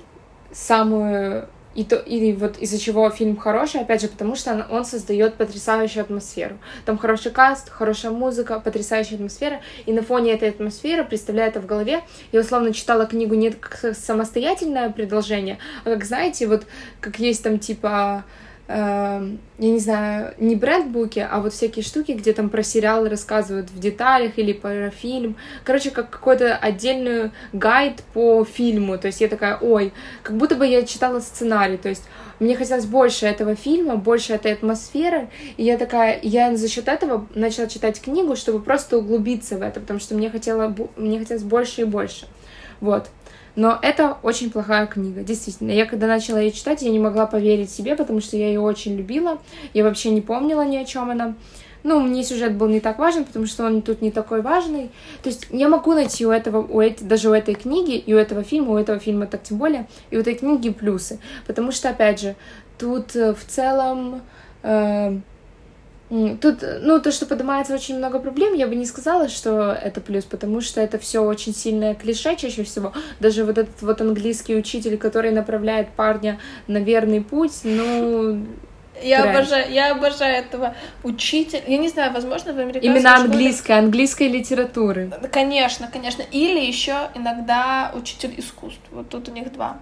самую 0.51 1.47
и, 1.75 1.83
то, 1.83 1.97
и 1.97 2.33
вот 2.33 2.57
из-за 2.57 2.79
чего 2.79 3.09
фильм 3.09 3.37
хороший, 3.37 3.81
опять 3.81 4.01
же, 4.01 4.07
потому 4.07 4.35
что 4.35 4.53
он, 4.53 4.63
он 4.69 4.85
создает 4.85 5.35
потрясающую 5.35 6.01
атмосферу. 6.01 6.57
Там 6.85 6.97
хороший 6.97 7.31
каст, 7.31 7.69
хорошая 7.69 8.11
музыка, 8.11 8.59
потрясающая 8.59 9.15
атмосфера, 9.15 9.61
и 9.85 9.93
на 9.93 10.01
фоне 10.01 10.33
этой 10.33 10.49
атмосферы, 10.49 11.03
представляя 11.03 11.49
это 11.49 11.59
в 11.59 11.65
голове, 11.65 12.01
я 12.31 12.39
условно 12.39 12.73
читала 12.73 13.05
книгу 13.05 13.35
не 13.35 13.51
как 13.51 13.95
самостоятельное 13.95 14.89
предложение, 14.89 15.59
а 15.83 15.91
как, 15.91 16.05
знаете, 16.05 16.47
вот 16.47 16.65
как 17.01 17.19
есть 17.19 17.43
там 17.43 17.59
типа 17.59 18.23
я 18.67 19.21
не 19.57 19.79
знаю, 19.79 20.33
не 20.39 20.55
брендбуки, 20.55 21.19
а 21.19 21.39
вот 21.39 21.53
всякие 21.53 21.83
штуки, 21.83 22.13
где 22.13 22.33
там 22.33 22.49
про 22.49 22.63
сериалы 22.63 23.09
рассказывают 23.09 23.69
в 23.69 23.79
деталях 23.79 24.37
или 24.37 24.53
про 24.53 24.89
фильм. 24.89 25.35
Короче, 25.63 25.91
как 25.91 26.09
какой-то 26.09 26.55
отдельный 26.55 27.31
гайд 27.53 28.01
по 28.13 28.43
фильму. 28.43 28.97
То 28.97 29.07
есть 29.07 29.21
я 29.21 29.27
такая, 29.27 29.57
ой, 29.57 29.93
как 30.23 30.35
будто 30.37 30.55
бы 30.55 30.65
я 30.65 30.83
читала 30.83 31.19
сценарий. 31.19 31.77
То 31.77 31.89
есть 31.89 32.03
мне 32.39 32.55
хотелось 32.55 32.85
больше 32.85 33.27
этого 33.27 33.55
фильма, 33.55 33.97
больше 33.97 34.33
этой 34.33 34.53
атмосферы. 34.53 35.29
И 35.57 35.63
я 35.63 35.77
такая, 35.77 36.19
я 36.23 36.55
за 36.57 36.67
счет 36.67 36.87
этого 36.87 37.27
начала 37.35 37.67
читать 37.67 38.01
книгу, 38.01 38.35
чтобы 38.35 38.61
просто 38.61 38.97
углубиться 38.97 39.57
в 39.57 39.61
это, 39.61 39.79
потому 39.79 39.99
что 39.99 40.15
мне, 40.15 40.31
хотела, 40.31 40.75
мне 40.95 41.19
хотелось 41.19 41.43
больше 41.43 41.81
и 41.81 41.85
больше. 41.85 42.27
Вот. 42.81 43.09
Но 43.55 43.79
это 43.81 44.17
очень 44.21 44.51
плохая 44.51 44.85
книга, 44.85 45.21
действительно. 45.21 45.71
Я 45.71 45.85
когда 45.85 46.07
начала 46.07 46.39
ее 46.39 46.51
читать, 46.51 46.81
я 46.81 46.91
не 46.91 46.99
могла 46.99 47.25
поверить 47.25 47.69
себе, 47.69 47.95
потому 47.95 48.19
что 48.19 48.37
я 48.37 48.47
ее 48.47 48.59
очень 48.59 48.95
любила. 48.95 49.39
Я 49.73 49.83
вообще 49.83 50.09
не 50.09 50.21
помнила 50.21 50.65
ни 50.65 50.77
о 50.77 50.85
чем 50.85 51.09
она. 51.09 51.35
Ну, 51.83 51.99
мне 51.99 52.23
сюжет 52.23 52.55
был 52.55 52.67
не 52.67 52.79
так 52.79 52.97
важен, 52.97 53.25
потому 53.25 53.45
что 53.45 53.63
он 53.63 53.83
тут 53.83 54.01
не 54.01 54.09
такой 54.09 54.41
важный. 54.41 54.89
То 55.21 55.29
есть 55.29 55.47
я 55.51 55.69
могу 55.69 55.93
найти 55.93 56.25
у 56.25 56.31
этого, 56.31 56.65
у 56.65 56.81
эти, 56.81 57.03
даже 57.03 57.29
у 57.29 57.33
этой 57.33 57.53
книги 57.53 57.95
и 57.95 58.13
у 58.13 58.17
этого 58.17 58.43
фильма, 58.43 58.71
у 58.71 58.77
этого 58.77 58.97
фильма 58.99 59.27
так 59.27 59.43
тем 59.43 59.57
более, 59.57 59.87
и 60.09 60.17
у 60.17 60.19
этой 60.19 60.33
книги 60.33 60.71
плюсы. 60.71 61.19
Потому 61.45 61.71
что, 61.71 61.89
опять 61.89 62.19
же, 62.19 62.35
тут 62.77 63.15
э, 63.15 63.33
в 63.33 63.45
целом... 63.45 64.21
Э, 64.63 65.19
Тут, 66.41 66.63
ну, 66.81 66.99
то, 67.01 67.11
что 67.11 67.25
поднимается 67.25 67.73
очень 67.73 67.97
много 67.97 68.19
проблем, 68.19 68.53
я 68.53 68.67
бы 68.67 68.75
не 68.75 68.85
сказала, 68.85 69.27
что 69.27 69.71
это 69.71 70.01
плюс, 70.01 70.23
потому 70.23 70.61
что 70.61 70.79
это 70.81 70.97
все 70.97 71.19
очень 71.19 71.53
сильное 71.53 71.93
клише 71.93 72.35
чаще 72.35 72.63
всего. 72.63 72.93
Даже 73.19 73.43
вот 73.43 73.57
этот 73.57 73.81
вот 73.81 74.01
английский 74.01 74.55
учитель, 74.55 74.97
который 74.97 75.31
направляет 75.31 75.89
парня 75.89 76.39
на 76.67 76.77
верный 76.77 77.21
путь, 77.21 77.61
ну, 77.63 78.45
я 79.03 79.23
Трэш. 79.23 79.35
обожаю, 79.35 79.71
я 79.73 79.91
обожаю 79.91 80.35
этого 80.35 80.75
учителя. 81.03 81.63
Я 81.67 81.77
не 81.77 81.89
знаю, 81.89 82.13
возможно, 82.13 82.53
в 82.53 82.59
американской 82.59 82.89
Именно 82.89 83.15
английской, 83.15 83.63
школе... 83.73 83.79
английской 83.79 84.27
литературы. 84.29 85.11
Конечно, 85.31 85.89
конечно. 85.91 86.23
Или 86.31 86.65
еще 86.65 87.09
иногда 87.13 87.91
учитель 87.93 88.33
искусств. 88.37 88.81
Вот 88.91 89.09
тут 89.09 89.27
у 89.29 89.31
них 89.31 89.51
два. 89.51 89.77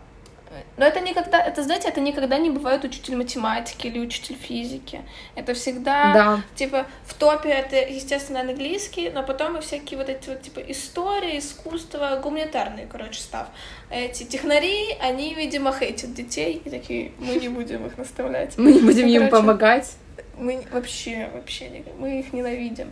Но 0.77 0.85
это 0.85 0.99
никогда, 0.99 1.39
это, 1.41 1.63
знаете, 1.63 1.87
это 1.87 2.01
никогда 2.01 2.37
не 2.37 2.49
бывает 2.49 2.83
учитель 2.83 3.15
математики 3.15 3.87
или 3.87 3.99
учитель 3.99 4.35
физики. 4.35 5.01
Это 5.35 5.53
всегда, 5.53 6.13
да. 6.13 6.41
типа, 6.55 6.87
в 7.05 7.13
топе 7.13 7.49
это, 7.49 7.75
естественно, 7.75 8.41
английский, 8.41 9.09
но 9.09 9.23
потом 9.23 9.57
и 9.57 9.61
всякие 9.61 9.97
вот 9.97 10.09
эти 10.09 10.29
вот, 10.29 10.41
типа, 10.41 10.59
история, 10.59 11.37
искусство, 11.37 12.19
гуманитарные, 12.21 12.87
короче, 12.87 13.21
став. 13.21 13.47
Эти 13.89 14.23
технари, 14.23 14.97
они, 14.99 15.33
видимо, 15.33 15.71
хейтят 15.71 16.13
детей 16.13 16.61
и 16.63 16.69
такие, 16.69 17.11
мы 17.19 17.35
не 17.35 17.49
будем 17.49 17.85
их 17.85 17.97
наставлять. 17.97 18.57
Мы 18.57 18.73
не 18.73 18.81
будем 18.81 19.07
им 19.07 19.29
помогать. 19.29 19.95
Мы 20.37 20.63
вообще, 20.71 21.29
вообще, 21.33 21.83
мы 21.99 22.19
их 22.19 22.33
ненавидим. 22.33 22.91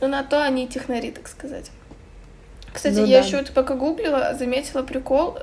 Но 0.00 0.08
на 0.08 0.22
то 0.22 0.42
они 0.42 0.68
технари, 0.68 1.10
так 1.10 1.28
сказать. 1.28 1.70
Кстати, 2.72 2.96
ну, 2.96 3.06
я 3.06 3.20
да. 3.20 3.26
еще 3.26 3.38
вот 3.38 3.52
пока 3.52 3.74
гуглила, 3.74 4.34
заметила 4.38 4.82
прикол, 4.82 5.38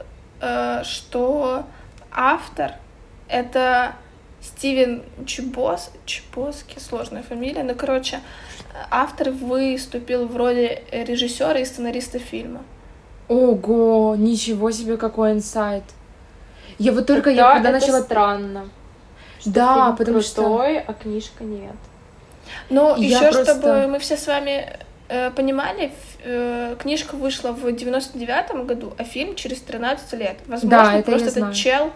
что 0.83 1.65
автор— 2.11 2.73
это 3.27 3.93
Стивен 4.41 5.03
Чебос, 5.25 5.91
Чебоски, 6.05 6.77
сложная 6.79 7.23
фамилия, 7.23 7.63
ну, 7.63 7.75
короче, 7.75 8.19
автор 8.89 9.31
выступил 9.31 10.27
в 10.27 10.35
роли 10.35 10.83
режиссера 10.91 11.59
и 11.59 11.65
сценариста 11.65 12.19
фильма. 12.19 12.61
Ого, 13.27 14.15
ничего 14.17 14.71
себе, 14.71 14.97
какой 14.97 15.31
инсайт. 15.31 15.83
Я 16.77 16.91
вот 16.91 17.07
только 17.07 17.29
это, 17.29 17.37
я 17.37 17.53
когда 17.53 17.69
это 17.69 17.79
начала... 17.79 18.01
странно. 18.01 18.69
да, 19.45 19.95
потому 19.97 20.19
крутой, 20.19 20.81
что... 20.81 20.83
а 20.87 20.93
книжка 20.93 21.43
нет. 21.43 21.75
Ну, 22.69 22.95
еще 22.97 23.31
просто... 23.31 23.45
чтобы 23.45 23.87
мы 23.87 23.99
все 23.99 24.17
с 24.17 24.27
вами 24.27 24.67
э, 24.67 24.82
понимали, 25.35 25.91
э, 26.23 26.75
книжка 26.79 27.15
вышла 27.15 27.51
в 27.51 27.65
99-м 27.65 28.65
году, 28.65 28.93
а 28.97 29.03
фильм 29.03 29.35
через 29.35 29.59
13 29.61 30.13
лет. 30.13 30.37
Возможно, 30.47 30.69
да, 30.69 30.93
это 30.97 31.11
просто 31.11 31.39
этот 31.39 31.53
чел 31.53 31.91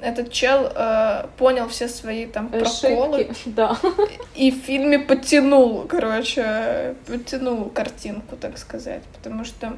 этот 0.00 0.30
чел 0.32 0.70
э, 0.74 1.26
понял 1.38 1.68
все 1.68 1.88
свои 1.88 2.26
там 2.26 2.48
проколы. 2.48 3.30
Да. 3.46 3.76
И 4.34 4.50
в 4.50 4.56
фильме 4.56 4.98
подтянул, 4.98 5.86
короче, 5.88 6.94
подтянул 7.06 7.70
картинку, 7.70 8.36
так 8.36 8.58
сказать. 8.58 9.02
Потому 9.16 9.44
что 9.44 9.76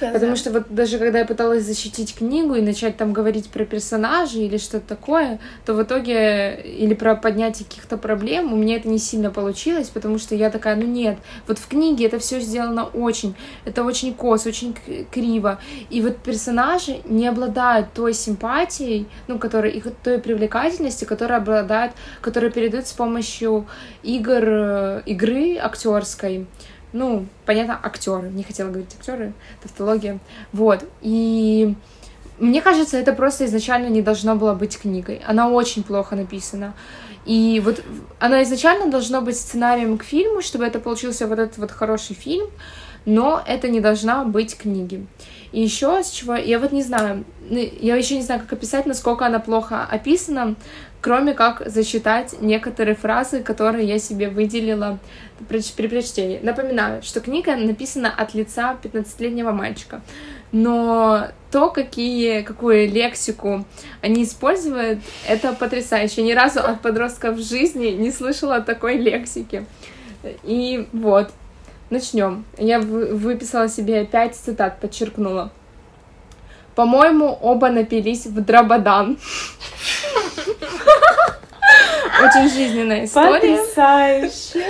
Потому 0.00 0.36
что 0.36 0.50
вот 0.50 0.64
даже 0.70 0.98
когда 0.98 1.20
я 1.20 1.24
пыталась 1.24 1.64
защитить 1.64 2.14
книгу 2.14 2.54
и 2.54 2.60
начать 2.60 2.96
там 2.96 3.12
говорить 3.12 3.50
про 3.50 3.64
персонажей 3.64 4.46
или 4.46 4.56
что-то 4.56 4.86
такое, 4.86 5.38
то 5.64 5.74
в 5.74 5.82
итоге 5.82 6.60
или 6.60 6.94
про 6.94 7.14
поднятие 7.14 7.66
каких-то 7.66 7.96
проблем 7.96 8.52
у 8.52 8.56
меня 8.56 8.76
это 8.76 8.88
не 8.88 8.98
сильно 8.98 9.30
получилось, 9.30 9.88
потому 9.88 10.18
что 10.18 10.34
я 10.34 10.50
такая, 10.50 10.76
ну 10.76 10.86
нет, 10.86 11.18
вот 11.46 11.58
в 11.58 11.68
книге 11.68 12.06
это 12.06 12.18
все 12.18 12.40
сделано 12.40 12.84
очень, 12.84 13.34
это 13.64 13.84
очень 13.84 14.14
кос, 14.14 14.46
очень 14.46 14.74
криво, 15.10 15.60
и 15.90 16.00
вот 16.00 16.16
персонажи 16.18 17.00
не 17.04 17.26
обладают 17.26 17.92
той 17.92 18.14
симпатией, 18.14 19.06
ну, 19.28 19.38
которая, 19.38 19.72
и 19.72 19.82
той 20.02 20.18
привлекательности, 20.18 21.04
которая 21.04 21.38
обладает, 21.38 21.92
которая 22.20 22.50
передают 22.50 22.86
с 22.86 22.92
помощью 22.92 23.66
игр, 24.02 24.42
э, 24.44 25.02
игры 25.06 25.56
актерской, 25.56 26.46
ну, 26.92 27.26
понятно, 27.46 27.78
актеры, 27.82 28.28
не 28.28 28.42
хотела 28.42 28.68
говорить 28.68 28.94
актеры, 28.98 29.32
тавтология, 29.62 30.18
вот, 30.52 30.84
и 31.00 31.74
мне 32.38 32.62
кажется, 32.62 32.96
это 32.96 33.12
просто 33.12 33.44
изначально 33.46 33.88
не 33.88 34.02
должно 34.02 34.36
было 34.36 34.54
быть 34.54 34.78
книгой, 34.78 35.20
она 35.26 35.48
очень 35.48 35.82
плохо 35.82 36.16
написана, 36.16 36.74
и 37.26 37.60
вот 37.64 37.82
она 38.18 38.42
изначально 38.42 38.90
должна 38.90 39.20
быть 39.20 39.36
сценарием 39.36 39.98
к 39.98 40.04
фильму, 40.04 40.40
чтобы 40.40 40.64
это 40.64 40.80
получился 40.80 41.26
вот 41.26 41.38
этот 41.38 41.58
вот 41.58 41.70
хороший 41.70 42.16
фильм, 42.16 42.46
но 43.04 43.42
это 43.46 43.68
не 43.68 43.80
должна 43.80 44.24
быть 44.24 44.56
книги. 44.56 45.06
И 45.52 45.60
еще 45.60 46.02
с 46.02 46.10
чего, 46.10 46.36
я 46.36 46.58
вот 46.58 46.72
не 46.72 46.82
знаю, 46.82 47.24
я 47.50 47.96
еще 47.96 48.16
не 48.16 48.22
знаю, 48.22 48.40
как 48.40 48.52
описать, 48.52 48.86
насколько 48.86 49.26
она 49.26 49.40
плохо 49.40 49.84
описана, 49.84 50.54
кроме 51.00 51.34
как 51.34 51.62
засчитать 51.66 52.40
некоторые 52.40 52.94
фразы, 52.94 53.42
которые 53.42 53.86
я 53.86 53.98
себе 53.98 54.28
выделила 54.28 54.98
при, 55.48 55.62
при 55.76 55.88
прочтении. 55.88 56.40
Напоминаю, 56.42 57.02
что 57.02 57.20
книга 57.20 57.56
написана 57.56 58.12
от 58.14 58.34
лица 58.34 58.76
15-летнего 58.82 59.52
мальчика, 59.52 60.02
но 60.52 61.28
то, 61.50 61.70
какие, 61.70 62.42
какую 62.42 62.90
лексику 62.90 63.64
они 64.02 64.24
используют, 64.24 65.00
это 65.26 65.52
потрясающе. 65.52 66.22
Ни 66.22 66.32
разу 66.32 66.60
от 66.60 66.80
подростков 66.80 67.36
в 67.36 67.42
жизни 67.42 67.88
не 67.88 68.10
слышала 68.10 68.60
такой 68.60 68.96
лексики. 68.98 69.64
И 70.42 70.86
вот, 70.92 71.30
начнем. 71.88 72.44
Я 72.58 72.78
выписала 72.80 73.68
себе 73.68 74.04
пять 74.04 74.34
цитат, 74.36 74.80
подчеркнула. 74.80 75.50
По-моему, 76.74 77.38
оба 77.40 77.70
напились 77.70 78.26
в 78.26 78.40
Драбадан. 78.40 79.18
Очень 82.24 82.50
жизненная 82.50 83.04
история. 83.04 83.32
Потрясающе. 83.32 84.66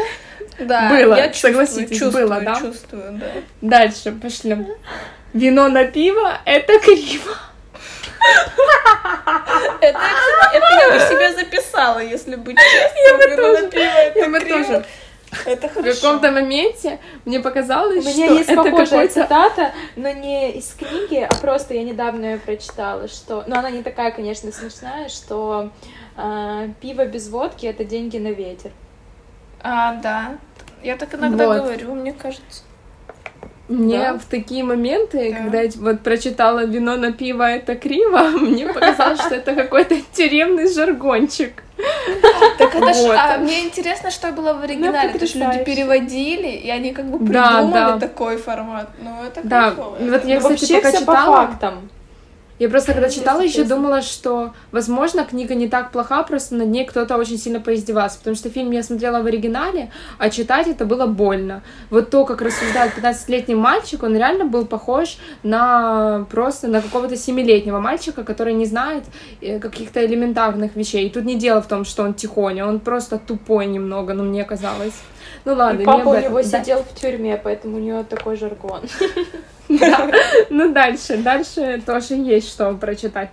Да, 0.58 0.90
было, 0.90 1.14
я 1.14 1.32
согласитесь, 1.32 1.98
чувствую, 1.98 2.28
было, 2.28 2.40
да? 2.40 2.54
Чувствую, 2.60 3.18
да. 3.18 3.26
Дальше, 3.62 4.12
пошли. 4.12 4.66
Вино 5.32 5.68
на 5.68 5.84
пиво— 5.84 6.38
это 6.44 6.78
криво. 6.80 7.36
Это, 9.80 9.98
это 10.52 10.66
я 10.78 10.90
бы 10.90 10.98
себе 11.08 11.32
записала, 11.32 11.98
если 12.00 12.36
быть 12.36 12.58
честной. 12.58 13.06
Я 13.06 13.16
бы 13.16 13.36
тоже. 13.36 13.70
Я 14.16 14.28
бы 14.28 14.40
тоже. 14.40 14.84
Это 15.46 15.68
хорошо. 15.68 15.92
В 15.92 16.00
каком-то 16.00 16.30
моменте 16.32 16.98
мне 17.24 17.40
показалось, 17.40 18.02
что 18.02 18.10
У 18.10 18.14
меня 18.14 18.26
что 18.26 18.34
есть 18.34 18.50
это 18.50 18.62
похожая 18.64 19.08
цитата, 19.08 19.72
но 19.96 20.10
не 20.10 20.52
из 20.52 20.74
книги, 20.74 21.26
а 21.28 21.34
просто 21.36 21.74
я 21.74 21.84
недавно 21.84 22.24
ее 22.24 22.38
прочитала, 22.38 23.08
что... 23.08 23.44
Но 23.46 23.58
она 23.60 23.70
не 23.70 23.82
такая, 23.82 24.10
конечно, 24.10 24.50
смешная, 24.52 25.08
что 25.08 25.70
э, 26.22 26.68
пиво 26.80 27.06
без 27.06 27.28
водки— 27.28 27.66
это 27.66 27.84
деньги 27.84 28.18
на 28.18 28.28
ветер. 28.28 28.70
А, 29.62 29.94
да. 29.94 30.38
Я 30.82 30.96
так 30.96 31.14
иногда 31.14 31.46
вот. 31.46 31.58
говорю, 31.58 31.94
мне 31.94 32.12
кажется. 32.12 32.62
Мне 33.68 33.98
да? 33.98 34.18
в 34.18 34.24
такие 34.24 34.64
моменты, 34.64 35.30
да. 35.30 35.38
когда 35.38 35.60
я 35.60 35.70
вот 35.76 36.00
прочитала 36.00 36.64
вино 36.64 36.96
на 36.96 37.12
пиво 37.12 37.44
это 37.44 37.76
криво, 37.76 38.18
мне 38.40 38.66
показалось, 38.66 39.20
что 39.20 39.36
это 39.36 39.54
какой-то 39.54 39.96
тюремный 40.12 40.72
жаргончик. 40.72 41.62
Так 42.58 42.74
это 42.74 42.92
ж, 42.92 42.98
а 43.16 43.38
мне 43.38 43.60
интересно, 43.60 44.10
что 44.10 44.32
было 44.32 44.54
в 44.54 44.62
оригинале, 44.62 45.10
потому 45.10 45.28
что 45.28 45.38
люди 45.38 45.64
переводили, 45.64 46.48
и 46.48 46.68
они 46.68 46.92
как 46.92 47.06
бы 47.06 47.18
придумали 47.24 48.00
такой 48.00 48.36
формат. 48.38 48.90
Ну, 49.00 49.22
это 49.24 49.40
Да, 49.44 49.70
вот 49.70 50.24
я, 50.24 50.40
ну, 50.40 50.54
кстати, 50.54 50.72
пока 50.74 50.92
читала... 50.92 51.46
по 51.46 51.46
фактам. 51.46 51.90
Я 52.60 52.68
просто, 52.68 52.92
когда 52.92 53.08
читала, 53.08 53.40
еще 53.40 53.64
думала, 53.64 54.02
что, 54.02 54.52
возможно, 54.70 55.24
книга 55.24 55.54
не 55.54 55.66
так 55.66 55.92
плоха, 55.92 56.22
просто 56.24 56.54
над 56.56 56.68
ней 56.68 56.84
кто-то 56.84 57.16
очень 57.16 57.38
сильно 57.38 57.58
поиздевался, 57.58 58.18
потому 58.18 58.36
что 58.36 58.50
фильм 58.50 58.70
я 58.70 58.82
смотрела 58.82 59.22
в 59.22 59.26
оригинале, 59.26 59.90
а 60.18 60.28
читать 60.28 60.68
это 60.68 60.84
было 60.84 61.06
больно. 61.06 61.62
Вот 61.88 62.10
то, 62.10 62.26
как 62.26 62.42
рассуждает 62.42 62.92
15-летний 62.98 63.54
мальчик, 63.54 64.02
он 64.02 64.14
реально 64.14 64.44
был 64.44 64.66
похож 64.66 65.16
на 65.42 66.26
просто 66.30 66.68
на 66.68 66.82
какого-то 66.82 67.14
7-летнего 67.14 67.80
мальчика, 67.80 68.24
который 68.24 68.52
не 68.52 68.66
знает 68.66 69.04
э, 69.40 69.58
каких-то 69.58 70.04
элементарных 70.04 70.76
вещей. 70.76 71.06
И 71.06 71.10
тут 71.10 71.24
не 71.24 71.36
дело 71.36 71.62
в 71.62 71.66
том, 71.66 71.86
что 71.86 72.02
он 72.02 72.12
тихоня, 72.12 72.66
он 72.66 72.80
просто 72.80 73.18
тупой 73.18 73.64
немного, 73.64 74.12
ну, 74.12 74.22
мне 74.22 74.44
казалось. 74.44 75.00
Ну 75.44 75.54
ладно, 75.54 75.82
и 75.82 75.84
папа 75.84 76.08
у 76.08 76.20
него 76.20 76.42
да. 76.42 76.44
сидел 76.44 76.82
в 76.82 76.94
тюрьме, 76.98 77.36
поэтому 77.36 77.76
у 77.76 77.80
него 77.80 78.02
такой 78.02 78.36
жаргон. 78.36 78.82
Ну 80.50 80.72
дальше, 80.72 81.16
дальше 81.18 81.80
тоже 81.86 82.14
есть 82.14 82.48
что 82.48 82.72
прочитать. 82.74 83.30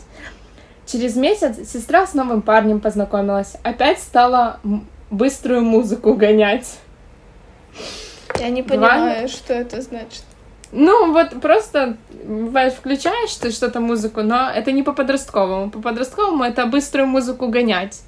Через 0.85 1.15
месяц 1.15 1.67
сестра 1.67 2.05
с 2.05 2.13
новым 2.13 2.41
парнем 2.41 2.79
познакомилась. 2.79 3.55
Опять 3.63 3.99
стала 3.99 4.59
быструю 5.09 5.61
музыку 5.61 6.13
гонять. 6.13 6.77
Я 8.39 8.49
не 8.49 8.63
понимаю, 8.63 9.27
что 9.27 9.53
это 9.53 9.81
значит. 9.81 10.23
Ну, 10.71 11.13
вот 11.13 11.41
просто 11.41 11.97
бывает, 12.23 12.73
включаешь 12.73 13.33
ты 13.35 13.51
что-то 13.51 13.79
музыку, 13.79 14.21
но 14.21 14.49
это 14.49 14.71
не 14.71 14.83
по-подростковому. 14.83 15.71
По-подростковому 15.71 16.43
это 16.43 16.65
быструю 16.65 17.07
музыку 17.07 17.47
гонять. 17.47 18.01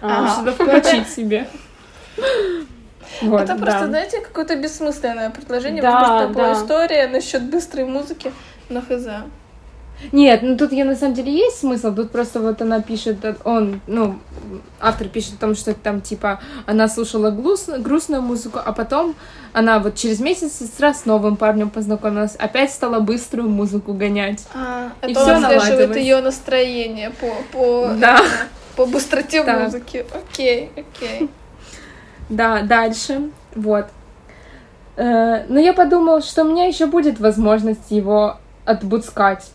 А, 0.00 0.28
что-то 0.28 0.52
включить 0.52 1.08
себе. 1.08 1.46
Вот, 3.20 3.42
это 3.42 3.56
просто, 3.56 3.80
да. 3.80 3.86
знаете, 3.86 4.20
какое-то 4.20 4.56
бессмысленное 4.56 5.30
предложение. 5.30 5.82
Да, 5.82 6.00
Возможно, 6.00 6.34
да. 6.34 6.52
история 6.52 7.08
насчет 7.08 7.42
быстрой 7.42 7.84
музыки, 7.84 8.32
но 8.68 8.80
хз. 8.80 9.06
Нет, 10.10 10.42
ну 10.42 10.56
тут 10.56 10.72
я 10.72 10.84
на 10.84 10.96
самом 10.96 11.14
деле 11.14 11.32
есть 11.32 11.60
смысл. 11.60 11.94
Тут 11.94 12.10
просто 12.10 12.40
вот 12.40 12.60
она 12.60 12.80
пишет, 12.80 13.18
он, 13.44 13.80
ну, 13.86 14.18
автор 14.80 15.08
пишет 15.08 15.34
о 15.34 15.36
том, 15.36 15.54
что 15.54 15.74
там 15.74 16.00
типа 16.00 16.40
она 16.66 16.88
слушала 16.88 17.30
грустно, 17.30 17.78
грустную 17.78 18.22
музыку, 18.22 18.58
а 18.64 18.72
потом 18.72 19.14
она 19.52 19.78
вот 19.78 19.94
через 19.94 20.18
месяц 20.18 20.54
сестра 20.58 20.92
с 20.92 21.04
новым 21.04 21.36
парнем 21.36 21.70
познакомилась, 21.70 22.34
опять 22.36 22.72
стала 22.72 22.98
быструю 22.98 23.48
музыку 23.48 23.92
гонять. 23.92 24.44
А, 24.54 24.90
и 25.06 25.12
это 25.12 25.20
все 25.20 25.32
отслеживает 25.34 25.96
ее 25.96 26.20
настроение 26.20 27.10
по 27.10 27.30
по 27.52 27.94
да. 27.94 28.20
по 28.74 28.86
быстроте 28.86 29.44
музыки. 29.44 30.04
Окей, 30.12 30.70
окей. 30.76 31.30
Да, 32.32 32.62
дальше. 32.62 33.30
Вот. 33.54 33.88
Э, 34.96 35.44
но 35.48 35.60
я 35.60 35.74
подумал, 35.74 36.22
что 36.22 36.44
у 36.44 36.48
меня 36.48 36.64
еще 36.64 36.86
будет 36.86 37.20
возможность 37.20 37.90
его 37.90 38.38
отбудскать. 38.64 39.50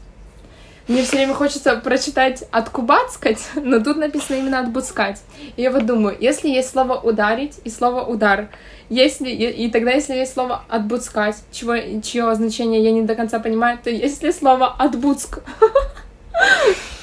Мне 0.87 1.01
все 1.01 1.17
время 1.17 1.33
хочется 1.33 1.75
прочитать 1.77 2.43
«откубацкать», 2.51 3.39
но 3.55 3.79
тут 3.79 3.97
написано 3.97 4.37
именно 4.37 4.59
«отбудскать». 4.59 5.21
И 5.55 5.63
я 5.63 5.71
вот 5.71 5.87
думаю, 5.87 6.15
если 6.19 6.49
есть 6.49 6.69
слово 6.69 6.99
«ударить» 6.99 7.59
и 7.63 7.69
слово 7.71 8.05
«удар», 8.05 8.49
если, 8.89 9.29
и, 9.29 9.69
тогда, 9.71 9.91
если 9.91 10.13
есть 10.13 10.33
слово 10.33 10.61
«отбудскать», 10.69 11.37
чего, 11.51 11.75
чье 12.01 12.33
значение 12.35 12.81
я 12.81 12.91
не 12.91 13.01
до 13.01 13.15
конца 13.15 13.39
понимаю, 13.39 13.79
то 13.83 13.89
есть 13.89 14.21
ли 14.21 14.31
слово 14.31 14.67
«отбудск». 14.77 15.39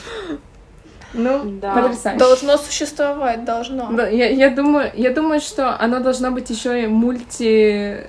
Ну, 1.14 1.42
да. 1.60 1.74
потрясающе. 1.74 2.18
Должно 2.18 2.58
существовать, 2.58 3.44
должно. 3.44 3.90
Да, 3.92 4.08
я, 4.08 4.28
я, 4.28 4.50
думаю, 4.50 4.90
я 4.94 5.10
думаю, 5.10 5.40
что 5.40 5.78
оно 5.80 6.00
должно 6.00 6.30
быть 6.30 6.50
еще 6.50 6.84
и 6.84 6.86
мульти 6.86 8.04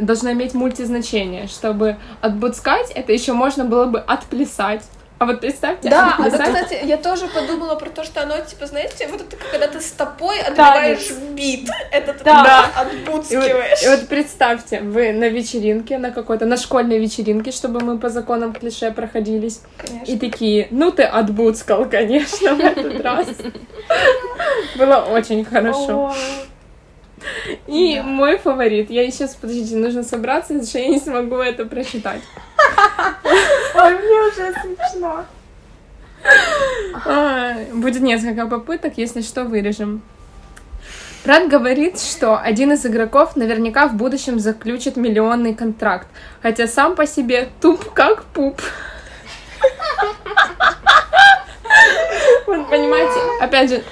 должно 0.00 0.32
иметь 0.32 0.54
мультизначение, 0.54 1.46
чтобы 1.46 1.96
отбудскать 2.20 2.90
это 2.90 3.12
еще 3.12 3.32
можно 3.32 3.64
было 3.64 3.86
бы 3.86 4.00
отплясать. 4.00 4.82
А 5.18 5.26
вот 5.26 5.40
представьте, 5.40 5.88
Да, 5.88 6.16
а 6.18 6.28
кстати, 6.28 6.84
я 6.84 6.96
тоже 6.96 7.28
подумала 7.28 7.76
про 7.76 7.88
то, 7.88 8.02
что 8.04 8.22
оно, 8.22 8.40
типа, 8.40 8.66
знаете, 8.66 9.06
вот 9.08 9.20
это 9.20 9.36
когда 9.50 9.68
ты 9.68 9.80
стопой 9.80 10.40
отбиваешь 10.40 11.10
бит, 11.30 11.68
это 11.92 12.14
ты 12.14 12.24
да. 12.24 12.70
отбудскиваешь. 12.74 13.82
И 13.82 13.86
вот, 13.86 13.96
и 13.96 14.00
вот 14.00 14.08
представьте, 14.08 14.80
вы 14.80 15.12
на 15.12 15.28
вечеринке, 15.28 15.98
на 15.98 16.10
какой-то, 16.10 16.46
на 16.46 16.56
школьной 16.56 16.98
вечеринке, 16.98 17.52
чтобы 17.52 17.80
мы 17.80 17.98
по 17.98 18.08
законам 18.08 18.52
клише 18.52 18.90
проходились. 18.90 19.62
Конечно. 19.76 20.12
И 20.12 20.18
такие, 20.18 20.66
ну 20.70 20.90
ты 20.90 21.04
отбудскал, 21.04 21.88
конечно, 21.88 22.54
в 22.56 22.60
этот 22.60 23.00
раз. 23.00 23.28
Было 24.76 24.96
очень 24.96 25.44
хорошо. 25.44 26.12
И 27.66 27.96
да. 27.96 28.02
мой 28.02 28.38
фаворит. 28.38 28.90
Я 28.90 29.10
сейчас, 29.10 29.34
подождите, 29.34 29.76
нужно 29.76 30.02
собраться, 30.02 30.48
потому 30.48 30.66
что 30.66 30.78
я 30.78 30.88
не 30.88 30.98
смогу 30.98 31.36
это 31.36 31.64
прочитать. 31.64 32.20
Ой, 33.74 33.98
мне 33.98 34.20
уже 34.22 34.52
смешно. 34.62 35.24
Будет 37.72 38.02
несколько 38.02 38.46
попыток, 38.46 38.94
если 38.96 39.20
что, 39.22 39.44
вырежем. 39.44 40.02
Брат 41.24 41.48
говорит, 41.48 42.00
что 42.00 42.36
один 42.38 42.72
из 42.72 42.84
игроков 42.84 43.34
наверняка 43.34 43.88
в 43.88 43.94
будущем 43.94 44.38
заключит 44.38 44.96
миллионный 44.96 45.54
контракт, 45.54 46.06
хотя 46.42 46.66
сам 46.66 46.94
по 46.94 47.06
себе 47.06 47.48
туп 47.62 47.92
как 47.92 48.24
пуп. 48.24 48.60
Вот 52.46 52.68
понимаете, 52.68 53.20
опять 53.40 53.70
же, 53.70 53.82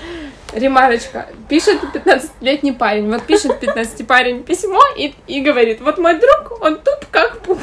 ремарочка. 0.53 1.27
Пишет 1.49 1.81
15-летний 1.95 2.73
парень, 2.73 3.11
вот 3.11 3.23
пишет 3.23 3.59
15 3.61 4.07
парень 4.07 4.43
письмо 4.43 4.83
и, 4.97 5.15
и 5.27 5.41
говорит, 5.41 5.81
вот 5.81 5.97
мой 5.97 6.21
друг, 6.21 6.61
он 6.61 6.77
туп 6.77 7.07
как 7.11 7.41
пуп. 7.41 7.61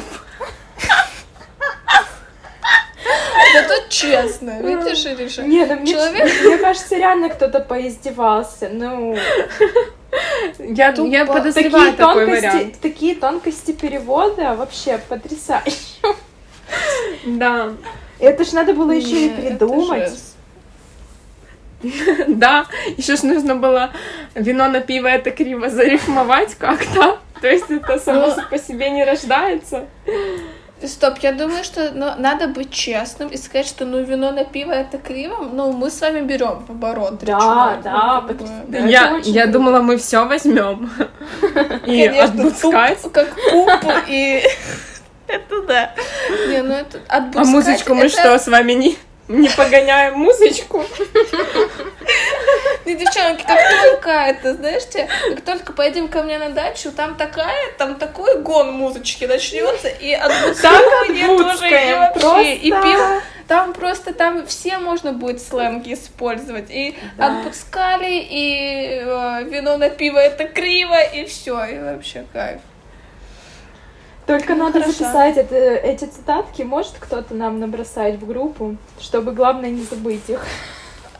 Зато 3.52 3.88
честно, 3.88 4.60
видишь, 4.62 5.06
Ириша? 5.06 5.42
Нет, 5.42 5.68
ну, 5.70 5.76
мне, 5.76 5.92
Человек... 5.92 6.30
мне 6.44 6.58
кажется, 6.58 6.96
реально 6.96 7.28
кто-то 7.28 7.60
поиздевался, 7.60 8.68
ну... 8.72 9.16
Я, 10.58 10.92
Тупо. 10.92 11.08
я 11.08 11.24
подозреваю 11.24 11.92
такие 11.92 11.96
такой 11.96 12.26
тонкости, 12.26 12.46
вариант. 12.46 12.80
Такие 12.80 13.14
тонкости 13.14 13.72
перевода 13.72 14.54
вообще 14.54 14.98
потрясающе. 15.08 15.76
Да. 17.26 17.72
Это 18.18 18.44
ж 18.44 18.52
надо 18.52 18.74
было 18.74 18.92
еще 18.92 19.26
и 19.26 19.30
придумать. 19.30 20.12
Да, 22.28 22.66
еще 22.98 23.16
ж 23.16 23.22
нужно 23.22 23.56
было 23.56 23.90
вино 24.34 24.68
на 24.68 24.80
пиво 24.80 25.08
это 25.08 25.30
криво 25.30 25.70
зарифмовать 25.70 26.54
как-то. 26.56 27.18
То 27.40 27.48
есть 27.48 27.70
это 27.70 27.98
само 27.98 28.26
ну, 28.26 28.42
по 28.50 28.58
себе 28.58 28.90
не 28.90 29.02
рождается. 29.02 29.86
Стоп, 30.86 31.18
я 31.18 31.32
думаю, 31.32 31.62
что 31.62 31.90
ну, 31.92 32.12
надо 32.16 32.48
быть 32.48 32.70
честным 32.70 33.28
и 33.28 33.36
сказать, 33.36 33.66
что 33.66 33.84
ну 33.84 34.02
вино 34.02 34.32
на 34.32 34.44
пиво 34.44 34.72
это 34.72 34.96
криво, 34.98 35.48
ну 35.52 35.72
мы 35.72 35.90
с 35.90 36.00
вами 36.00 36.20
берем 36.20 36.64
в 36.66 36.70
оборот. 36.70 37.18
Да, 37.22 37.78
да, 37.84 38.24
ну, 38.26 38.46
да. 38.68 38.78
Я, 38.78 39.20
я 39.22 39.46
думала, 39.46 39.80
мы 39.80 39.98
все 39.98 40.26
возьмем. 40.26 40.90
И 41.86 42.06
отбускать. 42.06 43.00
Как 43.12 43.28
пупу 43.50 43.92
и... 44.08 44.42
Это 45.26 45.62
да. 45.62 45.94
Не, 46.48 46.62
ну 46.62 46.74
это 46.74 46.98
отбускать... 47.06 47.46
А 47.46 47.50
музычку 47.50 47.94
мы 47.94 48.08
что, 48.08 48.36
с 48.36 48.48
вами 48.48 48.72
не 48.72 48.98
не 49.30 49.48
погоняем 49.48 50.14
музычку. 50.14 50.84
Ну, 52.86 52.96
девчонки, 52.96 53.44
как 53.46 53.60
только 53.82 54.10
это, 54.10 54.54
знаешь, 54.54 54.82
как 55.28 55.40
только 55.42 55.72
поедем 55.72 56.08
ко 56.08 56.22
мне 56.22 56.38
на 56.38 56.48
дачу, 56.48 56.90
там 56.90 57.14
такая, 57.16 57.72
там 57.78 57.96
такой 57.96 58.40
гон 58.40 58.72
музычки 58.72 59.26
начнется, 59.26 59.88
и 59.88 60.12
отбуцкивание 60.12 61.38
тоже, 61.38 61.68
и 61.68 61.94
вообще, 61.94 62.54
и 62.56 62.70
пиво. 62.70 63.22
Там 63.46 63.72
просто, 63.72 64.14
там 64.14 64.46
все 64.46 64.78
можно 64.78 65.12
будет 65.12 65.42
сленги 65.42 65.94
использовать. 65.94 66.70
И 66.70 66.96
да. 67.16 67.40
отпускали, 67.40 68.24
и 68.28 69.02
э, 69.04 69.44
вино 69.44 69.76
на 69.76 69.90
пиво 69.90 70.18
это 70.18 70.44
криво, 70.44 71.00
и 71.00 71.24
все, 71.24 71.64
и 71.64 71.78
вообще 71.78 72.24
кайф. 72.32 72.60
Только 74.30 74.54
надо 74.54 74.80
хорошо. 74.80 74.92
записать 74.92 75.36
это, 75.38 75.56
эти 75.56 76.04
цитатки. 76.04 76.62
Может 76.62 76.92
кто-то 77.00 77.34
нам 77.34 77.58
набросать 77.58 78.14
в 78.14 78.26
группу, 78.28 78.76
чтобы 79.00 79.32
главное 79.32 79.70
не 79.70 79.82
забыть 79.82 80.28
их. 80.28 80.46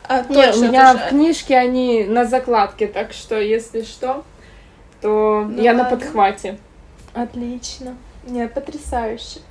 А, 0.07 0.23
Нет, 0.29 0.55
у 0.55 0.63
меня 0.63 0.95
в 0.95 1.09
книжке 1.09 1.57
они 1.57 2.05
на 2.05 2.23
закладке, 2.23 2.87
так 2.87 3.11
что 3.11 3.37
если 3.37 3.81
что, 3.81 4.23
то 5.01 5.45
ну, 5.45 5.61
я 5.61 5.73
ладно. 5.73 5.83
на 5.83 5.89
подхвате. 5.89 6.57
Отлично. 7.13 7.97
Нет, 8.25 8.53
потрясающе. 8.53 9.41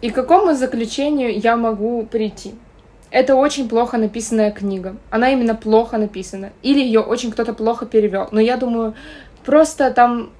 И 0.00 0.10
к 0.10 0.14
какому 0.14 0.54
заключению 0.54 1.36
я 1.36 1.56
могу 1.56 2.06
прийти? 2.06 2.54
Это 3.10 3.34
очень 3.34 3.68
плохо 3.68 3.98
написанная 3.98 4.52
книга. 4.52 4.94
Она 5.10 5.32
именно 5.32 5.56
плохо 5.56 5.98
написана. 5.98 6.52
Или 6.62 6.78
ее 6.78 7.00
очень 7.00 7.32
кто-то 7.32 7.54
плохо 7.54 7.86
перевел. 7.86 8.28
Но 8.30 8.38
я 8.38 8.56
думаю, 8.56 8.94
просто 9.44 9.90
там 9.90 10.30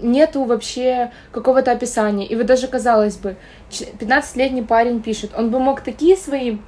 нету 0.00 0.44
вообще 0.44 1.12
какого-то 1.32 1.72
описания. 1.72 2.26
И 2.26 2.34
вот 2.36 2.46
даже, 2.46 2.66
казалось 2.68 3.16
бы, 3.16 3.36
15-летний 3.70 4.62
парень 4.62 5.02
пишет, 5.02 5.30
он 5.36 5.50
бы 5.50 5.58
мог 5.58 5.82
такие 5.82 6.16
свои 6.16 6.58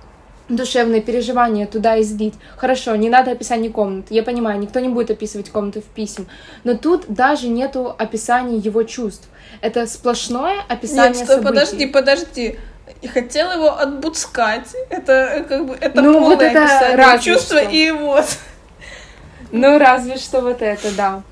душевные 0.51 1.01
переживания 1.01 1.67
туда 1.67 2.01
излить. 2.01 2.35
Хорошо, 2.57 2.97
не 2.97 3.09
надо 3.09 3.31
описания 3.31 3.71
комнат. 3.71 4.07
Я 4.11 4.23
понимаю, 4.23 4.59
никто 4.59 4.81
не 4.81 4.89
будет 4.89 5.11
описывать 5.11 5.51
комнаты 5.51 5.81
в 5.81 5.85
писем. 5.85 6.27
Но 6.65 6.77
тут 6.77 7.05
даже 7.09 7.49
нету 7.49 7.95
описания 7.97 8.59
его 8.59 8.83
чувств. 8.83 9.29
Это 9.61 9.87
сплошное 9.87 10.57
описание 10.69 11.15
Нет, 11.15 11.25
стой, 11.25 11.37
событий. 11.37 11.49
подожди, 11.49 11.87
подожди. 11.87 12.59
Я 13.03 13.09
хотела 13.09 13.53
его 13.53 13.79
отбудскать. 13.79 14.75
Это 14.91 15.45
как 15.49 15.67
бы 15.67 15.77
это 15.81 16.03
ну, 16.03 16.21
вот 16.21 16.43
это 16.43 17.19
чувства 17.23 17.59
и 17.59 17.79
его. 17.79 18.21
Ну, 19.53 19.79
разве 19.79 20.17
что 20.17 20.41
вот 20.41 20.63
это, 20.63 20.95
да. 20.97 21.23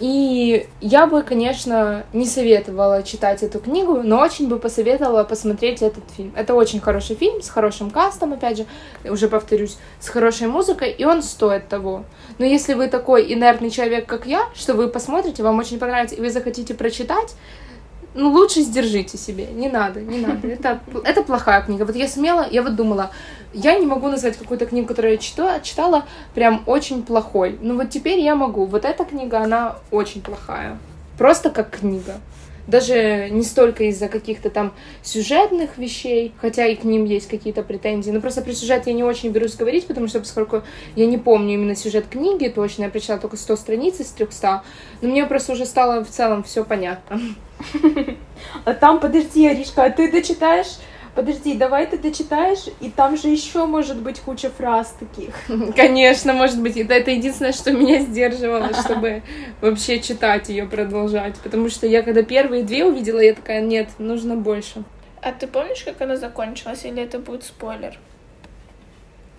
И 0.00 0.66
я 0.80 1.06
бы, 1.06 1.22
конечно, 1.22 2.04
не 2.12 2.26
советовала 2.26 3.02
читать 3.04 3.42
эту 3.42 3.60
книгу, 3.60 4.02
но 4.02 4.20
очень 4.20 4.48
бы 4.48 4.58
посоветовала 4.58 5.22
посмотреть 5.22 5.82
этот 5.82 6.02
фильм. 6.16 6.32
Это 6.36 6.54
очень 6.54 6.80
хороший 6.80 7.14
фильм, 7.14 7.40
с 7.40 7.48
хорошим 7.48 7.90
кастом, 7.90 8.32
опять 8.32 8.58
же, 8.58 8.66
уже 9.04 9.28
повторюсь, 9.28 9.76
с 10.00 10.08
хорошей 10.08 10.48
музыкой, 10.48 10.90
и 10.90 11.04
он 11.04 11.22
стоит 11.22 11.68
того. 11.68 12.04
Но 12.38 12.44
если 12.44 12.74
вы 12.74 12.88
такой 12.88 13.32
инертный 13.32 13.70
человек, 13.70 14.06
как 14.06 14.26
я, 14.26 14.48
что 14.54 14.74
вы 14.74 14.88
посмотрите, 14.88 15.44
вам 15.44 15.58
очень 15.58 15.78
понравится, 15.78 16.16
и 16.16 16.20
вы 16.20 16.30
захотите 16.30 16.74
прочитать, 16.74 17.36
ну, 18.14 18.30
лучше 18.30 18.60
сдержите 18.62 19.18
себе, 19.18 19.46
не 19.46 19.68
надо, 19.68 20.00
не 20.00 20.18
надо. 20.18 20.46
Это, 20.48 20.80
это 21.04 21.22
плохая 21.22 21.62
книга. 21.62 21.84
Вот 21.84 21.96
я 21.96 22.08
смела, 22.08 22.46
я 22.48 22.62
вот 22.62 22.76
думала, 22.76 23.10
я 23.52 23.78
не 23.78 23.86
могу 23.86 24.08
назвать 24.08 24.36
какую-то 24.36 24.66
книгу, 24.66 24.86
которую 24.86 25.12
я 25.12 25.18
читала, 25.18 25.60
читала 25.60 26.04
прям 26.34 26.62
очень 26.66 27.02
плохой. 27.02 27.58
Ну 27.60 27.76
вот 27.76 27.90
теперь 27.90 28.20
я 28.20 28.36
могу. 28.36 28.66
Вот 28.66 28.84
эта 28.84 29.04
книга, 29.04 29.40
она 29.40 29.76
очень 29.90 30.22
плохая. 30.22 30.78
Просто 31.18 31.50
как 31.50 31.70
книга. 31.70 32.14
Даже 32.66 33.28
не 33.30 33.42
столько 33.42 33.84
из-за 33.84 34.08
каких-то 34.08 34.50
там 34.50 34.72
сюжетных 35.02 35.76
вещей, 35.78 36.32
хотя 36.40 36.66
и 36.66 36.74
к 36.74 36.84
ним 36.84 37.04
есть 37.04 37.28
какие-то 37.28 37.62
претензии. 37.62 38.10
Но 38.10 38.20
просто 38.20 38.42
про 38.42 38.52
сюжет 38.52 38.86
я 38.86 38.92
не 38.92 39.04
очень 39.04 39.30
берусь 39.30 39.56
говорить, 39.56 39.86
потому 39.86 40.08
что 40.08 40.20
поскольку 40.20 40.62
я 40.96 41.06
не 41.06 41.18
помню 41.18 41.54
именно 41.54 41.74
сюжет 41.74 42.06
книги 42.08 42.48
точно, 42.48 42.84
я 42.84 42.88
прочитала 42.88 43.20
только 43.20 43.36
100 43.36 43.56
страниц 43.56 44.00
из 44.00 44.10
300, 44.10 44.62
но 45.02 45.08
мне 45.08 45.26
просто 45.26 45.52
уже 45.52 45.66
стало 45.66 46.04
в 46.04 46.10
целом 46.10 46.42
все 46.42 46.64
понятно. 46.64 47.20
А 48.64 48.74
там, 48.74 49.00
подожди, 49.00 49.46
Аришка, 49.46 49.84
а 49.84 49.90
ты 49.90 50.10
дочитаешь 50.10 50.78
Подожди, 51.14 51.54
давай 51.54 51.86
ты 51.86 51.96
дочитаешь, 51.96 52.64
и 52.80 52.90
там 52.90 53.16
же 53.16 53.28
еще 53.28 53.66
может 53.66 53.98
быть 53.98 54.18
куча 54.18 54.50
фраз 54.50 54.96
таких. 54.98 55.34
Конечно, 55.76 56.32
может 56.32 56.60
быть. 56.60 56.76
Это, 56.76 56.94
это 56.94 57.12
единственное, 57.12 57.52
что 57.52 57.72
меня 57.72 58.00
сдерживало, 58.00 58.74
чтобы 58.84 59.22
вообще 59.60 60.00
читать 60.00 60.48
ее 60.48 60.66
продолжать. 60.66 61.36
Потому 61.36 61.68
что 61.68 61.86
я 61.86 62.02
когда 62.02 62.22
первые 62.22 62.64
две 62.64 62.84
увидела, 62.84 63.20
я 63.20 63.34
такая, 63.34 63.60
нет, 63.60 63.90
нужно 63.98 64.34
больше. 64.34 64.82
А 65.22 65.32
ты 65.32 65.46
помнишь, 65.46 65.82
как 65.84 66.00
она 66.00 66.16
закончилась, 66.16 66.84
или 66.84 67.02
это 67.02 67.18
будет 67.18 67.44
спойлер? 67.44 67.98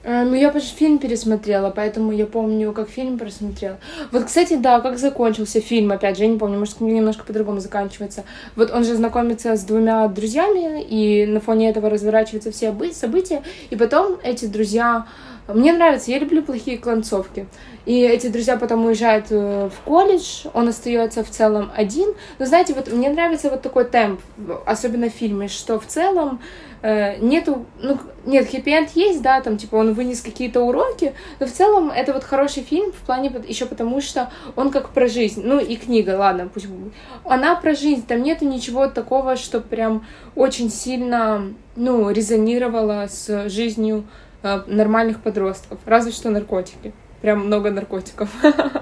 А, 0.08 0.24
ну, 0.24 0.36
я 0.36 0.52
почти 0.52 0.76
фильм 0.76 1.00
пересмотрела, 1.00 1.72
поэтому 1.72 2.12
я 2.12 2.28
помню, 2.28 2.74
как 2.74 2.90
фильм 2.90 3.18
просмотрела. 3.18 3.80
Вот, 4.12 4.26
кстати, 4.26 4.56
да, 4.56 4.80
как 4.80 5.00
закончился 5.00 5.62
фильм, 5.62 5.92
опять 5.92 6.18
же, 6.18 6.24
я 6.24 6.30
не 6.30 6.38
помню, 6.38 6.60
может, 6.60 6.80
немножко 6.80 7.24
по-другому 7.24 7.60
заканчивается. 7.60 8.24
Вот 8.56 8.70
он 8.72 8.84
же 8.84 8.96
знакомится 8.96 9.56
с 9.56 9.64
двумя 9.64 10.08
друзьями, 10.08 10.84
и 10.84 11.26
на 11.26 11.40
фоне 11.40 11.72
этого 11.72 11.90
разворачиваются 11.90 12.52
все 12.52 12.72
события, 12.94 13.42
и 13.72 13.76
потом 13.76 14.18
эти 14.24 14.46
друзья... 14.46 15.08
Мне 15.48 15.74
нравится, 15.74 16.10
я 16.10 16.18
люблю 16.18 16.42
плохие 16.42 16.80
концовки. 16.80 17.46
И 17.86 18.02
эти 18.02 18.30
друзья 18.30 18.58
потом 18.58 18.84
уезжают 18.86 19.28
э, 19.30 19.70
в 19.70 19.80
колледж, 19.86 20.48
он 20.56 20.70
остается 20.70 21.24
в 21.24 21.30
целом 21.30 21.72
один. 21.76 22.16
Но 22.40 22.48
знаете, 22.48 22.74
вот 22.74 22.92
мне 22.92 23.10
нравится 23.10 23.52
вот 23.52 23.62
такой 23.62 23.86
темп, 23.86 24.22
особенно 24.66 25.08
в 25.08 25.14
фильме, 25.14 25.48
что 25.48 25.80
в 25.80 25.86
целом 25.86 26.40
э, 26.86 27.18
нету, 27.18 27.66
ну, 27.82 27.98
нет, 28.26 28.48
хэппи-энд 28.48 28.92
есть, 28.94 29.24
да, 29.24 29.42
там, 29.42 29.58
типа, 29.58 29.76
он 29.76 29.94
вынес 29.94 30.22
какие-то 30.22 30.62
уроки, 30.62 31.14
но 31.40 31.48
в 31.48 31.52
целом 31.52 31.90
это 31.90 32.14
вот 32.14 32.24
хороший 32.24 32.62
фильм 32.62 32.92
в 32.92 33.06
плане 33.06 33.34
еще 33.48 33.66
потому, 33.66 34.02
что 34.02 34.32
он 34.56 34.70
как 34.70 34.90
про 34.90 35.08
жизнь, 35.08 35.42
ну, 35.44 35.60
и 35.60 35.76
книга, 35.78 36.16
ладно, 36.16 36.48
пусть 36.54 36.68
будет, 36.68 36.94
она 37.24 37.56
про 37.56 37.74
жизнь, 37.74 38.06
там 38.06 38.22
нету 38.22 38.46
ничего 38.46 38.88
такого, 38.88 39.36
что 39.36 39.62
прям 39.62 40.06
очень 40.36 40.70
сильно, 40.70 41.54
ну, 41.76 42.12
резонировало 42.12 43.08
с 43.10 43.50
жизнью 43.50 44.04
э, 44.44 44.62
нормальных 44.68 45.22
подростков, 45.22 45.80
разве 45.86 46.12
что 46.12 46.30
наркотики 46.30 46.94
прям 47.22 47.48
много 47.48 47.72
наркотиков. 47.72 48.30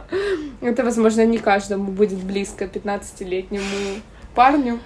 Это, 0.62 0.84
возможно, 0.84 1.26
не 1.26 1.38
каждому 1.38 1.94
будет 1.94 2.20
близко 2.20 2.66
15-летнему 2.66 4.02
парню. 4.36 4.80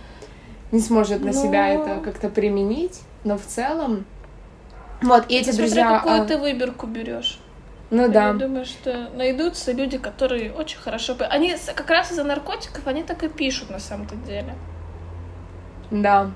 Не 0.72 0.80
сможет 0.80 1.24
на 1.24 1.34
себя 1.34 1.68
это 1.70 2.00
как-то 2.04 2.30
применить 2.30 3.02
но 3.28 3.38
в 3.38 3.46
целом... 3.46 4.06
Вот, 5.02 5.26
и 5.30 5.36
эти 5.36 5.52
Смотря 5.52 5.66
друзья... 5.66 6.00
какую 6.00 6.22
а... 6.22 6.26
ты 6.26 6.38
выборку 6.38 6.88
берешь. 6.88 7.40
Ну 7.92 8.04
я 8.04 8.08
да. 8.08 8.28
Я 8.30 8.34
думаю, 8.34 8.66
что 8.66 9.10
найдутся 9.16 9.72
люди, 9.72 9.98
которые 9.98 10.52
очень 10.52 10.80
хорошо... 10.80 11.16
Они 11.30 11.56
как 11.76 11.90
раз 11.90 12.12
из-за 12.12 12.24
наркотиков, 12.24 12.88
они 12.88 13.04
так 13.04 13.24
и 13.24 13.28
пишут 13.28 13.70
на 13.70 13.80
самом-то 13.80 14.16
деле. 14.16 14.56
Да. 15.92 16.32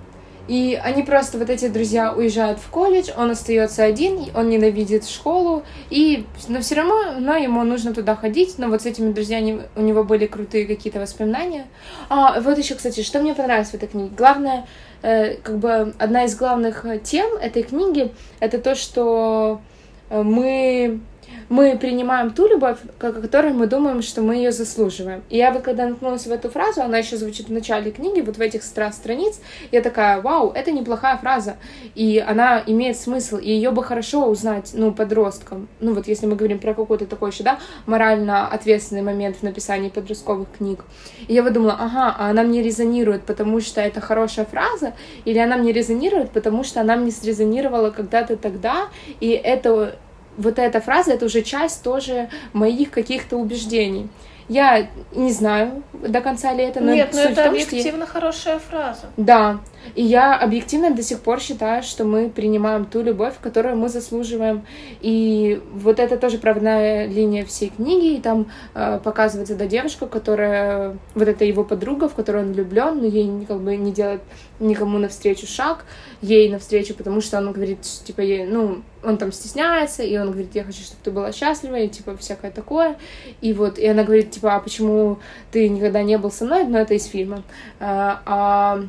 И 0.48 0.80
они 0.82 1.04
просто, 1.04 1.38
вот 1.38 1.50
эти 1.50 1.68
друзья, 1.68 2.14
уезжают 2.14 2.60
в 2.60 2.70
колледж, 2.70 3.12
он 3.16 3.32
остается 3.32 3.84
один, 3.84 4.26
он 4.34 4.50
ненавидит 4.50 5.08
школу, 5.08 5.64
и, 5.90 6.26
но 6.48 6.62
все 6.62 6.76
равно 6.76 7.20
но 7.20 7.36
ему 7.36 7.64
нужно 7.64 7.94
туда 7.94 8.16
ходить, 8.16 8.56
но 8.58 8.68
вот 8.68 8.82
с 8.82 8.86
этими 8.86 9.12
друзьями 9.12 9.64
у 9.76 9.82
него 9.82 10.04
были 10.04 10.26
крутые 10.26 10.66
какие-то 10.66 11.00
воспоминания. 11.00 11.68
А, 12.10 12.40
вот 12.42 12.58
еще, 12.58 12.76
кстати, 12.76 13.02
что 13.02 13.20
мне 13.20 13.34
понравилось 13.34 13.70
в 13.70 13.74
этой 13.76 13.88
книге. 13.88 14.12
Главное, 14.18 14.68
э, 15.02 15.36
как 15.36 15.58
бы 15.58 15.94
одна 16.00 16.26
из 16.26 16.36
главных 16.36 16.86
тем 17.04 17.34
этой 17.36 17.64
книги, 17.64 18.12
это 18.40 18.58
то, 18.60 18.76
что 18.76 19.62
э, 20.10 20.22
мы 20.22 21.02
мы 21.50 21.78
принимаем 21.78 22.32
ту 22.32 22.48
любовь, 22.48 22.78
о 23.00 23.12
которой 23.12 23.52
мы 23.52 23.68
думаем, 23.68 24.02
что 24.02 24.22
мы 24.22 24.36
ее 24.36 24.52
заслуживаем. 24.52 25.22
И 25.30 25.38
я 25.38 25.52
вот 25.52 25.64
когда 25.64 25.86
наткнулась 25.86 26.26
в 26.26 26.32
эту 26.32 26.50
фразу, 26.50 26.82
она 26.82 26.98
еще 26.98 27.18
звучит 27.18 27.50
в 27.50 27.52
начале 27.52 27.92
книги, 27.92 28.22
вот 28.22 28.38
в 28.38 28.42
этих 28.42 28.64
стра 28.64 28.92
страниц, 28.92 29.42
я 29.72 29.82
такая, 29.82 30.22
вау, 30.22 30.52
это 30.52 30.72
неплохая 30.72 31.18
фраза, 31.18 31.58
и 31.94 32.24
она 32.26 32.64
имеет 32.66 32.98
смысл, 32.98 33.38
и 33.38 33.50
ее 33.50 33.72
бы 33.72 33.84
хорошо 33.84 34.28
узнать, 34.28 34.72
ну, 34.74 34.94
подросткам. 34.94 35.68
Ну, 35.80 35.94
вот 35.94 36.08
если 36.08 36.26
мы 36.26 36.36
говорим 36.36 36.60
про 36.60 36.74
какой-то 36.74 37.06
такой 37.06 37.32
еще, 37.32 37.44
да, 37.44 37.60
морально 37.86 38.48
ответственный 38.48 39.02
момент 39.02 39.38
в 39.38 39.44
написании 39.44 39.90
подростковых 39.90 40.48
книг. 40.58 40.86
И 41.28 41.34
я 41.34 41.44
вот 41.44 41.54
думала, 41.54 41.76
ага, 41.80 42.16
а 42.18 42.30
она 42.30 42.44
мне 42.44 42.62
резонирует, 42.62 43.24
потому 43.24 43.60
что 43.60 43.82
это 43.82 44.00
хорошая 44.00 44.46
фраза, 44.46 44.94
или 45.26 45.38
она 45.38 45.58
мне 45.58 45.72
резонирует, 45.72 46.32
потому 46.32 46.64
что 46.64 46.82
она 46.82 46.96
мне 46.96 47.12
срезонировала 47.12 47.90
когда-то 47.90 48.38
тогда, 48.38 48.88
и 49.20 49.30
это 49.30 49.96
вот 50.42 50.60
эта 50.60 50.82
фраза, 50.82 51.14
это 51.14 51.26
уже 51.26 51.42
часть 51.42 51.84
тоже 51.84 52.30
моих 52.54 52.92
каких-то 52.92 53.38
убеждений. 53.38 54.10
Я 54.52 54.90
не 55.16 55.32
знаю 55.32 55.84
до 55.94 56.20
конца 56.20 56.54
ли 56.54 56.64
это, 56.64 56.82
но 56.82 56.94
Нет, 56.94 57.12
но 57.14 57.22
это 57.22 57.44
том, 57.44 57.50
объективно 57.52 58.02
я... 58.02 58.06
хорошая 58.06 58.60
фраза. 58.60 59.06
Да, 59.16 59.62
и 59.96 60.04
я 60.04 60.38
объективно 60.38 60.92
до 60.92 61.04
сих 61.04 61.22
пор 61.22 61.40
считаю, 61.40 61.84
что 61.84 62.04
мы 62.04 62.30
принимаем 62.30 62.86
ту 62.86 63.02
любовь, 63.02 63.36
которую 63.42 63.78
мы 63.78 63.90
заслуживаем. 63.90 64.66
И 65.00 65.62
вот 65.72 66.00
это 66.00 66.18
тоже 66.18 66.38
правная 66.38 67.08
линия 67.08 67.46
всей 67.46 67.70
книги. 67.70 68.18
И 68.18 68.22
там 68.22 68.48
э, 68.74 69.00
показывается 69.04 69.56
да, 69.56 69.66
девушка, 69.66 70.06
которая... 70.06 70.98
Вот 71.16 71.28
это 71.28 71.46
его 71.46 71.64
подруга, 71.64 72.10
в 72.10 72.14
которую 72.14 72.48
он 72.48 72.54
влюблен, 72.54 73.00
но 73.00 73.06
ей 73.06 73.46
как 73.46 73.62
бы 73.62 73.76
не 73.76 73.92
делает 73.92 74.22
никому 74.60 74.98
навстречу 74.98 75.48
шаг, 75.48 75.86
ей 76.22 76.50
навстречу, 76.50 76.94
потому 76.94 77.22
что 77.22 77.38
он 77.38 77.52
говорит, 77.52 77.82
типа, 77.82 78.22
ей, 78.22 78.46
ну, 78.46 78.82
он 79.04 79.18
там 79.18 79.32
стесняется, 79.32 80.04
и 80.04 80.18
он 80.18 80.32
говорит, 80.32 80.54
я 80.54 80.64
хочу, 80.64 80.82
чтобы 80.84 81.02
ты 81.04 81.12
была 81.12 81.32
счастлива, 81.32 81.76
и, 81.76 81.88
типа, 81.88 82.16
всякое 82.18 82.52
такое. 82.52 82.98
И 83.42 83.54
вот, 83.54 83.78
и 83.78 83.88
она 83.88 84.04
говорит, 84.04 84.32
типа, 84.32 84.56
а 84.56 84.60
почему 84.60 85.20
ты 85.52 85.70
никогда 85.70 86.04
не 86.04 86.18
был 86.18 86.32
со 86.32 86.46
мной? 86.46 86.66
Но 86.66 86.80
это 86.80 86.94
из 86.94 87.06
фильма. 87.06 87.44
А, 87.80 88.22
а 88.26 88.84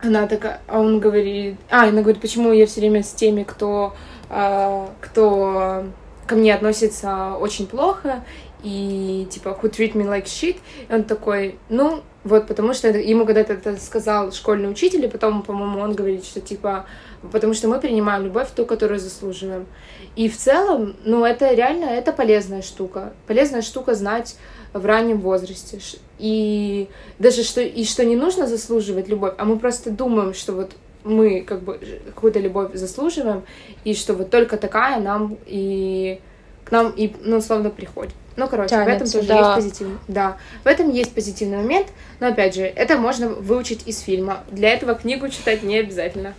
она 0.00 0.26
такая, 0.26 0.60
а 0.66 0.80
он 0.80 1.00
говорит, 1.00 1.56
а, 1.70 1.84
она 1.84 2.02
говорит, 2.02 2.20
почему 2.20 2.52
я 2.52 2.66
все 2.66 2.80
время 2.80 3.02
с 3.02 3.12
теми, 3.12 3.42
кто, 3.44 3.94
э, 4.28 4.86
кто 5.00 5.84
ко 6.26 6.34
мне 6.34 6.54
относится 6.54 7.34
очень 7.34 7.66
плохо, 7.66 8.24
и 8.62 9.26
типа, 9.30 9.58
who 9.60 9.70
treat 9.70 9.92
me 9.92 10.04
like 10.04 10.24
shit, 10.24 10.56
и 10.88 10.92
он 10.92 11.04
такой, 11.04 11.58
ну, 11.68 12.02
вот, 12.24 12.48
потому 12.48 12.74
что 12.74 12.88
это, 12.88 12.98
ему 12.98 13.24
когда-то 13.24 13.52
это 13.52 13.76
сказал 13.76 14.32
школьный 14.32 14.70
учитель, 14.70 15.04
и 15.04 15.08
потом, 15.08 15.42
по-моему, 15.42 15.80
он 15.80 15.94
говорит, 15.94 16.24
что 16.24 16.40
типа, 16.40 16.86
потому 17.26 17.54
что 17.54 17.68
мы 17.68 17.80
принимаем 17.80 18.24
любовь 18.24 18.48
ту, 18.54 18.66
которую 18.66 19.00
заслуживаем. 19.00 19.66
И 20.14 20.28
в 20.28 20.36
целом, 20.36 20.96
ну, 21.04 21.24
это 21.24 21.52
реально, 21.52 21.84
это 21.86 22.12
полезная 22.12 22.62
штука. 22.62 23.12
Полезная 23.26 23.62
штука 23.62 23.94
знать 23.94 24.36
в 24.72 24.84
раннем 24.84 25.20
возрасте. 25.20 25.78
И 26.18 26.88
даже 27.18 27.42
что, 27.42 27.60
и 27.60 27.84
что 27.84 28.04
не 28.04 28.16
нужно 28.16 28.46
заслуживать 28.46 29.08
любовь, 29.08 29.34
а 29.38 29.44
мы 29.44 29.58
просто 29.58 29.90
думаем, 29.90 30.34
что 30.34 30.52
вот 30.52 30.72
мы 31.04 31.42
как 31.42 31.62
бы 31.62 31.78
какую-то 32.06 32.40
любовь 32.40 32.74
заслуживаем, 32.74 33.44
и 33.84 33.94
что 33.94 34.14
вот 34.14 34.30
только 34.30 34.56
такая 34.56 35.00
нам 35.00 35.36
и 35.46 36.20
к 36.64 36.72
нам 36.72 36.90
и, 36.90 37.14
ну, 37.22 37.36
условно, 37.36 37.70
приходит. 37.70 38.12
Ну, 38.36 38.48
короче, 38.48 38.70
Тянется, 38.70 38.92
в 38.92 38.96
этом 38.96 39.12
тоже 39.12 39.28
да. 39.28 39.38
есть 39.38 39.54
позитивный. 39.54 39.98
Да, 40.08 40.36
в 40.64 40.66
этом 40.66 40.90
есть 40.90 41.14
позитивный 41.14 41.58
момент, 41.58 41.88
но 42.20 42.26
опять 42.26 42.54
же, 42.54 42.62
это 42.62 42.98
можно 42.98 43.28
выучить 43.28 43.86
из 43.86 44.00
фильма. 44.00 44.44
Для 44.50 44.70
этого 44.70 44.94
книгу 44.94 45.28
читать 45.28 45.62
не 45.62 45.78
обязательно. 45.78 46.34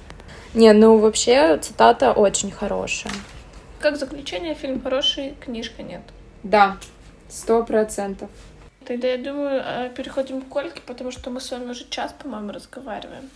Не, 0.58 0.74
ну 0.74 0.98
вообще 0.98 1.58
цитата 1.58 2.12
очень 2.12 2.52
хорошая. 2.52 3.14
Как 3.80 3.96
заключение, 3.96 4.56
фильм 4.56 4.82
хороший, 4.82 5.36
книжка 5.40 5.84
нет. 5.84 6.02
Да, 6.44 6.78
Сто 7.30 7.64
процентов. 7.64 8.30
Тогда 8.86 9.08
я 9.08 9.18
думаю, 9.18 9.62
э, 9.64 9.90
переходим 9.96 10.42
к 10.42 10.56
Ольге, 10.56 10.82
потому 10.86 11.12
что 11.12 11.30
мы 11.30 11.42
с 11.42 11.52
вами 11.52 11.72
уже 11.72 11.86
час, 11.90 12.16
по-моему, 12.18 12.54
разговариваем. 12.54 13.30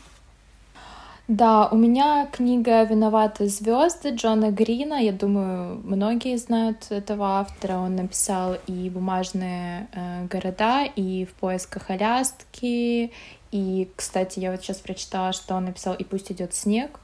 Да, 1.27 1.67
у 1.67 1.75
меня 1.75 2.27
книга 2.31 2.83
«Виноваты 2.83 3.47
звезды» 3.47 4.09
Джона 4.15 4.51
Грина. 4.51 4.95
Я 4.95 5.11
думаю, 5.11 5.81
многие 5.83 6.37
знают 6.37 6.87
этого 6.89 7.39
автора. 7.39 7.77
Он 7.77 7.95
написал 7.95 8.55
и 8.67 8.89
«Бумажные 8.89 9.87
э, 9.93 10.25
города», 10.27 10.85
и 10.85 11.25
«В 11.25 11.33
поисках 11.33 11.89
Аляски». 11.89 13.11
И, 13.51 13.89
кстати, 13.97 14.39
я 14.39 14.51
вот 14.51 14.61
сейчас 14.61 14.77
прочитала, 14.77 15.33
что 15.33 15.55
он 15.55 15.65
написал 15.65 15.95
«И 15.95 16.05
пусть 16.05 16.31
идет 16.31 16.53
снег». 16.53 17.00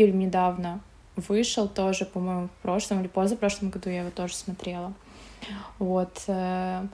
Фильм 0.00 0.18
недавно 0.18 0.80
вышел 1.14 1.68
тоже, 1.68 2.06
по-моему, 2.06 2.48
в 2.48 2.62
прошлом 2.62 3.00
или 3.00 3.08
позапрошлом 3.08 3.68
году 3.68 3.90
я 3.90 4.00
его 4.00 4.10
тоже 4.10 4.34
смотрела. 4.34 4.94
Вот. 5.78 6.22
Э, 6.26 6.86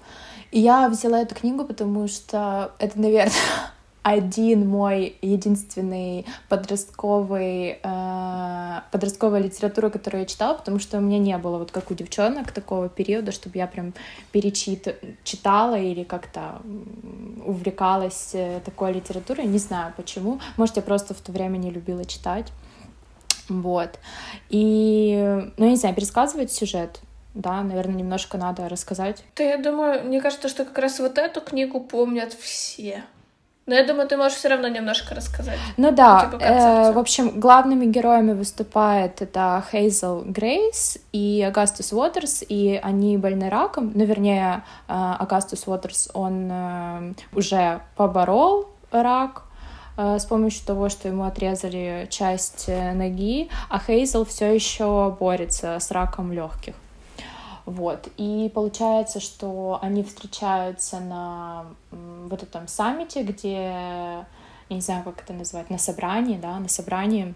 и 0.51 0.59
я 0.59 0.89
взяла 0.89 1.21
эту 1.21 1.37
книгу, 1.37 1.65
потому 1.65 2.09
что 2.09 2.73
это, 2.81 3.01
наверное, 3.01 3.31
один 4.03 4.69
мой 4.69 5.17
единственный 5.23 6.27
подростковый, 6.49 7.79
э, 7.81 8.81
подростковая 8.91 9.41
литература, 9.41 9.89
которую 9.89 10.23
я 10.23 10.27
читала, 10.27 10.55
потому 10.55 10.81
что 10.81 10.99
у 10.99 11.01
меня 11.01 11.21
не 11.21 11.39
было, 11.39 11.59
вот 11.59 11.71
как 11.71 11.93
у 11.93 11.95
девчонок, 11.95 12.51
такого 12.51 12.89
периода, 12.89 13.31
чтобы 13.31 13.57
я 13.59 13.69
прям 13.69 13.95
перечит 14.33 15.01
читала 15.23 15.79
или 15.79 16.03
как-то 16.03 16.61
увлекалась 17.47 18.31
э, 18.33 18.59
такой 18.65 18.95
литературой. 18.95 19.47
Не 19.47 19.59
знаю 19.59 19.93
почему. 19.97 20.41
Может, 20.57 20.75
я 20.75 20.83
просто 20.83 21.15
в 21.15 21.21
то 21.21 21.31
время 21.31 21.57
не 21.59 21.71
любила 21.71 22.05
читать. 22.05 22.51
Вот. 23.49 23.99
И, 24.49 25.49
ну, 25.57 25.65
я 25.65 25.71
не 25.71 25.77
знаю, 25.77 25.95
пересказывать 25.95 26.53
сюжет 26.53 27.01
да, 27.37 27.63
наверное, 27.63 27.97
немножко 27.97 28.39
надо 28.39 28.67
рассказать. 28.69 29.23
Да, 29.37 29.45
я 29.45 29.59
думаю, 29.59 30.05
мне 30.05 30.23
кажется, 30.23 30.49
что 30.49 30.65
как 30.65 30.79
раз 30.79 30.99
вот 30.99 31.19
эту 31.19 31.43
книгу 31.43 31.81
помнят 31.81 32.33
все. 32.33 33.05
Но 33.67 33.75
я 33.75 33.85
думаю, 33.85 34.09
ты 34.09 34.17
можешь 34.17 34.39
все 34.39 34.49
равно 34.49 34.69
немножко 34.69 35.15
рассказать. 35.15 35.59
Ну 35.77 35.91
да, 35.91 36.31
типа 36.31 36.43
э, 36.43 36.93
в 36.93 36.99
общем, 36.99 37.41
главными 37.41 37.85
героями 37.85 38.33
выступает 38.33 39.21
это 39.21 39.63
Хейзел 39.71 40.23
Грейс 40.25 40.99
и 41.13 41.43
Агастус 41.43 41.93
Уотерс, 41.93 42.45
и 42.49 42.81
они 42.81 43.19
больны 43.19 43.51
раком, 43.51 43.91
ну, 43.93 44.05
вернее, 44.05 44.63
э, 44.87 44.93
Агастус 45.19 45.67
Уотерс, 45.67 46.09
он 46.15 46.49
э, 46.51 47.15
уже 47.35 47.81
поборол 47.97 48.69
рак, 48.93 49.43
с 49.97 50.27
помощью 50.27 50.67
того, 50.67 50.89
что 50.89 51.09
ему 51.09 51.25
отрезали 51.25 52.07
часть 52.11 52.65
э, 52.69 52.93
ноги, 52.93 53.49
а 53.71 53.79
Хейзел 53.79 54.25
все 54.25 54.55
еще 54.55 55.17
борется 55.19 55.79
с 55.81 55.91
раком 55.91 56.33
легких. 56.33 56.75
Вот. 57.67 58.09
И 58.17 58.51
получается, 58.55 59.21
что 59.21 59.79
они 59.83 60.05
встречаются 60.05 61.01
на 61.01 61.67
вот 61.91 62.43
этом 62.43 62.69
саммите, 62.69 63.25
где, 63.25 63.55
я 63.55 64.27
не 64.69 64.81
знаю, 64.81 65.03
как 65.03 65.23
это 65.23 65.33
назвать, 65.33 65.69
на 65.69 65.79
собрании, 65.79 66.37
да, 66.37 66.59
на 66.59 66.69
собрании, 66.69 67.35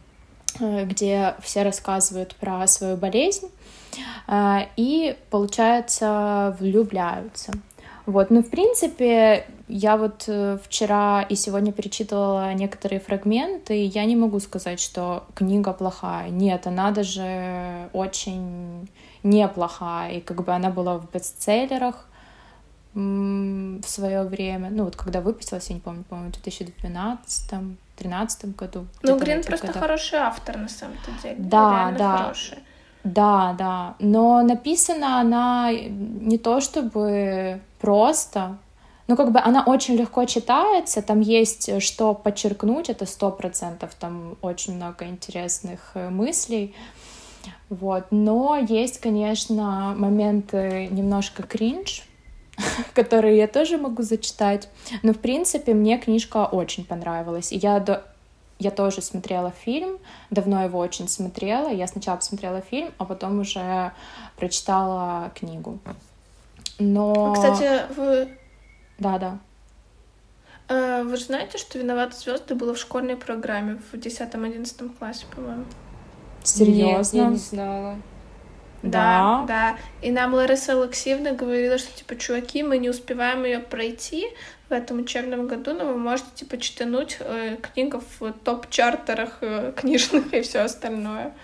э, 0.60 0.84
где 0.84 1.34
все 1.40 1.62
рассказывают 1.62 2.36
про 2.36 2.64
свою 2.68 2.96
болезнь, 2.96 3.50
э, 4.28 4.66
и, 4.76 5.16
получается, 5.30 6.56
влюбляются. 6.60 7.52
Вот, 8.10 8.30
ну, 8.30 8.42
в 8.42 8.50
принципе, 8.50 9.46
я 9.68 9.96
вот 9.96 10.24
э, 10.26 10.58
вчера 10.64 11.22
и 11.22 11.36
сегодня 11.36 11.72
перечитывала 11.72 12.52
некоторые 12.54 13.00
фрагменты, 13.00 13.78
и 13.78 13.84
я 13.84 14.04
не 14.04 14.16
могу 14.16 14.40
сказать, 14.40 14.80
что 14.80 15.24
книга 15.34 15.72
плохая. 15.72 16.28
Нет, 16.30 16.66
она 16.66 16.90
даже 16.90 17.88
очень 17.92 18.88
неплохая, 19.22 20.12
и 20.14 20.20
как 20.20 20.44
бы 20.44 20.52
она 20.52 20.70
была 20.70 20.98
в 20.98 21.10
бестселлерах 21.12 22.06
в 22.92 23.82
свое 23.86 24.24
время, 24.24 24.68
ну 24.70 24.82
вот 24.82 24.96
когда 24.96 25.20
выпустилась, 25.20 25.68
я 25.68 25.76
не 25.76 25.80
помню, 25.80 26.02
по-моему, 26.02 26.32
в 26.32 26.42
2012 26.42 27.54
13 27.96 28.56
году. 28.56 28.86
Ну, 29.02 29.18
Грин 29.18 29.44
просто 29.44 29.66
годах. 29.66 29.82
хороший 29.82 30.18
автор, 30.18 30.56
на 30.56 30.68
самом-то 30.68 31.10
деле. 31.22 31.36
Да, 31.38 31.94
да. 31.96 32.16
Хороший. 32.16 32.58
Да, 33.04 33.54
да. 33.58 33.94
Но 33.98 34.42
написана 34.42 35.20
она 35.20 35.70
не 35.72 36.38
то 36.38 36.60
чтобы 36.60 37.60
просто, 37.80 38.58
ну, 39.08 39.16
как 39.16 39.32
бы 39.32 39.40
она 39.40 39.64
очень 39.64 39.96
легко 39.96 40.24
читается, 40.26 41.02
там 41.02 41.20
есть 41.20 41.82
что 41.82 42.14
подчеркнуть, 42.14 42.90
это 42.90 43.06
сто 43.06 43.30
процентов, 43.30 43.94
там 43.94 44.36
очень 44.42 44.76
много 44.76 45.06
интересных 45.06 45.92
э, 45.94 46.10
мыслей. 46.10 46.74
Вот. 47.70 48.06
Но 48.10 48.56
есть, 48.56 49.00
конечно, 49.00 49.94
моменты 49.96 50.88
немножко 50.90 51.42
кринж, 51.42 52.02
которые 52.94 53.38
я 53.38 53.46
тоже 53.46 53.78
могу 53.78 54.02
зачитать. 54.02 54.68
Но, 55.02 55.12
в 55.12 55.18
принципе, 55.18 55.72
мне 55.72 55.98
книжка 55.98 56.46
очень 56.46 56.84
понравилась. 56.84 57.52
И 57.52 57.56
я 57.56 57.78
до... 57.80 58.04
я 58.60 58.70
тоже 58.70 59.00
смотрела 59.00 59.50
фильм, 59.50 59.98
давно 60.30 60.62
его 60.62 60.78
очень 60.78 61.08
смотрела. 61.08 61.68
Я 61.70 61.86
сначала 61.86 62.16
посмотрела 62.16 62.60
фильм, 62.60 62.92
а 62.98 63.06
потом 63.06 63.40
уже 63.40 63.92
прочитала 64.36 65.32
книгу. 65.34 65.78
Но... 66.78 67.32
Кстати, 67.34 67.92
вы... 67.96 68.36
Да, 68.98 69.18
да. 69.18 69.38
А, 70.68 71.02
вы 71.02 71.16
же 71.16 71.24
знаете, 71.24 71.56
что 71.56 71.78
«Виноваты 71.78 72.16
звезды» 72.16 72.54
было 72.54 72.74
в 72.74 72.78
школьной 72.78 73.16
программе 73.16 73.80
в 73.90 73.94
10-11 73.94 74.96
классе, 74.98 75.24
по-моему? 75.34 75.64
Серьезно? 76.44 77.16
Нет, 77.16 77.24
я 77.24 77.30
не 77.30 77.36
знала. 77.36 77.96
Да, 78.82 79.44
да, 79.46 79.46
да. 79.46 79.78
И 80.00 80.10
нам 80.10 80.34
Лариса 80.34 80.80
Алексеевна 80.80 81.32
говорила, 81.32 81.78
что, 81.78 81.96
типа, 81.96 82.16
чуваки, 82.16 82.62
мы 82.62 82.78
не 82.78 82.88
успеваем 82.88 83.44
ее 83.44 83.58
пройти 83.58 84.26
в 84.68 84.72
этом 84.72 85.00
учебном 85.00 85.48
году, 85.48 85.74
но 85.74 85.84
вы 85.84 85.98
можете, 85.98 86.28
типа, 86.34 86.56
читануть 86.58 87.18
э, 87.20 87.56
книгу 87.60 88.02
в 88.18 88.32
топ-чартерах 88.32 89.38
э, 89.42 89.72
книжных 89.76 90.32
и 90.32 90.40
все 90.40 90.60
остальное. 90.60 91.34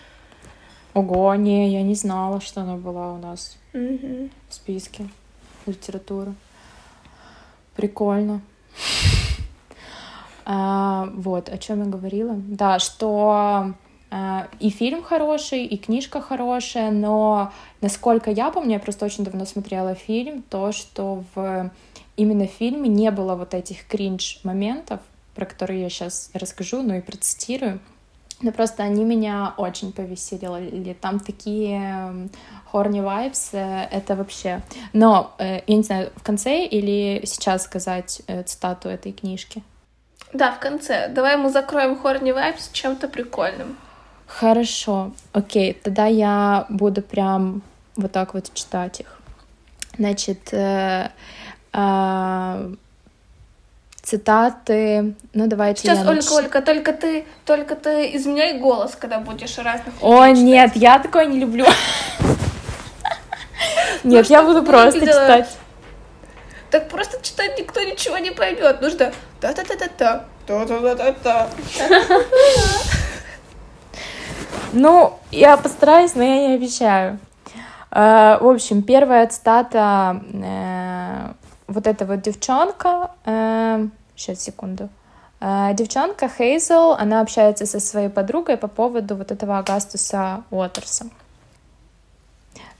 Ого, 0.95 1.35
не, 1.35 1.73
я 1.73 1.83
не 1.83 1.95
знала, 1.95 2.41
что 2.41 2.63
она 2.63 2.77
была 2.77 3.13
у 3.13 3.19
нас 3.19 3.59
угу. 3.75 4.31
в 4.49 4.55
списке 4.55 5.09
литературы. 5.67 6.35
Прикольно. 7.75 8.41
А, 10.49 11.09
вот, 11.13 11.49
о 11.49 11.59
чем 11.59 11.81
я 11.81 11.87
говорила? 11.87 12.37
Да, 12.37 12.79
что 12.79 13.73
и 14.11 14.71
фильм 14.71 15.03
хороший, 15.03 15.65
и 15.65 15.77
книжка 15.77 16.21
хорошая, 16.21 16.91
но 16.91 17.53
насколько 17.81 18.31
я 18.31 18.51
помню, 18.51 18.75
я 18.75 18.79
просто 18.79 19.05
очень 19.05 19.25
давно 19.25 19.45
смотрела 19.45 19.95
фильм, 19.95 20.43
то, 20.43 20.73
что 20.73 21.25
в 21.35 21.71
именно 22.17 22.47
в 22.47 22.51
фильме 22.51 22.89
не 22.89 23.11
было 23.11 23.35
вот 23.35 23.55
этих 23.55 23.87
кринж-моментов, 23.87 25.01
про 25.35 25.45
которые 25.45 25.83
я 25.83 25.91
сейчас 25.91 26.31
расскажу, 26.35 26.83
ну 26.83 26.95
и 26.95 27.01
процитирую. 27.01 27.81
Но 28.43 28.53
просто 28.53 28.83
они 28.83 29.05
меня 29.05 29.55
очень 29.57 29.93
повеселили. 29.93 30.93
Там 30.93 31.21
такие 31.21 32.29
хорни 32.67 33.01
вайбс, 33.01 33.51
э, 33.53 33.89
это 33.91 34.15
вообще. 34.15 34.61
Но, 34.93 35.35
э, 35.39 35.63
я 35.67 35.77
не 35.77 35.83
знаю, 35.83 36.13
в 36.17 36.23
конце 36.23 36.67
или 36.67 37.25
сейчас 37.25 37.65
сказать 37.65 38.21
э, 38.27 38.43
цитату 38.43 38.91
этой 38.91 39.13
книжки? 39.13 39.63
Да, 40.35 40.53
в 40.53 40.59
конце. 40.59 41.09
Давай 41.09 41.39
мы 41.39 41.49
закроем 41.49 41.99
хорни 41.99 42.33
вайбс 42.33 42.69
чем-то 42.73 43.09
прикольным. 43.09 43.79
Хорошо, 44.27 45.13
окей, 45.33 45.73
тогда 45.73 46.07
я 46.07 46.67
буду 46.69 47.03
прям 47.03 47.63
вот 47.97 48.13
так 48.13 48.35
вот 48.35 48.53
читать 48.53 49.01
их. 49.01 49.19
Значит, 49.99 50.53
э, 50.53 51.11
э, 51.73 52.75
цитаты, 54.03 55.15
ну 55.33 55.47
давайте 55.47 55.83
Сейчас, 55.83 55.99
я 55.99 56.05
Ольга, 56.05 56.15
нач... 56.15 56.31
Ольга, 56.31 56.63
только 56.63 56.93
ты, 56.93 57.25
только 57.45 57.77
ты 57.77 58.17
изменяй 58.17 58.59
голос, 58.59 58.95
когда 58.95 59.19
будешь 59.19 59.57
разных 59.59 59.95
О, 60.01 60.27
нет, 60.27 60.77
я 60.77 60.99
такое 60.99 61.27
не 61.27 61.39
люблю. 61.41 61.67
Нет, 64.05 64.27
я 64.31 64.43
буду 64.45 64.63
просто 64.63 65.01
читать. 65.01 65.57
Так 66.71 66.89
просто 66.89 67.21
читать 67.23 67.59
никто 67.59 67.83
ничего 67.83 68.19
не 68.19 68.31
поймет. 68.31 68.81
Нужно 68.81 69.13
та-та-та-та-та, 69.41 70.25
та-та-та-та-та. 70.47 71.49
Ну, 74.73 75.19
я 75.31 75.57
постараюсь, 75.57 76.15
но 76.15 76.23
я 76.23 76.49
не 76.49 76.55
обещаю. 76.55 77.19
Э, 77.91 78.39
в 78.41 78.49
общем, 78.49 78.83
первая 78.83 79.27
цитата 79.27 80.23
э, 80.33 81.33
вот 81.67 81.87
эта 81.87 82.05
вот 82.05 82.21
девчонка, 82.23 83.11
сейчас, 83.25 84.39
э, 84.39 84.41
секунду, 84.41 84.89
девчонка 85.41 86.29
Хейзел, 86.29 86.93
она 86.93 87.21
общается 87.21 87.67
со 87.67 87.81
своей 87.81 88.09
подругой 88.09 88.57
по 88.57 88.69
поводу 88.69 89.17
вот 89.17 89.31
этого 89.31 89.59
Агастуса 89.59 90.43
Уотерса. 90.51 91.07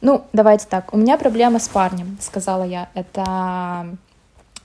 Ну, 0.01 0.25
давайте 0.33 0.67
так, 0.69 0.93
у 0.93 0.99
меня 0.99 1.17
проблема 1.17 1.59
с 1.59 1.69
парнем, 1.69 2.19
сказала 2.21 2.65
я. 2.65 2.89
Это 2.95 3.97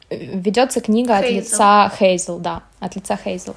ведется 0.10 0.82
книга 0.82 1.18
Хейзел. 1.18 1.38
от 1.38 1.44
лица 1.44 1.92
Хейзел, 1.98 2.40
да, 2.40 2.64
от 2.82 2.96
лица 2.96 3.16
Хейзел. 3.16 3.56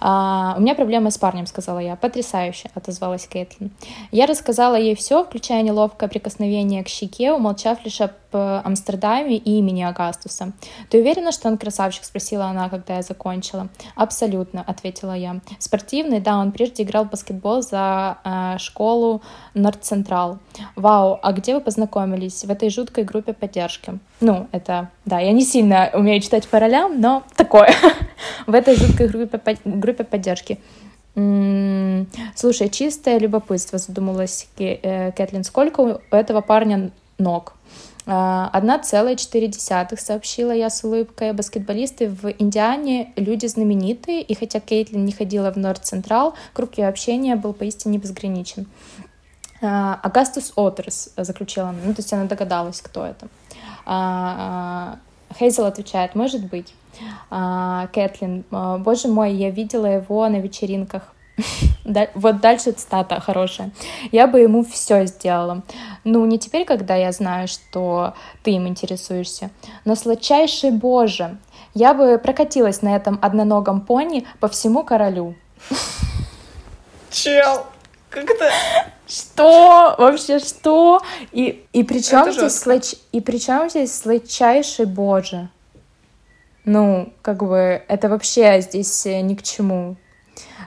А, 0.00 0.54
«У 0.56 0.60
меня 0.60 0.74
проблема 0.74 1.10
с 1.10 1.18
парнем»,— 1.18 1.46
сказала 1.48 1.80
я. 1.80 1.96
«Потрясающе»,— 1.96 2.70
отозвалась 2.74 3.26
Кэтлин. 3.26 3.72
Я 4.12 4.26
рассказала 4.26 4.76
ей 4.76 4.94
все, 4.94 5.24
включая 5.24 5.62
неловкое 5.62 6.08
прикосновение 6.08 6.84
к 6.84 6.88
щеке, 6.88 7.32
умолчав 7.32 7.84
лишь 7.84 8.00
об 8.00 8.12
э, 8.32 8.60
Амстердаме 8.64 9.36
и 9.36 9.58
имени 9.58 9.82
Агастуса. 9.82 10.52
«Ты 10.90 11.00
уверена, 11.00 11.32
что 11.32 11.48
он 11.48 11.58
красавчик?»— 11.58 12.04
спросила 12.04 12.44
она, 12.44 12.68
когда 12.68 12.96
я 12.96 13.02
закончила. 13.02 13.68
«Абсолютно»,— 13.96 14.62
ответила 14.66 15.16
я. 15.16 15.40
«Спортивный, 15.58 16.20
да, 16.20 16.38
он 16.38 16.52
прежде 16.52 16.84
играл 16.84 17.06
в 17.06 17.10
баскетбол 17.10 17.62
за 17.62 18.18
э, 18.24 18.58
школу 18.58 19.22
Норд 19.54 19.82
Централ. 19.82 20.38
Вау, 20.76 21.18
а 21.22 21.32
где 21.32 21.54
вы 21.54 21.60
познакомились? 21.60 22.44
В 22.44 22.50
этой 22.50 22.70
жуткой 22.70 23.02
группе 23.02 23.32
поддержки?» 23.32 23.98
Ну, 24.20 24.48
это, 24.52 24.90
да, 25.04 25.20
я 25.20 25.32
не 25.32 25.42
сильно 25.42 25.90
умею 25.92 26.20
читать 26.20 26.48
по 26.48 26.58
ролям, 26.58 27.00
но 27.00 27.22
такое. 27.36 27.72
в 28.46 28.54
этой 28.58 28.76
жуткой 28.76 29.08
группе, 29.08 29.40
группе 29.64 30.04
поддержки. 30.04 30.58
Слушай, 32.36 32.68
чистое 32.68 33.18
любопытство, 33.18 33.78
задумалась 33.78 34.46
э, 34.58 35.10
Кэтлин. 35.12 35.42
Сколько 35.42 35.80
у 35.80 36.00
этого 36.14 36.42
парня 36.42 36.92
ног? 37.18 37.54
А, 38.10 38.48
одна 38.52 38.78
целая 38.78 39.16
четыре 39.16 39.48
десятых, 39.48 40.00
сообщила 40.00 40.52
я 40.52 40.70
с 40.70 40.82
улыбкой. 40.82 41.32
Баскетболисты 41.32 42.08
в 42.08 42.30
Индиане 42.38 43.12
люди 43.16 43.46
знаменитые, 43.46 44.22
и 44.22 44.34
хотя 44.34 44.60
Кейтлин 44.60 45.04
не 45.04 45.12
ходила 45.12 45.52
в 45.52 45.56
Норд 45.56 45.84
Централ, 45.84 46.34
круг 46.54 46.78
ее 46.78 46.88
общения 46.88 47.36
был 47.36 47.52
поистине 47.52 47.98
безграничен. 47.98 48.66
А, 49.60 50.00
Агастус 50.02 50.52
Отерс, 50.56 51.10
заключила 51.16 51.68
она. 51.68 51.78
Ну, 51.84 51.94
то 51.94 52.00
есть 52.00 52.12
она 52.12 52.24
догадалась, 52.24 52.80
кто 52.80 53.04
это. 53.04 53.28
А, 53.84 54.98
Хейзел 55.38 55.66
отвечает, 55.66 56.14
может 56.14 56.48
быть. 56.48 56.72
А, 57.30 57.88
Кэтлин, 57.92 58.44
а, 58.50 58.78
боже 58.78 59.08
мой, 59.08 59.32
я 59.32 59.50
видела 59.50 59.86
его 59.86 60.28
на 60.28 60.36
вечеринках. 60.36 61.02
Вот 62.14 62.40
дальше 62.40 62.72
цитата 62.72 63.20
хорошая. 63.20 63.70
Я 64.12 64.26
бы 64.26 64.40
ему 64.40 64.64
все 64.64 65.06
сделала. 65.06 65.62
Ну, 66.04 66.26
не 66.26 66.38
теперь, 66.38 66.64
когда 66.64 66.96
я 66.96 67.12
знаю, 67.12 67.48
что 67.48 68.14
ты 68.42 68.50
им 68.52 68.66
интересуешься, 68.66 69.50
но 69.84 69.94
сладчайший 69.94 70.70
Боже, 70.70 71.38
я 71.74 71.94
бы 71.94 72.18
прокатилась 72.18 72.82
на 72.82 72.94
этом 72.96 73.18
одноногом 73.22 73.80
пони 73.80 74.26
по 74.40 74.48
всему 74.48 74.84
королю. 74.84 75.34
Чел, 77.10 77.64
как 78.10 78.30
это? 78.30 78.50
Что? 79.06 79.94
Вообще 79.98 80.38
что? 80.38 81.00
И, 81.32 81.64
и 81.72 81.82
при 81.82 82.02
чем 82.02 82.30
здесь, 82.32 82.58
слач... 82.58 82.94
и 83.12 83.20
при 83.20 83.38
чем 83.38 83.70
здесь 83.70 83.94
сладчайший 83.94 84.84
Боже? 84.84 85.48
Ну, 86.68 87.14
как 87.22 87.42
бы, 87.42 87.82
это 87.88 88.10
вообще 88.10 88.60
здесь 88.60 89.06
э, 89.06 89.22
ни 89.22 89.34
к 89.34 89.42
чему. 89.42 89.96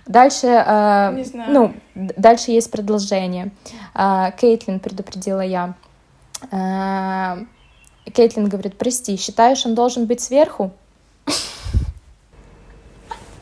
Дальше, 0.07 0.47
э, 0.47 1.23
ну, 1.47 1.73
дальше 1.93 2.49
есть 2.49 2.71
продолжение. 2.71 3.51
Э, 3.93 4.31
Кейтлин 4.35 4.79
предупредила 4.79 5.41
я. 5.41 5.75
Э, 6.51 7.43
Кейтлин 8.11 8.49
говорит, 8.49 8.79
прости, 8.79 9.15
считаешь, 9.15 9.63
он 9.67 9.75
должен 9.75 10.07
быть 10.07 10.21
сверху? 10.21 10.71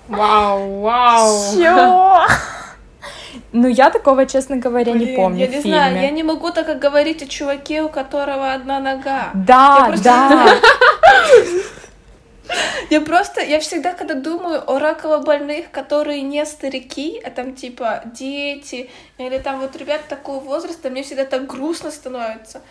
Вау, 0.09 0.81
вау. 0.81 1.55
Чё? 1.55 2.27
Ну, 3.53 3.69
я 3.69 3.89
такого, 3.89 4.25
честно 4.25 4.57
говоря, 4.57 4.91
Блин, 4.91 5.07
не 5.07 5.15
помню 5.15 5.39
я 5.39 5.47
не 5.47 5.61
знаю, 5.61 5.95
я 5.95 6.11
не 6.11 6.23
могу 6.23 6.51
так 6.51 6.77
говорить 6.77 7.23
о 7.23 7.25
чуваке, 7.25 7.83
у 7.83 7.89
которого 7.89 8.51
одна 8.51 8.79
нога. 8.79 9.29
Да, 9.33 9.93
да. 10.03 10.55
Я 12.89 13.01
просто, 13.01 13.41
я 13.41 13.59
всегда, 13.59 13.93
когда 13.93 14.15
думаю 14.15 14.63
о 14.69 14.79
раково-больных, 14.79 15.71
которые 15.71 16.21
не 16.21 16.45
старики, 16.45 17.21
а 17.23 17.29
там 17.29 17.53
типа 17.53 18.01
дети, 18.05 18.89
или 19.17 19.37
там 19.37 19.59
вот 19.59 19.75
ребят 19.75 20.01
такого 20.07 20.39
возраста, 20.39 20.89
мне 20.89 21.03
всегда 21.03 21.25
так 21.25 21.47
грустно 21.47 21.91
становится. 21.91 22.61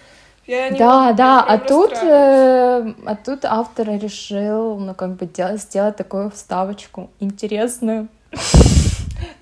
Я 0.47 0.71
не 0.71 0.79
да, 0.79 1.05
могу, 1.05 1.17
да, 1.17 1.43
а 1.43 1.59
тут, 1.59 1.93
э, 1.93 2.95
а 3.05 3.17
тут 3.17 3.45
автор 3.45 3.89
решил, 3.91 4.79
ну, 4.79 4.95
как 4.95 5.17
бы 5.17 5.27
делать, 5.27 5.61
сделать 5.61 5.97
такую 5.97 6.31
вставочку 6.31 7.11
интересную. 7.21 8.09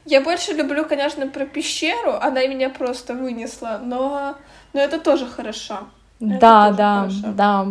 Я 0.05 0.20
больше 0.20 0.53
люблю, 0.53 0.84
конечно, 0.84 1.28
про 1.28 1.47
пещеру, 1.47 2.12
она 2.20 2.45
меня 2.47 2.70
просто 2.70 3.14
вынесла, 3.14 3.80
но, 3.82 4.34
но 4.72 4.80
это 4.80 4.99
тоже 4.99 5.26
хорошо. 5.26 5.78
Да, 6.18 6.68
это 6.68 6.76
да, 6.76 7.01
хорошо. 7.01 7.32
да. 7.37 7.66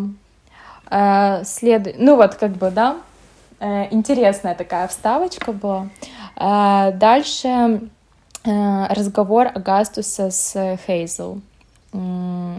Э, 0.90 1.44
след... 1.44 1.96
Ну 1.98 2.16
вот, 2.16 2.36
как 2.36 2.52
бы, 2.52 2.72
да, 2.72 2.98
э, 3.60 3.88
интересная 3.92 4.56
такая 4.56 4.88
вставочка 4.88 5.52
была. 5.52 5.90
Э, 6.36 6.92
дальше 6.94 7.82
э, 8.44 8.86
разговор 8.94 9.48
Агастуса 9.54 10.32
с 10.32 10.78
Хейзел. 10.86 11.42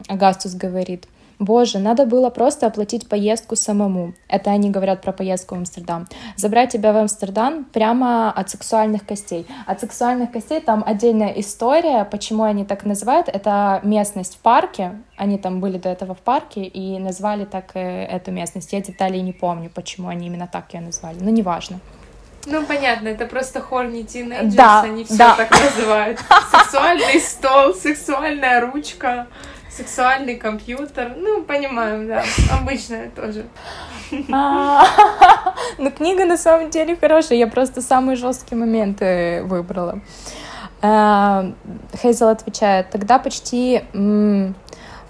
Агастус 0.09 0.55
говорит, 0.55 1.07
Боже, 1.39 1.79
надо 1.79 2.07
было 2.07 2.31
просто 2.31 2.67
оплатить 2.67 3.09
поездку 3.09 3.57
самому. 3.57 4.15
Это 4.27 4.51
они 4.51 4.71
говорят 4.71 5.03
про 5.03 5.13
поездку 5.13 5.55
в 5.55 5.59
Амстердам. 5.59 6.07
Забрать 6.37 6.73
тебя 6.73 6.95
в 6.95 6.97
Амстердам 6.97 7.65
прямо 7.65 8.33
от 8.33 8.49
сексуальных 8.49 9.05
костей. 9.05 9.47
От 9.67 9.81
сексуальных 9.81 10.33
костей 10.33 10.61
там 10.61 10.83
отдельная 10.87 11.33
история, 11.37 12.07
почему 12.07 12.45
они 12.45 12.65
так 12.65 12.87
называют. 12.87 13.29
Это 13.29 13.81
местность 13.83 14.37
в 14.37 14.39
парке. 14.39 14.93
Они 15.19 15.37
там 15.37 15.61
были 15.61 15.77
до 15.77 15.91
этого 15.91 16.15
в 16.15 16.21
парке 16.21 16.63
и 16.63 16.99
назвали 16.99 17.45
так 17.45 17.73
э, 17.75 18.05
эту 18.05 18.31
местность. 18.31 18.73
Я 18.73 18.81
деталей 18.81 19.21
не 19.21 19.33
помню, 19.33 19.71
почему 19.75 20.09
они 20.09 20.29
именно 20.29 20.49
так 20.51 20.73
ее 20.73 20.81
назвали. 20.81 21.19
Но 21.21 21.29
неважно. 21.29 21.81
Ну, 22.47 22.65
понятно, 22.65 23.09
это 23.09 23.27
просто 23.27 23.61
хорни 23.61 24.03
тинейджерс, 24.03 24.55
да, 24.55 24.83
они 24.83 25.05
все 25.05 25.17
да. 25.17 25.35
так 25.35 25.51
называют. 25.51 26.21
Сексуальный 26.53 27.21
стол, 27.21 27.75
сексуальная 27.75 28.61
ручка 28.61 29.27
сексуальный 29.77 30.37
компьютер. 30.37 31.15
Ну, 31.17 31.43
понимаем, 31.45 32.09
да. 32.09 32.25
Обычное 32.53 33.11
тоже. 33.11 33.47
А, 34.33 34.85
ну, 35.79 35.91
книга 35.91 36.25
на 36.25 36.37
самом 36.37 36.71
деле 36.71 36.97
хорошая. 36.97 37.39
Я 37.39 37.47
просто 37.47 37.83
самые 37.83 38.17
жесткие 38.17 38.59
моменты 38.59 39.43
выбрала. 39.45 40.01
А, 40.83 41.53
Хейзел 42.01 42.29
отвечает, 42.29 42.91
тогда 42.91 43.19
почти 43.19 43.83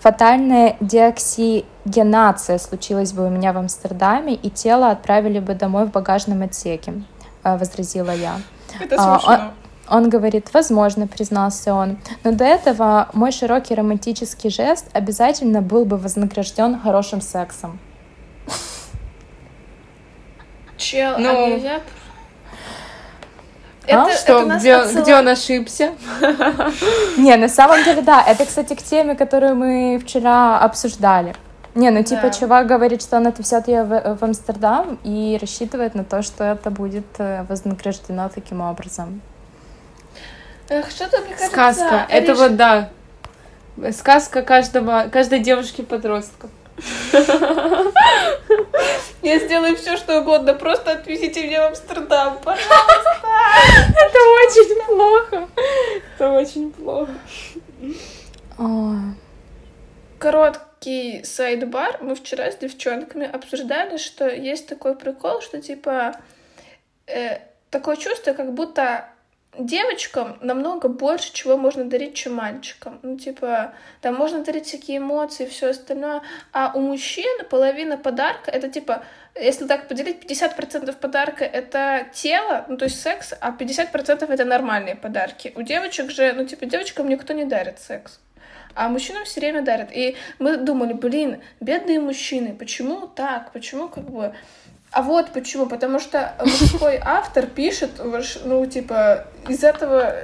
фатальная 0.01 0.77
диоксигенация 0.81 2.59
случилась 2.59 3.13
бы 3.13 3.27
у 3.27 3.31
меня 3.31 3.53
в 3.53 3.59
Амстердаме, 3.59 4.35
и 4.35 4.51
тело 4.51 4.91
отправили 4.91 5.41
бы 5.41 5.55
домой 5.55 5.87
в 5.87 5.91
багажном 5.91 6.43
отсеке, 6.43 7.03
а, 7.43 7.59
возразила 7.59 8.13
я. 8.15 8.37
Это 8.81 8.97
смешно. 8.97 9.53
Он 9.89 10.09
говорит, 10.09 10.53
возможно, 10.53 11.07
признался 11.07 11.75
он, 11.75 11.99
но 12.25 12.33
до 12.33 12.45
этого 12.45 13.09
мой 13.13 13.33
широкий 13.33 13.75
романтический 13.75 14.51
жест 14.51 14.87
обязательно 14.93 15.63
был 15.63 15.85
бы 15.85 15.97
вознагражден 15.97 16.79
хорошим 16.81 17.21
сексом. 17.21 17.79
Чел, 20.77 21.15
а 21.15 21.19
ну... 21.19 21.45
а 21.45 21.49
нельзя... 21.49 21.81
Это, 23.87 24.11
что, 24.17 24.41
это 24.41 24.57
где, 24.57 24.75
отсылает... 24.75 25.05
где 25.05 25.15
он 25.15 25.29
ошибся? 25.29 25.93
Не, 27.17 27.37
на 27.37 27.49
самом 27.49 27.85
деле, 27.85 28.03
да. 28.03 28.21
Это, 28.21 28.45
кстати, 28.45 28.75
к 28.75 28.83
теме, 28.83 29.15
которую 29.15 29.55
мы 29.55 30.01
вчера 30.03 30.59
обсуждали. 30.59 31.37
Не, 31.77 31.91
ну 31.91 32.03
типа 32.03 32.23
да. 32.23 32.31
чувак 32.31 32.67
говорит, 32.67 33.03
что 33.03 33.19
он 33.19 33.27
отвезет 33.27 33.69
ее 33.69 33.85
в, 33.85 34.17
в 34.17 34.23
Амстердам 34.23 34.99
и 35.05 35.39
рассчитывает 35.41 35.95
на 35.95 36.05
то, 36.05 36.23
что 36.23 36.43
это 36.43 36.71
будет 36.71 37.05
э, 37.19 37.45
вознаграждено 37.49 38.31
таким 38.35 38.63
образом. 38.63 39.21
Эх, 40.69 40.91
что-то 40.91 41.19
мне 41.21 41.31
кажется... 41.37 41.49
Сказка. 41.49 42.07
Это 42.09 42.35
вот, 42.35 42.57
да. 42.57 42.91
Сказка 43.93 44.43
каждого, 44.43 45.09
каждой 45.13 45.41
девушки-подростка. 45.41 46.49
Я 49.23 49.39
сделаю 49.39 49.77
все, 49.77 49.97
что 49.97 50.21
угодно. 50.21 50.55
Просто 50.55 50.93
отвезите 50.93 51.47
меня 51.47 51.63
в 51.65 51.67
Амстердам, 51.69 52.39
пожалуйста. 52.43 52.71
Это 53.89 54.19
очень 54.47 54.85
плохо. 54.87 55.49
Это 56.15 56.31
очень 56.31 56.73
плохо. 56.73 57.15
Короткий 60.19 61.25
сайдбар. 61.25 61.99
Мы 62.01 62.15
вчера 62.15 62.51
с 62.51 62.57
девчонками 62.57 63.31
обсуждали, 63.31 63.97
что 63.99 64.29
есть 64.29 64.67
такой 64.69 64.97
прикол, 64.97 65.43
что 65.43 65.61
типа 65.61 66.17
э, 67.07 67.39
такое 67.71 67.97
чувство, 67.97 68.33
как 68.33 68.53
будто 68.55 69.09
девочкам 69.59 70.39
намного 70.41 70.89
больше 70.89 71.33
чего 71.33 71.57
можно 71.57 71.85
дарить, 71.85 72.15
чем 72.15 72.35
мальчикам. 72.35 72.99
Ну, 73.03 73.17
типа, 73.19 73.75
там 74.01 74.15
можно 74.15 74.45
дарить 74.45 74.67
всякие 74.67 74.99
эмоции, 74.99 75.47
все 75.47 75.71
остальное. 75.71 76.23
А 76.53 76.73
у 76.75 76.81
мужчин 76.81 77.47
половина 77.49 77.97
подарка 77.97 78.51
это 78.51 78.69
типа, 78.69 79.05
если 79.35 79.67
так 79.67 79.89
поделить, 79.89 80.25
50% 80.25 80.93
подарка 80.97 81.45
это 81.45 82.07
тело, 82.13 82.65
ну, 82.69 82.77
то 82.77 82.87
есть 82.87 83.01
секс, 83.01 83.35
а 83.41 83.51
50% 83.51 84.31
это 84.33 84.45
нормальные 84.45 84.97
подарки. 84.97 85.53
У 85.57 85.63
девочек 85.63 86.11
же, 86.11 86.33
ну, 86.33 86.47
типа, 86.47 86.67
девочкам 86.67 87.09
никто 87.09 87.33
не 87.33 87.45
дарит 87.45 87.79
секс. 87.79 88.21
А 88.75 88.89
мужчинам 88.89 89.25
все 89.25 89.41
время 89.41 89.63
дарят. 89.63 89.89
И 89.91 90.17
мы 90.39 90.59
думали, 90.59 90.93
блин, 90.93 91.41
бедные 91.61 91.99
мужчины, 91.99 92.55
почему 92.55 93.07
так? 93.07 93.53
Почему 93.53 93.89
как 93.89 94.05
бы 94.05 94.35
а 94.97 95.03
вот 95.03 95.31
почему, 95.35 95.67
потому 95.67 96.01
что 96.01 96.35
мужской 96.41 96.99
автор 97.05 97.45
пишет, 97.45 98.01
ну, 98.47 98.65
типа, 98.65 99.27
из 99.47 99.63
этого 99.63 100.15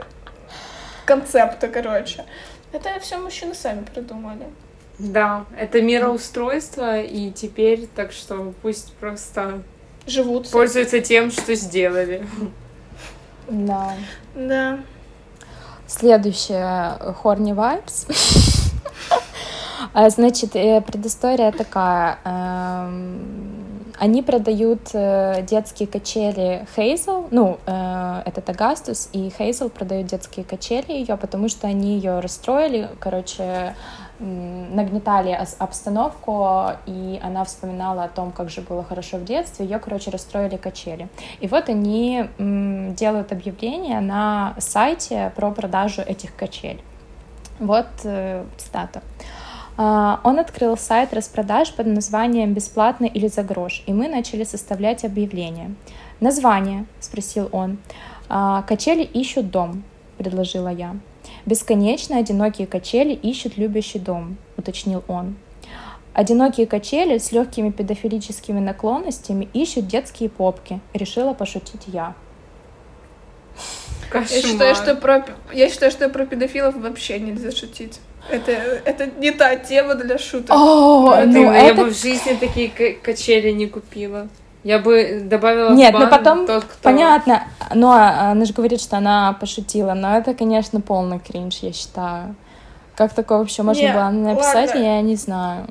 концепта, 1.05 1.69
короче. 1.69 2.25
Это 2.73 2.89
все 3.01 3.19
мужчины 3.19 3.55
сами 3.55 3.85
придумали. 3.85 4.47
Да, 4.99 5.45
это 5.59 5.83
мироустройство, 5.83 7.03
и 7.03 7.31
теперь, 7.33 7.87
так 7.87 8.13
что 8.13 8.55
пусть 8.63 8.95
просто 8.95 9.63
живут. 10.07 10.51
Пользуются 10.51 11.01
тем, 11.01 11.31
что 11.31 11.55
сделали. 11.55 12.27
Да. 13.47 13.93
Да. 14.35 14.79
Следующее 15.87 16.97
Horny 17.23 17.55
Vibes. 17.55 18.09
А, 19.95 20.09
значит, 20.09 20.57
э, 20.57 20.81
предыстория 20.81 21.53
такая. 21.53 22.19
Они 23.99 24.23
продают 24.23 24.91
э, 24.95 25.43
детские 25.43 25.87
качели 25.87 26.67
Хейзел, 26.75 27.29
ну, 27.31 27.59
э, 27.67 28.23
это 28.25 28.41
Тагастус, 28.41 29.09
и 29.13 29.31
Хейзел 29.31 29.69
продают 29.71 30.07
детские 30.09 30.45
качели 30.45 30.93
ее, 30.93 31.17
потому 31.17 31.49
что 31.49 31.67
они 31.67 31.97
ее 31.97 32.21
расстроили, 32.21 32.89
короче, 32.99 33.75
нагнетали 34.19 35.37
обстановку, 35.59 36.71
и 36.87 37.19
она 37.23 37.45
вспоминала 37.45 38.05
о 38.05 38.09
том, 38.09 38.31
как 38.31 38.51
же 38.51 38.61
было 38.61 38.85
хорошо 38.85 39.17
в 39.17 39.25
детстве, 39.25 39.67
ее, 39.67 39.79
короче, 39.79 40.11
расстроили 40.11 40.57
качели. 40.57 41.09
И 41.41 41.49
вот 41.49 41.69
они 41.69 42.29
делают 42.39 43.33
объявление 43.33 44.01
на 44.01 44.55
сайте 44.59 45.33
про 45.35 45.51
продажу 45.51 46.03
этих 46.03 46.37
качель. 46.37 46.81
Вот 47.59 47.87
э, 48.05 48.45
цитата. 48.57 49.03
А, 49.77 50.21
он 50.25 50.39
открыл 50.39 50.77
сайт 50.77 51.15
распродаж 51.15 51.73
под 51.73 51.87
названием 51.87 52.53
«Бесплатно 52.53 53.07
или 53.07 53.29
за 53.29 53.43
грош», 53.43 53.83
и 53.87 53.93
мы 53.93 54.09
начали 54.09 54.45
составлять 54.45 55.05
объявление. 55.05 55.75
«Название?»— 56.21 56.87
спросил 57.01 57.49
он. 57.53 57.79
«А, 58.29 58.63
«Качели 58.63 59.03
ищут 59.03 59.51
дом»,— 59.51 59.85
предложила 60.19 60.69
я. 60.69 60.97
«Бесконечно 61.47 62.19
одинокие 62.19 62.67
качели 62.67 63.13
ищут 63.15 63.57
любящий 63.57 63.99
дом»,— 63.99 64.37
уточнил 64.57 65.03
он. 65.09 65.37
«Одинокие 66.13 66.67
качели 66.67 67.19
с 67.19 67.33
легкими 67.33 67.71
педофилическими 67.71 68.61
наклонностями 68.61 69.49
ищут 69.55 69.87
детские 69.87 70.29
попки»,— 70.29 70.81
решила 70.93 71.33
пошутить 71.33 71.85
я. 71.87 72.15
Кошмар. 74.11 74.31
Я 74.31 74.43
считаю, 74.43 74.75
что 74.75 74.95
про, 74.95 75.25
я 75.53 75.71
считаю, 75.71 75.91
что 75.91 76.09
про 76.11 76.27
педофилов 76.27 76.77
вообще 76.77 77.19
нельзя 77.19 77.51
шутить. 77.51 77.99
Это, 78.31 78.53
это 78.53 79.07
не 79.19 79.31
та 79.33 79.57
тема 79.57 79.95
для 79.95 80.19
шуток. 80.19 80.51
О, 80.51 81.17
ну, 81.27 81.33
ну, 81.33 81.53
это... 81.53 81.67
Я 81.67 81.75
бы 81.75 81.91
в 81.91 81.97
жизни 81.97 82.35
такие 82.39 82.69
качели 82.95 83.51
не 83.51 83.67
купила. 83.67 84.29
Я 84.65 84.79
бы 84.79 85.23
добавила 85.25 85.73
Нет, 85.73 85.93
в 85.95 85.99
ну 85.99 86.09
потом, 86.09 86.47
тот, 86.47 86.65
кто... 86.65 86.83
понятно, 86.83 87.49
но 87.75 87.93
она 87.93 88.45
же 88.45 88.53
говорит, 88.53 88.81
что 88.81 88.97
она 88.97 89.33
пошутила, 89.41 89.95
но 89.95 90.17
это, 90.17 90.35
конечно, 90.35 90.81
полный 90.81 91.19
кринж, 91.19 91.59
я 91.63 91.73
считаю. 91.73 92.37
Как 92.95 93.13
такое 93.13 93.39
вообще 93.39 93.63
можно 93.63 93.81
Нет, 93.81 93.95
было 93.95 94.11
написать, 94.11 94.69
ладно. 94.69 94.85
я 94.85 95.01
не 95.01 95.17
знаю. 95.17 95.67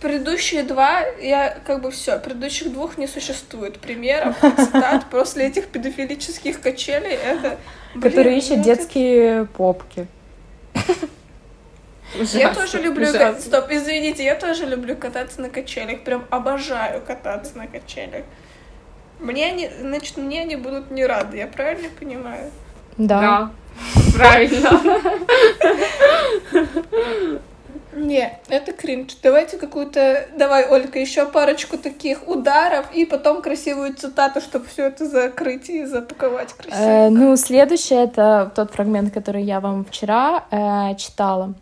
Предыдущие 0.00 0.62
два, 0.62 1.00
я 1.20 1.58
как 1.66 1.82
бы 1.82 1.90
все, 1.90 2.18
предыдущих 2.18 2.72
двух 2.72 2.96
не 2.96 3.06
существует 3.06 3.78
примеров, 3.80 4.36
цитат 4.56 5.04
после 5.10 5.48
этих 5.48 5.66
педофилических 5.66 6.60
качелей. 6.60 7.12
Это, 7.12 7.58
Которые 8.00 8.38
ищут 8.38 8.58
ну, 8.58 8.62
детские 8.62 9.44
попки. 9.46 10.06
Ужасно, 12.20 12.38
я 12.38 12.54
тоже 12.54 12.80
люблю... 12.80 13.08
Ужасно. 13.08 13.40
Стоп, 13.40 13.66
извините, 13.70 14.24
я 14.24 14.34
тоже 14.34 14.66
люблю 14.66 14.96
кататься 14.96 15.40
на 15.40 15.48
качелях. 15.48 16.02
Прям 16.02 16.24
обожаю 16.30 17.02
кататься 17.02 17.56
на 17.56 17.66
качелях. 17.66 18.24
Мне 19.18 19.46
они, 19.46 19.70
значит, 19.80 20.16
мне 20.16 20.42
они 20.42 20.56
будут 20.56 20.90
не 20.90 21.06
рады, 21.06 21.38
я 21.38 21.46
правильно 21.46 21.88
понимаю? 21.98 22.50
Да. 22.98 23.20
Да, 23.20 23.50
правильно. 24.16 24.80
Не, 27.96 28.38
это 28.48 28.72
кринж. 28.72 29.16
Давайте 29.22 29.56
какую-то... 29.56 30.28
Давай, 30.36 30.68
Ольга, 30.68 30.98
еще 30.98 31.24
парочку 31.24 31.78
таких 31.78 32.28
ударов 32.28 32.86
и 32.92 33.06
потом 33.06 33.40
красивую 33.40 33.94
цитату, 33.94 34.42
чтобы 34.42 34.66
все 34.66 34.88
это 34.88 35.06
закрыть 35.06 35.70
и 35.70 35.84
запаковать 35.86 36.52
красиво. 36.52 36.78
Э, 36.78 37.08
ну, 37.08 37.34
следующее— 37.36 38.04
это 38.04 38.52
тот 38.54 38.72
фрагмент, 38.72 39.14
который 39.14 39.42
я 39.42 39.60
вам 39.60 39.86
вчера 39.86 40.44
э, 40.50 40.94
читала. 40.96 41.54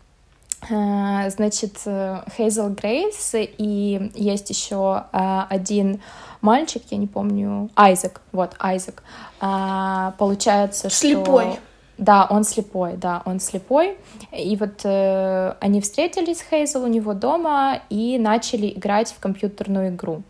Э, 0.69 1.29
значит, 1.29 1.77
Хейзел 1.83 2.69
Грейс, 2.69 3.31
и 3.33 4.11
есть 4.15 4.49
еще 4.49 5.05
э, 5.11 5.41
один 5.49 6.01
мальчик, 6.41 6.83
я 6.91 6.97
не 6.97 7.07
помню, 7.07 7.69
Айзек, 7.75 8.21
вот, 8.31 8.55
Айзек. 8.59 9.03
Э, 9.41 10.11
получается, 10.17 10.89
Слепой. 10.89 11.53
что... 11.53 11.59
Да, 11.97 12.27
он 12.29 12.43
слепой, 12.43 12.97
да, 12.97 13.21
он 13.25 13.39
слепой. 13.39 13.97
И 14.31 14.57
вот 14.57 14.81
э, 14.83 15.53
они 15.61 15.79
встретились 15.79 16.39
с 16.39 16.41
Хейзел 16.41 16.83
у 16.83 16.87
него 16.87 17.13
дома 17.13 17.79
и 17.89 18.17
начали 18.19 18.67
играть 18.67 19.13
в 19.13 19.19
компьютерную 19.19 19.89
игру. 19.89 20.23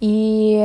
И 0.00 0.58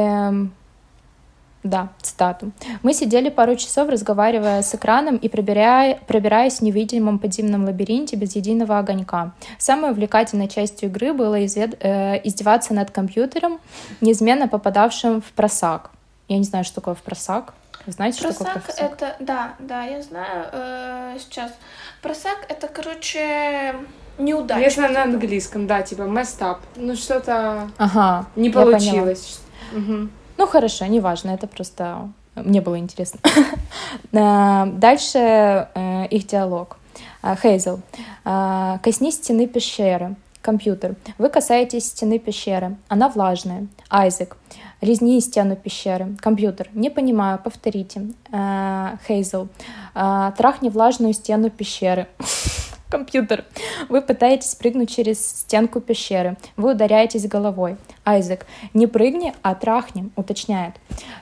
да, 1.64 1.90
цитату. 2.02 2.52
«Мы 2.84 2.94
сидели 2.94 3.30
пару 3.30 3.56
часов, 3.56 3.90
разговаривая 3.90 4.62
с 4.62 4.74
экраном 4.74 5.18
и 5.18 5.28
пробирая, 5.28 6.00
пробираясь 6.08 6.60
в 6.60 6.62
невидимом 6.62 7.20
подземном 7.20 7.66
лабиринте 7.66 8.16
без 8.16 8.36
единого 8.36 8.80
огонька. 8.80 9.34
Самой 9.58 9.92
увлекательной 9.92 10.48
частью 10.48 10.90
игры 10.90 11.14
было 11.14 11.46
извед... 11.46 11.76
э, 11.84 12.22
издеваться 12.24 12.74
над 12.74 12.92
компьютером, 12.92 13.60
неизменно 14.02 14.48
попадавшим 14.48 15.22
в 15.22 15.32
просак». 15.34 15.92
Я 16.30 16.38
не 16.38 16.44
знаю, 16.44 16.64
что 16.64 16.76
такое 16.76 16.94
в 16.94 17.02
просак. 17.02 17.54
Вы 17.86 17.92
знаете, 17.92 18.22
просак 18.22 18.36
что 18.36 18.46
такое 18.46 18.62
просак? 18.62 18.92
это, 18.94 19.16
да, 19.20 19.54
да, 19.60 19.84
я 19.84 20.02
знаю 20.02 20.46
э, 20.52 21.18
сейчас. 21.20 21.52
Просак 22.02 22.46
это, 22.48 22.68
короче, 22.68 23.76
неудача. 24.18 24.62
Я 24.62 24.70
знаю 24.70 24.94
на 24.94 25.04
английском, 25.04 25.66
да, 25.66 25.82
типа 25.82 26.04
messed 26.04 26.40
up. 26.40 26.58
Ну, 26.76 26.96
что-то 26.96 27.70
ага, 27.78 28.28
не 28.36 28.50
получилось. 28.50 29.42
Угу. 29.76 30.10
Ну, 30.40 30.48
хорошо, 30.48 30.86
неважно, 30.86 31.32
это 31.32 31.48
просто 31.48 32.10
мне 32.36 32.62
было 32.62 32.80
интересно. 32.80 33.20
Э, 34.14 34.66
дальше 34.66 35.20
э, 35.20 36.08
их 36.08 36.28
диалог. 36.28 36.78
Э, 37.22 37.36
Хейзел. 37.36 37.82
Коснись 38.24 39.16
стены 39.16 39.48
пещеры. 39.48 40.16
Компьютер. 40.42 40.96
Вы 41.18 41.30
касаетесь 41.30 41.88
стены 41.88 42.20
пещеры. 42.20 42.78
Она 42.88 43.10
влажная. 43.10 43.68
Айзек. 43.90 44.38
Лизни 44.80 45.20
стену 45.20 45.58
пещеры. 45.58 46.16
Компьютер. 46.22 46.70
Не 46.74 46.90
понимаю, 46.90 47.38
повторите. 47.44 48.14
Хейзел. 48.32 49.50
Трахни 49.94 50.70
влажную 50.70 51.14
стену 51.14 51.50
пещеры. 51.50 52.08
Компьютер. 52.90 53.46
Вы 53.88 54.02
пытаетесь 54.02 54.56
прыгнуть 54.56 54.90
через 54.90 55.24
стенку 55.24 55.80
пещеры. 55.80 56.38
Вы 56.58 56.72
ударяетесь 56.72 57.28
головой. 57.28 57.78
Айзек. 58.04 58.48
Не 58.74 58.88
прыгни, 58.88 59.34
а 59.44 59.54
трахни, 59.54 60.10
уточняет. 60.16 60.74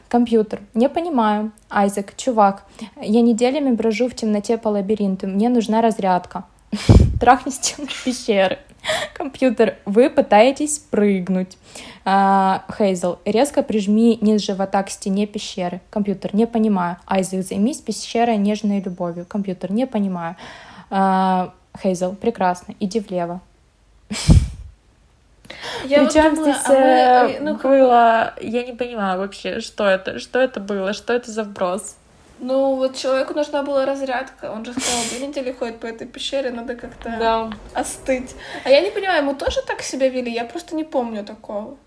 Компьютер. 0.08 0.62
Не 0.74 0.88
понимаю. 0.88 1.52
Айзек. 1.70 2.16
Чувак, 2.16 2.64
я 3.02 3.22
неделями 3.22 3.72
брожу 3.72 4.08
в 4.08 4.16
темноте 4.16 4.58
по 4.58 4.70
лабиринту. 4.70 5.28
Мне 5.28 5.50
нужна 5.50 5.82
разрядка. 5.82 6.46
Трахни 7.20 7.52
стену 7.52 7.90
пещеры. 8.06 8.60
Компьютер, 9.14 9.76
вы 9.86 10.10
пытаетесь 10.10 10.80
прыгнуть. 10.80 11.58
А, 12.06 12.64
Хейзел, 12.78 13.20
резко 13.26 13.62
прижми 13.62 14.18
низ 14.22 14.42
живота 14.42 14.84
к 14.84 14.90
стене 14.90 15.28
пещеры. 15.28 15.82
Компьютер, 15.90 16.34
не 16.34 16.48
понимаю. 16.48 16.96
Айзек, 17.06 17.46
займись 17.46 17.82
пещерой 17.82 18.38
нежной 18.38 18.80
любовью. 18.80 19.26
Компьютер, 19.28 19.74
не 19.74 19.86
понимаю. 19.86 20.38
А, 20.90 21.54
Хейзел, 21.82 22.16
прекрасно, 22.16 22.76
иди 22.80 23.00
влево. 23.00 23.42
Я 25.86 26.04
Причем 26.04 26.36
вот 26.36 26.44
здесь 26.44 26.66
а 26.66 26.70
мы, 26.70 27.32
э, 27.32 27.40
ну, 27.40 27.56
было, 27.56 28.34
я 28.42 28.66
не 28.66 28.74
понимаю 28.74 29.20
вообще, 29.20 29.60
что 29.60 29.86
это, 29.86 30.20
что 30.20 30.40
это 30.40 30.60
было, 30.60 30.94
что 30.94 31.14
это 31.14 31.32
за 31.32 31.44
вброс. 31.44 31.96
Ну, 32.40 32.76
вот 32.76 32.96
человеку 32.96 33.34
нужна 33.34 33.64
была 33.64 33.86
разрядка. 33.86 34.52
Он 34.52 34.64
же 34.64 34.72
сказал, 34.74 35.00
две 35.10 35.28
недели 35.28 35.52
ходит 35.52 35.80
по 35.80 35.88
этой 35.88 36.06
пещере, 36.06 36.52
надо 36.52 36.76
как-то 36.76 37.16
да. 37.20 37.52
остыть. 37.74 38.36
А 38.64 38.70
я 38.70 38.82
не 38.82 38.92
понимаю, 38.92 39.24
мы 39.24 39.34
тоже 39.34 39.62
так 39.66 39.82
себя 39.82 40.10
вели? 40.10 40.32
Я 40.32 40.46
просто 40.46 40.76
не 40.76 40.84
помню 40.84 41.24
такого. 41.24 41.78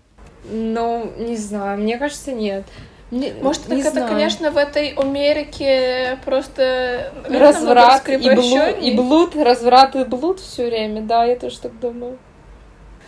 Ну, 0.43 1.13
не 1.17 1.37
знаю, 1.37 1.79
мне 1.79 1.97
кажется, 1.97 2.31
нет. 2.31 2.65
Не, 3.11 3.33
Может, 3.41 3.67
не 3.67 3.83
так 3.83 3.91
знаю. 3.91 4.07
это, 4.07 4.15
конечно, 4.15 4.51
в 4.51 4.57
этой 4.57 4.93
Америке 4.93 6.17
просто 6.23 7.11
разврат 7.25 8.07
и 8.07 8.17
блуд, 8.17 8.77
и 8.81 8.95
блуд, 8.95 9.35
разврат 9.35 9.95
и 9.97 10.05
блуд 10.05 10.39
все 10.39 10.67
время, 10.67 11.01
да, 11.01 11.25
я 11.25 11.35
тоже 11.35 11.59
так 11.59 11.77
думаю. 11.77 12.17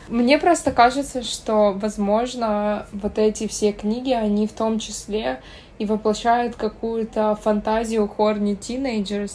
Мне 0.09 0.38
просто 0.38 0.73
кажется, 0.73 1.23
что, 1.23 1.71
возможно, 1.71 2.85
вот 2.91 3.17
эти 3.17 3.47
все 3.47 3.71
книги, 3.71 4.11
они 4.11 4.45
в 4.45 4.51
том 4.51 4.77
числе 4.77 5.39
и 5.80 5.85
воплощают 5.85 6.55
какую-то 6.55 7.38
фантазию 7.41 8.07
хорни 8.09 8.57
teenagers, 8.57 9.31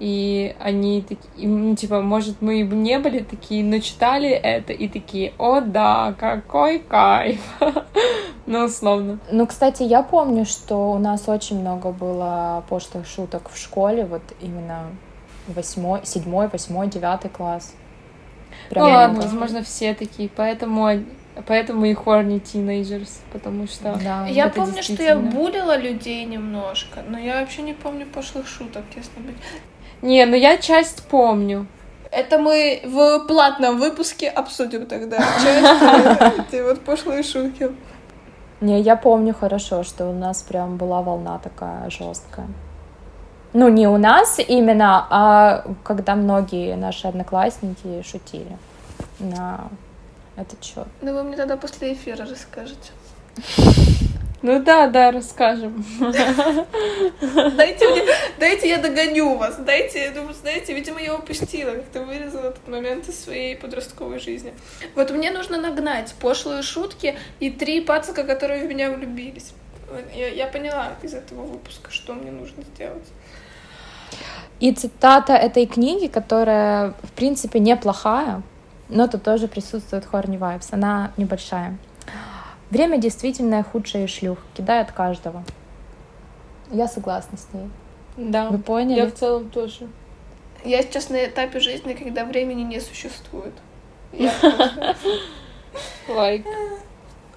и 0.00 0.56
они 0.58 1.02
такие, 1.02 1.46
ну, 1.46 1.76
типа, 1.76 2.00
может, 2.00 2.40
мы 2.40 2.62
не 2.62 2.98
были 2.98 3.18
такие, 3.18 3.62
но 3.62 3.78
читали 3.80 4.30
это 4.30 4.72
и 4.72 4.88
такие, 4.88 5.34
о 5.36 5.60
да, 5.60 6.14
какой 6.18 6.78
кайф. 6.78 7.40
ну, 8.46 8.64
условно. 8.64 9.18
Ну, 9.30 9.46
кстати, 9.46 9.82
я 9.82 10.02
помню, 10.02 10.46
что 10.46 10.92
у 10.92 10.98
нас 10.98 11.28
очень 11.28 11.60
много 11.60 11.90
было 11.90 12.64
пошлых 12.70 13.06
шуток 13.06 13.50
в 13.52 13.58
школе, 13.58 14.06
вот 14.06 14.22
именно 14.40 14.86
восьмой, 15.46 16.00
седьмой, 16.04 16.48
восьмой, 16.48 16.88
девятый 16.88 17.30
класс. 17.30 17.74
Прям 18.70 18.86
ну 18.86 18.92
ладно, 18.92 19.20
возможно, 19.20 19.62
все 19.62 19.94
такие, 19.94 20.30
поэтому 20.34 21.04
Поэтому 21.46 21.86
и 21.86 21.94
horny 21.94 22.42
teenagers, 22.42 23.20
потому 23.32 23.66
что... 23.66 23.98
Да, 24.02 24.26
я 24.26 24.48
помню, 24.48 24.74
действительно... 24.74 24.96
что 24.96 25.02
я 25.04 25.16
булила 25.16 25.76
людей 25.78 26.24
немножко, 26.24 27.02
но 27.08 27.18
я 27.18 27.40
вообще 27.40 27.62
не 27.62 27.72
помню 27.72 28.04
пошлых 28.06 28.48
шуток, 28.48 28.84
если 28.96 29.20
быть. 29.20 29.36
Не, 30.02 30.24
ну 30.26 30.36
я 30.36 30.56
часть 30.56 31.02
помню. 31.04 31.66
Это 32.10 32.38
мы 32.38 32.80
в 32.84 33.26
платном 33.26 33.78
выпуске 33.78 34.28
обсудим 34.28 34.86
тогда. 34.86 35.18
Часть 35.42 36.38
эти 36.38 36.62
вот 36.62 36.80
пошлые 36.80 37.22
шутки. 37.22 37.70
Не, 38.60 38.80
я 38.80 38.96
помню 38.96 39.32
хорошо, 39.32 39.84
что 39.84 40.10
у 40.10 40.12
нас 40.12 40.42
прям 40.42 40.76
была 40.76 41.02
волна 41.02 41.38
такая 41.38 41.88
жесткая. 41.88 42.48
Ну, 43.52 43.68
не 43.68 43.88
у 43.88 43.96
нас 43.96 44.38
именно, 44.38 45.06
а 45.10 45.64
когда 45.84 46.14
многие 46.14 46.76
наши 46.76 47.06
одноклассники 47.06 48.02
шутили 48.02 48.58
на 49.18 49.68
этот 50.36 50.62
счет. 50.64 50.86
Ну, 51.02 51.14
вы 51.14 51.22
мне 51.22 51.36
тогда 51.36 51.56
после 51.56 51.92
эфира 51.92 52.26
расскажете. 52.26 52.90
Ну 54.42 54.62
да, 54.62 54.86
да, 54.86 55.10
расскажем. 55.10 55.84
Дайте 56.00 57.88
мне, 57.88 58.02
дайте 58.38 58.68
я 58.68 58.78
догоню 58.78 59.36
вас, 59.36 59.56
дайте, 59.58 60.12
ну, 60.14 60.32
знаете, 60.32 60.72
видимо, 60.72 60.98
я 60.98 61.14
упустила, 61.14 61.72
как-то 61.72 62.04
вырезала 62.04 62.48
этот 62.48 62.66
момент 62.66 63.08
из 63.08 63.22
своей 63.22 63.54
подростковой 63.54 64.18
жизни. 64.18 64.54
Вот 64.94 65.10
мне 65.10 65.30
нужно 65.30 65.60
нагнать 65.60 66.14
пошлые 66.20 66.62
шутки 66.62 67.18
и 67.38 67.50
три 67.50 67.82
пацака, 67.82 68.24
которые 68.24 68.64
в 68.64 68.68
меня 68.68 68.90
влюбились. 68.90 69.52
Я, 70.14 70.28
я 70.28 70.46
поняла 70.46 70.94
из 71.02 71.12
этого 71.12 71.42
выпуска, 71.42 71.90
что 71.90 72.14
мне 72.14 72.30
нужно 72.30 72.62
сделать. 72.74 73.06
И 74.58 74.72
цитата 74.72 75.34
этой 75.34 75.66
книги, 75.66 76.06
которая, 76.06 76.94
в 77.02 77.12
принципе, 77.12 77.58
неплохая, 77.58 78.42
но 78.88 79.06
тут 79.06 79.22
тоже 79.22 79.48
присутствует 79.48 80.06
Horny 80.10 80.38
Vibes. 80.38 80.68
Она 80.70 81.12
небольшая. 81.16 81.76
Время 82.70 82.98
действительно 82.98 83.62
худшее 83.64 84.06
шлюх, 84.06 84.38
кидает 84.54 84.92
каждого. 84.92 85.44
Я 86.70 86.86
согласна 86.86 87.36
с 87.36 87.48
ней. 87.52 87.68
Да. 88.16 88.48
Вы 88.48 88.58
поняли? 88.58 88.98
Я 88.98 89.06
в 89.06 89.14
целом 89.14 89.50
тоже. 89.50 89.88
Я 90.64 90.82
сейчас 90.82 91.08
на 91.10 91.24
этапе 91.24 91.58
жизни, 91.58 91.94
когда 91.94 92.24
времени 92.24 92.62
не 92.62 92.80
существует. 92.80 93.54
Лайк. 96.08 96.46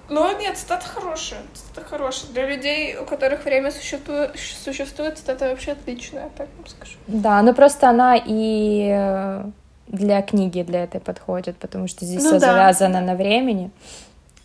Ну, 0.08 0.38
нет, 0.38 0.56
цитата 0.56 0.86
хорошая. 0.86 1.40
Цитата 1.54 1.88
хорошая. 1.88 2.30
Для 2.32 2.46
людей, 2.46 2.96
у 2.98 3.04
которых 3.04 3.44
время 3.44 3.70
существует, 3.70 4.36
существует 4.38 5.18
цитата 5.18 5.48
вообще 5.48 5.72
отличная, 5.72 6.30
так 6.36 6.48
вам 6.58 6.66
скажу. 6.66 6.98
Да, 7.06 7.40
но 7.42 7.54
просто 7.54 7.88
она 7.88 8.16
и 8.16 9.42
для 9.88 10.22
книги 10.22 10.62
для 10.62 10.84
этой 10.84 11.00
подходит, 11.00 11.56
потому 11.56 11.88
что 11.88 12.04
здесь 12.04 12.22
ну, 12.22 12.30
все 12.30 12.40
да. 12.40 12.52
завязано 12.52 13.00
на 13.00 13.14
времени. 13.14 13.70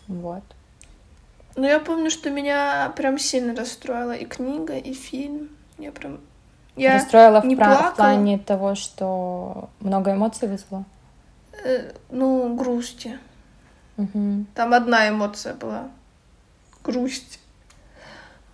Вот. 0.08 0.42
Ну, 1.56 1.66
я 1.66 1.80
помню, 1.80 2.10
что 2.10 2.30
меня 2.30 2.92
прям 2.96 3.18
сильно 3.18 3.54
расстроила 3.54 4.12
и 4.12 4.24
книга, 4.24 4.76
и 4.76 4.92
фильм. 4.92 5.48
Я 5.78 5.92
прям... 5.92 6.20
Я 6.76 6.94
расстроила 6.94 7.44
не 7.44 7.54
в, 7.54 7.58
плакала. 7.58 7.90
в 7.90 7.96
плане 7.96 8.38
того, 8.38 8.74
что 8.74 9.68
много 9.80 10.12
эмоций 10.12 10.48
вызвало? 10.48 10.84
Э, 11.64 11.92
ну, 12.10 12.54
грусти. 12.54 13.18
Угу. 13.96 14.46
Там 14.54 14.72
одна 14.72 15.08
эмоция 15.08 15.54
была. 15.54 15.88
Грусть. 16.84 17.40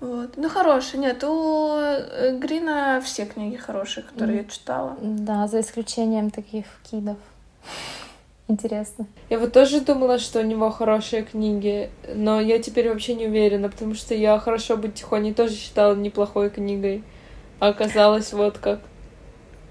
Вот. 0.00 0.36
Ну, 0.36 0.48
хорошая. 0.48 1.00
Нет, 1.00 1.22
у 1.24 1.76
э, 1.76 2.36
Грина 2.38 3.00
все 3.04 3.26
книги 3.26 3.56
хорошие, 3.56 4.04
которые 4.04 4.40
mm. 4.40 4.42
я 4.42 4.48
читала. 4.48 4.96
Да, 5.00 5.46
за 5.46 5.60
исключением 5.60 6.30
таких 6.30 6.66
кидов. 6.90 7.16
Интересно. 8.48 9.06
Я 9.28 9.40
вот 9.40 9.52
тоже 9.52 9.80
думала, 9.80 10.18
что 10.18 10.38
у 10.38 10.42
него 10.44 10.70
хорошие 10.70 11.22
книги, 11.22 11.90
но 12.14 12.40
я 12.40 12.60
теперь 12.60 12.88
вообще 12.88 13.14
не 13.14 13.26
уверена, 13.26 13.68
потому 13.68 13.94
что 13.94 14.14
я 14.14 14.38
«Хорошо 14.38 14.76
быть 14.76 14.94
тихоней» 14.94 15.34
тоже 15.34 15.54
считала 15.54 15.96
неплохой 15.96 16.50
книгой. 16.50 17.02
А 17.58 17.68
оказалось 17.68 18.32
вот 18.32 18.58
как. 18.58 18.80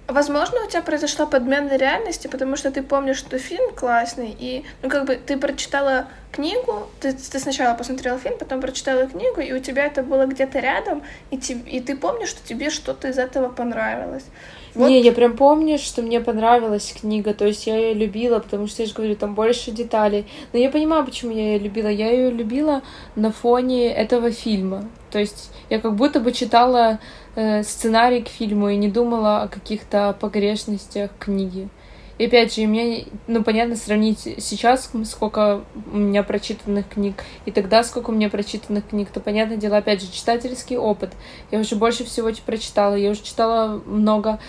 Возможно, 0.07 0.63
у 0.63 0.69
тебя 0.69 0.83
произошла 0.83 1.25
подмена 1.25 1.77
реальности, 1.77 2.27
потому 2.27 2.57
что 2.57 2.69
ты 2.69 2.83
помнишь, 2.83 3.17
что 3.17 3.39
фильм 3.39 3.73
классный, 3.73 4.35
и, 4.37 4.63
ну, 4.83 4.89
как 4.89 5.05
бы, 5.05 5.15
ты 5.15 5.35
прочитала 5.35 6.07
книгу, 6.31 6.87
ты, 6.99 7.13
ты 7.13 7.39
сначала 7.39 7.75
посмотрела 7.75 8.19
фильм, 8.19 8.37
потом 8.37 8.61
прочитала 8.61 9.07
книгу, 9.07 9.41
и 9.41 9.51
у 9.53 9.59
тебя 9.59 9.85
это 9.85 10.03
было 10.03 10.27
где-то 10.27 10.59
рядом, 10.59 11.01
и, 11.31 11.37
te, 11.37 11.57
и 11.67 11.79
ты 11.79 11.95
помнишь, 11.95 12.29
что 12.29 12.47
тебе 12.47 12.69
что-то 12.69 13.07
из 13.07 13.17
этого 13.17 13.49
понравилось. 13.49 14.25
Вот. 14.75 14.89
Не, 14.89 15.01
я 15.01 15.13
прям 15.13 15.37
помню, 15.37 15.77
что 15.77 16.01
мне 16.01 16.19
понравилась 16.19 16.93
книга, 16.99 17.33
то 17.33 17.45
есть 17.45 17.65
я 17.65 17.77
ее 17.77 17.93
любила, 17.93 18.39
потому 18.39 18.67
что 18.67 18.83
я 18.83 18.87
же 18.87 18.93
говорю, 18.93 19.15
там 19.15 19.33
больше 19.33 19.71
деталей. 19.71 20.25
Но 20.51 20.59
я 20.59 20.69
понимаю, 20.69 21.05
почему 21.05 21.31
я 21.31 21.53
ее 21.53 21.59
любила. 21.59 21.87
Я 21.87 22.11
ее 22.11 22.29
любила 22.29 22.81
на 23.15 23.31
фоне 23.31 23.91
этого 23.93 24.31
фильма. 24.31 24.89
То 25.11 25.19
есть 25.19 25.49
я 25.69 25.79
как 25.79 25.95
будто 25.95 26.19
бы 26.19 26.33
читала 26.33 26.99
э, 27.35 27.63
сценарий 27.63 28.21
к 28.21 28.27
фильму 28.27 28.67
и 28.67 28.75
не 28.75 28.89
думала 28.89 29.43
о 29.43 29.47
каких-то 29.47 30.15
погрешностях 30.19 31.11
книги. 31.19 31.69
И 32.17 32.27
опять 32.27 32.55
же, 32.55 32.65
мне, 32.65 33.05
ну, 33.27 33.43
понятно, 33.43 33.75
сравнить 33.75 34.19
сейчас, 34.19 34.89
сколько 35.03 35.65
у 35.91 35.97
меня 35.97 36.23
прочитанных 36.23 36.87
книг, 36.87 37.23
и 37.45 37.51
тогда 37.51 37.83
сколько 37.83 38.11
у 38.11 38.13
меня 38.13 38.29
прочитанных 38.29 38.87
книг, 38.87 39.09
то, 39.09 39.19
понятное 39.19 39.57
дело, 39.57 39.77
опять 39.77 40.01
же, 40.01 40.11
читательский 40.11 40.77
опыт. 40.77 41.11
Я 41.51 41.59
уже 41.59 41.75
больше 41.75 42.05
всего 42.05 42.31
прочитала, 42.45 42.95
я 42.95 43.09
уже 43.09 43.21
читала 43.21 43.81
много, 43.85 44.39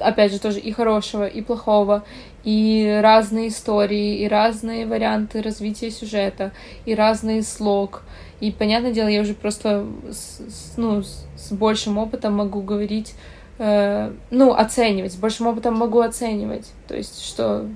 опять 0.00 0.32
же, 0.32 0.38
тоже 0.38 0.60
и 0.60 0.70
хорошего, 0.72 1.26
и 1.26 1.40
плохого, 1.40 2.04
и 2.44 3.00
разные 3.02 3.48
истории, 3.48 4.18
и 4.18 4.28
разные 4.28 4.86
варианты 4.86 5.40
развития 5.40 5.90
сюжета, 5.90 6.52
и 6.84 6.94
разный 6.94 7.42
слог. 7.42 8.02
И, 8.40 8.50
понятное 8.52 8.92
дело, 8.92 9.08
я 9.08 9.22
уже 9.22 9.32
просто 9.32 9.86
с, 10.10 10.74
ну, 10.76 11.02
с 11.02 11.52
большим 11.52 11.96
опытом 11.96 12.34
могу 12.34 12.60
говорить 12.60 13.14
э, 13.58 14.12
ну, 14.30 14.54
оценивать, 14.54 15.12
с 15.12 15.16
большим 15.16 15.46
опытом 15.46 15.74
могу 15.74 16.00
оценивать. 16.00 16.72
То 16.88 16.96
есть, 16.96 17.24
что 17.24 17.68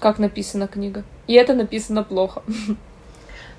как 0.00 0.18
написана 0.18 0.68
книга. 0.68 1.04
И 1.26 1.34
это 1.34 1.54
написано 1.54 2.04
плохо. 2.04 2.42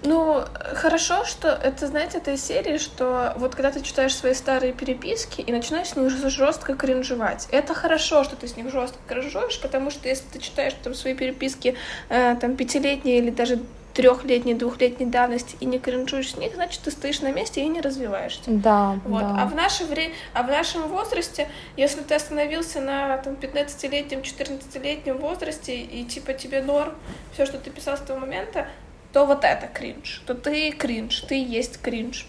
Ну, 0.01 0.45
хорошо, 0.75 1.25
что 1.25 1.49
это, 1.49 1.87
знаете, 1.87 2.19
этой 2.19 2.37
серии, 2.37 2.77
что 2.77 3.33
вот 3.35 3.55
когда 3.55 3.69
ты 3.69 3.81
читаешь 3.81 4.15
свои 4.15 4.33
старые 4.33 4.71
переписки 4.71 5.41
и 5.41 5.51
начинаешь 5.51 5.89
с 5.89 5.95
них 5.97 6.09
жестко 6.29 6.73
кринжевать. 6.73 7.49
Это 7.51 7.73
хорошо, 7.73 8.23
что 8.23 8.37
ты 8.37 8.47
с 8.47 8.55
них 8.55 8.71
жестко 8.71 8.97
кринжуешь, 9.07 9.59
потому 9.59 9.91
что 9.91 10.07
если 10.07 10.23
ты 10.31 10.39
читаешь 10.39 10.73
там 10.81 10.93
свои 10.93 11.15
переписки 11.15 11.75
э, 12.07 12.35
там 12.39 12.55
пятилетние 12.55 13.17
или 13.17 13.29
даже 13.29 13.59
трехлетней, 13.93 14.53
двухлетней 14.53 15.07
давности 15.07 15.57
и 15.59 15.65
не 15.65 15.79
кринжуешь 15.79 16.31
с 16.31 16.37
них, 16.37 16.55
значит, 16.55 16.81
ты 16.81 16.91
стоишь 16.91 17.21
на 17.21 17.31
месте 17.31 17.61
и 17.61 17.67
не 17.67 17.81
развиваешься. 17.81 18.41
Да, 18.47 18.99
вот. 19.05 19.21
да. 19.21 19.43
А 19.43 19.45
в 19.45 19.55
наше 19.55 19.85
время, 19.85 20.13
а 20.33 20.43
в 20.43 20.47
нашем 20.47 20.87
возрасте, 20.87 21.49
если 21.75 22.01
ты 22.01 22.15
остановился 22.15 22.81
на 22.81 23.17
там 23.17 23.33
15-летнем, 23.33 24.19
14-летнем 24.19 25.17
возрасте 25.17 25.75
и 25.75 26.05
типа 26.05 26.33
тебе 26.33 26.61
норм 26.61 26.93
все, 27.33 27.45
что 27.45 27.57
ты 27.57 27.69
писал 27.71 27.97
с 27.97 28.01
того 28.01 28.19
момента, 28.19 28.67
то 29.11 29.25
вот 29.25 29.43
это 29.43 29.67
кринж, 29.67 30.21
то 30.25 30.35
ты 30.35 30.71
кринж, 30.71 31.21
ты 31.21 31.43
есть 31.43 31.81
кринж. 31.81 32.27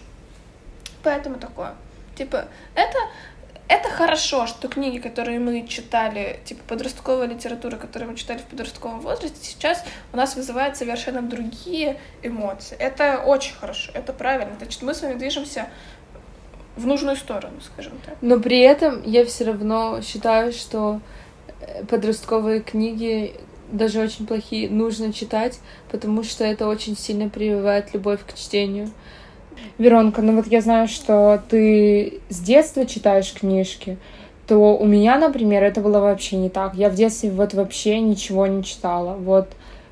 Поэтому 1.03 1.37
такое. 1.37 1.75
Типа, 2.15 2.45
это 2.75 2.97
это 3.71 3.89
хорошо, 3.89 4.47
что 4.47 4.67
книги, 4.67 4.97
которые 4.97 5.39
мы 5.39 5.65
читали, 5.65 6.41
типа 6.43 6.61
подростковая 6.67 7.27
литература, 7.27 7.77
которую 7.77 8.11
мы 8.11 8.17
читали 8.17 8.39
в 8.39 8.43
подростковом 8.43 8.99
возрасте, 8.99 9.37
сейчас 9.41 9.83
у 10.11 10.17
нас 10.17 10.35
вызывает 10.35 10.75
совершенно 10.75 11.21
другие 11.21 11.97
эмоции. 12.21 12.75
Это 12.77 13.23
очень 13.25 13.55
хорошо, 13.55 13.91
это 13.93 14.11
правильно. 14.11 14.55
Значит, 14.57 14.81
мы 14.81 14.93
с 14.93 15.01
вами 15.01 15.17
движемся 15.17 15.69
в 16.75 16.85
нужную 16.85 17.15
сторону, 17.15 17.61
скажем 17.61 17.93
так. 18.05 18.17
Но 18.19 18.41
при 18.41 18.59
этом 18.59 19.03
я 19.03 19.25
все 19.25 19.45
равно 19.45 20.01
считаю, 20.01 20.51
что 20.51 20.99
э, 21.61 21.85
подростковые 21.85 22.59
книги 22.59 23.39
даже 23.71 24.01
очень 24.01 24.27
плохие 24.27 24.69
нужно 24.69 25.13
читать, 25.13 25.59
потому 25.89 26.23
что 26.23 26.43
это 26.43 26.67
очень 26.67 26.97
сильно 26.97 27.29
прививает 27.29 27.93
любовь 27.93 28.19
к 28.27 28.33
чтению. 28.33 28.91
Веронка, 29.77 30.21
ну 30.21 30.35
вот 30.35 30.47
я 30.47 30.61
знаю, 30.61 30.87
что 30.87 31.41
ты 31.49 32.19
с 32.29 32.39
детства 32.39 32.85
читаешь 32.85 33.33
книжки, 33.33 33.97
то 34.47 34.77
у 34.77 34.85
меня, 34.85 35.17
например, 35.17 35.63
это 35.63 35.81
было 35.81 35.99
вообще 35.99 36.35
не 36.37 36.49
так. 36.49 36.75
Я 36.75 36.89
в 36.89 36.95
детстве 36.95 37.31
вот 37.31 37.53
вообще 37.53 37.99
ничего 37.99 38.47
не 38.47 38.63
читала. 38.63 39.15
Вот 39.15 39.47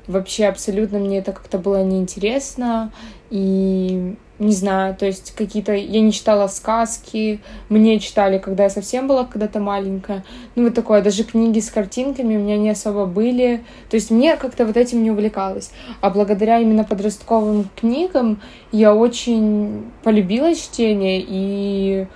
вообще 0.06 0.46
абсолютно 0.46 0.98
мне 0.98 1.18
это 1.18 1.32
как-то 1.32 1.58
было 1.58 1.82
неинтересно. 1.82 2.92
И 3.30 4.16
не 4.40 4.52
знаю, 4.52 4.96
то 4.96 5.06
есть 5.06 5.34
какие-то... 5.36 5.72
Я 5.74 6.00
не 6.00 6.12
читала 6.12 6.48
сказки, 6.48 7.40
мне 7.68 8.00
читали, 8.00 8.38
когда 8.38 8.64
я 8.64 8.70
совсем 8.70 9.06
была 9.06 9.24
когда-то 9.24 9.60
маленькая. 9.60 10.24
Ну, 10.56 10.64
вот 10.64 10.74
такое, 10.74 11.02
даже 11.02 11.24
книги 11.24 11.60
с 11.60 11.70
картинками 11.70 12.36
у 12.36 12.40
меня 12.40 12.56
не 12.56 12.70
особо 12.70 13.04
были. 13.04 13.62
То 13.90 13.96
есть 13.96 14.10
мне 14.10 14.36
как-то 14.36 14.64
вот 14.64 14.78
этим 14.78 15.02
не 15.02 15.10
увлекалось. 15.10 15.70
А 16.00 16.08
благодаря 16.08 16.58
именно 16.58 16.84
подростковым 16.84 17.68
книгам 17.76 18.40
я 18.72 18.94
очень 18.94 19.84
полюбила 20.02 20.54
чтение 20.54 21.22
и 21.24 22.06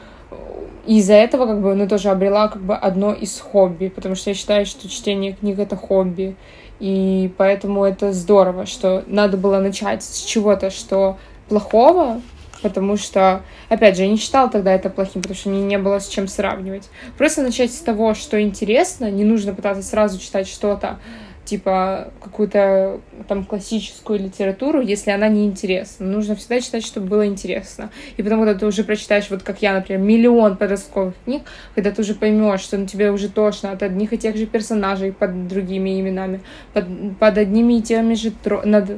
из-за 0.87 1.15
этого 1.15 1.47
как 1.47 1.63
бы, 1.63 1.75
ну, 1.75 1.87
тоже 1.87 2.09
обрела 2.09 2.49
как 2.49 2.63
бы 2.63 2.75
одно 2.75 3.13
из 3.13 3.39
хобби, 3.39 3.89
потому 3.89 4.15
что 4.15 4.31
я 4.31 4.35
считаю, 4.35 4.67
что 4.67 4.89
чтение 4.89 5.33
книг— 5.33 5.59
это 5.61 5.77
хобби. 5.77 6.37
И 6.81 7.31
поэтому 7.37 7.85
это 7.85 8.13
здорово, 8.13 8.67
что 8.67 9.05
надо 9.07 9.37
было 9.37 9.61
начать 9.61 10.03
с 10.03 10.23
чего-то, 10.25 10.71
что 10.71 11.19
плохого, 11.55 12.21
потому 12.63 12.97
что, 12.97 13.43
опять 13.69 13.97
же, 13.97 14.03
я 14.03 14.09
не 14.09 14.17
считала 14.17 14.51
тогда 14.51 14.73
это 14.73 14.91
плохим, 14.91 15.23
потому 15.23 15.37
что 15.37 15.51
мне 15.51 15.63
не 15.63 15.79
было 15.79 16.01
с 16.01 16.09
чем 16.09 16.27
сравнивать. 16.27 16.91
Просто 17.17 17.43
начать 17.43 17.73
с 17.73 17.79
того, 17.79 18.15
что 18.15 18.43
интересно, 18.43 19.09
не 19.09 19.23
нужно 19.23 19.55
пытаться 19.55 19.85
сразу 19.85 20.19
читать 20.19 20.49
что-то, 20.49 20.99
типа 21.45 22.11
какую-то 22.21 23.01
там 23.29 23.45
классическую 23.45 24.19
литературу, 24.19 24.81
если 24.81 25.13
она 25.13 25.29
не 25.29 25.45
интересна. 25.45 26.07
Нужно 26.07 26.35
всегда 26.35 26.61
читать, 26.61 26.85
чтобы 26.85 27.07
было 27.07 27.25
интересно. 27.25 27.91
И 28.17 28.23
потом, 28.25 28.41
когда 28.41 28.59
ты 28.59 28.67
уже 28.67 28.83
прочитаешь, 28.83 29.31
вот 29.31 29.45
как 29.45 29.63
я, 29.63 29.75
например, 29.75 30.01
миллион 30.01 30.57
подростковых 30.57 31.15
книг, 31.25 31.43
когда 31.77 31.93
ты 31.93 32.03
уже 32.03 32.15
поймешь, 32.15 32.63
что 32.63 32.79
на 32.79 32.89
тебе 32.89 33.13
уже 33.13 33.29
тошно 33.29 33.71
от 33.71 33.85
одних 33.85 34.13
и 34.13 34.19
тех 34.19 34.37
же 34.37 34.47
персонажей 34.47 35.13
под 35.13 35.47
другими 35.47 36.01
именами, 36.01 36.41
под, 36.73 36.87
под 37.21 37.39
одними 37.39 37.75
и 37.75 37.83
теми 37.83 38.15
же 38.15 38.33
тро... 38.33 38.63
над 38.65 38.91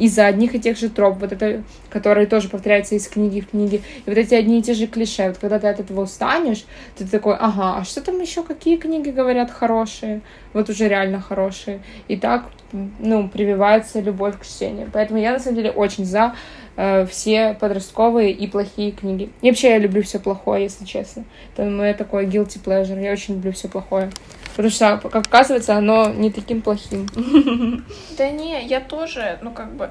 из-за 0.00 0.26
одних 0.26 0.54
и 0.54 0.60
тех 0.60 0.78
же 0.78 0.88
троп, 0.88 1.18
вот 1.20 1.32
это, 1.32 1.62
которые 1.90 2.26
тоже 2.26 2.48
повторяются 2.48 2.94
из 2.94 3.06
книги 3.06 3.40
в 3.40 3.50
книге, 3.50 3.82
и 4.06 4.08
вот 4.08 4.16
эти 4.16 4.34
одни 4.34 4.58
и 4.58 4.62
те 4.62 4.74
же 4.74 4.86
клише, 4.86 5.28
вот 5.28 5.38
когда 5.38 5.58
ты 5.58 5.68
от 5.68 5.78
этого 5.78 6.02
устанешь, 6.02 6.64
ты 6.96 7.06
такой, 7.06 7.36
ага, 7.36 7.76
а 7.76 7.84
что 7.84 8.00
там 8.00 8.20
еще, 8.20 8.42
какие 8.42 8.76
книги 8.76 9.10
говорят 9.10 9.50
хорошие, 9.50 10.22
вот 10.54 10.70
уже 10.70 10.88
реально 10.88 11.20
хорошие, 11.20 11.80
и 12.08 12.16
так, 12.16 12.46
ну, 12.72 13.28
прививается 13.28 14.00
любовь 14.00 14.38
к 14.38 14.46
чтению, 14.46 14.88
поэтому 14.92 15.20
я, 15.20 15.32
на 15.32 15.38
самом 15.38 15.56
деле, 15.56 15.70
очень 15.70 16.06
за 16.06 16.34
э, 16.76 17.04
все 17.06 17.54
подростковые 17.60 18.32
и 18.32 18.46
плохие 18.46 18.92
книги. 18.92 19.30
И 19.42 19.50
вообще 19.50 19.70
я 19.70 19.78
люблю 19.78 20.02
все 20.02 20.18
плохое, 20.18 20.64
если 20.64 20.84
честно. 20.84 21.24
Это 21.52 21.64
мое 21.64 21.94
такое 21.94 22.26
guilty 22.26 22.62
pleasure, 22.62 23.02
я 23.02 23.12
очень 23.12 23.34
люблю 23.34 23.52
все 23.52 23.68
плохое. 23.68 24.10
Потому 24.50 24.70
что, 24.70 24.98
как 24.98 25.26
оказывается, 25.26 25.76
оно 25.76 26.10
не 26.10 26.30
таким 26.30 26.62
плохим. 26.62 27.08
Да 28.16 28.30
не, 28.30 28.66
я 28.66 28.80
тоже, 28.80 29.38
ну 29.42 29.52
как 29.52 29.74
бы, 29.74 29.90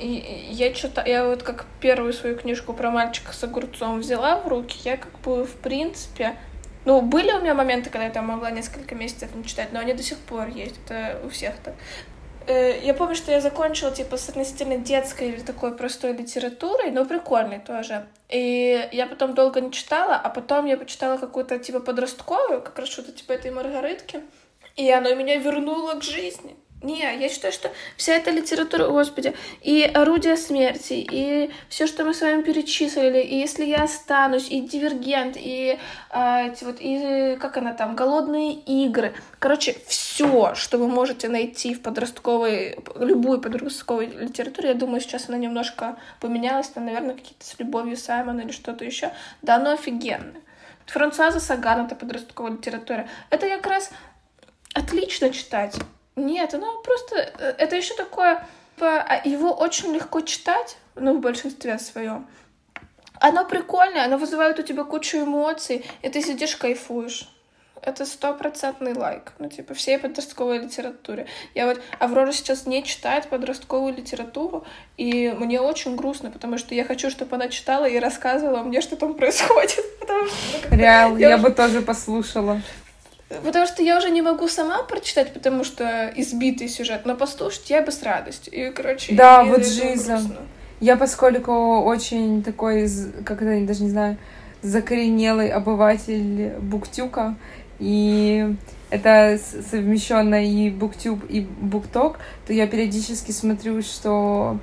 я 0.00 0.74
что-то, 0.74 1.02
я 1.06 1.26
вот 1.26 1.42
как 1.42 1.66
первую 1.80 2.12
свою 2.12 2.36
книжку 2.36 2.72
про 2.72 2.90
мальчика 2.90 3.32
с 3.32 3.42
огурцом 3.44 4.00
взяла 4.00 4.36
в 4.36 4.48
руки, 4.48 4.78
я 4.84 4.96
как 4.96 5.18
бы, 5.20 5.44
в 5.44 5.54
принципе, 5.54 6.36
ну, 6.84 7.02
были 7.02 7.30
у 7.32 7.40
меня 7.40 7.54
моменты, 7.54 7.90
когда 7.90 8.06
я 8.06 8.10
там 8.10 8.26
могла 8.26 8.50
несколько 8.50 8.94
месяцев 8.94 9.34
не 9.34 9.44
читать, 9.44 9.72
но 9.72 9.80
они 9.80 9.92
до 9.92 10.02
сих 10.02 10.16
пор 10.18 10.48
есть, 10.48 10.76
это 10.86 11.18
у 11.24 11.28
всех 11.28 11.54
так. 11.62 11.74
Э, 12.50 12.80
я 12.82 12.94
помню, 12.94 13.14
что 13.14 13.30
я 13.30 13.40
закончила, 13.40 13.92
типа, 13.92 14.16
с 14.16 14.28
относительно 14.28 14.76
детской 14.76 15.28
или 15.28 15.40
такой 15.40 15.76
простой 15.76 16.14
литературой, 16.14 16.90
но 16.90 17.04
прикольной 17.04 17.60
тоже. 17.60 18.08
И 18.28 18.88
я 18.90 19.06
потом 19.06 19.34
долго 19.34 19.60
не 19.60 19.70
читала, 19.70 20.16
а 20.16 20.28
потом 20.30 20.66
я 20.66 20.76
почитала 20.76 21.16
какую-то, 21.16 21.60
типа, 21.60 21.78
подростковую, 21.78 22.60
как 22.60 22.76
раз 22.76 22.88
что-то 22.88 23.12
типа 23.12 23.34
этой 23.34 23.52
Маргаритки, 23.52 24.22
и 24.74 24.90
оно 24.90 25.14
меня 25.14 25.36
вернуло 25.36 25.94
к 25.94 26.02
жизни. 26.02 26.56
Не, 26.82 27.00
я 27.00 27.28
считаю, 27.28 27.52
что 27.52 27.70
вся 27.98 28.14
эта 28.14 28.30
литература, 28.30 28.88
господи, 28.88 29.34
и 29.60 29.82
орудие 29.82 30.38
смерти, 30.38 30.94
и 30.94 31.50
все, 31.68 31.86
что 31.86 32.04
мы 32.04 32.14
с 32.14 32.22
вами 32.22 32.40
перечислили, 32.40 33.20
и 33.20 33.36
если 33.36 33.66
я 33.66 33.82
останусь, 33.82 34.48
и 34.48 34.62
дивергент, 34.62 35.36
и 35.38 35.78
э, 36.10 36.46
эти 36.46 36.64
вот, 36.64 36.76
и 36.80 37.36
как 37.38 37.58
она 37.58 37.74
там, 37.74 37.94
голодные 37.94 38.54
игры. 38.54 39.12
Короче, 39.38 39.76
все, 39.88 40.54
что 40.54 40.78
вы 40.78 40.88
можете 40.88 41.28
найти 41.28 41.74
в 41.74 41.82
подростковой, 41.82 42.78
любой 42.98 43.42
подростковой 43.42 44.06
литературе, 44.06 44.70
я 44.70 44.74
думаю, 44.74 45.02
сейчас 45.02 45.28
она 45.28 45.36
немножко 45.36 45.98
поменялась, 46.18 46.68
там, 46.68 46.86
наверное, 46.86 47.14
какие-то 47.14 47.44
с 47.44 47.58
любовью 47.58 47.98
Саймона 47.98 48.40
или 48.40 48.52
что-то 48.52 48.86
еще. 48.86 49.12
Да, 49.42 49.56
оно 49.56 49.72
офигенное. 49.72 50.40
Франсуаза 50.86 51.40
Саган— 51.40 51.84
это 51.86 51.94
подростковая 51.94 52.52
литература. 52.52 53.06
Это 53.28 53.50
как 53.50 53.66
раз 53.66 53.90
отлично 54.72 55.28
читать. 55.28 55.76
Нет, 56.16 56.54
оно 56.54 56.80
просто... 56.82 57.16
Э, 57.16 57.54
это 57.58 57.76
еще 57.76 57.94
такое... 57.94 58.46
А, 58.82 59.20
его 59.24 59.52
очень 59.52 59.92
легко 59.92 60.22
читать, 60.22 60.78
ну, 60.94 61.18
в 61.18 61.20
большинстве 61.20 61.78
своем. 61.78 62.26
Оно 63.20 63.44
прикольное, 63.44 64.06
оно 64.06 64.16
вызывает 64.16 64.58
у 64.58 64.62
тебя 64.62 64.84
кучу 64.84 65.18
эмоций, 65.18 65.84
и 66.00 66.08
ты 66.08 66.22
сидишь, 66.22 66.56
кайфуешь. 66.56 67.28
это 67.82 68.06
стопроцентный 68.06 68.94
лайк. 68.94 69.32
Ну, 69.38 69.48
типа, 69.50 69.74
всей 69.74 69.98
подростковой 69.98 70.58
литературе. 70.58 71.26
Я 71.54 71.66
вот, 71.66 71.80
Аврора 71.98 72.32
сейчас 72.32 72.66
не 72.66 72.82
читает 72.82 73.28
подростковую 73.28 73.94
литературу, 73.94 74.64
и 74.96 75.28
мне 75.30 75.60
очень 75.60 75.96
грустно, 75.96 76.30
потому 76.30 76.56
что 76.56 76.74
я 76.74 76.84
хочу, 76.84 77.10
чтобы 77.10 77.36
она 77.36 77.48
читала 77.48 77.84
и 77.84 77.98
рассказывала 77.98 78.62
мне, 78.62 78.80
что 78.80 78.96
там 78.96 79.14
происходит. 79.14 79.84
Потому 80.00 80.26
что, 80.26 80.68
ну, 80.70 80.76
Реал, 80.76 81.16
я, 81.18 81.28
я 81.30 81.34
уже... 81.36 81.44
бы 81.44 81.50
тоже 81.50 81.82
послушала. 81.82 82.62
Потому 83.44 83.66
что 83.66 83.82
я 83.82 83.96
уже 83.96 84.10
не 84.10 84.22
могу 84.22 84.48
сама 84.48 84.82
прочитать, 84.82 85.32
потому 85.32 85.62
что 85.62 86.12
избитый 86.16 86.68
сюжет, 86.68 87.02
но 87.06 87.14
послушать 87.14 87.70
я 87.70 87.80
бы 87.80 87.92
с 87.92 88.02
радостью. 88.02 88.52
И, 88.52 88.72
короче, 88.72 89.14
да, 89.14 89.44
вот 89.44 89.64
жизнь. 89.64 90.12
Я, 90.80 90.96
поскольку 90.96 91.82
очень 91.82 92.42
такой, 92.42 92.88
как 93.24 93.42
это, 93.42 93.64
даже 93.66 93.84
не 93.84 93.90
знаю, 93.90 94.16
закоренелый 94.62 95.48
обыватель 95.50 96.54
Буктюка, 96.58 97.36
и 97.78 98.56
это 98.90 99.38
совмещенно 99.70 100.44
и 100.44 100.70
Буктюб, 100.70 101.24
и 101.28 101.40
Букток, 101.42 102.18
то 102.46 102.52
я 102.52 102.66
периодически 102.66 103.30
смотрю, 103.30 103.82
что 103.82 104.58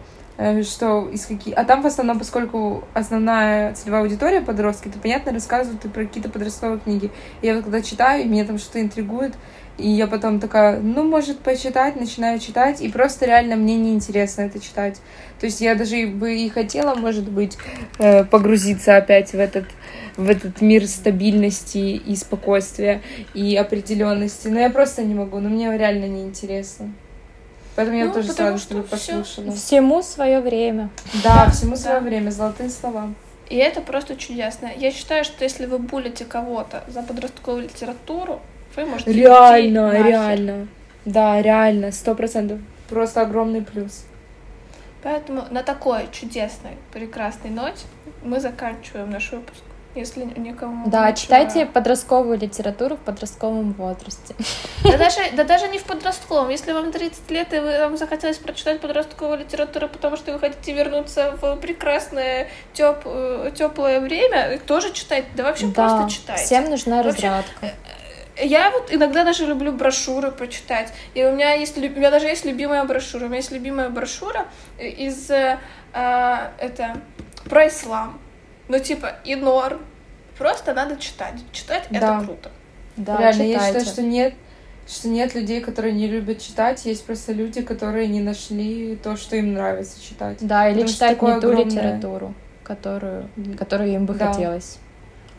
что 0.64 1.10
из 1.10 1.26
каких... 1.26 1.58
А 1.58 1.64
там 1.64 1.82
в 1.82 1.86
основном, 1.88 2.20
поскольку 2.20 2.84
основная 2.94 3.74
целевая 3.74 4.02
аудитория 4.02 4.42
подростки, 4.42 4.88
то, 4.88 5.00
понятно, 5.00 5.34
рассказывают 5.34 5.84
и 5.86 5.90
про 5.90 6.06
какие-то 6.06 6.30
подростковые 6.30 6.80
книги. 6.80 7.12
И 7.42 7.48
я 7.48 7.56
вот 7.56 7.64
когда 7.64 7.82
читаю, 7.82 8.24
и 8.24 8.28
меня 8.28 8.46
там 8.46 8.60
что-то 8.60 8.82
интригует, 8.82 9.34
и 9.78 9.90
я 9.90 10.08
потом 10.08 10.40
такая, 10.40 10.80
ну, 10.80 11.04
может, 11.04 11.40
почитать, 11.40 11.96
начинаю 11.96 12.40
читать, 12.40 12.82
и 12.82 12.90
просто 12.90 13.26
реально 13.26 13.56
мне 13.56 13.76
неинтересно 13.76 14.42
это 14.42 14.60
читать. 14.60 14.98
То 15.40 15.46
есть 15.46 15.62
я 15.62 15.76
даже 15.76 16.08
бы 16.08 16.36
и 16.36 16.50
хотела, 16.50 16.96
может 16.96 17.30
быть, 17.30 17.58
э, 18.00 18.24
погрузиться 18.24 18.98
опять 18.98 19.32
в 19.32 19.40
этот, 19.40 19.66
в 20.18 20.30
этот 20.30 20.62
мир 20.62 20.88
стабильности 20.88 21.78
и 21.78 22.16
спокойствия 22.16 23.02
и 23.34 23.56
определенности, 23.56 24.48
но 24.48 24.60
я 24.60 24.70
просто 24.70 25.04
не 25.04 25.14
могу, 25.14 25.40
но 25.40 25.50
мне 25.50 25.76
реально 25.78 26.06
неинтересно. 26.06 26.94
Поэтому 27.78 27.99
ну, 27.99 28.06
я 28.06 28.12
тоже 28.12 28.32
сразу 28.34 28.58
что 28.58 28.82
послушала. 28.82 29.52
Всему 29.52 30.02
свое 30.02 30.40
время. 30.40 30.90
Да, 31.24 31.45
да 31.45 31.52
всему 31.52 31.74
да. 31.74 31.78
свое 31.78 31.99
время, 31.99 32.32
золотые 32.32 32.72
слова. 32.72 33.14
И 33.52 33.56
это 33.56 33.82
просто 33.82 34.16
чудесно. 34.16 34.72
Я 34.76 34.91
считаю, 34.91 35.24
что 35.24 35.44
если 35.44 35.68
вы 35.68 35.78
булите 35.78 36.26
кого-то 36.26 36.84
за 36.88 37.04
подростковую 37.04 37.66
литературу, 37.66 38.41
вы 38.76 38.86
можете 38.86 39.14
Реально, 39.14 39.91
реально. 39.91 40.68
Да, 41.06 41.40
реально, 41.40 41.91
сто 41.91 42.16
процентов. 42.16 42.60
Просто 42.90 43.22
огромный 43.22 43.62
плюс. 43.62 44.06
Поэтому 45.04 45.44
на 45.52 45.62
такой 45.62 46.08
чудесной, 46.12 46.78
прекрасной 46.91 47.52
ноте 47.52 47.86
мы 48.24 48.40
заканчиваем 48.40 49.12
наш 49.12 49.32
выпуск 49.32 49.62
если 49.99 50.24
никому... 50.24 50.88
Да, 50.90 51.10
ничего... 51.10 51.22
читайте 51.24 51.65
подростковую 51.65 52.38
литературу 52.38 52.95
в 52.95 52.99
подростковом 52.99 53.74
возрасте. 53.74 54.36
Да 54.84 54.98
даже, 54.98 55.19
да 55.34 55.44
даже 55.44 55.68
не 55.68 55.80
в 55.80 55.84
подростковом. 55.84 56.49
Если 56.49 56.72
вам 56.72 56.91
30 56.91 57.32
лет, 57.32 57.53
и 57.53 57.60
вы, 57.60 57.80
вам 57.80 57.98
захотелось 57.98 58.38
прочитать 58.38 58.80
подростковую 58.80 59.40
литературу, 59.40 59.90
потому 59.90 60.18
что 60.18 60.34
вы 60.34 60.40
хотите 60.40 60.74
вернуться 60.74 61.38
в 61.41 61.57
прекрасное, 61.57 62.49
теп, 62.74 63.02
э, 63.06 63.52
теплое 63.56 63.99
время, 63.99 64.60
тоже 64.65 64.91
читайте. 64.94 65.28
Да 65.36 65.44
вообще 65.44 65.68
да, 65.68 65.74
просто 65.74 66.10
читайте. 66.10 66.44
Всем 66.44 66.69
нужна 66.69 67.03
разрядка. 67.03 67.74
Э, 68.36 68.45
я 68.45 68.69
вот 68.69 68.94
иногда 68.94 69.24
даже 69.24 69.45
люблю 69.45 69.72
брошюры 69.72 70.32
почитать. 70.32 70.94
И 71.15 71.24
у 71.24 71.32
меня 71.32 71.53
есть, 71.53 71.78
у 71.78 71.82
меня 71.82 72.11
даже 72.11 72.28
есть 72.28 72.45
любимая 72.45 72.84
брошюра. 72.84 73.26
У 73.26 73.28
меня 73.28 73.38
есть 73.38 73.52
любимая 73.52 73.90
брошюра 73.90 74.45
из 74.80 75.30
э, 75.32 75.57
это 75.94 76.98
про 77.49 77.68
ислам. 77.68 78.19
Ну, 78.68 78.80
типа, 78.80 79.15
и 79.23 79.35
норм. 79.35 79.80
Просто 80.38 80.73
надо 80.73 80.98
читать. 80.98 81.35
Читать 81.52 81.88
да. 81.89 81.98
это 81.98 82.26
круто. 82.26 82.52
Да, 82.95 83.18
Реально, 83.18 83.45
читайте. 83.45 83.53
я 83.53 83.65
считаю, 83.68 83.85
что 83.85 84.02
нет, 84.02 84.34
что 84.88 85.07
нет 85.07 85.35
людей, 85.35 85.61
которые 85.61 85.94
не 85.94 86.07
любят 86.07 86.41
читать, 86.41 86.85
есть 86.85 87.06
просто 87.06 87.34
люди, 87.34 87.61
которые 87.61 88.07
не 88.07 88.22
нашли 88.22 88.95
то, 88.95 89.18
что 89.18 89.35
им 89.35 89.53
нравится 89.53 90.02
читать. 90.02 90.38
Да, 90.41 90.68
или 90.69 90.81
Потому 90.81 90.94
читать 90.94 91.22
не 91.22 91.27
ту 91.27 91.35
огромное... 91.35 91.65
литературу, 91.65 92.34
которую, 92.64 93.30
которую 93.57 93.94
им 93.94 94.06
бы 94.06 94.14
да. 94.14 94.31
хотелось. 94.31 94.77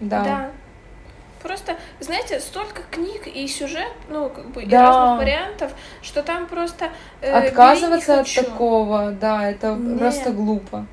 Да. 0.01 0.25
да. 0.25 0.51
Просто, 1.43 1.77
знаете, 2.01 2.41
столько 2.41 2.83
книг 2.91 3.27
и 3.27 3.47
сюжет, 3.47 3.93
ну, 4.09 4.29
как 4.29 4.51
бы, 4.51 4.67
да. 4.67 4.67
и 4.67 4.81
разных 4.81 5.19
вариантов, 5.19 5.73
что 6.03 6.23
там 6.23 6.47
просто... 6.47 6.91
Э, 7.21 7.47
Отказываться 7.47 8.21
от 8.21 8.35
такого, 8.35 9.13
да, 9.13 9.49
это 9.49 9.75
Нет. 9.75 9.99
просто 9.99 10.31
глупо. 10.31 10.87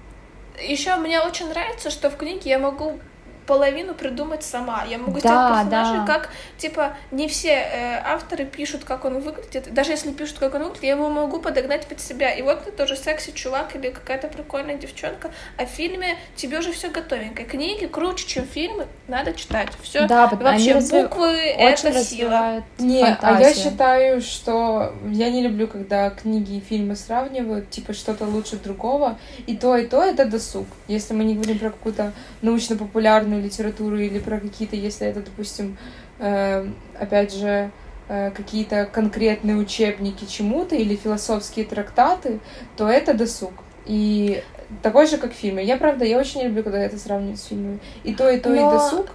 Еще 0.62 0.96
мне 0.96 1.22
очень 1.22 1.50
нравится, 1.50 1.90
что 1.90 2.10
в 2.10 2.18
книге 2.18 2.50
я 2.52 2.60
могу 2.60 3.00
половину 3.46 3.94
придумать 3.94 4.44
сама. 4.44 4.84
Я 4.90 4.98
могу 4.98 5.14
да, 5.14 5.20
сделать 5.20 5.66
персонажа, 5.66 5.98
да. 6.00 6.06
как, 6.06 6.30
типа, 6.58 6.98
не 7.12 7.28
все 7.28 7.50
э, 7.50 8.02
авторы 8.04 8.46
пишут, 8.46 8.84
как 8.84 9.06
он 9.06 9.20
выглядит. 9.20 9.74
Даже 9.74 9.92
если 9.92 10.12
пишут, 10.12 10.40
как 10.40 10.54
он 10.56 10.64
выглядит, 10.64 10.84
я 10.84 10.92
его 10.92 11.10
могу 11.10 11.40
подогнать 11.40 11.88
под 11.88 12.00
себя. 12.00 12.32
И 12.34 12.42
вот 12.42 12.66
ты 12.66 12.72
тоже 12.72 12.96
секси 12.96 13.32
чувак 13.32 13.76
или 13.76 13.90
какая-то 13.90 14.28
прикольная 14.28 14.76
девчонка, 14.76 15.32
а 15.58 15.66
в 15.66 15.70
фильме 15.70 16.18
тебе 16.36 16.60
уже 16.60 16.72
все 16.72 16.90
готовенькое. 16.90 17.48
Книги 17.48 17.86
круче, 17.86 18.28
чем 18.28 18.46
фильмы, 18.46 18.88
надо 19.08 19.34
читать. 19.34 19.70
Все. 19.82 20.08
Да, 20.08 20.28
вообще 20.28 20.74
они 20.74 20.90
буквы 20.90 21.38
это 21.38 22.04
сила. 22.04 22.64
Не, 22.78 23.04
а 23.04 23.40
я 23.40 23.54
считаю, 23.54 24.22
что 24.22 24.94
я 25.12 25.30
не 25.30 25.42
люблю, 25.42 25.68
когда 25.68 26.10
книги 26.10 26.58
и 26.58 26.60
фильмы 26.60 26.96
сравнивают, 26.96 27.70
типа 27.70 27.94
что-то 27.94 28.26
лучше 28.26 28.58
другого. 28.58 29.18
И 29.48 29.56
то, 29.56 29.78
и 29.78 29.88
то 29.88 30.04
это 30.04 30.26
досуг. 30.26 30.68
Если 30.88 31.14
мы 31.14 31.24
не 31.24 31.36
говорим 31.36 31.60
про 31.60 31.70
какую-то 31.70 32.14
научно-популярную 32.42 33.35
художественную 33.36 33.44
литературу 33.44 33.98
или 33.98 34.20
про 34.20 34.40
какие-то, 34.40 34.76
если 34.76 35.08
это, 35.08 35.22
допустим, 35.22 35.78
э, 36.20 36.68
опять 37.00 37.34
же, 37.34 37.72
э, 38.08 38.32
какие-то 38.32 38.86
конкретные 38.86 39.58
учебники 39.58 40.26
чему-то 40.26 40.76
или 40.76 40.96
философские 40.96 41.66
трактаты, 41.66 42.40
то 42.78 42.88
это 42.88 43.14
досуг. 43.14 43.54
И 43.86 44.44
такой 44.82 45.08
же, 45.08 45.18
как 45.18 45.34
фильмы. 45.34 45.64
Я, 45.64 45.78
правда, 45.78 46.06
я 46.06 46.18
очень 46.18 46.42
не 46.42 46.48
люблю, 46.48 46.64
когда 46.64 46.80
это 46.80 46.98
сравнивают 46.98 47.40
с 47.40 47.46
фильмами. 47.46 47.80
И 48.04 48.14
то, 48.14 48.30
и 48.30 48.40
то, 48.40 48.50
Но... 48.50 48.56
и 48.56 48.60
досуг. 48.60 49.08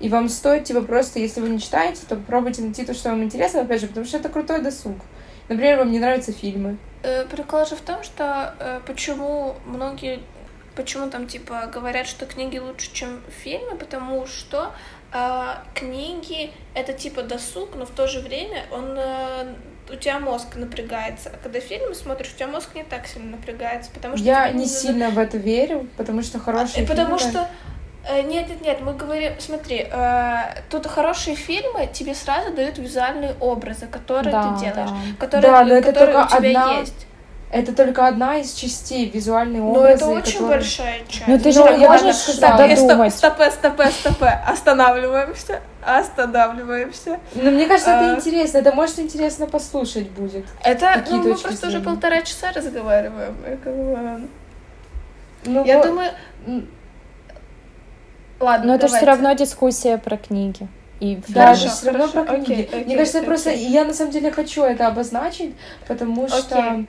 И 0.00 0.08
вам 0.08 0.28
стоит, 0.28 0.64
типа, 0.64 0.82
просто, 0.82 1.18
если 1.18 1.40
вы 1.40 1.48
не 1.48 1.58
читаете, 1.58 2.02
то 2.08 2.14
попробуйте 2.14 2.62
найти 2.62 2.84
то, 2.84 2.94
что 2.94 3.10
вам 3.10 3.24
интересно, 3.24 3.62
опять 3.62 3.80
же, 3.80 3.88
потому 3.88 4.06
что 4.06 4.18
это 4.18 4.28
крутой 4.28 4.62
досуг. 4.62 4.96
Например, 5.48 5.78
вам 5.78 5.90
не 5.90 5.98
нравятся 5.98 6.32
фильмы. 6.32 6.76
Э, 7.02 7.24
прикол 7.24 7.66
же 7.66 7.74
в 7.74 7.80
том, 7.80 8.04
что 8.04 8.54
э, 8.60 8.80
почему 8.86 9.54
многие 9.66 10.20
Почему 10.78 11.10
там, 11.10 11.26
типа, 11.26 11.68
говорят, 11.74 12.06
что 12.06 12.24
книги 12.24 12.56
лучше, 12.56 12.92
чем 12.92 13.20
фильмы? 13.42 13.74
Потому 13.76 14.26
что 14.26 14.70
э, 15.12 15.54
книги— 15.74 16.52
это, 16.74 16.92
типа, 16.92 17.22
досуг, 17.22 17.70
но 17.74 17.84
в 17.84 17.90
то 17.90 18.06
же 18.06 18.20
время 18.20 18.64
он... 18.70 18.94
Э, 18.96 19.54
у 19.90 19.96
тебя 19.96 20.20
мозг 20.20 20.54
напрягается. 20.54 21.30
А 21.34 21.36
когда 21.42 21.58
фильмы 21.58 21.96
смотришь, 21.96 22.30
у 22.32 22.36
тебя 22.36 22.46
мозг 22.46 22.76
не 22.76 22.84
так 22.84 23.08
сильно 23.08 23.32
напрягается, 23.32 23.90
потому 23.92 24.16
что... 24.16 24.24
Я 24.24 24.50
не 24.50 24.60
нужно... 24.60 24.68
сильно 24.68 25.10
в 25.10 25.18
это 25.18 25.36
верю, 25.36 25.88
потому 25.96 26.22
что 26.22 26.38
хорошие 26.38 26.84
а, 26.84 26.86
фильмы... 26.86 26.94
Потому 26.94 27.18
что... 27.18 27.48
Э, 28.08 28.22
нет, 28.22 28.48
нет, 28.48 28.60
нет, 28.60 28.80
мы 28.80 28.94
говорим, 28.94 29.32
смотри, 29.40 29.84
э, 29.90 30.62
тут 30.70 30.86
хорошие 30.86 31.34
фильмы 31.34 31.88
тебе 31.92 32.14
сразу 32.14 32.54
дают 32.54 32.78
визуальные 32.78 33.34
образы, 33.40 33.88
которые 33.88 34.30
да, 34.30 34.54
ты 34.54 34.60
делаешь, 34.60 34.90
да. 34.90 35.18
которые, 35.18 35.50
да, 35.50 35.64
но 35.64 35.82
которые 35.82 36.10
это 36.10 36.36
у 36.36 36.38
тебя 36.38 36.62
одна... 36.62 36.80
есть. 36.82 37.07
Это 37.50 37.74
только 37.74 38.06
одна 38.06 38.38
из 38.38 38.52
частей 38.52 39.08
визуальной 39.08 39.60
образы. 39.60 39.80
Но 39.80 39.86
это 39.86 40.06
очень 40.06 40.32
которые... 40.32 40.58
большая 40.58 40.98
часть. 41.08 41.26
Ну 41.26 41.38
ты 41.38 41.50
же 41.52 41.62
не 41.78 41.88
можешь 41.88 42.16
сказать, 42.16 42.76
додумать. 42.76 43.14
Стопе, 43.14 43.50
стопе, 43.50 43.90
стопе. 43.90 44.40
Останавливаемся. 44.46 45.60
Останавливаемся. 45.82 47.18
Ну, 47.34 47.50
мне 47.50 47.66
кажется, 47.66 47.90
это 47.92 48.12
а... 48.12 48.16
интересно. 48.16 48.58
Это 48.58 48.72
может 48.74 48.98
интересно 48.98 49.46
послушать 49.46 50.10
будет. 50.10 50.44
Это, 50.62 51.02
ну, 51.08 51.22
мы 51.22 51.34
просто 51.36 51.56
зрения. 51.56 51.76
уже 51.76 51.84
полтора 51.84 52.20
часа 52.22 52.52
разговариваем. 52.52 53.34
Ну, 55.44 55.64
Я 55.64 55.78
вот... 55.78 55.86
думаю... 55.86 56.10
Ладно, 58.40 58.66
Но 58.66 58.72
давайте. 58.74 58.86
это 58.86 58.88
же 58.88 58.96
все 58.96 59.06
равно 59.06 59.32
дискуссия 59.32 59.98
про 59.98 60.16
книги. 60.16 60.68
И 61.00 61.20
да, 61.28 61.52
это 61.52 61.68
все 61.68 61.90
равно 61.90 62.08
про 62.08 62.24
книги. 62.24 62.52
Окей, 62.52 62.64
окей, 62.64 62.84
Мне 62.84 62.96
кажется, 62.96 63.18
окей. 63.18 63.26
просто 63.26 63.50
я 63.50 63.84
на 63.84 63.94
самом 63.94 64.10
деле 64.10 64.30
хочу 64.32 64.64
это 64.64 64.88
обозначить, 64.88 65.54
потому 65.86 66.28
что 66.28 66.84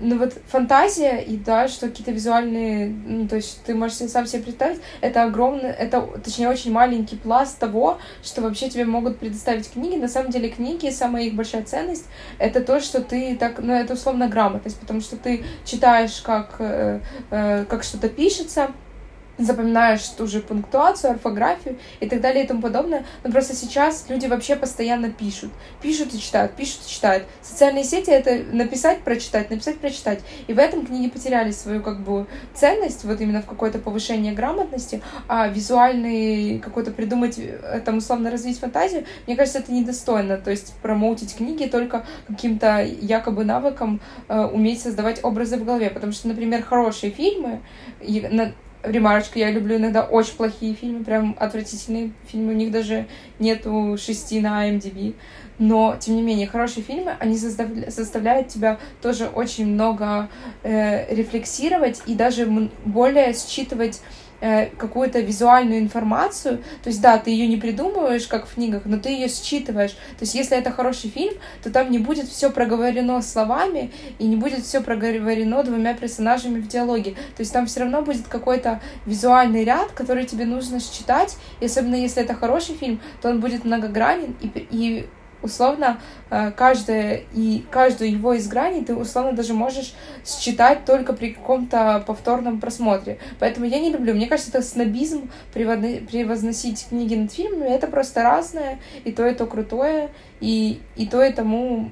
ну 0.00 0.18
вот 0.18 0.34
фантазия 0.48 1.18
и 1.18 1.36
да, 1.36 1.68
что 1.68 1.88
какие-то 1.88 2.10
визуальные, 2.10 2.88
ну 2.88 3.28
то 3.28 3.36
есть 3.36 3.62
ты 3.64 3.74
можешь 3.74 3.98
сам 3.98 4.26
себе 4.26 4.42
представить, 4.42 4.80
это 5.00 5.24
огромный, 5.24 5.70
это 5.70 6.00
точнее 6.22 6.48
очень 6.48 6.72
маленький 6.72 7.16
пласт 7.16 7.58
того, 7.58 7.98
что 8.22 8.40
вообще 8.42 8.68
тебе 8.68 8.84
могут 8.84 9.18
предоставить 9.18 9.70
книги. 9.70 9.96
На 9.96 10.08
самом 10.08 10.30
деле 10.30 10.48
книги, 10.48 10.90
самая 10.90 11.24
их 11.24 11.34
большая 11.34 11.64
ценность, 11.64 12.06
это 12.38 12.62
то, 12.62 12.80
что 12.80 13.02
ты 13.02 13.36
так, 13.36 13.58
ну 13.58 13.72
это 13.72 13.94
условно 13.94 14.28
грамотность, 14.28 14.78
потому 14.80 15.00
что 15.00 15.16
ты 15.16 15.44
читаешь, 15.64 16.20
как, 16.22 16.56
э, 16.58 17.00
э, 17.30 17.64
как 17.66 17.82
что-то 17.82 18.08
пишется, 18.08 18.70
запоминаешь 19.44 20.06
ту 20.08 20.26
же 20.26 20.40
пунктуацию, 20.40 21.12
орфографию 21.12 21.78
и 22.00 22.08
так 22.08 22.20
далее 22.20 22.44
и 22.44 22.46
тому 22.46 22.62
подобное. 22.62 23.04
Но 23.24 23.30
просто 23.30 23.54
сейчас 23.54 24.06
люди 24.08 24.26
вообще 24.26 24.56
постоянно 24.56 25.10
пишут. 25.10 25.50
Пишут 25.82 26.14
и 26.14 26.20
читают, 26.20 26.52
пишут 26.52 26.80
и 26.86 26.90
читают. 26.90 27.24
Социальные 27.42 27.84
сети— 27.84 28.10
это 28.10 28.44
написать, 28.54 29.00
прочитать, 29.00 29.50
написать, 29.50 29.78
прочитать. 29.78 30.20
И 30.46 30.52
в 30.52 30.58
этом 30.58 30.86
книги 30.86 31.08
потеряли 31.08 31.50
свою 31.50 31.82
как 31.82 32.00
бы 32.00 32.26
ценность, 32.54 33.04
вот 33.04 33.20
именно 33.20 33.42
в 33.42 33.46
какое-то 33.46 33.78
повышение 33.78 34.32
грамотности, 34.32 35.02
а 35.28 35.48
визуальный 35.48 36.58
какой-то 36.58 36.90
придумать, 36.90 37.38
э, 37.38 37.80
там, 37.84 37.98
условно 37.98 38.30
развить 38.30 38.58
фантазию, 38.58 39.04
мне 39.26 39.36
кажется, 39.36 39.60
это 39.60 39.72
недостойно. 39.72 40.36
То 40.36 40.50
есть 40.50 40.74
промоутить 40.82 41.36
книги 41.36 41.66
только 41.66 42.04
каким-то 42.26 42.82
якобы 42.82 43.44
навыком 43.44 44.00
э, 44.28 44.44
уметь 44.44 44.82
создавать 44.82 45.22
образы 45.24 45.56
в 45.56 45.64
голове. 45.64 45.90
Потому 45.90 46.12
что, 46.12 46.28
например, 46.28 46.62
хорошие 46.62 47.12
фильмы, 47.12 47.60
ремарочка, 48.82 49.38
я 49.38 49.50
люблю 49.50 49.76
иногда 49.76 50.02
очень 50.02 50.36
плохие 50.36 50.74
фильмы, 50.74 51.04
прям 51.04 51.36
отвратительные 51.38 52.12
фильмы, 52.26 52.52
у 52.52 52.56
них 52.56 52.70
даже 52.70 53.06
нету 53.38 53.96
шести 53.98 54.40
на 54.40 54.68
IMDb, 54.68 55.14
но, 55.58 55.96
тем 56.00 56.16
не 56.16 56.22
менее, 56.22 56.46
хорошие 56.46 56.82
фильмы, 56.82 57.14
они 57.18 57.36
заставля... 57.36 57.90
заставляют 57.90 58.48
тебя 58.48 58.78
тоже 59.02 59.26
очень 59.26 59.66
много 59.66 60.28
э, 60.62 61.14
рефлексировать 61.14 62.00
и 62.06 62.14
даже 62.14 62.46
более 62.84 63.34
считывать 63.34 64.00
какую-то 64.40 65.20
визуальную 65.20 65.80
информацию. 65.80 66.58
То 66.82 66.88
есть, 66.88 67.00
да, 67.00 67.18
ты 67.18 67.30
ее 67.30 67.46
не 67.46 67.56
придумываешь, 67.56 68.26
как 68.26 68.46
в 68.46 68.54
книгах, 68.54 68.82
но 68.84 68.98
ты 68.98 69.10
ее 69.10 69.28
считываешь. 69.28 69.92
То 69.92 70.22
есть, 70.22 70.34
если 70.34 70.56
это 70.56 70.70
хороший 70.70 71.10
фильм, 71.10 71.34
то 71.62 71.70
там 71.70 71.90
не 71.90 71.98
будет 71.98 72.28
все 72.28 72.50
проговорено 72.50 73.20
словами 73.22 73.90
и 74.18 74.26
не 74.26 74.36
будет 74.36 74.64
все 74.64 74.80
проговорено 74.80 75.62
двумя 75.62 75.94
персонажами 75.94 76.60
в 76.60 76.68
диалоге. 76.68 77.12
То 77.36 77.40
есть, 77.40 77.52
там 77.52 77.66
все 77.66 77.80
равно 77.80 78.02
будет 78.02 78.28
какой-то 78.28 78.80
визуальный 79.06 79.64
ряд, 79.64 79.92
который 79.92 80.24
тебе 80.24 80.44
нужно 80.46 80.80
считать. 80.80 81.36
И 81.60 81.66
особенно 81.66 81.96
если 81.96 82.22
это 82.22 82.34
хороший 82.34 82.74
фильм, 82.74 83.00
то 83.20 83.28
он 83.28 83.40
будет 83.40 83.64
многогранен 83.64 84.36
и, 84.40 84.66
и 84.70 85.06
условно 85.42 86.00
э, 86.30 86.50
каждое 86.52 87.22
и 87.32 87.64
каждую 87.70 88.10
его 88.10 88.32
из 88.34 88.48
граней 88.48 88.84
ты 88.84 88.94
условно 88.94 89.32
даже 89.32 89.54
можешь 89.54 89.94
считать 90.24 90.84
только 90.84 91.12
при 91.12 91.32
каком-то 91.32 92.02
повторном 92.06 92.60
просмотре. 92.60 93.18
Поэтому 93.38 93.66
я 93.66 93.80
не 93.80 93.90
люблю. 93.90 94.14
Мне 94.14 94.26
кажется, 94.26 94.50
это 94.50 94.62
снобизм 94.62 95.30
превозносить 95.52 96.86
книги 96.88 97.14
над 97.14 97.32
фильмами. 97.32 97.68
Это 97.68 97.86
просто 97.86 98.22
разное, 98.22 98.78
и 99.04 99.12
то, 99.12 99.26
и 99.26 99.34
то 99.34 99.46
крутое, 99.46 100.10
и, 100.40 100.80
и 100.96 101.06
то, 101.06 101.22
и 101.22 101.32
тому 101.32 101.90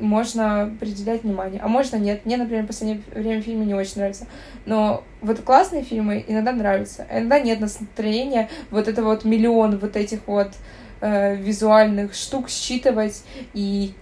можно 0.00 0.62
определять 0.62 1.22
внимание. 1.24 1.60
А 1.62 1.68
можно 1.68 1.96
нет. 1.96 2.24
Мне, 2.24 2.36
например, 2.36 2.64
в 2.64 2.66
последнее 2.66 3.02
время 3.14 3.42
фильмы 3.42 3.64
не 3.64 3.74
очень 3.74 3.96
нравятся. 3.96 4.26
Но 4.66 5.02
вот 5.20 5.40
классные 5.40 5.82
фильмы 5.82 6.24
иногда 6.26 6.52
нравятся. 6.52 7.06
Иногда 7.10 7.40
нет 7.40 7.60
настроения 7.60 8.48
вот 8.70 8.88
это 8.88 9.02
вот 9.02 9.24
миллион 9.24 9.78
вот 9.78 9.96
этих 9.96 10.20
вот 10.26 10.48
э, 10.48 10.52
визуальных 11.00 12.14
штук 12.14 12.48
считывать 12.48 13.22
и 13.54 13.94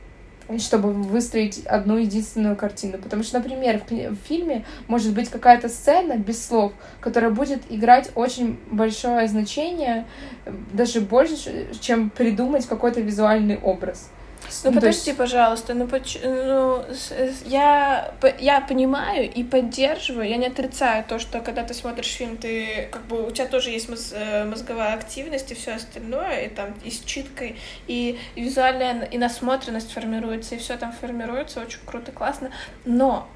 чтобы 0.58 0.92
выстроить 0.92 1.66
одну 1.66 1.96
единственную 1.96 2.56
картину. 2.56 2.98
Потому 2.98 3.22
что, 3.22 3.38
например, 3.38 3.80
в, 3.80 3.90
в 3.90 4.16
фильме 4.28 4.64
может 4.86 5.12
быть 5.12 5.28
какая-то 5.28 5.68
сцена 5.68 6.16
без 6.16 6.44
слов, 6.44 6.72
которая 7.00 7.30
будет 7.30 7.62
играть 7.68 8.10
очень 8.14 8.58
большое 8.70 9.26
значение, 9.26 10.06
даже 10.72 11.00
больше, 11.00 11.68
чем 11.80 12.10
придумать 12.10 12.66
какой-то 12.66 13.00
визуальный 13.00 13.58
образ. 13.58 14.10
Ну, 14.64 14.70
ну 14.70 14.74
подожди, 14.74 15.10
есть... 15.10 15.18
пожалуйста, 15.18 15.74
ну, 15.74 15.86
поч... 15.86 16.18
ну 16.22 16.84
я, 17.44 18.12
я 18.38 18.60
понимаю 18.60 19.30
и 19.30 19.44
поддерживаю, 19.44 20.28
я 20.28 20.36
не 20.36 20.46
отрицаю 20.46 21.04
то, 21.04 21.18
что 21.18 21.40
когда 21.40 21.62
ты 21.62 21.74
смотришь 21.74 22.08
фильм, 22.08 22.36
ты 22.36 22.88
как 22.90 23.06
бы 23.06 23.26
у 23.26 23.30
тебя 23.30 23.46
тоже 23.46 23.70
есть 23.70 23.88
моз... 23.88 24.12
Э, 24.14 24.44
мозговая 24.44 24.94
активность 24.94 25.50
и 25.52 25.54
все 25.54 25.72
остальное, 25.72 26.46
и 26.46 26.48
там 26.48 26.74
и 26.84 26.90
с 26.90 27.00
читкой, 27.00 27.56
и 27.86 28.18
визуальная 28.34 29.04
и 29.04 29.18
насмотренность 29.18 29.92
формируется, 29.92 30.54
и 30.54 30.58
все 30.58 30.76
там 30.76 30.92
формируется, 30.92 31.60
очень 31.60 31.80
круто, 31.84 32.12
классно, 32.12 32.50
но 32.84 33.28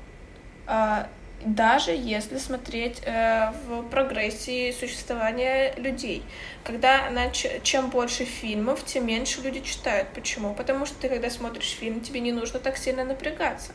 а, 0.67 1.09
даже 1.45 1.93
если 1.93 2.39
смотреть 2.39 3.03
э, 3.05 3.53
в 3.67 3.83
прогрессии 3.89 4.73
существования 4.73 5.75
людей. 5.77 6.23
Когда 6.65 7.11
на, 7.11 7.31
чем 7.31 7.91
больше 7.91 8.25
фильмов, 8.25 8.85
тем 8.85 9.07
меньше 9.07 9.41
люди 9.41 9.61
читают. 9.61 10.09
Почему? 10.15 10.55
Потому 10.55 10.87
что 10.87 10.97
ты, 11.01 11.09
когда 11.09 11.31
смотришь 11.31 11.77
фильм, 11.79 12.01
тебе 12.01 12.21
не 12.21 12.33
нужно 12.33 12.61
так 12.61 12.77
сильно 12.77 13.05
напрягаться. 13.05 13.73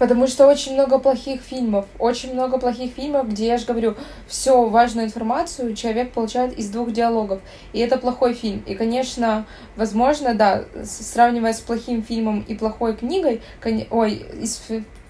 Потому 0.00 0.26
что 0.26 0.46
очень 0.46 0.72
много 0.72 0.98
плохих 0.98 1.42
фильмов, 1.42 1.84
очень 1.98 2.32
много 2.32 2.58
плохих 2.58 2.94
фильмов, 2.94 3.28
где 3.28 3.48
я 3.48 3.58
же 3.58 3.66
говорю, 3.66 3.96
всю 4.26 4.66
важную 4.70 5.06
информацию 5.06 5.76
человек 5.76 6.12
получает 6.12 6.58
из 6.58 6.70
двух 6.70 6.90
диалогов. 6.90 7.42
И 7.74 7.80
это 7.80 7.98
плохой 7.98 8.32
фильм. 8.32 8.62
И, 8.66 8.74
конечно, 8.74 9.44
возможно, 9.76 10.34
да, 10.34 10.64
сравнивая 10.84 11.52
с 11.52 11.60
плохим 11.60 12.02
фильмом 12.02 12.40
и 12.48 12.54
плохой 12.54 12.96
книгой, 12.96 13.42
ой, 13.90 14.24
из 14.40 14.62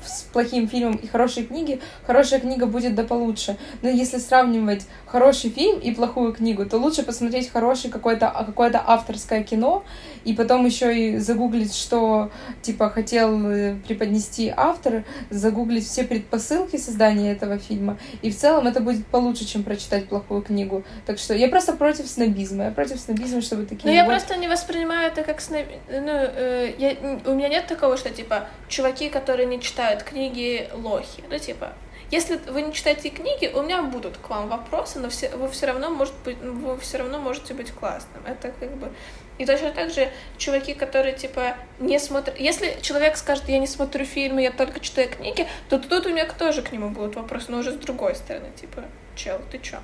с 0.05 0.23
плохим 0.23 0.69
фильмом 0.69 0.97
и 0.97 1.07
хорошей 1.07 1.45
книги, 1.45 1.81
хорошая 2.07 2.41
книга 2.41 2.67
будет 2.67 2.95
да 2.95 3.05
получше. 3.05 3.57
Но 3.83 3.89
если 3.89 4.19
сравнивать 4.19 4.87
хороший 5.07 5.51
фильм 5.51 5.79
и 5.79 5.93
плохую 5.93 6.33
книгу, 6.33 6.65
то 6.65 6.79
лучше 6.79 7.03
посмотреть 7.03 7.51
хороший 7.51 7.91
какое-то 7.91 8.33
какое 8.47 8.71
авторское 8.87 9.43
кино 9.43 9.85
и 10.25 10.35
потом 10.35 10.67
еще 10.67 10.97
и 10.97 11.19
загуглить, 11.19 11.75
что 11.75 12.31
типа 12.63 12.91
хотел 12.91 13.51
э, 13.51 13.77
преподнести 13.87 14.53
автор, 14.55 15.05
загуглить 15.31 15.87
все 15.87 16.05
предпосылки 16.05 16.77
создания 16.77 17.33
этого 17.33 17.59
фильма. 17.59 17.99
И 18.23 18.31
в 18.31 18.37
целом 18.37 18.67
это 18.67 18.81
будет 18.81 19.07
получше, 19.07 19.45
чем 19.45 19.63
прочитать 19.63 20.09
плохую 20.09 20.43
книгу. 20.43 20.85
Так 21.07 21.19
что 21.19 21.35
я 21.35 21.49
просто 21.49 21.73
против 21.73 22.07
снобизма. 22.07 22.65
Я 22.65 22.71
против 22.71 23.01
снобизма, 23.01 23.41
чтобы 23.41 23.65
такие. 23.65 23.89
Ну 23.89 23.93
я 23.93 24.05
вот... 24.05 24.11
просто 24.11 24.37
не 24.37 24.49
воспринимаю 24.49 25.09
это 25.09 25.23
как 25.23 25.41
сноб... 25.41 25.67
Ну, 25.89 26.13
э, 26.13 26.75
я... 26.79 26.97
у 27.27 27.35
меня 27.35 27.49
нет 27.49 27.67
такого, 27.67 27.97
что 27.97 28.11
типа 28.11 28.49
чуваки, 28.69 29.09
которые 29.09 29.47
не 29.47 29.61
читают 29.61 29.90
книги, 29.97 30.69
лохи. 30.73 31.23
Ну 31.29 31.39
типа 31.39 31.73
если 32.11 32.37
вы 32.49 32.63
не 32.63 32.73
читаете 32.73 33.11
книги, 33.11 33.51
у 33.55 33.63
меня 33.63 33.83
будут 33.83 34.17
к 34.17 34.29
вам 34.31 34.49
вопросы, 34.49 34.99
но 34.99 35.09
все, 35.11 35.29
вы 35.31 35.49
все 35.49 35.67
равно 35.67 35.91
может 35.91 36.15
быть, 36.25 36.39
вы 36.39 36.77
все 36.79 36.99
равно 36.99 37.21
можете 37.21 37.55
быть 37.55 37.71
классным. 37.71 38.27
Это 38.27 38.51
как 38.51 38.77
бы 38.79 38.91
и 39.39 39.47
точно 39.47 39.71
так 39.71 39.91
же 39.91 40.11
чуваки, 40.37 40.75
которые, 40.75 41.15
типа, 41.15 41.57
не 41.79 41.99
смотрят... 41.99 42.39
Если 42.39 42.77
человек 42.83 43.17
скажет, 43.17 43.49
я 43.49 43.59
не 43.59 43.67
смотрю 43.67 44.05
фильмы, 44.05 44.43
я 44.43 44.51
только 44.51 44.81
читаю 44.81 45.09
книги, 45.09 45.47
то 45.71 45.79
тут 45.79 46.05
у 46.05 46.11
меня 46.11 46.27
тоже 46.27 46.61
к 46.61 46.73
нему 46.73 46.91
будут 46.91 47.17
вопросы, 47.17 47.47
но 47.49 47.59
уже 47.59 47.73
с 47.73 47.77
другой 47.77 48.17
стороны, 48.17 48.49
типа, 48.61 48.83
чел, 49.17 49.41
ты 49.51 49.59
чё? 49.59 49.79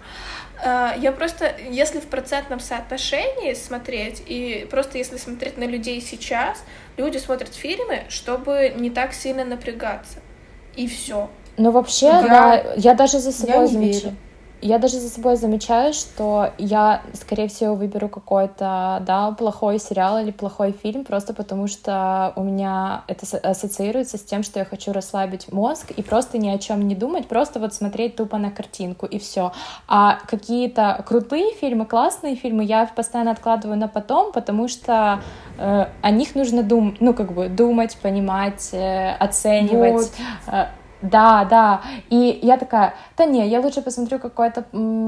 А, 0.62 0.94
я 0.98 1.10
просто, 1.10 1.56
если 1.70 2.00
в 2.00 2.06
процентном 2.06 2.60
соотношении 2.60 3.54
смотреть, 3.54 4.22
и 4.26 4.66
просто 4.70 4.98
если 4.98 5.16
смотреть 5.16 5.56
на 5.56 5.64
людей 5.64 6.02
сейчас, 6.02 6.62
люди 6.96 7.18
смотрят 7.18 7.54
фильмы, 7.54 8.02
чтобы 8.08 8.72
не 8.76 8.90
так 8.90 9.12
сильно 9.12 9.44
напрягаться. 9.44 10.18
И 10.74 10.86
все. 10.86 11.30
Ну, 11.56 11.70
вообще, 11.70 12.06
я, 12.06 12.22
да, 12.22 12.74
я 12.76 12.94
даже 12.94 13.18
за 13.18 13.32
собой 13.32 13.66
замечаю. 13.66 14.16
Я 14.62 14.78
даже 14.78 14.98
за 14.98 15.10
собой 15.10 15.36
замечаю, 15.36 15.92
что 15.92 16.50
я, 16.56 17.02
скорее 17.12 17.48
всего, 17.48 17.74
выберу 17.74 18.08
какой-то, 18.08 19.02
да, 19.06 19.30
плохой 19.32 19.78
сериал 19.78 20.18
или 20.18 20.30
плохой 20.30 20.72
фильм, 20.72 21.04
просто 21.04 21.34
потому 21.34 21.66
что 21.66 22.32
у 22.36 22.42
меня 22.42 23.04
это 23.06 23.26
ассоциируется 23.38 24.16
с 24.16 24.22
тем, 24.22 24.42
что 24.42 24.58
я 24.58 24.64
хочу 24.64 24.92
расслабить 24.92 25.52
мозг 25.52 25.90
и 25.90 26.02
просто 26.02 26.38
ни 26.38 26.48
о 26.48 26.58
чем 26.58 26.88
не 26.88 26.94
думать, 26.94 27.28
просто 27.28 27.60
вот 27.60 27.74
смотреть 27.74 28.16
тупо 28.16 28.38
на 28.38 28.50
картинку 28.50 29.04
и 29.04 29.18
все. 29.18 29.52
А 29.88 30.18
какие-то 30.26 31.04
крутые 31.06 31.52
фильмы, 31.54 31.84
классные 31.84 32.34
фильмы 32.34 32.64
я 32.64 32.86
постоянно 32.86 33.32
откладываю 33.32 33.78
на 33.78 33.88
потом, 33.88 34.32
потому 34.32 34.68
что 34.68 35.20
э, 35.58 35.86
о 36.00 36.10
них 36.10 36.34
нужно 36.34 36.62
думать, 36.62 36.96
ну, 37.00 37.12
как 37.12 37.32
бы 37.32 37.48
думать, 37.48 37.96
понимать, 38.00 38.70
э, 38.72 39.14
оценивать. 39.16 40.12
Вот. 40.46 40.68
Да, 41.02 41.44
да. 41.44 41.82
И 42.10 42.38
я 42.42 42.56
такая, 42.56 42.94
да 43.16 43.24
не, 43.24 43.46
я 43.48 43.60
лучше 43.60 43.82
посмотрю 43.82 44.18
какой-то 44.18 44.64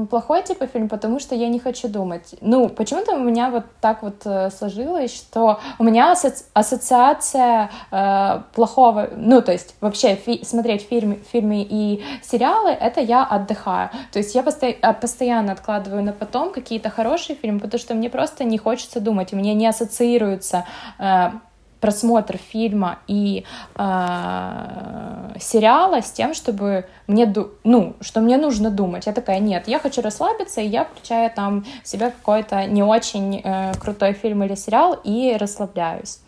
плохой 0.09 0.43
типа 0.43 0.67
фильм, 0.67 0.87
потому 0.87 1.19
что 1.19 1.35
я 1.35 1.49
не 1.49 1.59
хочу 1.59 1.87
думать. 1.87 2.35
Ну, 2.41 2.69
почему-то 2.69 3.13
у 3.15 3.19
меня 3.19 3.49
вот 3.49 3.65
так 3.81 4.03
вот 4.03 4.21
э, 4.25 4.49
сложилось, 4.51 5.15
что 5.15 5.59
у 5.79 5.83
меня 5.83 6.11
асоци 6.11 6.43
ассоциация 6.53 7.69
э, 7.91 8.41
плохого, 8.53 9.09
ну, 9.15 9.41
то 9.41 9.51
есть 9.51 9.75
вообще 9.81 10.15
фи 10.15 10.43
смотреть 10.43 10.87
фильм, 10.87 11.17
фильмы 11.31 11.65
и 11.69 12.03
сериалы, 12.21 12.69
это 12.69 13.01
я 13.01 13.23
отдыхаю. 13.23 13.89
То 14.11 14.19
есть 14.19 14.35
я 14.35 14.43
посто 14.43 14.73
а, 14.81 14.93
постоянно 14.93 15.51
откладываю 15.51 16.03
на 16.03 16.13
потом 16.13 16.51
какие-то 16.51 16.89
хорошие 16.89 17.35
фильмы, 17.35 17.59
потому 17.59 17.79
что 17.79 17.93
мне 17.95 18.09
просто 18.09 18.43
не 18.43 18.57
хочется 18.57 18.99
думать, 18.99 19.33
у 19.33 19.35
меня 19.35 19.53
не 19.53 19.67
ассоциируется 19.67 20.65
э, 20.99 21.31
просмотр 21.79 22.37
фильма 22.37 22.99
и 23.07 23.45
э, 23.75 25.35
сериала 25.39 26.01
с 26.01 26.11
тем, 26.11 26.33
чтобы 26.33 26.85
мне, 27.07 27.33
ну, 27.63 27.95
что 28.01 28.21
мне 28.21 28.37
нужно 28.37 28.69
думать. 28.69 29.05
Я 29.05 29.13
такая, 29.13 29.39
нет, 29.39 29.67
я 29.67 29.79
хочу 29.79 30.01
расслабиться, 30.01 30.61
и 30.61 30.67
я 30.67 30.85
включаю 30.85 31.31
там 31.31 31.65
себе 31.83 32.11
какой-то 32.11 32.65
не 32.65 32.83
очень 32.83 33.41
э, 33.43 33.73
крутой 33.79 34.13
фильм 34.13 34.43
или 34.43 34.55
сериал 34.55 34.99
и 35.03 35.35
расслабляюсь. 35.39 36.19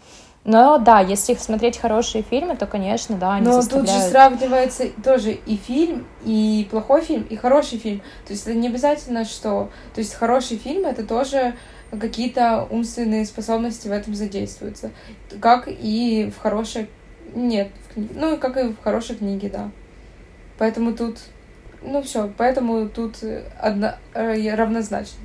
Но 0.43 0.79
да, 0.79 1.01
если 1.01 1.35
смотреть 1.35 1.77
хорошие 1.77 2.23
фильмы, 2.23 2.55
то, 2.55 2.65
конечно, 2.65 3.15
да, 3.15 3.33
они 3.33 3.45
Но 3.45 3.61
заставляют... 3.61 3.91
тут 3.91 4.01
же 4.01 4.09
сравнивается 4.09 4.85
тоже 5.03 5.33
и 5.33 5.55
фильм, 5.55 6.07
и 6.23 6.67
плохой 6.71 7.01
фильм, 7.01 7.23
и 7.29 7.35
хороший 7.35 7.77
фильм. 7.77 8.01
То 8.25 8.33
есть 8.33 8.47
это 8.47 8.57
не 8.57 8.67
обязательно, 8.67 9.23
что... 9.23 9.69
То 9.93 9.99
есть 9.99 10.15
хороший 10.15 10.57
фильм— 10.57 10.85
это 10.87 11.05
тоже 11.05 11.53
какие-то 11.99 12.67
умственные 12.69 13.25
способности 13.25 13.87
в 13.87 13.91
этом 13.91 14.15
задействуются. 14.15 14.91
Как 15.39 15.67
и 15.67 16.31
в 16.35 16.39
хорошей... 16.39 16.89
Нет, 17.33 17.69
в 17.89 17.93
кни... 17.93 18.09
ну, 18.15 18.37
как 18.37 18.57
и 18.57 18.69
в 18.69 18.81
хорошей 18.81 19.15
книге, 19.15 19.49
да. 19.49 19.71
Поэтому 20.57 20.93
тут... 20.93 21.19
Ну 21.81 22.01
все, 22.01 22.31
поэтому 22.37 22.87
тут 22.87 23.17
одно... 23.59 23.95
Э, 24.13 24.55
равнозначно. 24.55 25.19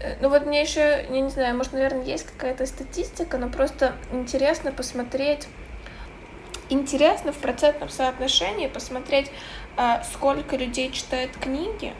Э, 0.00 0.16
ну 0.20 0.28
вот 0.28 0.46
мне 0.46 0.60
еще, 0.60 1.06
я 1.10 1.20
не 1.20 1.30
знаю, 1.30 1.56
может, 1.56 1.72
наверное, 1.72 2.04
есть 2.04 2.26
какая-то 2.26 2.66
статистика, 2.66 3.38
но 3.38 3.48
просто 3.48 3.94
интересно 4.12 4.72
посмотреть, 4.72 5.46
интересно 6.68 7.32
в 7.32 7.38
процентном 7.38 7.88
соотношении 7.88 8.66
посмотреть, 8.66 9.30
а, 9.76 10.02
сколько 10.04 10.56
людей 10.56 10.90
читает 10.92 11.30
книги, 11.36 11.92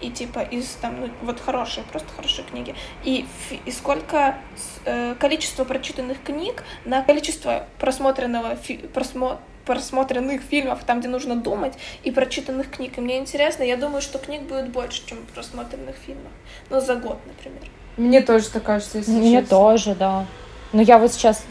и 0.00 0.10
типа 0.10 0.40
из 0.40 0.68
там 0.80 1.00
ну, 1.00 1.10
вот 1.22 1.40
хорошие 1.40 1.84
просто 1.84 2.08
хорошие 2.14 2.44
книги. 2.46 2.74
И 3.04 3.26
и 3.64 3.70
сколько 3.70 4.36
э, 4.84 5.14
количество 5.18 5.64
прочитанных 5.64 6.22
книг 6.22 6.64
на 6.84 7.02
количество 7.02 7.66
просмотренного 7.78 8.56
фи, 8.56 8.76
просмо, 8.76 9.40
просмотренных 9.64 10.42
фильмов 10.42 10.84
там 10.84 11.00
где 11.00 11.08
нужно 11.08 11.36
думать 11.36 11.74
и 12.02 12.10
прочитанных 12.10 12.70
книг. 12.70 12.98
И 12.98 13.00
мне 13.00 13.18
интересно 13.18 13.62
я 13.62 13.76
думаю 13.76 14.02
что 14.02 14.18
книг 14.18 14.42
будет 14.42 14.70
больше 14.70 15.06
чем 15.06 15.18
просмотренных 15.34 15.96
фильмов. 15.96 16.32
Ну 16.70 16.80
за 16.80 16.96
год 16.96 17.18
например. 17.26 17.62
Мне 17.96 18.20
тоже 18.20 18.50
так 18.50 18.64
кажется 18.64 18.98
если 18.98 19.12
мне 19.12 19.40
честно. 19.40 19.56
тоже 19.56 19.94
да 19.94 20.26
но 20.74 20.82
я 20.82 20.98
вот 20.98 21.12
сейчас 21.12 21.44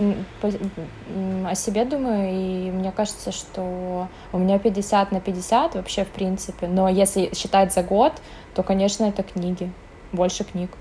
о 1.45 1.55
себе 1.55 1.85
думаю, 1.85 2.29
и 2.29 2.71
мне 2.71 2.91
кажется, 2.91 3.31
что 3.31 4.09
у 4.33 4.37
меня 4.37 4.59
50 4.59 5.13
на 5.13 5.21
50 5.21 5.75
вообще 5.75 6.03
в 6.03 6.09
принципе. 6.09 6.67
Но 6.67 6.89
если 6.89 7.33
считать 7.33 7.73
за 7.73 7.83
год, 7.83 8.11
то, 8.53 8.63
конечно, 8.63 9.05
это 9.05 9.23
книги. 9.23 9.71
Больше 10.11 10.43
книг, 10.43 10.71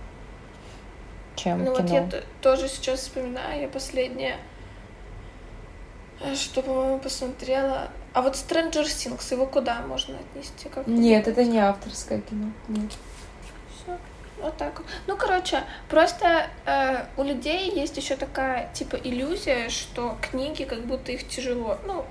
чем 1.37 1.65
ну, 1.65 1.77
кино. 1.77 1.83
вот 1.83 1.91
я 1.91 2.23
тоже 2.43 2.69
сейчас 2.69 3.01
вспоминаю, 3.01 3.63
я 3.63 3.69
последнее, 3.69 4.37
э, 6.21 6.35
что, 6.35 6.63
по-моему, 6.63 6.99
посмотрела. 6.99 7.91
А 8.13 8.23
вот 8.23 8.35
Stranger 8.35 8.83
Things, 8.83 9.33
его 9.33 9.47
куда 9.47 9.83
можно 9.83 10.17
отнести? 10.19 10.69
Как 10.69 10.89
Нет, 10.89 11.29
это 11.29 11.45
не 11.45 11.61
авторское 11.61 12.21
кино. 12.21 12.51
Нет. 12.67 12.91
Вот 14.43 14.57
так. 14.57 14.83
Ну, 15.07 15.17
короче, 15.17 15.63
просто 15.89 16.47
э, 16.67 17.05
у 17.17 17.23
людей 17.23 17.71
есть 17.71 17.97
еще 17.97 18.17
такая 18.17 18.69
типа 18.75 18.97
иллюзия, 18.97 19.69
что 19.69 20.17
книги 20.21 20.65
как 20.65 20.85
будто 20.85 21.13
их 21.13 21.29
тяжело. 21.29 21.79
Ну, 21.87 22.05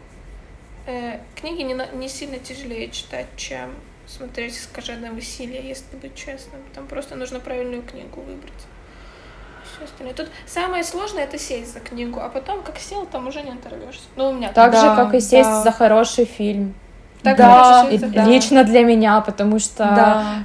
э, 0.87 1.19
книги 1.35 1.61
не, 1.61 1.75
не 1.93 2.07
сильно 2.07 2.39
тяжелее 2.39 2.89
читать, 2.89 3.27
чем 3.35 3.75
смотреть 4.07 4.57
«Скаженное 4.57 5.11
веселье», 5.11 5.61
если 5.61 5.95
быть 5.97 6.15
честным. 6.15 6.61
Там 6.73 6.87
просто 6.87 7.15
нужно 7.15 7.39
правильную 7.39 7.83
книгу 7.83 8.21
выбрать. 8.21 8.53
Все 9.75 9.85
остальное. 9.85 10.15
Тут 10.15 10.29
самое 10.47 10.83
сложное— 10.83 11.23
это 11.25 11.37
сесть 11.37 11.73
за 11.73 11.81
книгу, 11.81 12.19
а 12.19 12.29
потом, 12.29 12.63
как 12.63 12.79
сел, 12.79 13.05
там 13.05 13.27
уже 13.27 13.41
не 13.41 13.51
оторвешься. 13.51 14.03
Ну, 14.15 14.29
у 14.29 14.33
меня 14.33 14.47
так. 14.53 14.55
Так 14.55 14.71
да, 14.71 14.81
же, 14.81 14.95
как 14.95 15.13
и 15.13 15.19
сесть 15.19 15.49
да. 15.49 15.63
за 15.63 15.71
хороший 15.71 16.25
фильм. 16.25 16.73
Так 17.23 17.37
да, 17.37 17.87
и, 17.89 17.97
да, 17.97 18.23
лично 18.23 18.63
для 18.63 18.83
меня, 18.83 19.21
потому 19.21 19.59
что 19.59 19.83
да. 19.83 20.43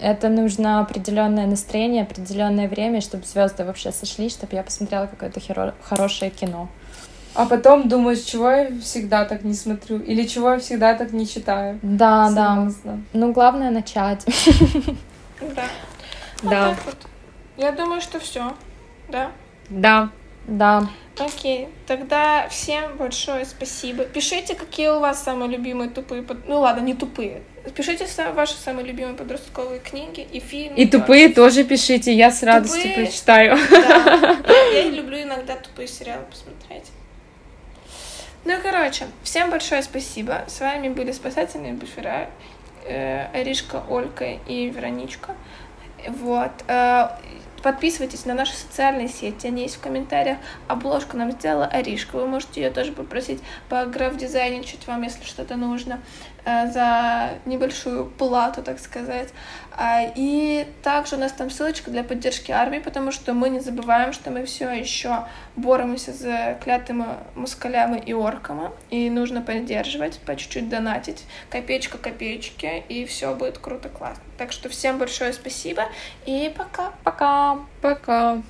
Это 0.00 0.28
нужно 0.28 0.80
определенное 0.80 1.46
настроение, 1.46 2.02
определенное 2.02 2.68
время, 2.68 3.00
чтобы 3.00 3.24
звезды 3.24 3.64
вообще 3.64 3.92
сошли, 3.92 4.28
чтобы 4.30 4.54
я 4.56 4.62
посмотрела 4.62 5.06
какое-то 5.06 5.40
херо- 5.40 5.74
хорошее 5.82 6.30
кино. 6.30 6.68
А 7.34 7.46
потом 7.46 7.88
думаешь, 7.88 8.20
чего 8.20 8.50
я 8.50 8.70
всегда 8.80 9.24
так 9.24 9.44
не 9.44 9.54
смотрю, 9.54 9.98
или 9.98 10.26
чего 10.26 10.52
я 10.52 10.58
всегда 10.58 10.94
так 10.94 11.12
не 11.12 11.26
читаю. 11.28 11.78
Да, 11.82 12.28
Согласна. 12.28 12.72
да. 12.84 12.98
Ну, 13.12 13.32
главное 13.32 13.70
начать. 13.70 14.24
Да. 15.40 15.62
Да. 16.42 16.76
Вот 16.84 16.96
Я 17.56 17.72
думаю, 17.72 18.00
что 18.00 18.18
все. 18.18 18.52
Да? 19.08 19.30
Да. 19.68 20.10
Да. 20.50 20.88
Окей, 21.16 21.68
тогда 21.86 22.48
всем 22.48 22.96
большое 22.96 23.44
спасибо. 23.44 24.04
Пишите, 24.04 24.54
какие 24.56 24.88
у 24.88 24.98
вас 24.98 25.22
самые 25.22 25.48
любимые 25.48 25.88
тупые... 25.88 26.22
Под... 26.22 26.48
Ну 26.48 26.60
ладно, 26.60 26.80
не 26.80 26.94
тупые. 26.94 27.42
Пишите 27.76 28.06
ваши 28.32 28.54
самые 28.54 28.86
любимые 28.86 29.14
подростковые 29.14 29.78
книги 29.78 30.26
и 30.32 30.40
фильмы. 30.40 30.76
И 30.76 30.86
тупые 30.86 31.28
тоже 31.28 31.62
пишите, 31.62 32.12
я 32.12 32.32
с 32.32 32.42
радостью 32.42 32.82
тупые... 32.82 33.06
прочитаю. 33.06 33.58
Да. 33.70 34.36
Я, 34.48 34.82
я 34.82 34.90
люблю 34.90 35.22
иногда 35.22 35.56
тупые 35.56 35.86
сериалы 35.86 36.24
посмотреть. 36.24 36.90
Ну, 38.44 38.54
короче, 38.62 39.06
всем 39.22 39.50
большое 39.50 39.82
спасибо. 39.82 40.44
С 40.48 40.60
вами 40.60 40.88
были 40.88 41.12
спасательные 41.12 41.74
буфера, 41.74 42.30
э, 42.84 43.26
Аришка, 43.32 43.82
Олька 43.88 44.38
и 44.48 44.70
Вероничка. 44.70 45.34
Вот. 46.08 46.50
Э, 46.66 47.10
подписывайтесь 47.62 48.24
на 48.26 48.34
наши 48.34 48.54
социальные 48.54 49.08
сети, 49.08 49.46
они 49.46 49.62
есть 49.62 49.76
в 49.76 49.80
комментариях. 49.80 50.38
Обложку 50.68 51.16
нам 51.16 51.32
сделала 51.32 51.66
Аришка, 51.66 52.16
вы 52.16 52.26
можете 52.26 52.62
ее 52.62 52.70
тоже 52.70 52.92
попросить 52.92 53.40
по 53.68 53.84
граф-дизайничать 53.84 54.86
вам, 54.86 55.02
если 55.02 55.24
что-то 55.24 55.56
нужно. 55.56 56.00
Э, 56.44 56.70
за 56.70 57.30
небольшую 57.44 58.06
плату, 58.06 58.62
так 58.62 58.78
сказать. 58.78 59.28
А, 59.82 60.12
и 60.14 60.66
также 60.82 61.16
у 61.16 61.18
нас 61.18 61.32
там 61.32 61.48
ссылочка 61.48 61.90
для 61.90 62.04
поддержки 62.04 62.52
армии, 62.52 62.80
потому 62.80 63.10
что 63.10 63.32
мы 63.32 63.48
не 63.48 63.60
забываем, 63.60 64.12
что 64.12 64.30
мы 64.30 64.44
все 64.44 64.68
еще 64.68 65.24
боремся 65.56 66.12
за 66.12 66.58
клятыми 66.62 67.06
москалями 67.34 67.98
и 67.98 68.12
орками, 68.12 68.72
и 68.90 69.08
нужно 69.08 69.40
поддерживать, 69.40 70.18
по 70.18 70.36
чуть-чуть 70.36 70.68
донатить, 70.68 71.24
копеечка 71.48 71.96
копеечки, 71.96 72.84
и 72.90 73.06
все 73.06 73.34
будет 73.34 73.56
круто, 73.56 73.88
классно. 73.88 74.22
Так 74.36 74.52
что 74.52 74.68
всем 74.68 74.98
большое 74.98 75.32
спасибо, 75.32 75.84
и 76.26 76.52
пока. 76.54 76.92
Пока. 77.02 77.60
Пока. 77.80 78.42